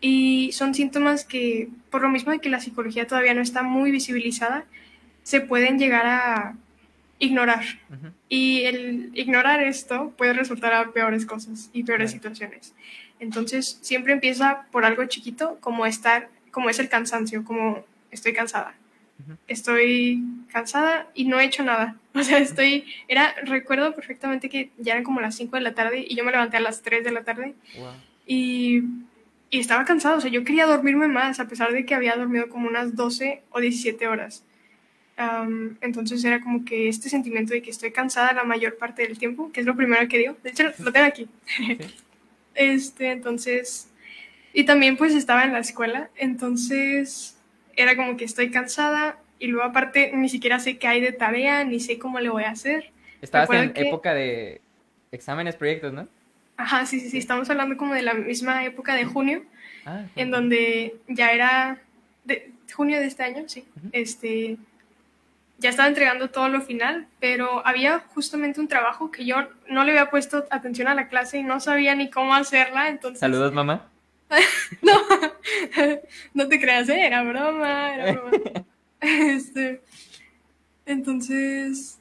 Y 0.01 0.51
son 0.51 0.75
síntomas 0.75 1.25
que, 1.25 1.69
por 1.91 2.03
lo 2.03 2.09
mismo 2.09 2.33
de 2.33 2.41
que 2.41 2.49
la 2.49 2.61
psicología 2.61 3.07
todavía 3.07 3.35
no 3.35 3.41
está 3.41 3.63
muy 3.63 3.93
visibilizada, 3.93 4.65
se 5.23 5.41
pueden 5.41 5.79
llegar 5.79 6.07
a 6.07 6.57
ignorar. 7.21 7.65
Y 8.29 8.63
el 8.63 9.13
ignorar 9.15 9.63
esto 9.63 10.13
puede 10.19 10.33
resultar 10.33 10.75
a 10.75 10.91
peores 10.91 11.25
cosas 11.25 11.71
y 11.73 11.85
peores 11.85 12.11
situaciones. 12.11 12.75
Entonces, 13.21 13.79
siempre 13.81 14.13
empieza 14.13 14.67
por 14.73 14.85
algo 14.85 15.05
chiquito, 15.05 15.59
como 15.61 15.87
estar, 15.87 16.31
como 16.51 16.69
es 16.69 16.81
el 16.81 16.89
cansancio, 16.89 17.45
como 17.45 17.85
estoy 18.11 18.33
cansada. 18.33 18.75
Estoy 19.49 20.23
cansada 20.53 21.09
y 21.15 21.25
no 21.25 21.41
he 21.41 21.45
hecho 21.45 21.63
nada. 21.63 21.97
O 22.15 22.23
sea, 22.23 22.37
estoy, 22.39 22.85
era, 23.09 23.35
recuerdo 23.45 23.95
perfectamente 23.95 24.51
que 24.51 24.71
ya 24.77 24.93
eran 24.93 25.03
como 25.03 25.23
las 25.23 25.35
5 25.37 25.57
de 25.57 25.63
la 25.63 25.73
tarde 25.73 26.05
y 26.07 26.15
yo 26.15 26.25
me 26.25 26.31
levanté 26.31 26.59
a 26.59 26.61
las 26.61 26.83
3 26.83 27.03
de 27.03 27.11
la 27.11 27.25
tarde. 27.25 27.55
Y, 28.27 28.83
y 29.49 29.59
estaba 29.59 29.87
cansada, 29.87 30.17
o 30.17 30.21
sea, 30.21 30.31
yo 30.31 30.45
quería 30.45 30.67
dormirme 30.67 31.09
más, 31.09 31.41
a 31.41 31.49
pesar 31.49 31.73
de 31.73 31.87
que 31.87 31.95
había 31.95 32.15
dormido 32.15 32.51
como 32.51 32.69
unas 32.69 32.97
12 32.97 33.43
o 33.51 33.61
17 33.61 34.09
horas 34.09 34.45
entonces 35.81 36.25
era 36.25 36.41
como 36.41 36.65
que 36.65 36.89
este 36.89 37.09
sentimiento 37.09 37.53
de 37.53 37.63
que 37.63 37.71
estoy 37.71 37.93
cansada 37.93 38.33
la 38.33 38.45
mayor 38.45 38.77
parte 38.77 39.03
del 39.03 39.19
tiempo, 39.19 39.53
que 39.53 39.61
es 39.61 39.67
lo 39.67 39.77
primero 39.77 40.07
que 40.09 40.19
digo. 40.19 40.37
De 40.43 40.51
hecho, 40.51 40.65
lo 40.79 40.93
tengo 40.93 41.07
aquí. 41.07 41.29
este, 42.55 43.11
entonces, 43.11 43.89
y 44.53 44.65
también 44.65 44.97
pues 44.97 45.15
estaba 45.15 45.45
en 45.45 45.53
la 45.53 45.61
escuela, 45.61 46.11
entonces 46.17 47.37
era 47.77 47.97
como 47.97 48.17
que 48.17 48.25
estoy 48.25 48.51
cansada 48.51 49.19
y 49.39 49.49
luego 49.49 49.67
aparte 49.67 50.13
ni 50.15 50.29
siquiera 50.29 50.59
sé 50.59 50.79
qué 50.79 50.87
hay 50.87 51.01
de 51.01 51.13
tarea, 51.13 51.65
ni 51.65 51.81
sé 51.81 51.99
cómo 51.99 52.21
le 52.21 52.29
voy 52.29 52.45
a 52.45 52.51
hacer. 52.51 52.91
Estabas 53.21 53.51
en 53.51 53.73
época 53.75 54.15
de 54.15 54.61
exámenes, 55.11 55.57
proyectos, 55.57 55.93
¿no? 55.93 56.09
Ajá, 56.57 56.87
sí, 56.87 57.01
sí, 57.01 57.11
sí, 57.11 57.19
estamos 57.19 57.49
hablando 57.51 57.77
como 57.77 57.95
de 57.95 58.03
la 58.03 58.15
misma 58.15 58.65
época 58.65 58.95
de 58.95 59.05
junio, 59.05 59.43
ah, 59.85 60.05
en 60.17 60.31
donde 60.31 60.97
ya 61.09 61.33
era 61.33 61.81
de 62.25 62.53
junio 62.73 63.01
de 63.01 63.07
este 63.07 63.25
año, 63.25 63.45
sí, 63.49 63.65
este 63.93 64.59
ya 65.59 65.71
estaba 65.71 65.89
entregando 65.89 66.29
todo 66.29 66.49
lo 66.49 66.61
final, 66.61 67.07
pero 67.21 67.65
había 67.67 68.01
justamente 68.01 68.61
un 68.61 68.69
trabajo 68.69 69.11
que 69.11 69.25
yo 69.25 69.37
no 69.69 69.85
le 69.85 69.93
había 69.93 70.11
puesto 70.11 70.45
atención 70.51 70.89
a 70.89 70.95
la 70.95 71.09
clase 71.09 71.39
y 71.39 71.45
no 71.45 71.61
sabía 71.61 71.95
ni 71.95 72.11
cómo 72.11 72.35
hacerla, 72.35 72.89
entonces... 72.89 73.21
Saludos, 73.21 73.53
mamá. 73.53 73.89
no, 74.83 74.93
no 76.35 76.49
te 76.49 76.61
creas, 76.61 76.89
¿eh? 76.89 77.07
era 77.07 77.23
broma, 77.23 77.95
era 77.95 78.13
broma. 78.13 78.31
este, 79.01 79.81
entonces, 80.87 81.99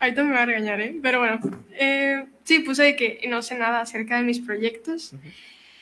ahorita 0.00 0.24
me 0.24 0.34
va 0.34 0.42
a 0.42 0.46
regañar, 0.46 0.80
¿eh? 0.80 0.98
Pero 1.02 1.20
bueno, 1.20 1.40
eh, 1.72 2.26
sí, 2.44 2.60
puse 2.60 2.82
de 2.82 2.96
que 2.96 3.20
no 3.28 3.42
sé 3.42 3.56
nada 3.56 3.80
acerca 3.80 4.16
de 4.16 4.22
mis 4.22 4.40
proyectos. 4.40 5.14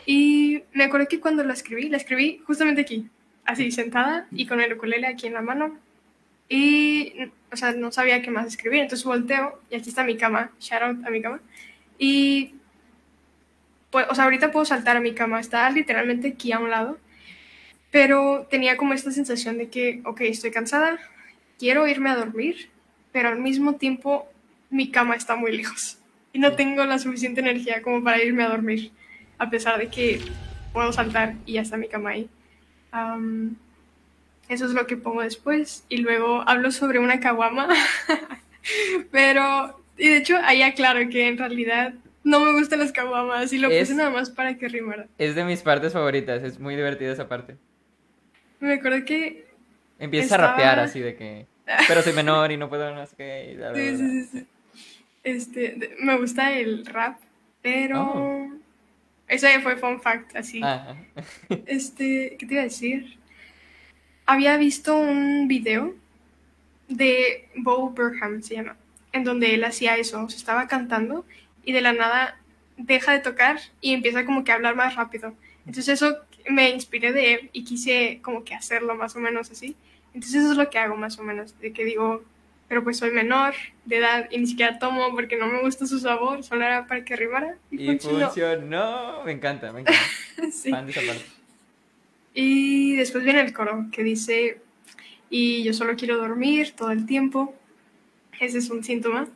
Y 0.04 0.62
me 0.72 0.84
acuerdo 0.84 1.08
que 1.08 1.20
cuando 1.20 1.44
la 1.44 1.52
escribí, 1.52 1.88
la 1.88 1.96
escribí 1.96 2.42
justamente 2.44 2.80
aquí, 2.80 3.08
así 3.44 3.70
sentada 3.70 4.26
y 4.32 4.46
con 4.46 4.60
el 4.60 4.72
ukulele 4.72 5.06
aquí 5.06 5.28
en 5.28 5.34
la 5.34 5.42
mano 5.42 5.78
y, 6.48 7.14
o 7.50 7.56
sea, 7.56 7.72
no 7.72 7.90
sabía 7.92 8.20
qué 8.20 8.30
más 8.30 8.46
escribir. 8.46 8.80
Entonces 8.80 9.06
volteo 9.06 9.60
y 9.70 9.76
aquí 9.76 9.88
está 9.88 10.04
mi 10.04 10.16
cama, 10.16 10.50
shout 10.60 10.82
out 10.82 11.06
a 11.06 11.10
mi 11.10 11.22
cama. 11.22 11.40
Y, 11.98 12.54
pues, 13.93 14.07
o 14.09 14.14
sea, 14.14 14.24
ahorita 14.24 14.51
puedo 14.51 14.64
saltar 14.64 14.97
a 14.97 15.01
mi 15.01 15.12
cama, 15.12 15.38
está 15.38 15.68
literalmente 15.70 16.28
aquí 16.28 16.51
a 16.51 16.59
un 16.59 16.70
lado. 16.70 16.99
Pero 17.93 18.49
tenía 18.51 18.78
como 18.78 18.95
esta 18.95 19.12
sensación 19.12 19.59
de 19.59 19.68
que, 19.68 20.01
ok, 20.07 20.22
estoy 20.22 20.51
cansada, 20.51 20.99
quiero 21.59 21.86
irme 21.86 22.09
a 22.09 22.16
dormir, 22.16 22.70
pero 23.12 23.28
al 23.28 23.38
mismo 23.38 23.74
tiempo 23.74 24.26
mi 24.70 24.90
cama 24.90 25.14
está 25.14 25.36
muy 25.36 25.55
lejos. 25.55 25.99
Y 26.32 26.38
no 26.38 26.57
tengo 26.57 26.86
la 26.86 26.99
suficiente 26.99 27.43
energía 27.43 27.82
como 27.82 28.03
para 28.03 28.22
irme 28.22 28.43
a 28.43 28.49
dormir, 28.49 28.93
a 29.36 29.51
pesar 29.51 29.78
de 29.78 29.88
que 29.88 30.22
puedo 30.72 30.90
saltar 30.95 31.34
y 31.45 31.55
ya 31.55 31.61
está 31.61 31.76
mi 31.76 31.88
cama 31.88 32.11
ahí. 32.11 32.30
Eso 34.49 34.64
es 34.64 34.72
lo 34.72 34.86
que 34.86 34.97
pongo 34.97 35.20
después. 35.20 35.84
Y 35.90 35.99
luego 35.99 36.49
hablo 36.49 36.70
sobre 36.70 36.99
una 36.99 37.20
caguama. 37.20 37.68
Pero, 39.11 39.78
y 39.99 40.09
de 40.09 40.16
hecho, 40.16 40.38
ahí 40.43 40.62
aclaro 40.62 41.07
que 41.11 41.28
en 41.28 41.36
realidad 41.36 41.93
no 42.24 42.40
me 42.40 42.52
gustan 42.52 42.78
las 42.78 42.92
caguamas 42.92 43.52
y 43.52 43.58
lo 43.58 43.68
puse 43.68 43.94
nada 43.94 44.10
más 44.10 44.30
para 44.30 44.56
que 44.56 44.68
rimara. 44.68 45.06
Es 45.18 45.34
de 45.34 45.44
mis 45.44 45.62
partes 45.62 45.92
favoritas, 45.92 46.42
es 46.42 46.58
muy 46.58 46.76
divertida 46.76 47.12
esa 47.12 47.28
parte. 47.28 47.56
Me 48.60 48.74
acuerdo 48.74 49.04
que. 49.04 49.46
Empieza 49.98 50.34
a 50.36 50.38
rapear 50.38 50.80
así 50.80 51.00
de 51.00 51.16
que. 51.16 51.46
Pero 51.88 52.02
soy 52.02 52.12
menor 52.12 52.50
y 52.52 52.56
no 52.56 52.68
puedo 52.68 52.94
no 52.94 53.06
sé 53.06 53.16
qué. 53.16 53.72
sí, 53.74 53.96
sí, 53.96 54.24
sí, 54.24 54.46
Este, 55.22 55.97
me 56.01 56.18
gusta 56.18 56.52
el 56.52 56.84
rap, 56.86 57.18
pero. 57.62 58.02
Oh. 58.02 58.51
Ese 59.28 59.60
fue 59.60 59.76
fun 59.76 60.01
fact, 60.01 60.36
así. 60.36 60.60
Ah, 60.62 60.97
este, 61.66 62.36
¿qué 62.38 62.47
te 62.47 62.55
iba 62.55 62.62
a 62.62 62.64
decir? 62.64 63.22
había 64.26 64.56
visto 64.56 64.97
un 64.97 65.48
video 65.48 65.94
de 66.88 67.48
Bo 67.56 67.90
Burnham, 67.90 68.42
se 68.42 68.56
llama, 68.56 68.76
en 69.12 69.24
donde 69.24 69.55
él 69.55 69.64
hacía 69.64 69.97
eso, 69.97 70.28
se 70.28 70.36
estaba 70.36 70.66
cantando 70.68 71.24
y 71.64 71.72
de 71.72 71.80
la 71.80 71.93
nada 71.93 72.39
deja 72.76 73.12
de 73.12 73.20
tocar 73.20 73.60
y 73.80 73.93
empieza 73.93 74.24
como 74.24 74.44
que 74.44 74.52
a 74.52 74.56
hablar 74.56 74.74
más 74.74 74.97
rápido. 74.97 75.34
Entonces 75.66 75.89
eso 76.01 76.16
me 76.48 76.70
inspiré 76.70 77.12
de 77.12 77.34
él 77.34 77.51
y 77.52 77.64
quise 77.64 78.20
como 78.22 78.44
que 78.44 78.55
hacerlo 78.55 78.94
más 78.94 79.14
o 79.16 79.20
menos 79.20 79.51
así. 79.51 79.76
Entonces 80.14 80.43
eso 80.43 80.52
es 80.52 80.59
lo 80.59 80.68
que 80.70 80.78
hago 80.78 80.97
más 80.97 81.18
o 81.18 81.22
menos, 81.22 81.59
de 81.60 81.72
que 81.72 81.84
digo, 81.84 82.22
pero 82.68 82.82
pues 82.82 82.98
soy 82.98 83.10
menor 83.10 83.55
de 83.84 83.98
edad 83.98 84.28
y 84.30 84.39
ni 84.39 84.47
siquiera 84.47 84.78
tomo 84.78 85.10
porque 85.12 85.36
no 85.36 85.47
me 85.47 85.60
gusta 85.60 85.86
su 85.86 85.98
sabor, 85.98 86.43
solo 86.43 86.64
era 86.64 86.86
para 86.86 87.05
que 87.05 87.16
rimara. 87.16 87.56
Y, 87.70 87.98
funcionó. 87.98 89.22
Me 89.24 89.32
encanta, 89.32 89.72
me 89.72 89.80
encanta. 89.80 90.01
sí. 90.52 90.70
Fan 90.70 90.86
de 90.86 90.93
esa 90.93 91.01
parte. 91.02 91.24
Y 92.34 92.97
después 92.97 93.24
viene 93.24 93.40
el 93.40 93.52
coro 93.52 93.86
que 93.93 94.02
dice, 94.02 94.59
y 95.28 95.62
yo 95.62 95.74
solo 95.74 95.97
quiero 95.97 96.16
dormir 96.16 96.72
todo 96.72 96.90
el 96.90 97.06
tiempo. 97.06 97.55
Ese 98.40 98.59
es 98.59 98.70
un 98.70 98.82
síntoma, 98.82 99.28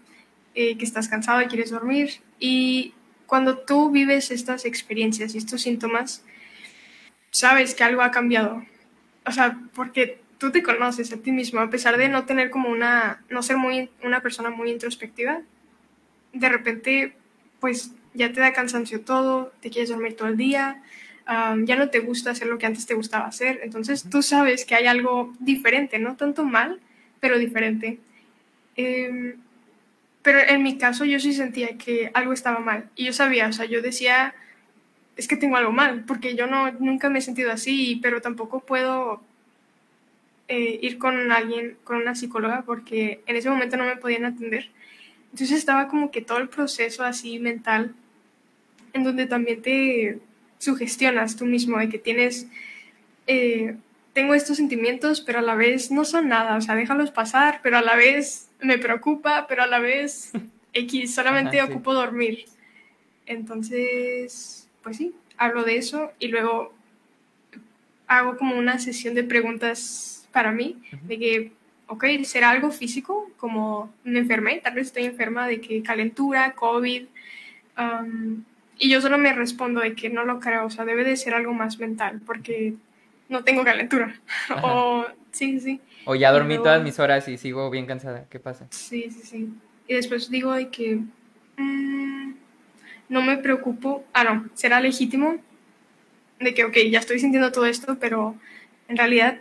eh, 0.58 0.78
que 0.78 0.84
estás 0.84 1.06
cansado 1.08 1.42
y 1.42 1.46
quieres 1.46 1.70
dormir. 1.70 2.22
Y 2.40 2.94
cuando 3.26 3.58
tú 3.58 3.90
vives 3.90 4.30
estas 4.30 4.64
experiencias 4.64 5.34
y 5.34 5.38
estos 5.38 5.60
síntomas, 5.60 6.24
sabes 7.30 7.74
que 7.74 7.84
algo 7.84 8.00
ha 8.00 8.10
cambiado. 8.10 8.64
O 9.26 9.32
sea, 9.32 9.60
porque 9.74 10.18
tú 10.38 10.50
te 10.52 10.62
conoces 10.62 11.12
a 11.12 11.18
ti 11.18 11.30
mismo, 11.30 11.60
a 11.60 11.68
pesar 11.68 11.98
de 11.98 12.08
no 12.08 12.24
tener 12.24 12.48
como 12.48 12.70
una, 12.70 13.22
no 13.28 13.42
ser 13.42 13.58
muy, 13.58 13.90
una 14.02 14.22
persona 14.22 14.48
muy 14.48 14.70
introspectiva, 14.70 15.42
de 16.32 16.48
repente, 16.48 17.14
pues 17.60 17.92
ya 18.14 18.32
te 18.32 18.40
da 18.40 18.54
cansancio 18.54 19.02
todo, 19.02 19.52
te 19.60 19.68
quieres 19.68 19.90
dormir 19.90 20.16
todo 20.16 20.28
el 20.28 20.38
día, 20.38 20.82
ya 21.26 21.76
no 21.76 21.90
te 21.90 22.00
gusta 22.00 22.30
hacer 22.30 22.48
lo 22.48 22.56
que 22.56 22.64
antes 22.64 22.86
te 22.86 22.94
gustaba 22.94 23.26
hacer. 23.26 23.60
Entonces 23.62 24.08
tú 24.08 24.22
sabes 24.22 24.64
que 24.64 24.74
hay 24.74 24.86
algo 24.86 25.34
diferente, 25.38 25.98
no 25.98 26.16
tanto 26.16 26.44
mal, 26.44 26.80
pero 27.20 27.38
diferente. 27.38 27.98
Em, 28.76 29.34
pero 30.26 30.40
en 30.40 30.64
mi 30.64 30.76
caso 30.76 31.04
yo 31.04 31.20
sí 31.20 31.32
sentía 31.32 31.78
que 31.78 32.10
algo 32.12 32.32
estaba 32.32 32.58
mal. 32.58 32.90
Y 32.96 33.04
yo 33.04 33.12
sabía, 33.12 33.46
o 33.46 33.52
sea, 33.52 33.64
yo 33.64 33.80
decía, 33.80 34.34
es 35.16 35.28
que 35.28 35.36
tengo 35.36 35.56
algo 35.56 35.70
mal, 35.70 36.02
porque 36.04 36.34
yo 36.34 36.48
no, 36.48 36.72
nunca 36.72 37.08
me 37.08 37.20
he 37.20 37.22
sentido 37.22 37.52
así, 37.52 38.00
pero 38.02 38.20
tampoco 38.20 38.58
puedo 38.58 39.22
eh, 40.48 40.80
ir 40.82 40.98
con 40.98 41.30
alguien, 41.30 41.76
con 41.84 41.98
una 41.98 42.16
psicóloga, 42.16 42.62
porque 42.66 43.20
en 43.26 43.36
ese 43.36 43.48
momento 43.50 43.76
no 43.76 43.84
me 43.84 43.98
podían 43.98 44.24
atender. 44.24 44.68
Entonces 45.30 45.52
estaba 45.52 45.86
como 45.86 46.10
que 46.10 46.22
todo 46.22 46.38
el 46.38 46.48
proceso 46.48 47.04
así 47.04 47.38
mental, 47.38 47.94
en 48.94 49.04
donde 49.04 49.26
también 49.26 49.62
te, 49.62 50.18
sugestionas 50.58 51.36
tú 51.36 51.44
mismo 51.44 51.78
de 51.78 51.88
que 51.88 52.00
tienes, 52.00 52.48
eh, 53.28 53.76
tengo 54.12 54.34
estos 54.34 54.56
sentimientos, 54.56 55.20
pero 55.20 55.38
a 55.38 55.42
la 55.42 55.54
vez 55.54 55.92
no 55.92 56.04
son 56.04 56.26
nada, 56.26 56.56
o 56.56 56.60
sea, 56.60 56.74
déjalos 56.74 57.12
pasar, 57.12 57.60
pero 57.62 57.78
a 57.78 57.82
la 57.82 57.94
vez 57.94 58.45
me 58.60 58.78
preocupa, 58.78 59.46
pero 59.48 59.62
a 59.62 59.66
la 59.66 59.78
vez 59.78 60.32
X, 60.72 61.14
solamente 61.14 61.62
ocupo 61.62 61.94
dormir. 61.94 62.44
Entonces, 63.26 64.68
pues 64.82 64.96
sí, 64.96 65.14
hablo 65.36 65.64
de 65.64 65.76
eso 65.76 66.12
y 66.18 66.28
luego 66.28 66.72
hago 68.06 68.36
como 68.36 68.56
una 68.56 68.78
sesión 68.78 69.14
de 69.14 69.24
preguntas 69.24 70.28
para 70.32 70.52
mí, 70.52 70.76
de 71.02 71.18
que, 71.18 71.52
ok, 71.88 72.04
será 72.24 72.50
algo 72.50 72.70
físico, 72.70 73.30
como 73.36 73.92
me 74.04 74.18
enfermé, 74.18 74.60
tal 74.62 74.74
vez 74.74 74.88
estoy 74.88 75.04
enferma 75.04 75.48
de 75.48 75.60
que 75.60 75.82
calentura, 75.82 76.52
COVID, 76.52 77.06
y 78.78 78.90
yo 78.90 79.00
solo 79.00 79.18
me 79.18 79.32
respondo 79.32 79.80
de 79.80 79.94
que 79.94 80.10
no 80.10 80.24
lo 80.24 80.38
creo, 80.38 80.66
o 80.66 80.70
sea, 80.70 80.84
debe 80.84 81.04
de 81.04 81.16
ser 81.16 81.34
algo 81.34 81.54
más 81.54 81.78
mental, 81.78 82.20
porque 82.24 82.74
no 83.28 83.44
tengo 83.44 83.64
calentura. 83.64 84.20
o 84.62 85.06
sí, 85.32 85.58
sí. 85.60 85.80
O 86.06 86.14
ya 86.14 86.32
dormí 86.32 86.56
todas 86.56 86.82
mis 86.82 86.98
horas 86.98 87.28
y 87.28 87.36
sigo 87.36 87.68
bien 87.68 87.84
cansada. 87.84 88.26
¿Qué 88.30 88.38
pasa? 88.38 88.66
Sí, 88.70 89.10
sí, 89.10 89.20
sí. 89.24 89.48
Y 89.88 89.94
después 89.94 90.30
digo 90.30 90.52
de 90.52 90.68
que 90.68 91.00
mm, 91.56 92.34
no 93.08 93.22
me 93.22 93.36
preocupo. 93.36 94.04
Ah, 94.12 94.24
no, 94.24 94.48
será 94.54 94.80
legítimo 94.80 95.36
de 96.40 96.54
que, 96.54 96.64
ok, 96.64 96.76
ya 96.90 97.00
estoy 97.00 97.18
sintiendo 97.18 97.50
todo 97.52 97.66
esto, 97.66 97.98
pero 97.98 98.36
en 98.88 98.96
realidad 98.96 99.40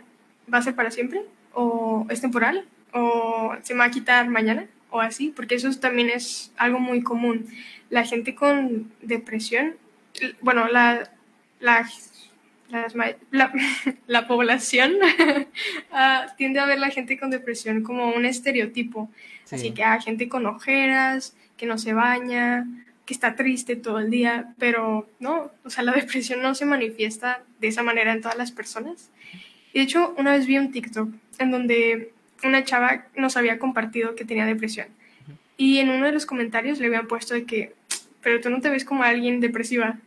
va 0.52 0.58
a 0.58 0.62
ser 0.62 0.74
para 0.74 0.90
siempre, 0.90 1.22
o 1.52 2.06
es 2.10 2.20
temporal, 2.20 2.64
o 2.92 3.54
se 3.62 3.74
me 3.74 3.80
va 3.80 3.86
a 3.86 3.90
quitar 3.90 4.28
mañana, 4.28 4.66
o 4.90 5.00
así, 5.00 5.32
porque 5.34 5.54
eso 5.54 5.70
también 5.78 6.10
es 6.10 6.52
algo 6.56 6.78
muy 6.78 7.02
común. 7.02 7.46
La 7.90 8.04
gente 8.04 8.34
con 8.34 8.90
depresión, 9.02 9.76
bueno, 10.40 10.68
la, 10.68 11.10
la, 11.60 11.88
la, 14.06 14.26
población 14.26 14.94
ah, 15.92 16.26
tiende 16.36 16.60
a 16.60 16.66
ver 16.66 16.78
la 16.78 16.90
gente 16.90 17.18
con 17.18 17.30
depresión 17.30 17.82
como 17.82 18.10
un 18.10 18.24
estereotipo. 18.24 19.10
Así 19.50 19.70
que 19.72 19.84
hay 19.84 20.00
gente 20.02 20.28
con 20.28 20.46
ojeras, 20.46 21.36
que 21.56 21.66
no 21.66 21.78
se 21.78 21.92
baña, 21.92 22.66
que 23.06 23.14
está 23.14 23.36
triste 23.36 23.76
todo 23.76 24.00
el 24.00 24.10
día, 24.10 24.52
pero 24.58 25.08
no, 25.20 25.52
o 25.64 25.70
sea, 25.70 25.84
la 25.84 25.92
depresión 26.00 26.42
no 26.42 26.54
se 26.54 26.66
manifiesta 26.66 27.42
de 27.60 27.68
esa 27.68 27.82
manera 27.82 28.12
en 28.12 28.20
todas 28.20 28.36
las 28.36 28.52
personas. 28.52 29.10
Y 29.72 29.78
de 29.78 29.84
hecho, 29.84 30.14
una 30.18 30.32
vez 30.32 30.46
vi 30.46 30.58
un 30.58 30.72
TikTok 30.72 31.08
en 31.38 31.50
donde 31.50 32.12
una 32.42 32.64
chava 32.64 33.06
nos 33.16 33.36
había 33.36 33.58
compartido 33.58 34.14
que 34.14 34.24
tenía 34.24 34.46
depresión. 34.46 34.88
Y 35.56 35.78
en 35.78 35.88
uno 35.88 36.06
de 36.06 36.12
los 36.12 36.26
comentarios 36.26 36.78
le 36.80 36.86
habían 36.86 37.06
puesto 37.06 37.34
de 37.34 37.44
que, 37.44 37.74
pero 38.20 38.40
tú 38.40 38.50
no 38.50 38.60
te 38.60 38.68
ves 38.68 38.84
como 38.84 39.04
alguien 39.04 39.40
depresiva. 39.40 39.98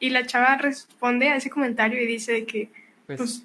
Y 0.00 0.10
la 0.10 0.26
chava 0.26 0.56
responde 0.56 1.28
a 1.28 1.36
ese 1.36 1.50
comentario 1.50 2.02
y 2.02 2.06
dice 2.06 2.44
que, 2.44 2.68
pues, 3.06 3.18
pues 3.18 3.44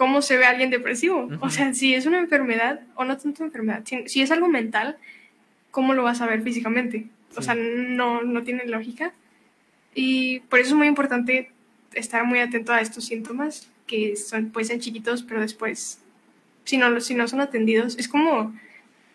¿cómo 0.00 0.22
se 0.22 0.38
ve 0.38 0.46
alguien 0.46 0.70
depresivo? 0.70 1.28
O 1.40 1.50
sea, 1.50 1.74
si 1.74 1.94
es 1.94 2.06
una 2.06 2.20
enfermedad, 2.20 2.80
o 2.94 3.04
no 3.04 3.18
tanto 3.18 3.44
enfermedad, 3.44 3.82
si, 4.06 4.22
es 4.22 4.30
algo 4.30 4.48
mental, 4.48 4.96
¿cómo 5.70 5.92
lo 5.92 6.02
vas 6.02 6.22
a 6.22 6.26
ver 6.26 6.42
físicamente? 6.42 7.06
O 7.36 7.42
sea, 7.42 7.54
no, 7.54 8.22
no 8.22 8.42
tiene 8.42 8.64
lógica. 8.64 9.12
Y 9.94 10.40
por 10.40 10.58
eso 10.58 10.70
es 10.70 10.76
muy 10.76 10.86
importante 10.86 11.50
estar 11.92 12.24
muy 12.24 12.38
atento 12.38 12.72
a 12.72 12.80
estos 12.80 13.04
síntomas, 13.04 13.70
que 13.86 14.16
son, 14.16 14.50
pueden 14.50 14.68
ser 14.68 14.80
chiquitos, 14.80 15.22
pero 15.22 15.40
después, 15.40 16.00
si 16.64 16.78
no, 16.78 16.98
si 17.00 17.14
no 17.14 17.28
son 17.28 17.40
atendidos, 17.42 17.98
es 17.98 18.08
como 18.08 18.54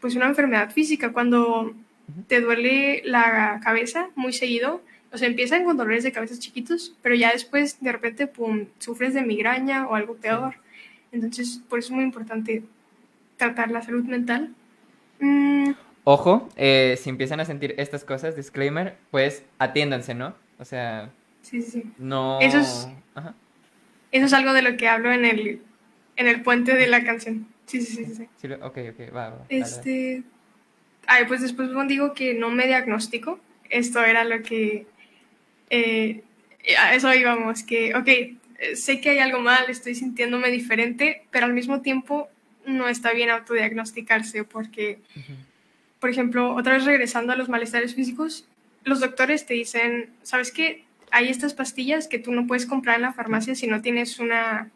pues 0.02 0.16
una 0.16 0.28
enfermedad 0.28 0.72
física. 0.72 1.14
Cuando 1.14 1.74
te 2.28 2.42
duele 2.42 3.02
la 3.06 3.60
cabeza 3.64 4.10
muy 4.16 4.34
seguido, 4.34 4.84
o 5.16 5.18
sea, 5.18 5.30
empiezan 5.30 5.64
con 5.64 5.78
dolores 5.78 6.04
de 6.04 6.12
cabeza 6.12 6.38
chiquitos, 6.38 6.94
pero 7.02 7.16
ya 7.16 7.32
después, 7.32 7.80
de 7.80 7.92
repente, 7.92 8.28
pum, 8.28 8.66
sufres 8.80 9.14
de 9.14 9.22
migraña 9.22 9.88
o 9.88 9.96
algo 9.96 10.16
peor. 10.16 10.56
Entonces, 11.14 11.62
por 11.70 11.80
eso 11.80 11.88
es 11.88 11.96
muy 11.96 12.04
importante 12.04 12.64
tratar 13.38 13.72
la 13.72 13.82
salud 13.82 14.04
mental. 14.04 14.54
Mm, 15.22 15.72
Ojo, 16.04 16.50
eh, 16.58 17.00
si 17.02 17.10
empiezan 17.10 17.40
a 17.40 17.46
sentir 17.46 17.76
estas 17.78 18.04
cosas, 18.04 18.36
disclaimer, 18.36 18.98
pues 19.10 19.46
atiéndanse, 19.58 20.14
¿no? 20.14 20.36
O 20.60 20.66
sea, 20.66 21.10
sí, 21.42 21.62
sí, 21.62 21.72
sí. 21.72 21.84
no... 21.98 22.42
Eso 22.42 22.60
es, 22.60 22.90
eso 24.12 24.26
es 24.26 24.34
algo 24.34 24.52
de 24.52 24.64
lo 24.64 24.76
que 24.76 24.90
hablo 24.90 25.14
en 25.14 25.24
el, 25.24 25.62
en 26.18 26.28
el 26.28 26.44
puente 26.44 26.76
de 26.76 26.88
la 26.88 27.06
canción. 27.06 27.48
Sí, 27.68 27.82
sí, 27.82 28.06
sí. 28.06 28.28
sí. 28.36 28.48
ok, 28.62 28.78
ok, 28.92 29.16
va, 29.16 29.30
va. 29.30 29.46
Este... 29.48 30.24
Ay, 31.08 31.24
pues 31.26 31.42
después 31.42 31.70
digo 31.88 32.14
que 32.14 32.34
no 32.34 32.50
me 32.50 32.68
diagnostico. 32.68 33.40
Esto 33.70 34.04
era 34.04 34.26
lo 34.26 34.42
que... 34.44 34.86
Eh, 35.70 36.24
a 36.78 36.96
eso 36.96 37.14
íbamos, 37.14 37.64
que, 37.64 37.96
ok, 37.96 38.10
sé 38.76 39.02
que 39.02 39.12
hay 39.12 39.20
algo 39.20 39.40
mal, 39.40 39.66
estoy 39.70 39.96
sintiéndome 39.96 40.50
diferente, 40.50 41.24
pero 41.32 41.46
al 41.46 41.54
mismo 41.54 41.82
tiempo 41.82 42.30
no 42.66 42.88
está 42.88 43.14
bien 43.14 43.30
autodiagnosticarse 43.30 44.44
porque 44.44 45.00
por 46.06 46.12
ejemplo, 46.12 46.54
otra 46.54 46.74
vez 46.74 46.86
regresando 46.86 47.34
a 47.34 47.36
los 47.36 47.50
malestares 47.50 47.96
físicos, 47.96 48.46
los 48.84 49.00
doctores 49.00 49.48
te 49.48 49.56
dicen, 49.56 50.12
¿sabes 50.22 50.52
qué? 50.52 50.84
Hay 51.10 51.30
estas 51.30 51.56
pastillas 51.56 52.08
que 52.08 52.20
tú 52.20 52.32
no 52.32 52.46
puedes 52.46 52.68
comprar 52.68 52.98
en 52.98 53.02
la 53.02 53.12
farmacia 53.12 53.56
si 53.56 53.66
no 53.66 53.82
tienes 53.82 54.20
una, 54.20 54.70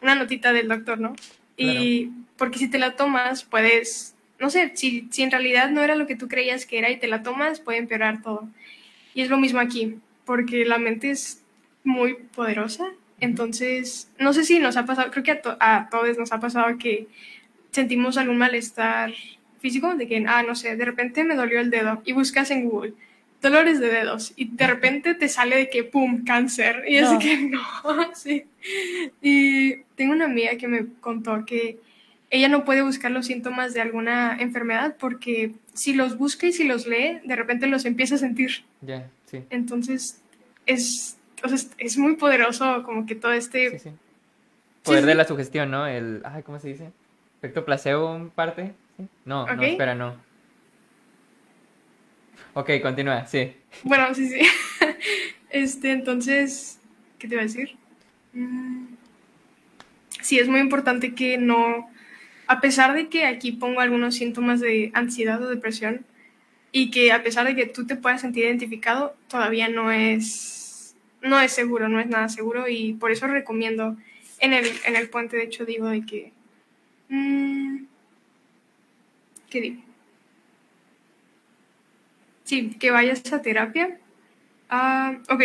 una 0.00 0.14
notita 0.14 0.54
del 0.54 0.68
doctor, 0.68 0.98
¿no? 0.98 1.14
Y 1.58 2.08
porque 2.38 2.58
si 2.58 2.68
te 2.68 2.78
la 2.78 2.96
tomas, 2.96 3.44
puedes, 3.44 4.14
no 4.38 4.48
sé, 4.48 4.72
si, 4.74 5.06
si 5.10 5.22
en 5.22 5.30
realidad 5.30 5.68
no 5.68 5.82
era 5.82 5.94
lo 5.94 6.06
que 6.06 6.16
tú 6.16 6.26
creías 6.26 6.64
que 6.64 6.78
era 6.78 6.88
y 6.88 6.98
te 6.98 7.06
la 7.06 7.22
tomas, 7.22 7.60
puede 7.60 7.76
empeorar 7.76 8.22
todo. 8.22 8.48
Y 9.14 9.20
es 9.20 9.28
lo 9.28 9.38
mismo 9.38 9.60
aquí, 9.60 9.96
porque 10.32 10.64
la 10.64 10.78
mente 10.78 11.10
es 11.10 11.42
muy 11.84 12.14
poderosa. 12.14 12.86
Entonces, 13.20 14.10
no 14.18 14.32
sé 14.32 14.44
si 14.44 14.60
nos 14.60 14.78
ha 14.78 14.86
pasado, 14.86 15.10
creo 15.10 15.22
que 15.22 15.32
a, 15.32 15.76
a 15.76 15.90
todos 15.90 16.16
nos 16.16 16.32
ha 16.32 16.40
pasado 16.40 16.78
que 16.78 17.06
sentimos 17.70 18.16
algún 18.16 18.38
malestar 18.38 19.12
físico, 19.60 19.94
de 19.94 20.08
que, 20.08 20.24
ah, 20.26 20.42
no 20.42 20.54
sé, 20.54 20.74
de 20.74 20.86
repente 20.86 21.22
me 21.22 21.34
dolió 21.34 21.60
el 21.60 21.68
dedo 21.68 22.00
y 22.06 22.14
buscas 22.14 22.50
en 22.50 22.64
Google 22.64 22.94
dolores 23.42 23.78
de 23.78 23.88
dedos 23.88 24.32
y 24.36 24.48
de 24.48 24.66
repente 24.66 25.12
te 25.12 25.28
sale 25.28 25.56
de 25.58 25.68
que, 25.68 25.84
¡pum!, 25.84 26.24
cáncer. 26.24 26.84
Y 26.88 26.96
así 26.96 27.18
que 27.18 27.36
no, 27.50 28.14
sí. 28.14 28.44
Y 29.20 29.82
tengo 29.96 30.14
una 30.14 30.24
amiga 30.24 30.56
que 30.56 30.66
me 30.66 30.86
contó 31.02 31.44
que 31.44 31.78
ella 32.30 32.48
no 32.48 32.64
puede 32.64 32.80
buscar 32.80 33.10
los 33.10 33.26
síntomas 33.26 33.74
de 33.74 33.82
alguna 33.82 34.38
enfermedad 34.40 34.96
porque 34.98 35.52
si 35.74 35.92
los 35.92 36.16
busca 36.16 36.46
y 36.46 36.54
si 36.54 36.64
los 36.64 36.86
lee, 36.86 37.20
de 37.22 37.36
repente 37.36 37.66
los 37.66 37.84
empieza 37.84 38.14
a 38.14 38.18
sentir. 38.18 38.64
Ya, 38.80 39.10
sí. 39.26 39.42
Entonces, 39.50 40.21
es, 40.66 41.18
o 41.44 41.48
sea, 41.48 41.58
es 41.78 41.98
muy 41.98 42.16
poderoso 42.16 42.82
como 42.84 43.06
que 43.06 43.14
todo 43.14 43.32
este... 43.32 43.78
Sí, 43.78 43.90
Poder 44.82 45.06
de 45.06 45.14
la 45.14 45.24
sugestión, 45.24 45.70
¿no? 45.70 45.86
El, 45.86 46.22
ay, 46.24 46.42
¿cómo 46.42 46.58
se 46.58 46.68
dice? 46.68 46.90
Efecto 47.38 47.64
placebo 47.64 48.16
en 48.16 48.30
parte. 48.30 48.74
No, 49.24 49.46
no, 49.46 49.62
espera, 49.62 49.94
no. 49.94 50.16
Ok, 52.54 52.70
continúa, 52.82 53.26
sí. 53.26 53.54
Bueno, 53.84 54.14
sí, 54.14 54.28
sí. 54.28 54.40
Este, 55.50 55.92
entonces, 55.92 56.80
¿qué 57.18 57.28
te 57.28 57.34
iba 57.34 57.42
a 57.42 57.44
decir? 57.44 57.76
Mm, 58.32 58.86
sí, 60.22 60.38
es 60.38 60.48
muy 60.48 60.60
importante 60.60 61.14
que 61.14 61.36
no, 61.36 61.90
a 62.46 62.60
pesar 62.62 62.94
de 62.94 63.08
que 63.08 63.26
aquí 63.26 63.52
pongo 63.52 63.80
algunos 63.80 64.14
síntomas 64.14 64.60
de 64.60 64.90
ansiedad 64.94 65.42
o 65.42 65.50
depresión, 65.50 66.06
y 66.72 66.90
que 66.90 67.12
a 67.12 67.22
pesar 67.22 67.46
de 67.46 67.54
que 67.54 67.66
tú 67.66 67.86
te 67.86 67.96
puedas 67.96 68.22
sentir 68.22 68.44
identificado, 68.44 69.14
todavía 69.28 69.68
no 69.68 69.92
es, 69.92 70.96
no 71.20 71.38
es 71.38 71.52
seguro, 71.52 71.88
no 71.88 72.00
es 72.00 72.06
nada 72.08 72.30
seguro, 72.30 72.66
y 72.66 72.94
por 72.94 73.12
eso 73.12 73.26
recomiendo, 73.26 73.96
en 74.40 74.54
el, 74.54 74.66
en 74.86 74.96
el 74.96 75.10
puente, 75.10 75.36
de 75.36 75.44
hecho, 75.44 75.66
digo 75.66 75.88
de 75.88 76.04
que... 76.06 76.32
Mm, 77.10 77.84
¿Qué 79.50 79.60
digo? 79.60 79.82
Sí, 82.44 82.70
que 82.80 82.90
vayas 82.90 83.30
a 83.32 83.42
terapia. 83.42 83.98
Ah, 84.70 85.18
ok, 85.28 85.42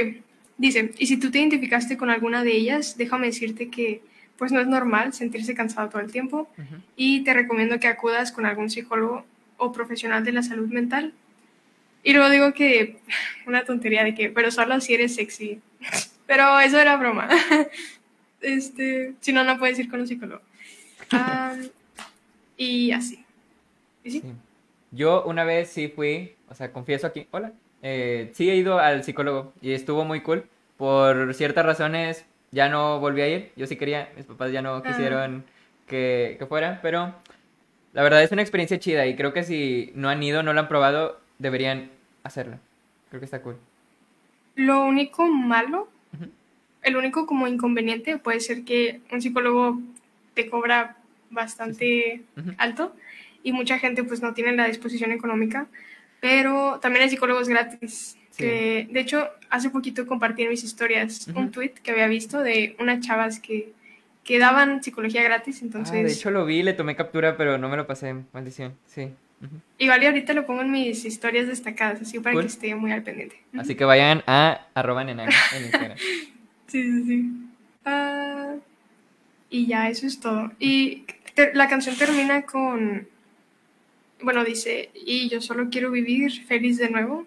dice, 0.58 0.92
y 0.98 1.08
si 1.08 1.18
tú 1.18 1.30
te 1.30 1.40
identificaste 1.40 1.98
con 1.98 2.10
alguna 2.10 2.44
de 2.46 2.56
ellas, 2.56 2.98
déjame 2.98 3.28
decirte 3.28 3.70
que 3.70 4.02
pues 4.38 4.52
no 4.52 4.62
es 4.62 4.68
normal 4.68 5.14
sentirse 5.14 5.56
cansado 5.56 5.90
todo 5.90 6.02
el 6.02 6.12
tiempo 6.12 6.48
y 6.96 7.24
te 7.24 7.34
recomiendo 7.34 7.80
que 7.80 7.88
acudas 7.88 8.32
con 8.32 8.46
algún 8.46 8.70
psicólogo 8.70 9.26
o 9.58 9.72
profesional 9.72 10.24
de 10.24 10.32
la 10.32 10.44
salud 10.44 10.70
mental. 10.70 11.14
Y 12.04 12.14
luego 12.14 12.30
digo 12.30 12.54
que 12.54 13.00
una 13.48 13.66
tontería 13.66 14.04
de 14.04 14.16
que, 14.16 14.30
pero 14.30 14.52
solo 14.52 14.80
si 14.80 14.94
eres 14.94 15.16
sexy. 15.16 15.62
Pero 16.28 16.60
eso 16.60 16.80
era 16.80 16.98
broma. 16.98 17.30
Este, 18.40 19.16
si 19.20 19.34
no, 19.34 19.44
no 19.44 19.58
puedes 19.58 19.80
ir 19.80 19.90
con 19.90 20.00
un 20.00 20.08
psicólogo. 20.08 20.44
Ah, 21.12 21.56
y 22.56 22.92
así. 22.92 23.26
Yo 24.92 25.24
una 25.26 25.44
vez 25.44 25.70
sí 25.70 25.88
fui, 25.88 26.36
o 26.48 26.54
sea, 26.54 26.72
confieso 26.72 27.08
aquí, 27.08 27.28
hola, 27.32 27.52
eh, 27.82 28.30
sí 28.34 28.50
he 28.50 28.56
ido 28.56 28.80
al 28.80 29.04
psicólogo 29.04 29.54
y 29.60 29.72
estuvo 29.72 30.06
muy 30.06 30.22
cool. 30.22 30.46
Por 30.78 31.34
ciertas 31.34 31.66
razones 31.66 32.26
ya 32.52 32.70
no 32.70 33.00
volví 33.00 33.22
a 33.22 33.28
ir, 33.28 33.52
yo 33.56 33.66
sí 33.66 33.76
quería, 33.76 34.10
mis 34.16 34.26
papás 34.26 34.52
ya 34.52 34.62
no 34.62 34.76
ah. 34.76 34.84
quisieron 34.84 35.44
que, 35.88 36.36
que 36.38 36.46
fuera, 36.46 36.80
pero 36.82 37.16
la 37.98 38.04
verdad 38.04 38.22
es 38.22 38.32
una 38.32 38.44
experiencia 38.44 38.78
chida 38.78 39.08
y 39.08 39.16
creo 39.16 39.34
que 39.34 39.42
si 39.42 39.92
no 39.96 40.08
han 40.08 40.22
ido, 40.22 40.44
no 40.44 40.54
lo 40.54 40.60
han 40.60 40.68
probado, 40.68 41.20
deberían 41.40 41.90
hacerlo. 42.22 42.60
Creo 43.10 43.20
que 43.20 43.26
está 43.26 43.42
cool. 43.42 43.58
Lo 44.54 44.86
único 44.86 45.26
malo, 45.26 45.88
el 46.84 46.96
único 46.96 47.26
como 47.26 47.48
inconveniente 47.48 48.20
puede 48.20 48.40
ser 48.40 48.66
que 48.66 49.02
un 49.12 49.20
psicólogo 49.20 49.82
te 50.36 50.48
cobra 50.48 50.98
bastante 51.32 52.22
alto 52.60 52.96
y 53.42 53.52
mucha 53.52 53.80
gente 53.80 54.04
pues 54.04 54.22
no 54.22 54.36
tiene 54.36 54.56
la 54.56 54.68
disposición 54.68 55.12
económica, 55.12 55.66
pero 56.20 56.78
también 56.80 57.02
hay 57.02 57.10
psicólogos 57.10 57.50
gratis. 57.50 58.16
Que, 58.38 58.88
de 58.92 59.00
hecho, 59.00 59.28
hace 59.50 59.72
poquito 59.72 60.06
compartí 60.06 60.44
en 60.44 60.50
mis 60.50 60.64
historias 60.64 61.28
un 61.34 61.50
tweet 61.50 61.72
que 61.82 61.90
había 61.90 62.06
visto 62.06 62.44
de 62.44 62.76
unas 62.78 63.00
chavas 63.00 63.40
que, 63.40 63.74
que 64.28 64.40
daban 64.40 64.84
psicología 64.84 65.24
gratis, 65.24 65.62
entonces... 65.62 65.96
Ah, 65.96 66.04
de 66.04 66.12
hecho 66.12 66.32
lo 66.32 66.46
vi, 66.46 66.62
le 66.62 66.74
tomé 66.74 66.98
captura, 66.98 67.38
pero 67.38 67.58
no 67.58 67.70
me 67.70 67.78
lo 67.78 67.88
pasé, 67.88 68.14
maldición, 68.34 68.76
sí. 68.86 69.14
Igual 69.78 70.04
y 70.04 70.06
ahorita 70.06 70.34
lo 70.34 70.46
pongo 70.46 70.64
en 70.64 70.72
mis 70.72 71.06
historias 71.06 71.48
destacadas, 71.48 72.02
así 72.02 72.20
para 72.20 72.38
que 72.38 72.46
esté 72.46 72.76
muy 72.76 72.92
al 72.92 73.04
pendiente. 73.04 73.42
Así 73.58 73.76
que 73.76 73.86
vayan 73.86 74.24
a 74.28 74.68
arroba 74.74 75.04
en 75.04 75.12
Instagram. 75.12 75.98
sí, 76.68 76.84
sí, 76.84 77.04
sí. 77.06 77.32
Ah, 77.86 78.56
Y 79.50 79.66
ya, 79.66 79.88
eso 79.88 80.06
es 80.06 80.20
todo. 80.20 80.52
Y 80.60 81.06
la 81.54 81.70
canción 81.70 81.96
termina 81.96 82.42
con, 82.42 83.08
bueno, 84.22 84.44
dice, 84.44 84.90
y 84.94 85.30
yo 85.30 85.40
solo 85.40 85.70
quiero 85.72 85.90
vivir 85.90 86.32
feliz 86.46 86.78
de 86.78 86.90
nuevo. 86.90 87.26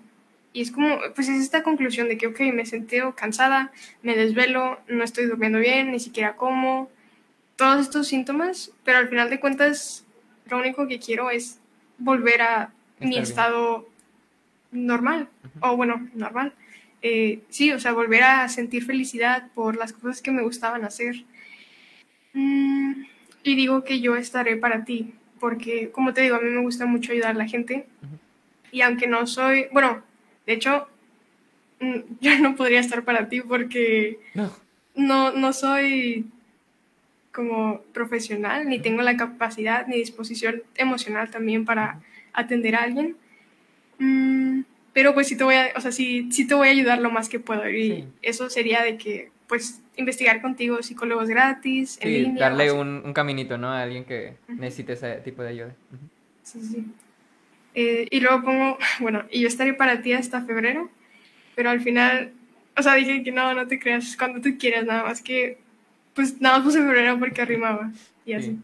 Y 0.52 0.62
es 0.62 0.72
como, 0.72 0.98
pues 1.14 1.28
es 1.28 1.40
esta 1.40 1.62
conclusión 1.62 2.08
de 2.08 2.18
que, 2.18 2.26
ok, 2.26 2.40
me 2.52 2.66
sentí 2.66 2.96
cansada, 3.14 3.70
me 4.02 4.16
desvelo, 4.16 4.80
no 4.88 5.04
estoy 5.04 5.26
durmiendo 5.26 5.58
bien, 5.58 5.92
ni 5.92 6.00
siquiera 6.00 6.34
como, 6.36 6.90
todos 7.60 7.80
estos 7.80 8.08
síntomas, 8.08 8.72
pero 8.84 8.98
al 8.98 9.08
final 9.08 9.30
de 9.30 9.38
cuentas, 9.38 10.06
lo 10.46 10.58
único 10.58 10.88
que 10.88 10.98
quiero 10.98 11.30
es 11.30 11.60
volver 11.98 12.42
a 12.42 12.72
mi 12.98 13.10
bien. 13.10 13.22
estado 13.22 13.86
normal, 14.72 15.28
o 15.60 15.76
bueno, 15.76 16.08
normal. 16.14 16.54
Eh, 17.02 17.42
sí, 17.48 17.70
o 17.72 17.78
sea, 17.78 17.92
volver 17.92 18.22
a 18.22 18.48
sentir 18.48 18.84
felicidad 18.84 19.48
por 19.54 19.76
las 19.76 19.92
cosas 19.92 20.22
que 20.22 20.30
me 20.30 20.42
gustaban 20.42 20.84
hacer. 20.84 21.24
Mm, 22.32 23.04
y 23.42 23.54
digo 23.56 23.84
que 23.84 24.00
yo 24.00 24.16
estaré 24.16 24.56
para 24.56 24.84
ti, 24.84 25.14
porque 25.38 25.90
como 25.90 26.12
te 26.12 26.22
digo, 26.22 26.36
a 26.36 26.40
mí 26.40 26.50
me 26.50 26.62
gusta 26.62 26.86
mucho 26.86 27.12
ayudar 27.12 27.32
a 27.32 27.38
la 27.38 27.46
gente. 27.46 27.86
Ujú. 28.02 28.18
Y 28.72 28.82
aunque 28.82 29.06
no 29.06 29.26
soy, 29.26 29.66
bueno, 29.72 30.02
de 30.46 30.52
hecho, 30.52 30.86
mm, 31.80 31.96
yo 32.20 32.38
no 32.40 32.56
podría 32.56 32.80
estar 32.80 33.04
para 33.04 33.28
ti 33.28 33.40
porque 33.40 34.18
No. 34.34 34.50
no, 34.94 35.32
no 35.32 35.52
soy 35.52 36.26
como 37.32 37.80
profesional, 37.92 38.68
ni 38.68 38.80
tengo 38.80 39.02
la 39.02 39.16
capacidad 39.16 39.86
ni 39.86 39.96
disposición 39.96 40.62
emocional 40.76 41.30
también 41.30 41.64
para 41.64 42.00
atender 42.32 42.74
a 42.74 42.82
alguien. 42.82 43.16
Mm, 43.98 44.62
pero 44.92 45.14
pues 45.14 45.28
sí 45.28 45.36
te 45.36 45.44
voy 45.44 45.54
a, 45.54 45.68
o 45.76 45.80
sea, 45.80 45.92
sí, 45.92 46.28
sí 46.32 46.46
te 46.46 46.54
voy 46.54 46.68
a 46.68 46.70
ayudar 46.72 46.98
lo 47.00 47.10
más 47.10 47.28
que 47.28 47.38
puedo. 47.38 47.68
Y 47.70 47.88
Sí. 47.88 48.04
eso 48.22 48.50
sería 48.50 48.82
de 48.82 48.96
que, 48.96 49.30
pues, 49.46 49.80
investigar 49.96 50.40
contigo 50.42 50.82
psicólogos 50.82 51.28
gratis, 51.28 51.98
en 52.00 52.24
Sí, 52.24 52.32
o 52.36 52.40
darle 52.40 52.72
un, 52.72 53.02
un 53.04 53.12
caminito, 53.12 53.58
¿no? 53.58 53.68
A 53.68 53.82
alguien 53.82 54.04
que 54.04 54.34
necesite 54.48 54.94
ese 54.94 55.16
tipo 55.16 55.42
de 55.42 55.48
ayuda. 55.50 55.74
Sí, 56.42 56.60
sí. 56.62 56.84
Eh, 57.74 58.08
y 58.10 58.20
luego 58.20 58.42
pongo, 58.42 58.78
bueno, 59.00 59.24
y 59.30 59.40
yo 59.40 59.48
estaré 59.48 59.74
para 59.74 60.02
ti 60.02 60.12
hasta 60.12 60.42
febrero, 60.42 60.90
pero 61.54 61.70
al 61.70 61.80
final, 61.80 62.32
o 62.76 62.82
sea, 62.82 62.94
dije 62.94 63.22
que 63.22 63.32
no, 63.32 63.54
no 63.54 63.66
te 63.66 63.78
creas, 63.78 64.16
cuando 64.16 64.40
tú 64.40 64.56
quieras, 64.58 64.84
nada 64.84 65.04
más 65.04 65.22
que, 65.22 65.58
pues 66.14 66.40
nada 66.40 66.58
más 66.58 66.66
puse 66.66 66.78
febrero 66.78 67.18
porque 67.18 67.42
arrimaba 67.42 67.90
y 68.24 68.34
así. 68.34 68.46
Sí. 68.46 68.58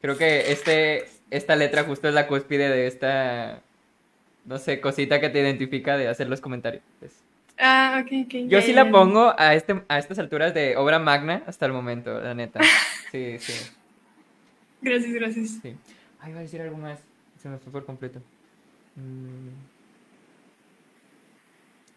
Creo 0.00 0.18
que 0.18 0.52
este, 0.52 1.04
esta 1.30 1.56
letra 1.56 1.84
justo 1.84 2.08
es 2.08 2.14
la 2.14 2.26
cúspide 2.26 2.68
de 2.68 2.86
esta, 2.86 3.62
no 4.44 4.58
sé, 4.58 4.80
cosita 4.80 5.20
que 5.20 5.30
te 5.30 5.40
identifica 5.40 5.96
de 5.96 6.08
hacer 6.08 6.28
los 6.28 6.40
comentarios. 6.40 6.82
Ah, 7.58 8.02
ok, 8.04 8.26
ok. 8.26 8.34
Yo 8.48 8.60
sí 8.60 8.72
la 8.72 8.90
pongo 8.90 9.34
a, 9.38 9.54
este, 9.54 9.82
a 9.88 9.98
estas 9.98 10.18
alturas 10.18 10.52
de 10.54 10.76
obra 10.76 10.98
magna 10.98 11.42
hasta 11.46 11.66
el 11.66 11.72
momento, 11.72 12.20
la 12.20 12.34
neta. 12.34 12.60
Sí, 13.14 13.38
sí, 13.38 13.52
Gracias, 14.82 15.12
gracias. 15.12 15.48
sí. 15.62 15.76
Ay, 16.18 16.32
iba 16.32 16.40
a 16.40 16.42
decir 16.42 16.60
algo 16.60 16.76
más. 16.76 16.98
Se 17.40 17.48
me 17.48 17.58
fue 17.58 17.70
por 17.70 17.86
completo. 17.86 18.20
Mm. 18.96 19.48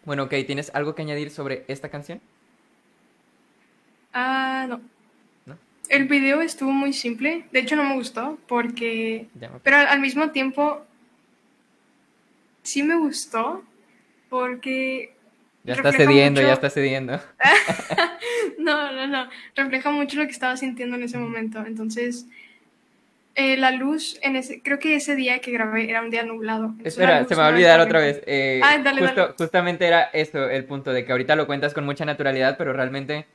Bueno, 0.06 0.24
ok, 0.24 0.34
¿tienes 0.45 0.74
algo 0.74 0.95
que 0.95 1.02
añadir 1.02 1.32
sobre 1.32 1.65
esta 1.68 1.90
canción? 1.90 2.22
Ah, 4.14 4.65
no. 4.69 4.82
¿No? 5.45 5.57
El 5.90 6.07
video 6.07 6.41
estuvo 6.41 6.72
muy 6.72 6.94
simple, 6.94 7.45
de 7.52 7.60
hecho 7.60 7.76
no 7.76 7.84
me 7.84 7.95
gustó 7.95 8.38
porque, 8.48 9.28
Ya 9.40 9.52
pero 9.64 9.78
al, 9.78 9.88
al 9.88 9.99
mismo 9.99 10.32
tiempo 10.32 10.86
sí 12.64 12.84
me 12.84 12.95
gustó 12.98 13.64
porque 14.30 15.14
Ya 15.64 15.74
está 15.74 15.91
cediendo, 15.91 16.41
ya 16.41 16.53
está 16.53 16.69
cediendo. 16.69 17.19
No, 18.57 18.91
no, 18.91 19.07
no. 19.07 19.30
Refleja 19.56 19.91
mucho 19.91 20.18
lo 20.18 20.26
que 20.26 20.32
estaba 20.32 20.57
sintiendo 20.57 20.98
en 20.98 21.03
ese 21.03 21.18
momento. 21.18 21.64
Entonces, 21.65 22.26
eh, 23.38 23.56
la 23.56 23.72
luz 23.72 24.20
en 24.22 24.36
ese, 24.36 24.62
creo 24.62 24.80
que 24.80 24.96
ese 24.96 25.16
día 25.16 25.40
que 25.40 25.52
grabé 25.52 25.90
era 25.90 26.02
un 26.02 26.10
día 26.10 26.24
nublado. 26.24 26.74
Espera, 26.84 27.24
se 27.24 27.36
me 27.36 27.42
va 27.42 27.48
a 27.48 27.52
olvidar 27.52 27.80
otra 27.80 28.00
vez. 28.00 28.22
eh, 28.26 28.60
Ah, 28.64 28.78
dale, 28.84 29.02
justo- 29.02 29.22
dale. 29.22 29.34
Justamente 29.38 29.88
era 29.88 30.02
eso, 30.12 30.50
el 30.50 30.66
punto 30.66 30.92
de 30.92 31.06
que 31.06 31.12
ahorita 31.14 31.36
lo 31.36 31.48
cuentas 31.48 31.74
con 31.74 31.86
mucha 31.86 32.04
naturalidad, 32.04 32.58
pero 32.58 32.74
realmente 32.74 33.26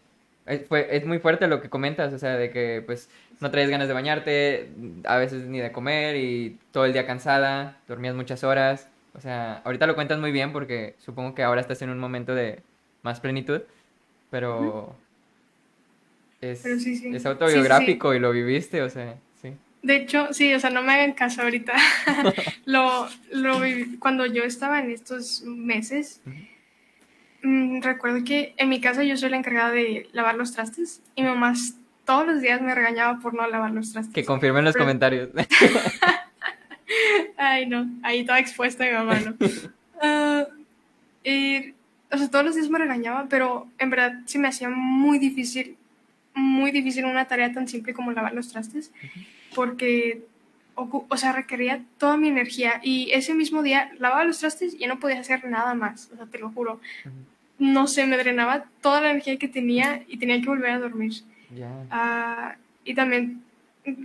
es, 0.45 0.67
fue, 0.67 0.89
es 0.95 1.07
muy 1.07 1.19
fuerte 1.21 1.47
lo 1.47 1.63
que 1.63 1.69
comentas, 1.71 2.13
o 2.13 2.19
sea, 2.19 2.37
de 2.37 2.51
que 2.51 2.83
pues 2.85 3.09
no 3.41 3.51
traes 3.51 3.71
ganas 3.71 3.89
de 3.89 3.95
bañarte, 3.95 4.69
a 5.05 5.17
veces 5.17 5.45
ni 5.47 5.61
de 5.61 5.73
comer 5.73 6.17
y 6.17 6.59
todo 6.73 6.85
el 6.85 6.93
día 6.93 7.07
cansada, 7.07 7.79
dormías 7.89 8.15
muchas 8.15 8.43
horas. 8.45 8.89
O 9.15 9.21
sea, 9.21 9.61
ahorita 9.65 9.87
lo 9.87 9.95
cuentas 9.95 10.19
muy 10.19 10.33
bien 10.33 10.53
porque 10.53 10.95
supongo 10.99 11.35
que 11.35 11.43
ahora 11.43 11.61
estás 11.61 11.81
en 11.83 11.91
un 11.91 11.99
momento 11.99 12.35
de 12.35 12.61
más 13.03 13.21
plenitud, 13.21 13.61
pero 14.31 14.97
es, 16.41 16.61
Pero 16.63 16.79
sí, 16.81 16.97
sí. 16.97 17.15
es 17.15 17.23
Sí, 17.23 17.29
autobiográfico 17.29 18.15
y 18.15 18.19
lo 18.19 18.33
viviste, 18.33 18.83
o 18.83 18.91
sea. 18.91 19.15
De 19.83 19.97
hecho, 19.97 20.33
sí, 20.33 20.53
o 20.55 20.61
sea, 20.61 20.71
no 20.71 20.83
me 20.83 20.93
hagan 20.93 21.13
caso 21.13 21.43
ahorita. 21.43 21.73
lo, 22.67 23.09
lo 23.33 23.59
viví- 23.61 23.99
cuando 23.99 24.27
yo 24.27 24.45
estaba 24.45 24.79
en 24.81 24.91
estos 24.93 25.43
meses, 25.43 26.21
mm, 27.43 27.81
recuerdo 27.83 28.23
que 28.25 28.55
en 28.59 28.69
mi 28.69 28.81
casa 28.81 29.03
yo 29.03 29.17
soy 29.17 29.31
la 29.31 29.39
encargada 29.39 29.73
de 29.73 30.09
lavar 30.13 30.37
los 30.37 30.53
trastes 30.53 31.03
y 31.17 31.23
mi 31.23 31.29
mamá 31.29 31.55
todos 32.05 32.27
los 32.27 32.41
días 32.41 32.61
me 32.61 32.75
regañaba 32.75 33.19
por 33.21 33.35
no 33.35 33.47
lavar 33.49 33.73
los 33.73 33.93
trastes. 33.93 34.15
Que 34.15 34.25
confirmen 34.25 34.65
los 34.65 34.75
Pero- 34.75 34.85
comentarios. 34.85 35.31
Ay, 37.37 37.67
no, 37.67 37.89
ahí 38.03 38.25
toda 38.25 38.39
expuesta 38.39 38.85
mi 38.85 38.93
mamá, 38.93 39.19
¿no? 39.21 39.35
Ah, 40.05 40.49
y, 41.23 41.75
o 42.11 42.19
sea, 42.19 42.29
todos 42.29 42.45
los 42.45 42.57
días 42.57 42.69
me 42.69 42.81
regañaba, 42.81 43.27
pero 43.31 43.69
en 43.79 43.89
verdad 43.89 44.15
se 44.27 44.37
me 44.41 44.49
hacía 44.49 44.69
muy 44.69 45.21
difícil, 45.21 45.77
muy 46.35 46.73
difícil 46.73 47.05
una 47.05 47.29
tarea 47.29 47.53
tan 47.53 47.69
simple 47.69 47.95
como 47.95 48.11
lavar 48.11 48.35
los 48.35 48.49
trastes, 48.49 48.91
porque, 49.55 50.23
o 50.75 51.17
sea, 51.17 51.33
requería 51.33 51.83
toda 51.99 52.17
mi 52.17 52.29
energía 52.29 52.81
y 52.83 53.11
ese 53.13 53.35
mismo 53.35 53.63
día 53.63 53.91
lavaba 53.99 54.25
los 54.25 54.39
trastes 54.39 54.75
y 54.75 54.79
ya 54.79 54.89
no 54.89 54.99
podía 54.99 55.21
hacer 55.21 55.45
nada 55.45 55.75
más, 55.75 56.11
o 56.13 56.17
sea, 56.17 56.27
te 56.27 56.39
lo 56.39 56.51
juro. 56.51 56.81
No 57.59 57.87
sé, 57.87 58.07
me 58.07 58.17
drenaba 58.17 58.65
toda 58.81 59.01
la 59.01 59.11
energía 59.11 59.39
que 59.39 59.49
tenía 59.49 60.03
y 60.09 60.17
tenía 60.19 60.41
que 60.41 60.49
volver 60.49 60.71
a 60.71 60.79
dormir. 60.79 61.13
Ah, 61.91 62.57
y 62.85 62.95
también 62.95 63.43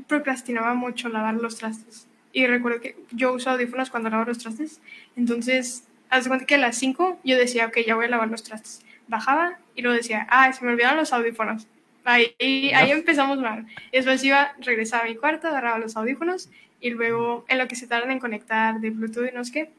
procrastinaba 0.08 0.74
mucho 0.74 1.10
lavar 1.10 1.36
los 1.36 1.58
trastes. 1.58 2.08
Y 2.34 2.46
recuerdo 2.46 2.82
que 2.82 2.96
yo 3.12 3.34
uso 3.34 3.50
audífonos 3.50 3.90
cuando 3.90 4.10
lavo 4.10 4.26
los 4.26 4.38
trastes. 4.38 4.80
Entonces, 5.16 5.88
haz 6.10 6.26
de 6.26 6.30
cuenta 6.30 6.46
que 6.46 6.56
a 6.56 6.60
las 6.60 6.78
5 6.78 7.20
yo 7.24 7.38
decía, 7.38 7.68
ok, 7.68 7.78
ya 7.86 7.96
voy 7.96 8.06
a 8.06 8.10
lavar 8.10 8.30
los 8.30 8.44
trastes. 8.44 8.82
Bajaba 9.08 9.58
y 9.76 9.82
luego 9.82 9.98
decía, 9.98 10.28
ah, 10.30 10.52
se 10.52 10.64
me 10.64 10.72
olvidaron 10.72 10.98
los 10.98 11.14
audífonos. 11.14 11.68
Ahí, 12.10 12.34
ahí 12.74 12.92
empezamos 12.92 13.38
mal. 13.38 13.66
Después 13.92 14.24
iba, 14.24 14.56
regresaba 14.60 15.04
a 15.04 15.08
mi 15.08 15.18
cuarto, 15.18 15.50
agarraba 15.50 15.78
los 15.78 15.98
audífonos 15.98 16.50
y 16.80 16.92
luego 16.92 17.44
en 17.50 17.58
lo 17.58 17.68
que 17.68 17.76
se 17.76 17.86
tardan 17.86 18.12
en 18.12 18.20
conectar 18.20 18.80
de 18.80 18.92
Bluetooth 18.92 19.28
y 19.30 19.36
no 19.36 19.44
sé 19.44 19.52
qué. 19.52 19.70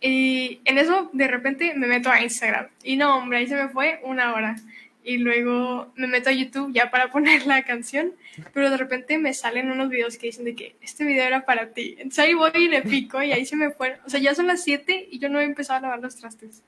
Y 0.00 0.60
en 0.64 0.78
eso, 0.78 1.10
de 1.12 1.28
repente, 1.28 1.74
me 1.74 1.88
meto 1.88 2.10
a 2.10 2.22
Instagram. 2.22 2.68
Y 2.82 2.96
no, 2.96 3.18
hombre, 3.18 3.36
ahí 3.36 3.46
se 3.46 3.54
me 3.54 3.68
fue 3.68 4.00
una 4.04 4.32
hora. 4.32 4.56
Y 5.04 5.18
luego 5.18 5.92
me 5.96 6.06
meto 6.06 6.30
a 6.30 6.32
YouTube 6.32 6.72
ya 6.72 6.90
para 6.90 7.08
poner 7.12 7.46
la 7.46 7.64
canción. 7.64 8.14
Pero 8.54 8.70
de 8.70 8.78
repente 8.78 9.18
me 9.18 9.34
salen 9.34 9.70
unos 9.70 9.90
videos 9.90 10.16
que 10.16 10.28
dicen 10.28 10.46
de 10.46 10.54
que 10.54 10.74
este 10.80 11.04
video 11.04 11.26
era 11.26 11.44
para 11.44 11.68
ti. 11.68 11.96
Entonces 11.98 12.20
ahí 12.20 12.32
voy 12.32 12.50
y 12.54 12.68
le 12.68 12.80
pico 12.80 13.22
y 13.22 13.32
ahí 13.32 13.44
se 13.44 13.56
me 13.56 13.70
fue. 13.70 13.98
O 14.06 14.08
sea, 14.08 14.20
ya 14.20 14.34
son 14.34 14.46
las 14.46 14.64
7 14.64 15.08
y 15.10 15.18
yo 15.18 15.28
no 15.28 15.38
he 15.38 15.44
empezado 15.44 15.80
a 15.80 15.82
lavar 15.82 16.00
los 16.00 16.16
trastes. 16.16 16.62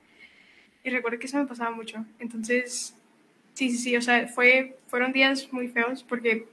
Y 0.83 0.91
recuerdo 0.91 1.17
que 1.17 1.25
eso 1.25 1.39
me 1.39 1.47
pasaba 1.47 1.71
mucho. 1.71 2.05
Entonces, 2.19 2.95
sí, 3.59 3.69
sí, 3.71 3.77
sí. 3.77 3.97
O 3.97 4.01
sea, 4.01 4.27
fue, 4.27 4.77
fueron 4.87 5.11
días 5.11 5.51
muy 5.51 5.67
feos 5.67 6.03
porque, 6.03 6.45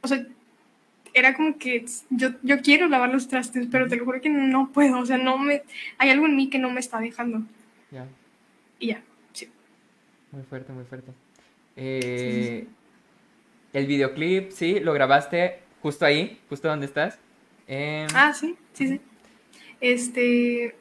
o 0.00 0.08
sea, 0.08 0.24
era 1.12 1.34
como 1.34 1.58
que 1.58 1.84
yo, 2.10 2.28
yo 2.42 2.60
quiero 2.60 2.88
lavar 2.88 3.10
los 3.10 3.26
trastes, 3.26 3.66
pero 3.70 3.88
te 3.88 3.96
lo 3.96 4.04
juro 4.04 4.20
que 4.20 4.28
no 4.28 4.70
puedo. 4.72 5.00
O 5.00 5.06
sea, 5.06 5.18
no 5.18 5.38
me. 5.38 5.62
Hay 5.98 6.10
algo 6.10 6.26
en 6.26 6.36
mí 6.36 6.48
que 6.48 6.58
no 6.58 6.70
me 6.70 6.78
está 6.80 7.00
dejando. 7.00 7.42
Ya. 7.90 8.06
Y 8.78 8.88
ya, 8.88 9.02
sí. 9.32 9.48
Muy 10.30 10.44
fuerte, 10.44 10.72
muy 10.72 10.84
fuerte. 10.84 11.10
Eh, 11.74 12.66
El 13.72 13.86
videoclip, 13.86 14.50
sí, 14.52 14.78
lo 14.80 14.92
grabaste 14.92 15.58
justo 15.82 16.04
ahí, 16.06 16.38
justo 16.48 16.68
donde 16.68 16.86
estás. 16.86 17.18
Em, 17.66 18.06
Ah, 18.14 18.32
sí, 18.32 18.54
sí, 18.72 18.88
sí. 18.88 19.00
Este. 19.80 20.76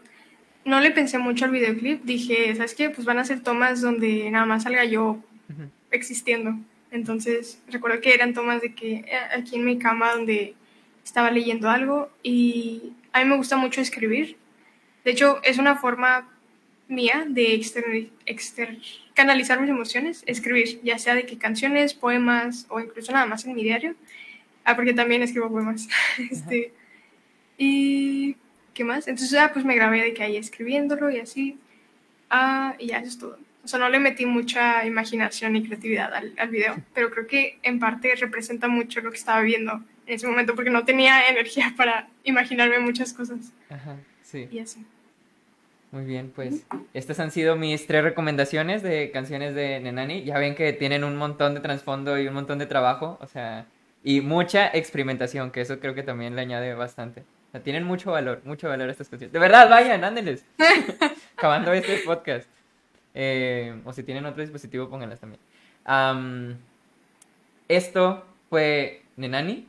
No 0.64 0.80
le 0.80 0.92
pensé 0.92 1.18
mucho 1.18 1.46
al 1.46 1.52
videoclip. 1.52 2.04
Dije, 2.04 2.56
¿sabes 2.56 2.76
qué? 2.76 2.90
Pues 2.90 3.06
van 3.06 3.20
a 3.20 3.26
ser 3.26 3.42
tomas 3.42 3.82
donde 3.82 4.30
nada 4.32 4.46
más 4.46 4.64
salga 4.64 4.84
yo 4.84 5.24
existiendo. 5.92 6.56
Entonces, 6.92 7.62
recuerdo 7.68 8.02
que 8.02 8.14
eran 8.14 8.34
tomas 8.34 8.62
de 8.62 8.74
que 8.74 8.94
eh, 8.96 9.20
aquí 9.38 9.56
en 9.56 9.66
mi 9.66 9.78
cama 9.78 10.14
donde 10.14 10.54
estaba 11.04 11.30
leyendo 11.32 11.70
algo 11.70 12.10
y 12.24 12.94
a 13.12 13.24
mí 13.24 13.30
me 13.30 13.38
gusta 13.38 13.58
mucho 13.58 13.82
escribir. 13.82 14.38
De 15.04 15.12
hecho, 15.12 15.40
es 15.44 15.58
una 15.58 15.76
forma 15.76 16.28
mía 16.88 17.26
de 17.28 17.54
exter- 17.56 18.80
canalizar 19.14 19.60
mis 19.62 19.70
emociones, 19.70 20.24
escribir, 20.26 20.80
ya 20.84 20.98
sea 21.00 21.16
de 21.16 21.26
que 21.26 21.38
canciones, 21.38 21.94
poemas 21.94 22.66
o 22.70 22.80
incluso 22.80 23.12
nada 23.12 23.26
más 23.26 23.46
en 23.46 23.56
mi 23.56 23.64
diario. 23.64 23.96
Ah, 24.64 24.76
porque 24.76 24.94
también 24.94 25.22
escribo 25.22 25.50
poemas. 25.52 25.88
este, 26.32 26.74
y 27.58 28.36
¿qué 28.74 28.84
más? 28.84 29.08
Entonces, 29.08 29.38
ah, 29.40 29.52
pues 29.54 29.66
me 29.66 29.76
grabé 29.76 30.02
de 30.02 30.14
que 30.14 30.24
ahí 30.24 30.38
escribiéndolo 30.38 31.10
y 31.12 31.20
así. 31.20 31.58
Ah, 32.30 32.76
y 32.80 32.88
ya 32.88 33.00
eso 33.00 33.08
es 33.10 33.18
todo. 33.20 33.38
O 33.66 33.68
sea, 33.68 33.80
no 33.80 33.90
le 33.90 33.98
metí 34.00 34.28
mucha 34.28 34.86
imaginación 34.86 35.56
y 35.56 35.64
creatividad 35.66 36.14
al, 36.14 36.34
al 36.38 36.50
video, 36.50 36.76
pero 36.94 37.10
creo 37.10 37.26
que 37.26 37.58
en 37.64 37.80
parte 37.80 38.14
representa 38.16 38.68
mucho 38.68 39.02
lo 39.02 39.10
que 39.10 39.18
estaba 39.18 39.42
viendo 39.42 39.82
en 40.06 40.14
ese 40.14 40.28
momento 40.28 40.54
porque 40.54 40.70
no 40.70 40.86
tenía 40.86 41.28
energía 41.28 41.74
para 41.78 42.08
imaginarme 42.24 42.78
muchas 42.78 43.12
cosas. 43.12 43.52
Ajá, 43.70 43.98
sí. 44.22 44.48
Y 44.52 44.60
así. 44.60 44.86
Muy 45.92 46.06
bien, 46.06 46.32
pues 46.36 46.68
estas 46.94 47.20
han 47.20 47.32
sido 47.32 47.56
mis 47.56 47.88
tres 47.88 48.04
recomendaciones 48.04 48.84
de 48.84 49.10
canciones 49.12 49.56
de 49.56 49.80
Nenani. 49.80 50.24
Ya 50.24 50.38
ven 50.38 50.54
que 50.54 50.74
tienen 50.74 51.04
un 51.04 51.16
montón 51.16 51.56
de 51.56 51.62
trasfondo 51.62 52.20
y 52.20 52.28
un 52.28 52.34
montón 52.34 52.60
de 52.60 52.66
trabajo, 52.66 53.18
o 53.22 53.28
sea, 53.28 53.66
y 54.04 54.22
mucha 54.22 54.68
experimentación, 54.68 55.50
que 55.50 55.62
eso 55.62 55.80
creo 55.80 55.96
que 55.96 56.04
también 56.04 56.36
le 56.36 56.42
añade 56.42 56.74
bastante. 56.76 57.22
O 57.22 57.52
sea, 57.52 57.64
tienen 57.64 57.86
mucho 57.86 58.12
valor, 58.12 58.42
mucho 58.44 58.68
valor 58.68 58.90
estas 58.90 59.10
canciones. 59.10 59.32
De 59.34 59.40
verdad, 59.40 59.70
vayan, 59.70 60.04
ándeles. 60.04 60.46
Acabando 61.38 61.74
este 61.74 62.00
podcast. 62.00 62.48
Eh, 63.16 63.74
o 63.86 63.94
si 63.94 64.04
tienen 64.04 64.26
otro 64.26 64.42
dispositivo, 64.42 64.90
pónganlas 64.90 65.20
también. 65.22 65.40
Am, 65.86 66.58
esto 67.68 68.26
fue 68.50 69.02
Nenani. 69.18 69.68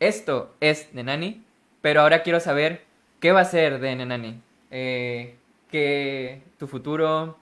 Esto 0.00 0.54
es 0.60 0.88
Nenani. 0.94 1.42
Pero 1.82 2.00
ahora 2.02 2.22
quiero 2.22 2.40
saber 2.40 2.82
qué 3.20 3.32
va 3.32 3.40
a 3.40 3.44
ser 3.44 3.80
de 3.80 3.96
Nenani. 3.96 4.40
Eh, 4.70 5.34
¿Qué 5.70 6.40
tu 6.58 6.66
futuro? 6.68 7.38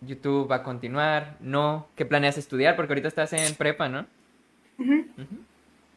¿YouTube 0.00 0.50
va 0.50 0.56
a 0.56 0.62
continuar? 0.62 1.36
¿No? 1.40 1.88
¿Qué 1.96 2.04
planeas 2.04 2.36
estudiar? 2.36 2.76
Porque 2.76 2.92
ahorita 2.92 3.08
estás 3.08 3.32
en 3.32 3.54
prepa, 3.54 3.88
¿no? 3.88 4.06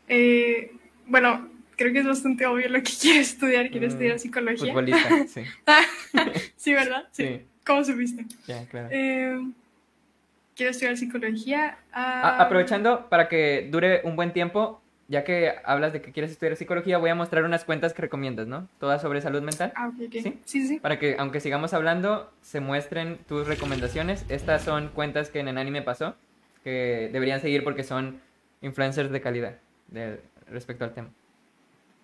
Eh, 0.08 0.72
bueno, 1.08 1.50
creo 1.76 1.92
que 1.92 2.00
es 2.00 2.06
bastante 2.08 2.46
obvio 2.46 2.70
lo 2.70 2.82
que 2.84 2.92
quiero 3.02 3.20
estudiar. 3.22 3.70
Quiero 3.70 3.88
Mm, 3.88 3.90
estudiar 3.90 4.20
psicología. 4.20 4.68
Futbolista, 4.74 5.28
sí. 5.28 5.42
sí, 6.56 6.74
¿verdad? 6.74 7.08
Sí. 7.12 7.26
Sí, 7.26 7.42
¿Cómo 7.68 7.84
supiste? 7.84 8.26
ya, 8.48 8.66
claro. 8.68 8.88
Eh, 8.92 9.40
quiero 10.56 10.72
estudiar 10.72 10.98
psicología. 10.98 11.78
Ah, 11.92 12.38
aprovechando 12.42 13.08
para 13.10 13.28
que 13.28 13.68
dure 13.70 14.02
un 14.06 14.16
buen 14.16 14.32
tiempo, 14.34 14.82
ya 15.10 15.24
que 15.24 15.54
hablas 15.66 15.94
de 15.94 16.02
que 16.02 16.12
quieres 16.12 16.32
estudiar 16.32 16.56
psicología, 16.56 16.98
voy 16.98 17.10
a 17.10 17.16
mostrar 17.16 17.44
unas 17.44 17.64
cuentas 17.66 17.94
que 17.94 18.02
recomiendas, 18.02 18.48
¿no? 18.48 18.68
Todas 18.80 19.02
sobre 19.02 19.22
salud 19.22 19.42
mental. 19.42 19.72
Ah, 19.76 19.90
ok, 19.90 19.96
ok. 20.08 20.14
¿Sí? 20.24 20.40
Sí, 20.46 20.68
sí. 20.68 20.80
Para 20.80 20.98
que, 21.00 21.16
aunque 21.20 21.40
sigamos 21.42 21.74
hablando, 21.74 22.32
se 22.42 22.60
muestren 22.60 23.18
tus 23.28 23.48
recomendaciones. 23.48 24.26
Estas 24.30 24.64
son 24.64 24.90
cuentas 24.90 25.30
que 25.30 25.44
Nenani 25.44 25.72
me 25.72 25.82
pasó, 25.82 26.16
que 26.64 27.10
deberían 27.12 27.42
seguir 27.42 27.64
porque 27.64 27.84
son 27.84 28.20
influencers 28.62 29.12
de 29.12 29.22
calidad 29.22 29.56
de- 29.90 30.20
respecto 30.50 30.84
al 30.86 30.94
tema. 30.94 31.10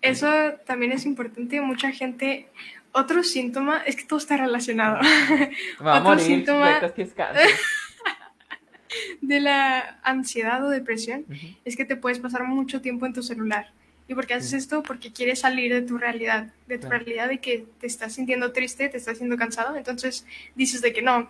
Eso 0.04 0.52
también 0.66 0.92
es 0.92 1.04
importante. 1.06 1.60
Mucha 1.60 1.90
gente. 1.92 2.48
Otro 2.92 3.24
síntoma 3.24 3.82
es 3.86 3.96
que 3.96 4.04
todo 4.04 4.18
está 4.20 4.36
relacionado. 4.36 4.98
Va 5.84 5.96
a 5.96 6.00
Otro 6.00 6.10
morir, 6.10 6.24
síntoma- 6.26 6.68
sueltas 6.70 6.92
que 6.92 7.02
es 7.02 7.12
cáncer. 7.12 7.48
de 9.20 9.40
la 9.40 9.98
ansiedad 10.02 10.64
o 10.64 10.68
depresión 10.70 11.24
es 11.64 11.76
que 11.76 11.84
te 11.84 11.96
puedes 11.96 12.20
pasar 12.20 12.44
mucho 12.44 12.80
tiempo 12.80 13.06
en 13.06 13.12
tu 13.12 13.22
celular. 13.22 13.70
¿Y 14.06 14.14
por 14.14 14.26
qué 14.26 14.34
haces 14.34 14.52
esto? 14.52 14.82
Porque 14.82 15.12
quieres 15.12 15.40
salir 15.40 15.72
de 15.72 15.82
tu 15.82 15.96
realidad, 15.98 16.48
de 16.68 16.76
tu 16.78 16.88
Claro. 16.88 17.04
realidad 17.04 17.28
de 17.28 17.38
que 17.38 17.64
te 17.80 17.86
estás 17.86 18.12
sintiendo 18.12 18.52
triste, 18.52 18.88
te 18.88 18.98
estás 18.98 19.14
sintiendo 19.18 19.36
cansado. 19.38 19.76
Entonces 19.76 20.26
dices 20.54 20.82
de 20.82 20.92
que 20.92 21.00
no, 21.02 21.28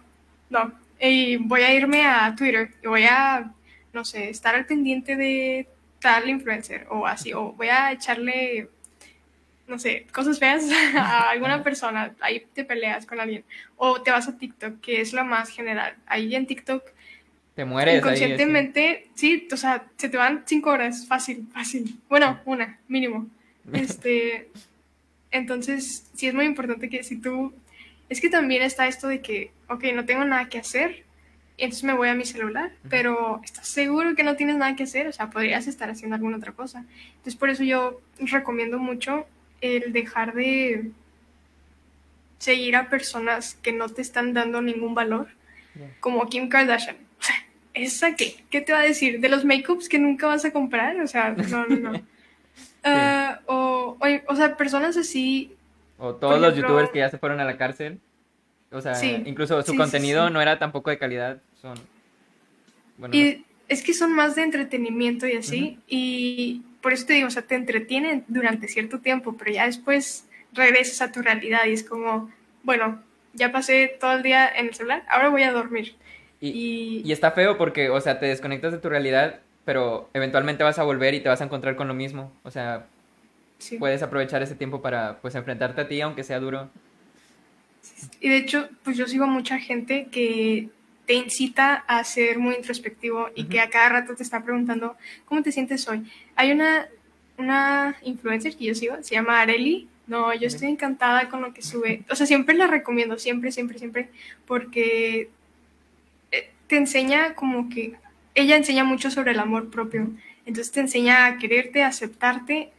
no, 0.51 0.73
y 1.01 1.37
voy 1.37 1.63
a 1.63 1.73
irme 1.73 2.05
a 2.05 2.35
Twitter 2.37 2.71
y 2.83 2.89
voy 2.89 3.05
a, 3.05 3.53
no 3.93 4.05
sé, 4.05 4.29
estar 4.29 4.55
al 4.57 4.67
pendiente 4.67 5.15
de 5.17 5.69
tal 6.05 6.29
influencer 6.29 6.87
o 6.91 7.07
así, 7.07 7.33
o 7.33 7.55
voy 7.55 7.69
a 7.69 7.91
echarle, 7.91 8.69
no 9.67 9.79
sé, 9.79 10.07
cosas 10.13 10.39
feas 10.39 10.63
a 10.95 11.31
alguna 11.31 11.65
persona, 11.65 12.15
ahí 12.21 12.45
te 12.53 12.63
peleas 12.63 13.07
con 13.07 13.21
alguien, 13.21 13.43
o 13.77 14.03
te 14.03 14.11
vas 14.11 14.29
a 14.29 14.37
TikTok, 14.37 14.81
que 14.83 15.01
es 15.01 15.15
lo 15.15 15.25
más 15.25 15.49
general. 15.49 15.97
Ahí 16.05 16.35
en 16.35 16.47
TikTok 16.47 16.85
Te 17.55 17.65
mueres 17.65 17.95
ahí. 17.95 17.99
Inconscientemente, 18.01 19.09
sí, 19.15 19.49
o 19.51 19.57
sea, 19.57 19.87
se 19.97 20.11
te 20.11 20.19
van 20.19 20.43
cinco 20.45 20.69
horas, 20.69 21.07
fácil, 21.07 21.49
fácil. 21.55 21.99
Bueno, 22.11 22.39
una, 22.45 22.79
mínimo. 22.87 23.27
Este, 23.73 24.51
entonces, 25.31 26.07
sí 26.13 26.27
es 26.27 26.35
muy 26.35 26.45
importante 26.45 26.91
que 26.91 27.03
si 27.03 27.17
tú, 27.17 27.55
es 28.11 28.21
que 28.21 28.29
también 28.29 28.61
está 28.61 28.87
esto 28.89 29.09
de 29.09 29.23
que, 29.23 29.53
ok, 29.71 29.85
no 29.95 30.05
tengo 30.05 30.23
nada 30.27 30.51
que 30.51 30.59
hacer, 30.59 31.05
entonces 31.57 31.85
me 31.85 31.93
voy 31.93 32.09
a 32.09 32.15
mi 32.15 32.25
celular, 32.25 32.73
pero 32.89 33.41
¿estás 33.45 33.69
seguro 33.69 34.17
que 34.17 34.25
no 34.25 34.35
tienes 34.35 34.57
nada 34.57 34.75
que 34.75 34.85
hacer? 34.85 35.07
O 35.07 35.13
sea, 35.13 35.31
podrías 35.31 35.67
estar 35.67 35.89
haciendo 35.89 36.17
alguna 36.17 36.39
otra 36.39 36.53
cosa. 36.53 36.85
Entonces, 37.09 37.37
por 37.37 37.49
eso 37.49 37.63
yo 37.63 38.01
recomiendo 38.19 38.79
mucho 38.79 39.27
el 39.61 39.93
dejar 39.93 40.35
de 40.35 40.91
seguir 42.39 42.77
a 42.77 42.91
personas 42.91 43.55
que 43.63 43.73
no 43.73 43.89
te 43.89 44.03
están 44.03 44.35
dando 44.35 44.61
ningún 44.63 44.95
valor 44.95 45.29
como 46.01 46.29
Kim 46.29 46.49
Kardashian. 46.49 46.97
O 47.19 47.27
sea, 47.27 47.37
¿esa 47.73 48.17
qué? 48.17 48.45
¿Qué 48.51 48.61
te 48.61 48.73
va 48.73 48.81
a 48.81 48.83
decir? 48.83 49.19
¿De 49.21 49.29
los 49.31 49.45
makeups 49.45 49.89
que 49.89 49.99
nunca 49.99 50.27
vas 50.27 50.45
a 50.45 50.53
comprar? 50.53 51.01
O 51.01 51.07
sea, 51.07 51.31
no, 51.31 51.67
no, 51.67 51.93
no. 51.93 52.03
Ah, 52.87 53.41
o, 53.47 53.97
o, 53.99 54.33
o 54.33 54.37
sea, 54.37 54.59
personas 54.59 54.99
así. 54.99 55.57
O 55.97 56.15
todos 56.15 56.39
los 56.39 56.55
youtubers 56.55 56.91
que 56.91 56.99
ya 56.99 57.09
se 57.09 57.17
fueron 57.17 57.41
a 57.41 57.45
la 57.45 57.57
cárcel. 57.57 57.99
O 58.75 58.81
sea, 58.83 58.95
Sí, 58.95 59.23
incluso 59.25 59.63
su 59.63 59.73
sí, 59.73 59.79
contenido 59.79 60.27
sí. 60.27 60.33
no 60.33 60.41
era 60.43 60.59
tampoco 60.59 60.91
de 60.91 60.99
calidad. 60.99 61.43
Son. 61.61 61.89
Bueno, 62.97 63.15
Y 63.15 63.45
es 63.69 63.83
que 63.83 63.95
son 63.95 64.13
más 64.15 64.35
de 64.37 64.43
entretenimiento 64.43 65.27
y 65.27 65.33
así. 65.37 65.79
Y 65.89 66.63
por 66.81 66.93
eso 66.93 67.07
te 67.07 67.15
digo, 67.15 67.29
o 67.29 67.31
sea, 67.31 67.43
te 67.43 67.55
entretienen 67.55 68.25
durante 68.29 68.69
cierto 68.69 69.01
tiempo, 69.01 69.37
pero 69.37 69.53
ya 69.53 69.67
después 69.67 70.27
regresas 70.53 71.01
a 71.03 71.13
tu 71.13 71.23
realidad 71.23 71.61
y 71.67 71.73
es 71.73 71.85
como, 71.85 72.31
bueno, 72.63 73.03
ya 73.33 73.53
pasé 73.53 73.97
todo 74.01 74.13
el 74.13 74.23
día 74.23 74.49
en 74.49 74.67
el 74.69 74.75
celular, 74.75 75.05
ahora 75.09 75.29
voy 75.31 75.43
a 75.43 75.53
dormir. 75.53 75.97
y, 76.41 76.49
Y, 76.49 77.03
y 77.09 77.13
está 77.13 77.33
feo 77.33 77.57
porque, 77.59 77.91
o 77.91 78.01
sea, 78.01 78.19
te 78.21 78.27
desconectas 78.27 78.73
de 78.73 78.79
tu 78.79 78.89
realidad, 78.89 79.41
pero 79.65 80.11
eventualmente 80.15 80.63
vas 80.65 80.79
a 80.79 80.85
volver 80.85 81.15
y 81.15 81.21
te 81.21 81.29
vas 81.29 81.41
a 81.41 81.45
encontrar 81.45 81.77
con 81.77 81.89
lo 81.89 81.95
mismo. 81.95 82.33
O 82.45 82.51
sea, 82.51 82.87
puedes 83.79 84.03
aprovechar 84.03 84.43
ese 84.43 84.55
tiempo 84.57 84.83
para, 84.83 85.21
pues, 85.21 85.35
enfrentarte 85.35 85.81
a 85.83 85.89
ti, 85.89 86.01
aunque 86.01 86.25
sea 86.25 86.41
duro. 86.41 86.71
Y 88.21 88.29
de 88.29 88.37
hecho, 88.37 88.69
pues 88.83 88.97
yo 88.97 89.07
sigo 89.07 89.27
mucha 89.27 89.59
gente 89.59 90.09
que 90.11 90.69
te 91.07 91.15
incita 91.15 91.85
a 91.87 92.03
ser 92.05 92.39
muy 92.39 92.55
introspectivo 92.55 93.29
y 93.35 93.45
que 93.45 93.61
a 93.61 93.69
cada 93.69 93.89
rato 93.91 94.15
te 94.15 94.23
está 94.23 94.43
preguntando, 94.43 94.97
¿cómo 95.27 95.43
te 95.43 95.53
sientes 95.53 95.87
hoy? 95.89 96.11
Hay 96.35 96.51
una, 96.51 96.89
una 97.37 97.97
influencer 98.03 98.57
que 98.57 98.65
yo 98.65 98.75
sigo, 98.75 98.97
se 99.03 99.15
llama 99.15 99.41
Areli. 99.41 99.89
No, 100.07 100.35
yo 100.35 100.47
estoy 100.47 100.69
encantada 100.69 101.29
con 101.31 101.41
lo 101.41 101.55
que 101.55 101.63
sube. 101.63 102.03
O 102.11 102.15
sea, 102.15 102.27
siempre 102.27 102.55
la 102.55 102.67
recomiendo, 102.67 103.19
siempre, 103.19 103.53
siempre, 103.53 103.79
siempre, 103.79 104.11
porque 104.47 105.31
eh, 106.31 106.51
te 106.67 106.77
enseña 106.77 107.35
como 107.35 107.71
que 107.71 107.95
ella 108.35 108.57
enseña 108.57 108.85
mucho 108.85 109.11
sobre 109.11 109.33
el 109.33 109.39
amor 109.39 109.71
propio. 109.71 110.11
Entonces 110.47 110.73
te 110.73 110.81
enseña 110.81 111.27
a 111.27 111.39
quererte, 111.39 111.83
a 111.83 111.89
aceptarte, 111.89 112.71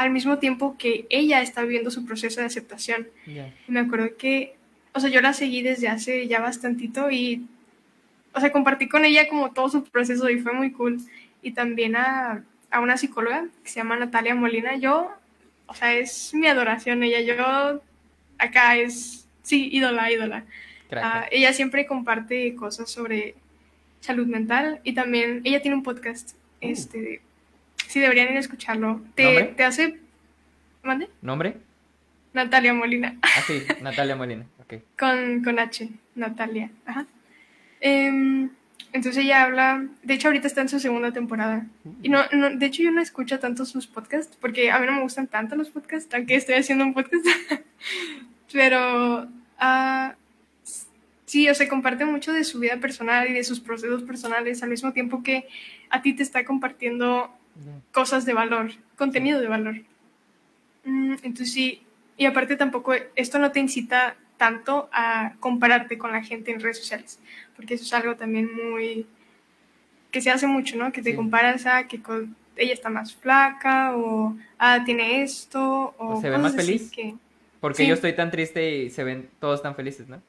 al 0.00 0.10
mismo 0.10 0.38
tiempo 0.38 0.76
que 0.78 1.06
ella 1.10 1.42
está 1.42 1.60
viviendo 1.62 1.90
su 1.90 2.06
proceso 2.06 2.40
de 2.40 2.46
aceptación. 2.46 3.06
Ya. 3.26 3.52
Y 3.68 3.72
me 3.72 3.80
acuerdo 3.80 4.16
que, 4.16 4.54
o 4.94 5.00
sea, 5.00 5.10
yo 5.10 5.20
la 5.20 5.34
seguí 5.34 5.60
desde 5.60 5.88
hace 5.88 6.26
ya 6.26 6.40
bastantito 6.40 7.10
y, 7.10 7.46
o 8.32 8.40
sea, 8.40 8.50
compartí 8.50 8.88
con 8.88 9.04
ella 9.04 9.28
como 9.28 9.52
todo 9.52 9.68
su 9.68 9.84
proceso 9.84 10.30
y 10.30 10.40
fue 10.40 10.52
muy 10.54 10.72
cool. 10.72 11.00
Y 11.42 11.52
también 11.52 11.96
a, 11.96 12.44
a 12.70 12.80
una 12.80 12.96
psicóloga 12.96 13.44
que 13.62 13.68
se 13.68 13.76
llama 13.76 13.96
Natalia 13.96 14.34
Molina. 14.34 14.76
Yo, 14.76 15.10
o 15.66 15.74
sea, 15.74 15.92
es 15.92 16.32
mi 16.32 16.46
adoración 16.46 17.02
ella. 17.02 17.20
Yo, 17.20 17.82
acá 18.38 18.76
es, 18.76 19.28
sí, 19.42 19.68
ídola, 19.70 20.10
ídola. 20.10 20.44
Ah, 20.92 21.26
ella 21.30 21.52
siempre 21.52 21.86
comparte 21.86 22.54
cosas 22.54 22.90
sobre 22.90 23.34
salud 24.00 24.26
mental 24.26 24.80
y 24.82 24.94
también 24.94 25.42
ella 25.44 25.60
tiene 25.60 25.76
un 25.76 25.82
podcast. 25.82 26.36
Este, 26.62 27.20
sí, 27.90 28.00
deberían 28.00 28.30
ir 28.30 28.36
a 28.36 28.40
escucharlo. 28.40 29.02
Te, 29.14 29.24
¿Nombre? 29.24 29.44
te 29.56 29.64
hace, 29.64 29.98
¿mande? 30.82 31.08
¿Nombre? 31.22 31.56
Natalia 32.32 32.72
Molina. 32.72 33.16
Ah, 33.22 33.42
sí, 33.46 33.62
Natalia 33.82 34.16
Molina. 34.16 34.46
Ok. 34.60 34.74
Con, 34.98 35.42
con 35.42 35.58
H, 35.58 35.88
Natalia. 36.14 36.70
Ajá. 36.86 37.06
Em, 37.80 38.50
entonces 38.92 39.24
ella 39.24 39.44
habla, 39.44 39.86
de 40.02 40.14
hecho 40.14 40.28
ahorita 40.28 40.46
está 40.46 40.60
en 40.60 40.68
su 40.68 40.78
segunda 40.80 41.12
temporada. 41.12 41.66
Y 42.02 42.08
no, 42.08 42.20
no, 42.32 42.50
de 42.50 42.66
hecho 42.66 42.82
yo 42.82 42.90
no 42.90 43.00
escucho 43.00 43.38
tanto 43.38 43.64
sus 43.64 43.86
podcasts, 43.86 44.36
porque 44.40 44.70
a 44.70 44.78
mí 44.78 44.86
no 44.86 44.92
me 44.92 45.02
gustan 45.02 45.26
tanto 45.26 45.56
los 45.56 45.70
podcasts, 45.70 46.12
aunque 46.14 46.36
estoy 46.36 46.56
haciendo 46.56 46.84
un 46.84 46.94
podcast. 46.94 47.24
Pero 48.52 49.28
ah, 49.58 50.14
sí, 51.24 51.48
o 51.48 51.54
sea, 51.54 51.68
comparte 51.68 52.04
mucho 52.04 52.32
de 52.32 52.44
su 52.44 52.58
vida 52.58 52.76
personal 52.78 53.28
y 53.28 53.32
de 53.32 53.44
sus 53.44 53.60
procesos 53.60 54.02
personales, 54.02 54.62
al 54.62 54.70
mismo 54.70 54.92
tiempo 54.92 55.22
que 55.22 55.46
a 55.88 56.02
ti 56.02 56.12
te 56.12 56.22
está 56.22 56.44
compartiendo. 56.44 57.32
Cosas 57.92 58.24
de 58.24 58.32
valor, 58.34 58.70
contenido 58.96 59.40
de 59.40 59.48
valor. 59.48 59.76
Mm, 60.84 61.14
entonces 61.22 61.52
sí, 61.52 61.82
y 62.16 62.26
aparte 62.26 62.56
tampoco 62.56 62.92
esto 63.16 63.38
no 63.38 63.50
te 63.52 63.60
incita 63.60 64.16
tanto 64.36 64.88
a 64.92 65.34
compararte 65.40 65.98
con 65.98 66.12
la 66.12 66.22
gente 66.22 66.50
en 66.50 66.60
redes 66.60 66.78
sociales, 66.78 67.18
porque 67.56 67.74
eso 67.74 67.84
es 67.84 67.92
algo 67.92 68.16
también 68.16 68.48
muy 68.70 69.06
que 70.10 70.20
se 70.20 70.30
hace 70.30 70.46
mucho, 70.46 70.76
¿no? 70.76 70.90
Que 70.92 71.02
te 71.02 71.10
Sí. 71.10 71.16
comparas 71.16 71.66
a 71.66 71.86
que 71.86 72.02
con- 72.02 72.34
ella 72.56 72.72
está 72.74 72.90
más 72.90 73.14
flaca 73.14 73.96
o 73.96 74.36
ah, 74.58 74.82
tiene 74.84 75.22
esto 75.22 75.94
o, 75.98 76.14
O 76.16 76.20
se 76.20 76.28
ve 76.30 76.36
más 76.38 76.54
feliz. 76.56 76.90
que- 76.90 77.14
Porque 77.60 77.82
Sí. 77.82 77.86
yo 77.86 77.94
estoy 77.94 78.14
tan 78.14 78.30
triste 78.30 78.76
y 78.76 78.90
se 78.90 79.04
ven 79.04 79.28
todos 79.38 79.62
tan 79.62 79.74
felices, 79.76 80.08
¿no? 80.08 80.20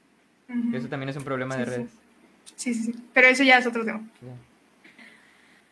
Ujú. 0.49 0.75
Eso 0.75 0.87
también 0.89 1.09
es 1.09 1.15
un 1.17 1.23
problema 1.23 1.55
de 1.55 1.63
Sí, 1.65 1.71
sí. 1.71 1.77
redes. 1.77 1.91
Sí, 2.55 2.73
sí, 2.73 2.83
sí. 2.91 2.95
Pero 3.13 3.27
eso 3.27 3.43
ya 3.43 3.57
es 3.57 3.65
otro 3.65 3.83
tema. 3.85 4.01
Ya. 4.21 4.33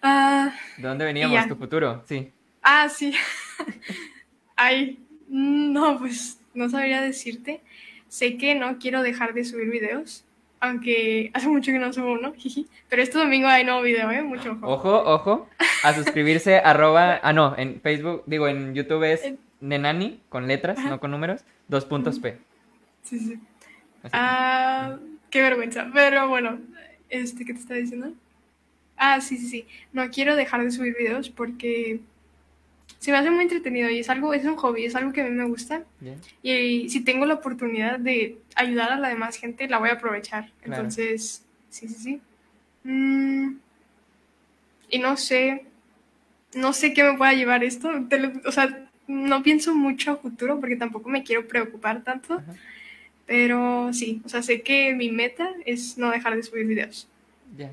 Ah, 0.02 0.54
¿De 0.78 0.88
dónde 0.88 1.06
veníamos? 1.06 1.48
Tu 1.48 1.56
futuro, 1.56 2.04
sí. 2.08 2.32
ah, 2.64 2.88
sí. 2.90 3.14
Ay, 4.56 5.00
no, 5.28 6.00
pues 6.00 6.40
no 6.54 6.70
sabría 6.70 7.02
decirte. 7.02 7.62
Sé 8.08 8.38
que 8.38 8.56
no 8.56 8.80
quiero 8.80 9.04
dejar 9.04 9.34
de 9.34 9.46
subir 9.46 9.70
videos, 9.70 10.26
aunque 10.60 11.30
hace 11.34 11.48
mucho 11.48 11.72
que 11.72 11.80
no 11.80 11.94
subo 11.94 12.14
uno, 12.14 12.34
jiji. 12.38 12.68
Pero 12.90 13.02
este 13.02 13.18
domingo 13.18 13.48
hay 13.48 13.64
nuevo 13.64 13.82
video, 13.82 14.10
¿eh? 14.12 14.22
Mucho 14.24 14.54
ojo. 14.54 14.68
Ojo, 14.68 15.04
ojo, 15.06 15.50
a 15.84 15.94
suscribirse, 15.94 16.58
arroba, 16.64 17.20
ah 17.22 17.34
no, 17.34 17.56
en 17.58 17.80
Facebook, 17.82 18.24
digo, 18.26 18.48
en 18.48 18.74
YouTube 18.74 19.04
es 19.04 19.24
En- 19.24 19.40
Nenani, 19.62 20.22
con 20.30 20.48
letras, 20.48 20.80
no 20.80 21.00
con 21.00 21.12
números, 21.12 21.42
dos 21.68 21.86
puntos 21.86 22.18
P. 22.20 22.38
Sí, 23.04 23.20
sí. 23.20 23.40
Ah, 24.14 24.98
qué 25.30 25.42
vergüenza. 25.42 25.90
Pero 25.94 26.30
bueno, 26.30 26.60
este, 27.10 27.44
¿qué 27.46 27.54
te 27.54 27.60
estaba 27.60 27.80
diciendo? 27.80 28.14
Ah, 29.00 29.22
sí, 29.22 29.38
sí, 29.38 29.48
sí. 29.48 29.66
No 29.94 30.10
quiero 30.12 30.36
dejar 30.36 30.64
de 30.64 30.72
subir 30.72 30.96
videos 30.98 31.30
porque 31.30 32.00
se 33.00 33.12
me 33.12 33.18
hace 33.18 33.32
muy 33.32 33.44
entretenido 33.44 33.90
y 33.90 34.00
es 34.00 34.10
algo, 34.10 34.34
es 34.34 34.44
un 34.44 34.58
hobby, 34.58 34.84
es 34.86 34.94
algo 34.96 35.14
que 35.14 35.22
a 35.22 35.24
mí 35.24 35.32
me 35.32 35.46
gusta. 35.46 35.84
Y 36.44 36.90
si 36.90 37.00
tengo 37.02 37.26
la 37.26 37.36
oportunidad 37.36 37.98
de 37.98 38.38
ayudar 38.56 38.92
a 38.92 39.00
la 39.00 39.08
demás 39.08 39.38
gente, 39.38 39.68
la 39.70 39.78
voy 39.80 39.90
a 39.90 39.94
aprovechar. 39.94 40.52
Claro. 40.62 40.84
Entonces, 40.84 41.46
sí, 41.70 41.88
sí, 41.88 41.96
sí. 41.96 42.22
Mm, 42.84 43.56
y 44.90 45.00
no 45.00 45.16
sé, 45.18 45.66
no 46.56 46.74
sé 46.74 46.94
qué 46.94 47.04
me 47.04 47.18
pueda 47.18 47.34
llevar 47.34 47.64
esto. 47.64 47.92
Lo- 47.92 48.42
o 48.46 48.52
sea, 48.52 48.90
no 49.08 49.44
pienso 49.44 49.74
mucho 49.74 50.12
a 50.12 50.18
futuro 50.18 50.60
porque 50.60 50.76
tampoco 50.76 51.10
me 51.10 51.24
quiero 51.24 51.48
preocupar 51.48 52.04
tanto. 52.04 52.34
Ajá. 52.36 52.54
Pero 53.26 53.94
sí, 53.94 54.22
o 54.26 54.30
sea, 54.30 54.42
sé 54.42 54.62
que 54.62 54.94
mi 54.96 55.10
meta 55.12 55.52
es 55.66 55.98
no 55.98 56.10
dejar 56.10 56.36
de 56.36 56.44
subir 56.44 56.66
videos. 56.66 57.08
Ya, 57.56 57.72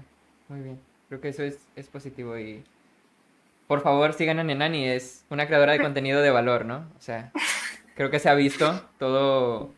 muy 0.48 0.60
bien. 0.60 0.78
Creo 1.08 1.20
que 1.20 1.28
eso 1.28 1.42
es, 1.42 1.58
es 1.76 1.86
positivo 1.88 2.38
y 2.38 2.62
por 3.66 3.80
favor 3.80 4.12
sigan 4.12 4.38
a 4.38 4.44
Nenani, 4.44 4.86
es 4.88 5.24
una 5.30 5.46
creadora 5.46 5.72
de 5.72 5.80
contenido 5.80 6.20
de 6.22 6.30
valor, 6.30 6.64
¿no? 6.64 6.86
O 6.98 7.00
sea, 7.00 7.32
creo 7.96 8.10
que 8.10 8.18
se 8.18 8.28
ha 8.28 8.34
visto 8.34 8.88
todo 8.98 9.72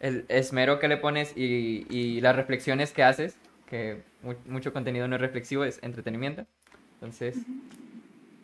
el 0.00 0.24
esmero 0.28 0.78
que 0.78 0.88
le 0.88 0.96
pones 0.98 1.32
y, 1.36 1.86
y 1.88 2.20
las 2.20 2.36
reflexiones 2.36 2.92
que 2.92 3.02
haces, 3.02 3.36
que 3.68 4.02
mu- 4.22 4.34
mucho 4.46 4.72
contenido 4.72 5.08
no 5.08 5.16
es 5.16 5.20
reflexivo, 5.22 5.64
es 5.64 5.78
entretenimiento. 5.82 6.44
Entonces, 6.94 7.36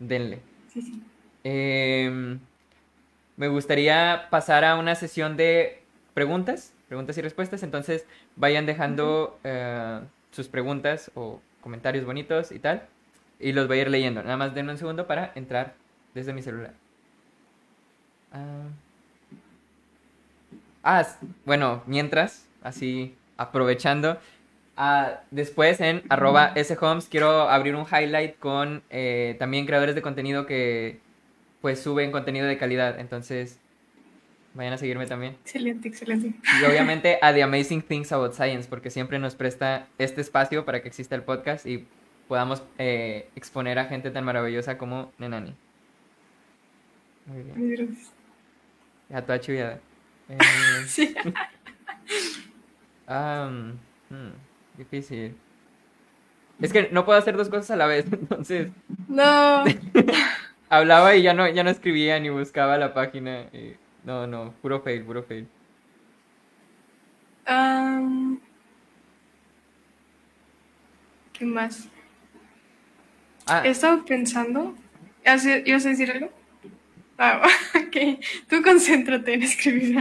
denle. 0.01 0.39
Sí, 0.73 0.83
sí. 0.83 1.03
Em, 1.45 2.39
me 3.37 3.49
gustaría 3.49 4.29
pasar 4.31 4.65
a 4.65 4.77
una 4.77 4.95
sesión 4.95 5.37
de 5.37 5.81
preguntas, 6.15 6.73
preguntas 6.89 7.17
y 7.19 7.23
respuestas. 7.23 7.63
Entonces, 7.63 8.07
vayan 8.37 8.67
dejando 8.67 9.39
eh, 9.45 10.01
sus 10.31 10.49
preguntas 10.49 11.11
o 11.15 11.41
comentarios 11.63 12.05
bonitos 12.05 12.53
y 12.53 12.59
tal. 12.59 12.83
Y 13.41 13.53
los 13.53 13.69
voy 13.69 13.79
a 13.79 13.83
ir 13.83 13.91
leyendo. 13.91 14.23
Nada 14.23 14.37
más 14.37 14.55
denme 14.55 14.73
un 14.73 14.79
segundo 14.79 15.07
para 15.07 15.33
entrar 15.35 15.75
desde 16.15 16.35
mi 16.35 16.43
celular. 16.43 16.75
Ah, 18.33 18.69
Ah, 20.85 21.07
bueno, 21.45 21.83
mientras, 21.87 22.47
así 22.63 23.15
aprovechando. 23.37 24.19
ah, 24.77 25.21
después 25.31 25.81
en 25.81 26.03
arroba 26.09 26.55
shomes 26.57 27.07
quiero 27.09 27.49
abrir 27.51 27.77
un 27.77 27.87
highlight 27.87 28.39
con 28.39 28.83
eh, 28.91 29.37
también 29.39 29.67
creadores 29.67 29.95
de 29.95 30.03
contenido 30.03 30.47
que 30.47 31.01
pues 31.61 31.83
suben 31.83 32.11
contenido 32.13 32.47
de 32.47 32.59
calidad. 32.59 32.99
Entonces, 32.99 33.61
vayan 34.55 34.73
a 34.75 34.79
seguirme 34.79 35.07
también. 35.07 35.35
Excelente, 35.45 35.89
excelente. 35.89 36.35
Y 36.61 36.65
obviamente 36.65 37.19
a 37.23 37.33
The 37.33 37.43
Amazing 37.43 37.83
Things 37.83 38.13
About 38.13 38.33
Science, 38.35 38.69
porque 38.69 38.91
siempre 38.91 39.19
nos 39.19 39.35
presta 39.35 39.87
este 39.99 40.21
espacio 40.21 40.65
para 40.65 40.83
que 40.83 40.89
exista 40.89 41.15
el 41.15 41.23
podcast 41.23 41.67
y 41.67 41.87
podamos 42.29 42.63
eh, 42.79 43.29
exponer 43.37 43.79
a 43.79 43.85
gente 43.87 44.11
tan 44.11 44.25
maravillosa 44.25 44.79
como 44.79 45.13
Nenani. 45.19 45.55
Muy 47.27 47.43
bien. 47.43 47.59
Muy 47.59 47.77
gracias. 47.77 48.13
Ya 49.09 49.23
toda 49.23 49.41
chullada. 49.41 49.81
Eh, 50.29 50.39
Sí. 50.87 51.15
hmm, 53.07 54.31
difícil. 54.79 55.35
Es 56.61 56.73
que 56.73 56.89
no 56.93 57.05
puedo 57.05 57.19
hacer 57.19 57.37
dos 57.37 57.49
cosas 57.49 57.71
a 57.73 57.77
la 57.77 57.87
vez, 57.87 58.07
entonces 58.13 58.69
No. 59.09 59.65
hablaba 60.69 61.15
y 61.17 61.23
ya 61.23 61.35
no, 61.35 61.49
ya 61.49 61.65
no 61.65 61.71
escribía 61.71 62.19
ni 62.21 62.29
buscaba 62.31 62.79
la 62.79 62.95
página. 62.95 63.43
y- 63.53 63.77
no, 64.05 64.27
no, 64.27 64.53
puro 64.63 64.81
fail, 64.81 65.05
puro 65.05 65.23
fail. 65.23 65.47
Am, 67.47 68.41
¿Qué 71.33 71.45
más? 71.45 71.89
Ah, 73.47 73.63
He 73.65 73.71
estado 73.71 74.05
pensando. 74.05 74.75
¿Hace- 75.25 75.63
¿Ibas 75.67 75.87
a 75.87 75.91
decir 75.91 76.11
algo? 76.11 76.31
Ah, 77.19 77.43
ok. 77.75 78.21
Tú 78.49 78.63
concéntrate 78.63 79.35
en 79.35 79.43
escribir. 79.43 79.99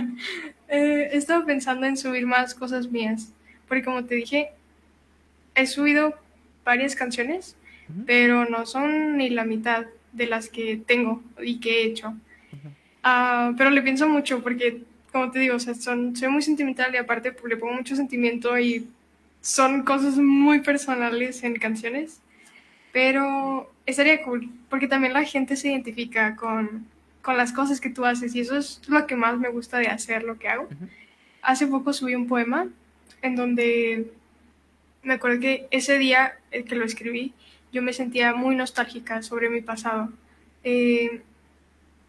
Eh, 0.68 1.10
he 1.12 1.18
estado 1.18 1.46
pensando 1.46 1.86
en 1.86 1.98
subir 1.98 2.26
más 2.28 2.54
cosas 2.56 2.90
mías. 2.90 3.32
Porque 3.68 3.84
como 3.84 4.06
te 4.06 4.16
dije, 4.16 4.52
he 5.56 5.66
subido 5.68 6.16
varias 6.64 6.96
canciones, 6.96 7.56
pero 8.06 8.46
no 8.46 8.66
son 8.66 9.18
ni 9.18 9.30
la 9.30 9.44
mitad 9.46 9.86
de 10.14 10.28
las 10.28 10.50
que 10.50 10.78
tengo 10.78 11.22
y 11.42 11.60
que 11.60 11.82
he 11.82 11.86
hecho. 11.86 12.14
Ah, 13.04 13.54
pero 13.58 13.70
le 13.70 13.82
pienso 13.82 14.08
mucho 14.08 14.42
porque, 14.44 14.84
como 15.12 15.32
te 15.32 15.40
digo, 15.40 15.56
o 15.56 15.60
sea, 15.60 15.74
son, 15.74 16.16
soy 16.16 16.30
muy 16.30 16.42
sentimental 16.42 16.94
y 16.94 16.98
aparte 16.98 17.32
pues, 17.32 17.50
le 17.50 17.58
pongo 17.58 17.74
mucho 17.74 17.96
sentimiento 17.96 18.58
y 18.60 18.88
son 19.42 19.84
cosas 19.84 20.18
muy 20.18 20.62
personales 20.62 21.44
en 21.44 21.56
canciones. 21.56 22.20
Pero 22.92 23.72
estaría 23.86 24.22
cool, 24.24 24.50
porque 24.70 24.88
también 24.88 25.14
la 25.14 25.24
gente 25.24 25.56
se 25.56 25.70
identifica 25.70 26.36
con, 26.36 26.86
con 27.22 27.38
las 27.38 27.54
cosas 27.54 27.80
que 27.80 27.90
tú 27.90 28.06
haces 28.06 28.36
y 28.36 28.42
eso 28.42 28.58
es 28.58 28.82
lo 28.88 29.08
que 29.08 29.16
más 29.16 29.38
me 29.38 29.50
gusta 29.50 29.78
de 29.78 29.88
hacer 29.88 30.24
lo 30.24 30.38
que 30.38 30.50
hago. 30.50 30.64
Ujú. 30.64 30.88
Hace 31.42 31.68
poco 31.68 31.94
subí 31.94 32.16
un 32.16 32.28
poema 32.28 32.68
en 33.22 33.36
donde 33.36 34.12
me 35.04 35.14
acuerdo 35.14 35.40
que 35.40 35.68
ese 35.72 35.98
día 35.98 36.34
eh, 36.52 36.64
que 36.64 36.76
lo 36.76 36.86
escribí, 36.86 37.34
yo 37.72 37.82
me 37.82 37.94
sentía 37.94 38.34
muy 38.34 38.56
nostálgica 38.56 39.22
sobre 39.24 39.50
mi 39.50 39.62
pasado. 39.62 40.10
Eh, 40.64 41.22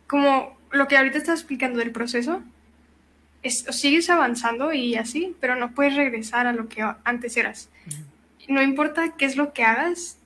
como 0.06 0.59
lo 0.73 0.89
que 0.89 0.97
ahorita 0.97 1.19
estás 1.19 1.40
explicando 1.40 1.78
del 1.78 1.93
proceso, 1.93 2.43
es, 3.43 3.65
sigues 3.70 4.09
avanzando 4.11 4.73
y 4.73 4.97
así, 4.97 5.35
pero 5.40 5.57
no 5.57 5.73
puedes 5.73 5.97
regresar 5.97 6.47
a 6.47 6.53
lo 6.53 6.69
que 6.69 6.85
antes 7.05 7.36
eras. 7.36 7.69
No 8.49 8.62
importa 8.62 9.15
qué 9.16 9.24
es 9.24 9.36
lo 9.36 9.53
que 9.53 9.65
hagas, 9.65 10.19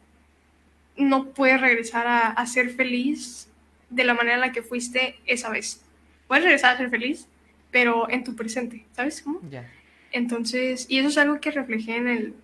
no 0.97 1.27
puedes 1.27 1.61
regresar 1.61 2.07
a, 2.07 2.29
a 2.29 2.47
ser 2.47 2.71
feliz 2.71 3.49
de 3.91 4.05
la 4.05 4.15
manera 4.15 4.37
en 4.37 4.41
la 4.41 4.53
que 4.53 4.63
fuiste 4.63 5.19
esa 5.27 5.51
vez. 5.51 5.83
Puedes 6.27 6.45
regresar 6.45 6.75
a 6.75 6.79
ser 6.79 6.91
feliz, 6.91 7.29
pero 7.71 8.09
en 8.11 8.25
tu 8.25 8.35
presente, 8.35 8.85
¿sabes 8.95 9.23
cómo? 9.23 9.41
ya. 9.51 9.71
Entonces, 10.13 10.87
y 10.89 10.99
eso 10.99 11.09
es 11.09 11.19
algo 11.19 11.41
que 11.41 11.51
reflejé 11.51 11.97
en 11.97 12.09
el, 12.09 12.35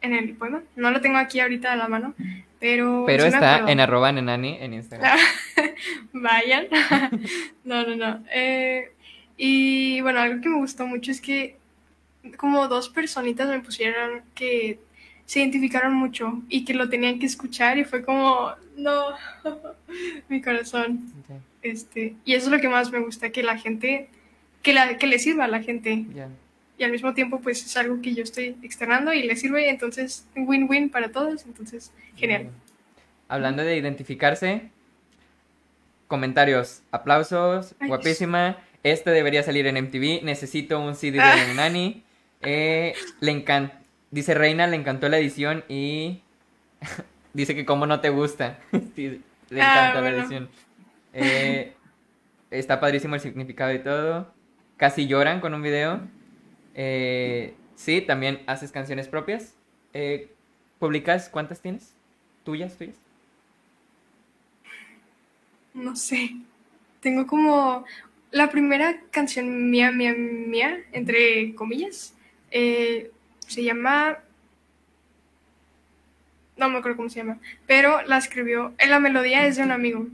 en 0.00 0.14
el 0.14 0.34
poema. 0.34 0.62
No 0.76 0.90
lo 0.90 1.00
tengo 1.00 1.18
aquí 1.18 1.40
ahorita 1.40 1.72
a 1.72 1.76
la 1.76 1.88
mano, 1.88 2.14
pero... 2.60 3.04
Pero 3.06 3.24
está 3.24 3.70
en 3.70 3.80
arroba 3.80 4.12
nenani 4.12 4.56
en 4.60 4.74
Instagram. 4.74 5.18
Vayan. 6.12 6.66
no, 7.64 7.86
no, 7.86 7.96
no. 7.96 8.24
Eh, 8.32 8.92
y 9.36 10.00
bueno, 10.00 10.20
algo 10.20 10.40
que 10.40 10.48
me 10.48 10.58
gustó 10.58 10.86
mucho 10.86 11.10
es 11.10 11.20
que 11.20 11.56
como 12.36 12.68
dos 12.68 12.88
personitas 12.88 13.48
me 13.48 13.60
pusieron 13.60 14.22
que 14.34 14.80
se 15.24 15.40
identificaron 15.40 15.94
mucho 15.94 16.42
y 16.48 16.64
que 16.64 16.74
lo 16.74 16.88
tenían 16.88 17.18
que 17.18 17.26
escuchar 17.26 17.78
y 17.78 17.84
fue 17.84 18.02
como, 18.02 18.52
no, 18.76 19.08
mi 20.28 20.40
corazón. 20.40 21.12
Este, 21.62 22.14
y 22.24 22.34
eso 22.34 22.46
es 22.46 22.52
lo 22.52 22.60
que 22.60 22.68
más 22.68 22.90
me 22.90 23.00
gusta, 23.00 23.30
que 23.30 23.42
la 23.42 23.58
gente, 23.58 24.08
que, 24.62 24.72
la, 24.72 24.96
que 24.96 25.06
le 25.06 25.18
sirva 25.18 25.44
a 25.44 25.48
la 25.48 25.62
gente. 25.62 26.06
ya. 26.14 26.28
Y 26.78 26.84
al 26.84 26.92
mismo 26.92 27.12
tiempo, 27.12 27.40
pues 27.40 27.64
es 27.66 27.76
algo 27.76 28.00
que 28.00 28.14
yo 28.14 28.22
estoy 28.22 28.56
externando 28.62 29.12
y 29.12 29.24
le 29.24 29.34
sirve, 29.36 29.68
entonces 29.68 30.26
win-win 30.36 30.90
para 30.90 31.10
todos, 31.10 31.44
entonces 31.44 31.92
genial. 32.16 32.50
Hablando 33.28 33.62
de 33.64 33.76
identificarse, 33.76 34.70
comentarios, 36.06 36.82
aplausos, 36.90 37.74
Ay, 37.80 37.88
guapísima. 37.88 38.58
Este 38.82 39.10
debería 39.10 39.42
salir 39.42 39.66
en 39.66 39.76
MTV. 39.76 40.22
Necesito 40.22 40.80
un 40.80 40.94
CD 40.94 41.18
Ah. 41.20 41.34
de 41.36 41.54
Nani. 41.54 42.02
Eh, 42.42 42.94
le 43.20 43.32
encanta. 43.32 43.80
Dice 44.10 44.32
Reina, 44.34 44.66
le 44.66 44.76
encantó 44.76 45.08
la 45.08 45.18
edición 45.18 45.64
y 45.68 46.22
dice 47.34 47.54
que 47.54 47.64
como 47.66 47.86
no 47.86 48.00
te 48.00 48.08
gusta. 48.10 48.58
Sí, 48.94 49.20
le 49.50 49.60
Ah, 49.62 49.90
encanta 49.90 50.00
la 50.00 50.10
edición. 50.16 50.48
Eh, 51.12 51.72
está 52.50 52.78
padrísimo 52.80 53.14
el 53.16 53.20
significado 53.20 53.72
y 53.74 53.80
todo. 53.80 54.32
Casi 54.76 55.06
lloran 55.08 55.40
con 55.40 55.52
un 55.54 55.62
video. 55.62 56.00
Eh, 56.80 57.54
sí, 57.74 58.00
también 58.00 58.40
haces 58.46 58.70
canciones 58.70 59.08
propias. 59.08 59.54
Eh, 59.92 60.30
¿Publicas 60.78 61.28
cuántas 61.28 61.60
tienes? 61.60 61.92
¿Tuyas, 62.44 62.78
tuyas? 62.78 62.94
No 65.74 65.96
sé. 65.96 66.36
Tengo 67.00 67.26
como 67.26 67.84
la 68.30 68.48
primera 68.48 69.00
canción 69.10 69.70
mía, 69.70 69.90
mía, 69.90 70.14
mía, 70.16 70.78
entre 70.92 71.52
comillas, 71.56 72.14
eh, 72.52 73.10
se 73.46 73.64
llama 73.64 74.18
no 76.56 76.68
me 76.68 76.78
acuerdo 76.78 76.96
cómo 76.96 77.08
se 77.08 77.20
llama, 77.20 77.38
pero 77.66 78.02
la 78.02 78.18
escribió, 78.18 78.74
la 78.84 78.98
melodía 78.98 79.46
es 79.46 79.56
de 79.56 79.62
un 79.62 79.70
amigo 79.70 80.08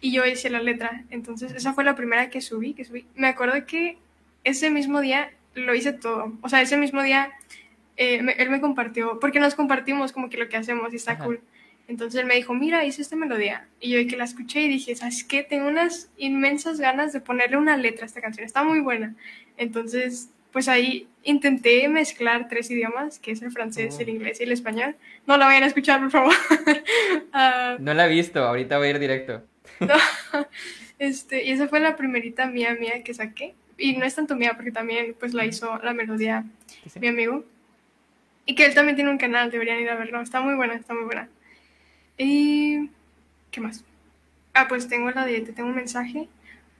y 0.00 0.12
yo 0.12 0.26
hice 0.26 0.50
la 0.50 0.60
letra, 0.60 1.04
entonces 1.10 1.52
esa 1.52 1.72
fue 1.72 1.84
la 1.84 1.96
primera 1.96 2.28
que 2.28 2.42
subí, 2.42 2.74
que 2.74 2.84
subí. 2.84 3.06
Me 3.14 3.28
acuerdo 3.28 3.66
que 3.66 3.96
ese 4.44 4.70
mismo 4.70 5.00
día 5.00 5.30
lo 5.56 5.74
hice 5.74 5.92
todo, 5.92 6.32
o 6.42 6.48
sea, 6.48 6.60
ese 6.62 6.76
mismo 6.76 7.02
día 7.02 7.32
eh, 7.96 8.22
me- 8.22 8.32
él 8.32 8.50
me 8.50 8.60
compartió, 8.60 9.18
porque 9.20 9.40
nos 9.40 9.54
compartimos 9.54 10.12
como 10.12 10.28
que 10.30 10.36
lo 10.36 10.48
que 10.48 10.56
hacemos 10.56 10.92
y 10.92 10.96
está 10.96 11.12
Ajá. 11.12 11.24
cool. 11.24 11.40
Entonces 11.88 12.20
él 12.20 12.26
me 12.26 12.34
dijo, 12.34 12.52
mira, 12.52 12.84
hice 12.84 13.00
esta 13.00 13.14
melodía. 13.16 13.66
Y 13.80 13.90
yo 13.90 14.08
que 14.10 14.16
la 14.16 14.24
escuché 14.24 14.60
y 14.62 14.68
dije, 14.68 14.94
¿sabes 14.96 15.22
qué? 15.24 15.42
Tengo 15.44 15.68
unas 15.68 16.10
inmensas 16.16 16.80
ganas 16.80 17.12
de 17.12 17.20
ponerle 17.20 17.56
una 17.56 17.76
letra 17.76 18.02
a 18.04 18.06
esta 18.06 18.20
canción. 18.20 18.44
Está 18.44 18.64
muy 18.64 18.80
buena. 18.80 19.14
Entonces, 19.56 20.30
pues 20.52 20.68
ahí 20.68 21.06
intenté 21.22 21.88
mezclar 21.88 22.48
tres 22.48 22.70
idiomas, 22.72 23.18
que 23.20 23.30
es 23.30 23.40
el 23.42 23.52
francés, 23.52 23.94
Oh. 23.98 24.02
el 24.02 24.08
inglés 24.08 24.40
y 24.40 24.44
el 24.44 24.52
español. 24.52 24.96
No 25.26 25.36
la 25.36 25.46
vayan 25.46 25.62
a 25.62 25.66
escuchar, 25.66 26.00
por 26.00 26.10
favor. 26.10 26.34
Ah, 27.32 27.76
No 27.78 27.94
la 27.94 28.06
he 28.06 28.08
visto, 28.10 28.42
ahorita 28.44 28.78
voy 28.78 28.88
a 28.88 28.90
ir 28.90 28.98
directo. 28.98 29.42
este, 30.98 31.44
y 31.44 31.50
esa 31.52 31.68
fue 31.68 31.80
la 31.80 31.96
primerita 31.96 32.46
mía, 32.46 32.76
mía 32.78 33.02
que 33.04 33.14
saqué. 33.14 33.54
Y 33.78 33.96
no 33.96 34.04
es 34.06 34.14
tanto 34.14 34.36
mía, 34.36 34.54
porque 34.56 34.72
también 34.72 35.14
pues 35.18 35.34
la 35.34 35.44
hizo 35.44 35.78
la 35.82 35.92
melodía 35.92 36.44
¿Sí, 36.88 36.98
mi 37.00 37.08
amigo. 37.08 37.44
Y 38.46 38.54
que 38.54 38.64
él 38.64 38.74
también 38.74 38.96
tiene 38.96 39.10
un 39.10 39.18
canal, 39.18 39.50
deberían 39.50 39.80
ir 39.80 39.90
a 39.90 39.96
verlo. 39.96 40.20
Está 40.20 40.40
muy 40.40 40.54
buena, 40.54 40.74
está 40.74 40.94
muy 40.94 41.04
buena. 41.04 41.28
Y... 42.16 42.88
¿Qué 43.50 43.60
más? 43.60 43.84
Ah, 44.54 44.66
pues 44.68 44.88
tengo 44.88 45.10
la 45.10 45.26
de 45.26 45.40
Te 45.40 45.52
tengo 45.52 45.68
un 45.68 45.74
mensaje. 45.76 46.28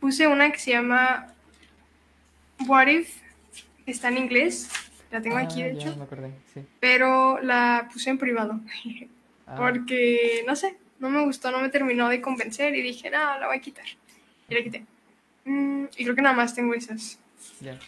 Puse 0.01 0.27
una 0.27 0.51
que 0.53 0.59
se 0.59 0.71
llama 0.73 1.27
What 2.67 2.87
If. 2.89 3.17
Está 3.87 4.09
en 4.09 4.19
inglés. 4.19 4.69
La 5.11 5.21
tengo 5.21 5.37
aquí, 5.37 5.63
de 5.63 5.71
Ah, 5.71 5.73
ya 5.75 5.79
hecho. 5.91 5.97
me 5.97 6.05
acordé, 6.05 6.31
sí. 6.53 6.61
Pero 6.81 7.41
la 7.43 7.89
puse 7.93 8.11
en 8.11 8.19
privado. 8.19 8.61
Ah, 9.49 9.55
Porque, 9.57 10.43
no 10.45 10.57
sé, 10.57 10.75
no 10.99 11.09
me 11.09 11.25
gustó, 11.25 11.53
no 11.53 11.61
me 11.61 11.69
terminó 11.69 12.09
de 12.09 12.21
convencer. 12.21 12.75
Y 12.75 12.83
dije, 12.83 13.11
no, 13.11 13.39
la 13.39 13.47
voy 13.47 13.59
a 13.59 13.61
quitar. 13.61 13.85
Y 14.49 14.55
la 14.57 14.61
quité. 14.61 14.85
Mm, 15.47 15.85
y 15.97 16.05
creo 16.05 16.15
que 16.15 16.23
nada 16.23 16.35
más 16.37 16.55
tengo 16.55 16.75
esas. 16.75 17.19
ya. 17.61 17.79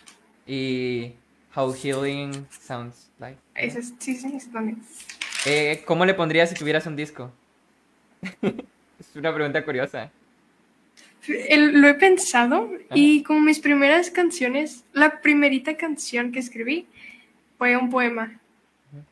Y 0.47 1.13
How 1.55 1.73
Healing 1.75 2.47
Sounds 2.51 3.11
Like. 3.19 3.39
Esas, 3.55 3.93
sí, 3.99 4.15
sí, 4.17 4.29
esas 4.35 4.51
también. 4.51 4.79
Eh, 5.45 5.83
¿Cómo 5.85 6.07
le 6.07 6.15
pondrías 6.15 6.49
si 6.49 6.55
tuvieras 6.55 6.87
un 6.87 6.97
disco? 6.97 7.31
es 8.43 9.15
una 9.15 9.35
pregunta 9.35 9.63
curiosa. 9.65 10.11
El- 11.27 11.81
lo 11.83 11.89
he 11.89 11.95
pensado 11.95 12.71
y 12.95 13.23
como 13.23 13.41
mis 13.41 13.59
primeras 13.59 14.11
canciones, 14.11 14.85
la 14.95 15.21
primerita 15.21 15.77
canción 15.77 16.33
que 16.33 16.39
escribí 16.39 16.87
fue 17.59 17.77
un 17.77 17.91
poema. 17.91 18.39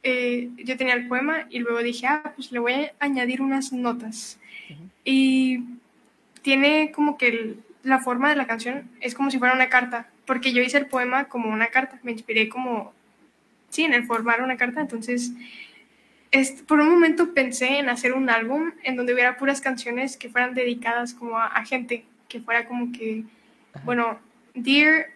Eh, 0.03 0.49
yo 0.65 0.77
tenía 0.79 0.95
el 0.95 1.07
poema 1.09 1.47
y 1.51 1.59
luego 1.59 1.83
dije, 1.83 2.07
ah, 2.07 2.33
pues 2.35 2.51
le 2.53 2.61
voy 2.61 2.73
a 2.73 2.93
añadir 3.01 3.43
unas 3.43 3.73
notas. 3.73 4.39
Y 5.05 5.61
tiene 6.43 6.91
como 6.93 7.19
que 7.19 7.29
el- 7.29 7.59
la 7.87 8.01
forma 8.01 8.29
de 8.29 8.37
la 8.37 8.47
canción 8.47 8.91
es 9.01 9.15
como 9.15 9.31
si 9.31 9.39
fuera 9.39 9.55
una 9.55 9.69
carta, 9.69 10.09
porque 10.27 10.53
yo 10.53 10.63
hice 10.63 10.79
el 10.79 10.87
poema 10.87 11.25
como 11.25 11.51
una 11.51 11.69
carta, 11.69 11.99
me 12.03 12.13
inspiré 12.13 12.49
como, 12.49 12.93
sí, 13.71 13.85
en 13.85 13.95
el 13.95 14.05
formar 14.05 14.43
una 14.43 14.57
carta, 14.57 14.81
entonces 14.81 15.33
por 16.67 16.81
un 16.81 16.91
momento 16.91 17.33
pensé 17.33 17.79
en 17.79 17.89
hacer 17.89 18.13
un 18.13 18.29
álbum 18.29 18.73
en 18.83 18.97
donde 18.97 19.15
hubiera 19.15 19.39
puras 19.39 19.61
canciones 19.61 20.17
que 20.19 20.29
fueran 20.29 20.53
dedicadas 20.53 21.15
como 21.15 21.39
a, 21.39 21.47
a 21.47 21.65
gente, 21.65 22.05
que 22.29 22.41
fuera 22.41 22.67
como 22.67 22.93
que, 22.93 23.25
Ajá. 23.73 23.85
bueno, 23.85 24.19
Dear, 24.55 25.07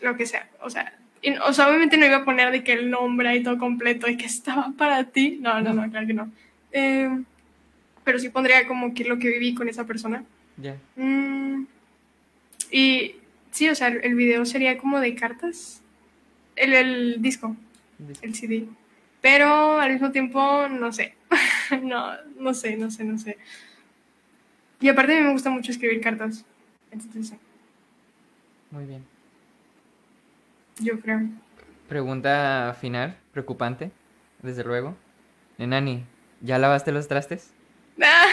lo 0.00 0.16
que 0.16 0.26
sea, 0.26 0.48
o 0.60 0.70
sea, 0.70 0.94
y 1.22 1.36
o 1.36 1.52
sea, 1.52 1.68
obviamente 1.68 1.96
no 1.96 2.06
iba 2.06 2.18
a 2.18 2.24
poner 2.24 2.50
de 2.50 2.62
que 2.62 2.72
el 2.72 2.90
nombre 2.90 3.34
y 3.36 3.42
todo 3.42 3.58
completo 3.58 4.08
y 4.08 4.16
que 4.16 4.26
estaba 4.38 4.72
para 4.76 5.04
ti, 5.04 5.38
no, 5.40 5.60
no, 5.60 5.72
no, 5.72 5.90
claro 5.90 6.06
que 6.06 6.14
no. 6.14 6.30
Eh, 6.72 7.10
pero 8.04 8.18
sí 8.18 8.28
pondría 8.28 8.66
como 8.66 8.94
que 8.94 9.04
lo 9.04 9.18
que 9.18 9.28
viví 9.28 9.54
con 9.54 9.68
esa 9.68 9.84
persona. 9.84 10.24
Ya. 10.56 10.76
Mm, 10.96 11.66
y 12.72 13.16
sí, 13.50 13.68
o 13.68 13.74
sea, 13.74 13.88
el, 13.88 14.04
el 14.04 14.14
video 14.14 14.44
sería 14.44 14.78
como 14.78 14.98
de 15.00 15.14
cartas, 15.14 15.82
el, 16.56 16.72
el 16.72 17.22
disco, 17.22 17.56
disco. 17.98 18.24
el 18.24 18.34
CD. 18.34 18.64
Pero 19.20 19.78
al 19.78 19.92
mismo 19.92 20.10
tiempo, 20.10 20.66
no 20.68 20.92
sé. 20.92 21.14
no, 21.82 22.12
no 22.38 22.54
sé, 22.54 22.76
no 22.76 22.90
sé, 22.90 23.04
no 23.04 23.18
sé. 23.18 23.38
Y 24.80 24.88
aparte 24.88 25.14
a 25.14 25.20
mí 25.20 25.26
me 25.26 25.32
gusta 25.32 25.50
mucho 25.50 25.70
escribir 25.70 26.00
cartas. 26.00 26.44
Entonces, 26.90 27.28
sí, 27.28 27.36
Muy 28.72 28.84
bien. 28.84 29.04
yo 30.80 30.98
creo. 31.00 31.20
Pregunta 31.88 32.76
final, 32.80 33.16
preocupante, 33.32 33.90
desde 34.42 34.64
luego. 34.64 34.96
Nenani, 35.58 36.04
¿ya 36.40 36.58
lavaste 36.58 36.90
los 36.92 37.06
trastes? 37.08 37.52
Ah, 38.02 38.26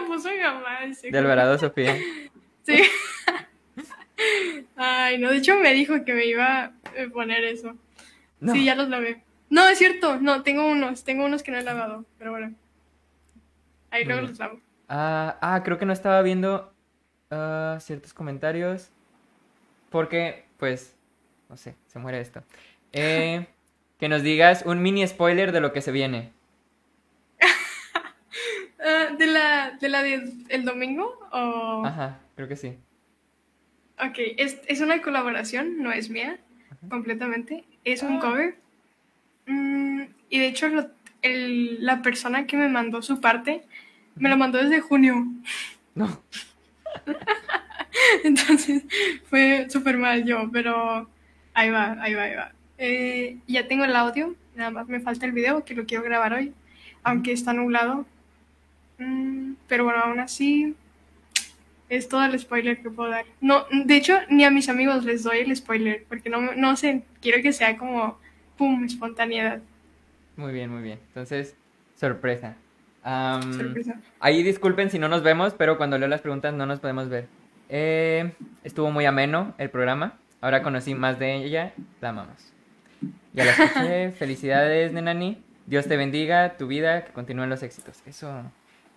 lo 0.00 0.06
puso 0.06 0.30
mi 0.30 0.38
mamá. 0.38 0.84
ese 0.84 1.10
De 1.10 1.18
Alvarado 1.18 1.58
Sofía. 1.58 1.96
Sí. 2.66 2.82
Ay, 4.76 5.18
no, 5.18 5.30
de 5.30 5.38
hecho 5.38 5.56
me 5.58 5.72
dijo 5.72 6.04
que 6.04 6.14
me 6.14 6.26
iba 6.26 6.64
a 6.64 6.72
poner 7.12 7.44
eso. 7.44 7.76
No. 8.40 8.52
Sí, 8.52 8.64
ya 8.64 8.74
los 8.74 8.88
lavé. 8.88 9.22
No, 9.50 9.68
es 9.68 9.78
cierto, 9.78 10.18
no, 10.20 10.42
tengo 10.42 10.66
unos, 10.66 11.04
tengo 11.04 11.24
unos 11.24 11.42
que 11.42 11.50
no 11.50 11.58
he 11.58 11.62
lavado, 11.62 12.04
pero 12.18 12.30
bueno. 12.30 12.54
Ahí 13.90 14.04
luego 14.04 14.22
los 14.22 14.38
lavo. 14.38 14.60
Ah, 14.88 15.36
ah, 15.40 15.62
creo 15.64 15.78
que 15.78 15.86
no 15.86 15.92
estaba 15.92 16.22
viendo 16.22 16.72
ah, 17.30 17.78
ciertos 17.80 18.14
comentarios. 18.14 18.90
Porque, 19.90 20.44
pues, 20.56 20.96
no 21.48 21.56
sé, 21.56 21.74
se 21.88 21.98
muere 21.98 22.20
esto. 22.20 22.42
Eh, 22.92 23.46
que 23.98 24.08
nos 24.08 24.22
digas 24.22 24.62
un 24.64 24.80
mini 24.80 25.06
spoiler 25.06 25.52
de 25.52 25.60
lo 25.60 25.72
que 25.72 25.80
se 25.80 25.92
viene. 25.92 26.32
Ah, 28.82 29.14
¿De 29.14 29.26
la, 29.26 29.72
de 29.72 29.90
la 29.90 30.02
del 30.02 30.46
el 30.48 30.64
domingo? 30.64 31.18
O... 31.32 31.84
Ajá, 31.84 32.18
creo 32.34 32.48
que 32.48 32.56
sí. 32.56 32.78
Ok, 34.06 34.18
es, 34.38 34.58
es 34.66 34.80
una 34.80 35.02
colaboración, 35.02 35.82
no 35.82 35.92
es 35.92 36.10
mía, 36.10 36.38
completamente. 36.88 37.64
Es 37.84 38.02
un 38.02 38.16
Ah. 38.16 38.20
cover. 38.20 38.56
Mm, 39.46 40.02
y 40.28 40.38
de 40.38 40.46
hecho, 40.46 40.68
lo- 40.68 40.90
el- 41.22 41.84
la 41.84 42.02
persona 42.02 42.46
que 42.46 42.56
me 42.56 42.68
mandó 42.68 43.02
su 43.02 43.20
parte 43.20 43.62
me 44.16 44.28
lo 44.28 44.36
mandó 44.36 44.58
desde 44.58 44.80
junio. 44.80 45.26
No. 45.94 46.22
Entonces 48.24 48.84
fue 49.28 49.66
súper 49.68 49.96
mal 49.98 50.24
yo, 50.24 50.48
pero 50.52 51.08
ahí 51.54 51.70
va, 51.70 51.96
ahí 52.00 52.14
va, 52.14 52.22
ahí 52.22 52.34
va. 52.34 52.52
Eh, 52.78 53.36
ya 53.46 53.68
tengo 53.68 53.84
el 53.84 53.94
audio, 53.96 54.34
nada 54.54 54.70
más 54.70 54.88
me 54.88 55.00
falta 55.00 55.26
el 55.26 55.32
video 55.32 55.64
que 55.64 55.74
lo 55.74 55.84
quiero 55.84 56.02
grabar 56.04 56.32
hoy, 56.32 56.52
aunque 57.02 57.32
está 57.32 57.52
nublado. 57.52 58.06
Mm, 58.98 59.54
pero 59.68 59.84
bueno, 59.84 60.00
aún 60.00 60.20
así 60.20 60.74
es 61.90 62.08
todo 62.08 62.24
el 62.24 62.38
spoiler 62.38 62.80
que 62.80 62.88
puedo 62.88 63.10
dar. 63.10 63.26
No, 63.40 63.66
de 63.70 63.96
hecho, 63.96 64.16
ni 64.30 64.44
a 64.44 64.50
mis 64.50 64.68
amigos 64.68 65.04
les 65.04 65.24
doy 65.24 65.38
el 65.38 65.54
spoiler, 65.54 66.04
porque 66.08 66.30
no, 66.30 66.54
no 66.54 66.76
sé, 66.76 67.02
quiero 67.20 67.42
que 67.42 67.52
sea 67.52 67.76
como, 67.76 68.18
¡pum!, 68.56 68.84
espontaneidad. 68.84 69.60
Muy 70.36 70.52
bien, 70.52 70.70
muy 70.70 70.82
bien. 70.82 71.00
Entonces, 71.08 71.56
sorpresa. 71.96 72.56
Am, 73.02 73.52
Sorpresa. 73.54 74.00
Ahí 74.20 74.42
disculpen 74.42 74.90
si 74.90 74.98
no 74.98 75.08
nos 75.08 75.22
vemos, 75.22 75.52
pero 75.54 75.76
cuando 75.76 75.98
leo 75.98 76.08
las 76.08 76.20
preguntas 76.20 76.54
no 76.54 76.64
nos 76.64 76.78
podemos 76.78 77.08
ver. 77.08 77.26
Eh, 77.68 78.32
estuvo 78.62 78.90
muy 78.90 79.04
ameno 79.04 79.54
el 79.58 79.68
programa. 79.68 80.18
Ahora 80.40 80.62
conocí 80.62 80.94
más 80.94 81.18
de 81.18 81.44
ella. 81.44 81.72
La 82.00 82.10
amamos. 82.10 82.52
Ya 83.32 83.44
la 83.44 83.50
escuché. 83.50 84.10
Felicidades, 84.18 84.92
Nenani. 84.92 85.42
Dios 85.66 85.88
te 85.88 85.96
bendiga 85.96 86.56
tu 86.56 86.68
vida, 86.68 87.04
que 87.04 87.12
continúen 87.12 87.50
los 87.50 87.62
éxitos. 87.62 88.00
Eso. 88.06 88.42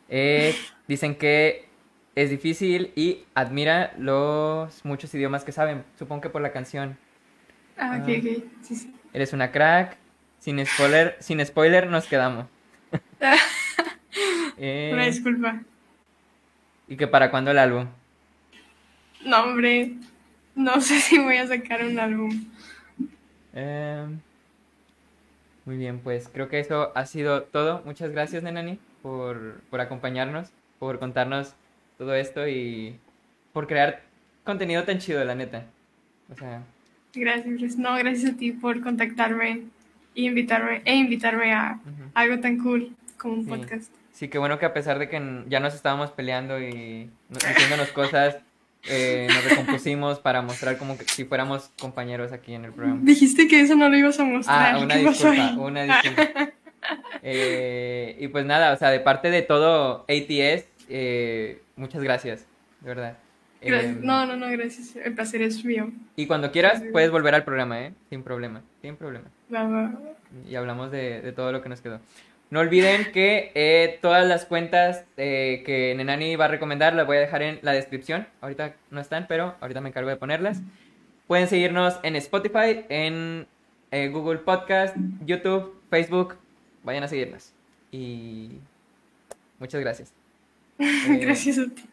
Eh, 0.09 0.55
dicen 0.87 1.15
que 1.15 1.72
es 2.15 2.29
difícil 2.29 2.91
y 2.95 3.23
admira 3.33 3.93
los 3.97 4.83
muchos 4.85 5.13
idiomas 5.13 5.43
que 5.43 5.51
saben. 5.51 5.83
Supongo 5.97 6.21
que 6.21 6.29
por 6.29 6.41
la 6.41 6.51
canción. 6.51 6.97
Ah, 7.77 7.99
ok, 8.01 8.09
Ah. 8.09 8.19
ok, 8.19 8.43
sí, 8.61 8.75
sí. 8.75 8.95
Eres 9.13 9.33
una 9.33 9.51
crack. 9.51 9.97
Sin 10.39 10.63
spoiler, 10.65 11.15
sin 11.21 11.43
spoiler 11.45 11.87
nos 11.89 12.05
quedamos. 12.07 12.45
Eh, 14.57 14.91
Una 14.93 15.05
disculpa. 15.05 15.61
¿Y 16.87 16.95
que 16.95 17.07
para 17.07 17.31
cuándo 17.31 17.49
el 17.49 17.57
álbum? 17.57 17.87
No, 19.25 19.43
hombre, 19.43 19.93
no 20.53 20.79
sé 20.81 20.99
si 20.99 21.17
voy 21.17 21.37
a 21.37 21.47
sacar 21.47 21.83
un 21.83 21.97
álbum. 21.97 22.45
Em, 23.53 24.19
muy 25.65 25.77
bien, 25.77 25.99
pues 25.99 26.29
creo 26.31 26.49
que 26.49 26.59
eso 26.59 26.91
ha 26.95 27.05
sido 27.07 27.43
todo. 27.43 27.81
Muchas 27.85 28.11
gracias, 28.11 28.43
Nenani, 28.43 28.77
por, 29.01 29.61
por 29.71 29.81
acompañarnos, 29.81 30.51
por 30.77 30.99
contarnos 30.99 31.55
todo 31.97 32.15
esto 32.15 32.47
y 32.47 32.95
por 33.53 33.67
crear 33.67 34.01
contenido 34.43 34.83
tan 34.83 34.99
chido, 34.99 35.23
la 35.23 35.35
neta. 35.35 35.65
O 36.31 36.35
sea, 36.37 36.61
Gracias. 37.15 37.77
No, 37.77 37.95
gracias 37.95 38.33
a 38.33 38.37
ti 38.37 38.51
por 38.53 38.81
contactarme 38.81 39.61
y 40.15 40.25
invitarme, 40.27 40.81
e 40.85 40.95
invitarme 40.95 41.53
a 41.53 41.79
algo 42.15 42.39
tan 42.39 42.57
cool 42.57 42.89
como 43.17 43.35
un 43.35 43.43
Sí. 43.45 43.49
podcast. 43.49 43.91
sí, 44.13 44.27
qué 44.29 44.37
bueno 44.39 44.57
que 44.59 44.65
a 44.65 44.73
pesar 44.73 44.97
de 44.99 45.09
que 45.09 45.43
ya 45.47 45.59
nos 45.59 45.73
estábamos 45.75 46.09
peleando 46.11 46.59
y 46.59 47.09
no- 47.29 47.37
diciéndonos 47.47 47.89
cosas, 47.89 48.37
eh, 48.89 49.27
nos 49.29 49.43
recompusimos 49.45 50.19
para 50.19 50.41
mostrar 50.41 50.77
como 50.77 50.97
que 50.97 51.03
si 51.05 51.23
fuéramos 51.23 51.69
compañeros 51.79 52.31
aquí 52.31 52.53
en 52.53 52.65
el 52.65 52.73
programa. 52.73 52.99
Dijiste 53.03 53.47
que 53.47 53.61
eso 53.61 53.75
no 53.75 53.87
lo 53.89 53.95
ibas 53.97 54.19
a 54.19 54.23
mostrar. 54.25 54.75
Ah, 54.75 54.79
una 54.79 55.83
disculpa. 55.83 56.49
Eh, 57.21 58.17
y 58.19 58.27
pues 58.27 58.45
nada, 58.45 58.73
o 58.73 58.77
sea, 58.77 58.89
de 58.89 58.99
parte 58.99 59.31
de 59.31 59.41
todo 59.41 60.05
ATS, 60.09 60.65
eh, 60.89 61.61
muchas 61.75 62.01
gracias, 62.03 62.45
de 62.81 62.87
verdad. 62.87 63.17
Gracias. 63.61 63.95
Eh, 63.95 63.99
No, 64.01 64.25
no, 64.25 64.35
no, 64.35 64.49
gracias. 64.51 64.95
El 64.97 65.13
placer 65.15 65.41
es 65.41 65.63
mío. 65.63 65.89
Y 66.15 66.27
cuando 66.27 66.51
quieras, 66.51 66.81
Sí. 66.81 66.89
puedes 66.91 67.11
volver 67.11 67.33
al 67.35 67.43
programa, 67.45 67.81
¿eh? 67.81 67.93
Sin 68.09 68.21
problema, 68.23 68.61
sin 68.81 68.95
problema. 68.97 69.25
Va, 69.53 69.63
va, 69.63 69.81
va. 69.83 69.99
Y 70.49 70.55
hablamos 70.55 70.91
de, 70.91 71.21
de 71.21 71.31
todo 71.31 71.51
lo 71.51 71.61
que 71.61 71.69
nos 71.69 71.79
quedó. 71.81 71.99
No 72.49 72.59
olviden 72.59 73.11
que 73.13 73.51
eh, 73.55 73.97
todas 74.01 74.27
las 74.27 74.45
cuentas 74.45 75.05
eh, 75.17 75.63
que 75.65 75.95
Nenani 75.95 76.35
va 76.35 76.45
a 76.45 76.47
recomendar 76.49 76.93
las 76.93 77.07
voy 77.07 77.17
a 77.17 77.21
dejar 77.21 77.41
en 77.41 77.59
la 77.63 77.71
descripción. 77.71 78.27
Ahorita 78.41 78.75
no 78.91 78.99
están, 79.01 79.25
pero 79.27 79.55
ahorita 79.61 79.81
me 79.81 79.89
encargo 79.89 80.09
de 80.09 80.17
ponerlas. 80.17 80.61
Pueden 81.27 81.47
seguirnos 81.47 81.99
en 82.03 82.15
Spotify, 82.17 82.85
en 82.89 83.47
eh, 83.91 84.09
Google 84.09 84.39
Podcast, 84.39 84.95
YouTube, 85.25 85.73
Facebook. 85.89 86.35
Vayan 86.83 87.03
a 87.03 87.07
seguirnos. 87.07 87.53
Y 87.91 88.59
muchas 89.57 89.79
gracias. 89.81 90.22
Eh, 91.09 91.17
Gracias 91.21 91.57
a 91.59 91.65
ti. 91.65 91.83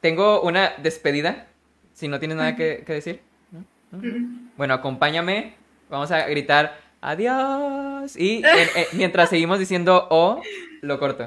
Tengo 0.00 0.42
una 0.42 0.74
despedida, 0.82 1.46
si 1.94 2.08
no 2.08 2.18
tienes 2.18 2.36
nada 2.36 2.56
que, 2.56 2.82
que 2.86 2.92
decir. 2.92 3.20
¿no? 3.50 3.64
¿No? 3.92 4.50
Bueno, 4.56 4.74
acompáñame. 4.74 5.54
Vamos 5.88 6.10
a 6.10 6.26
gritar 6.26 6.78
adiós. 7.02 8.16
Y 8.16 8.38
eh, 8.46 8.68
eh, 8.76 8.86
mientras 8.92 9.28
seguimos 9.28 9.58
diciendo 9.58 10.06
o, 10.10 10.40
lo 10.80 10.98
corto. 10.98 11.26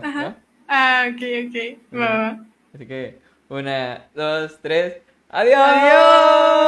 Ah, 0.68 1.08
ok, 1.10 1.22
ok. 1.48 1.98
Va, 2.00 2.18
va. 2.18 2.40
Así 2.74 2.88
que, 2.88 3.20
una, 3.50 4.08
dos, 4.16 4.60
tres. 4.62 4.98
¡Adiós! 5.30 5.60
Adiós. 5.60 6.56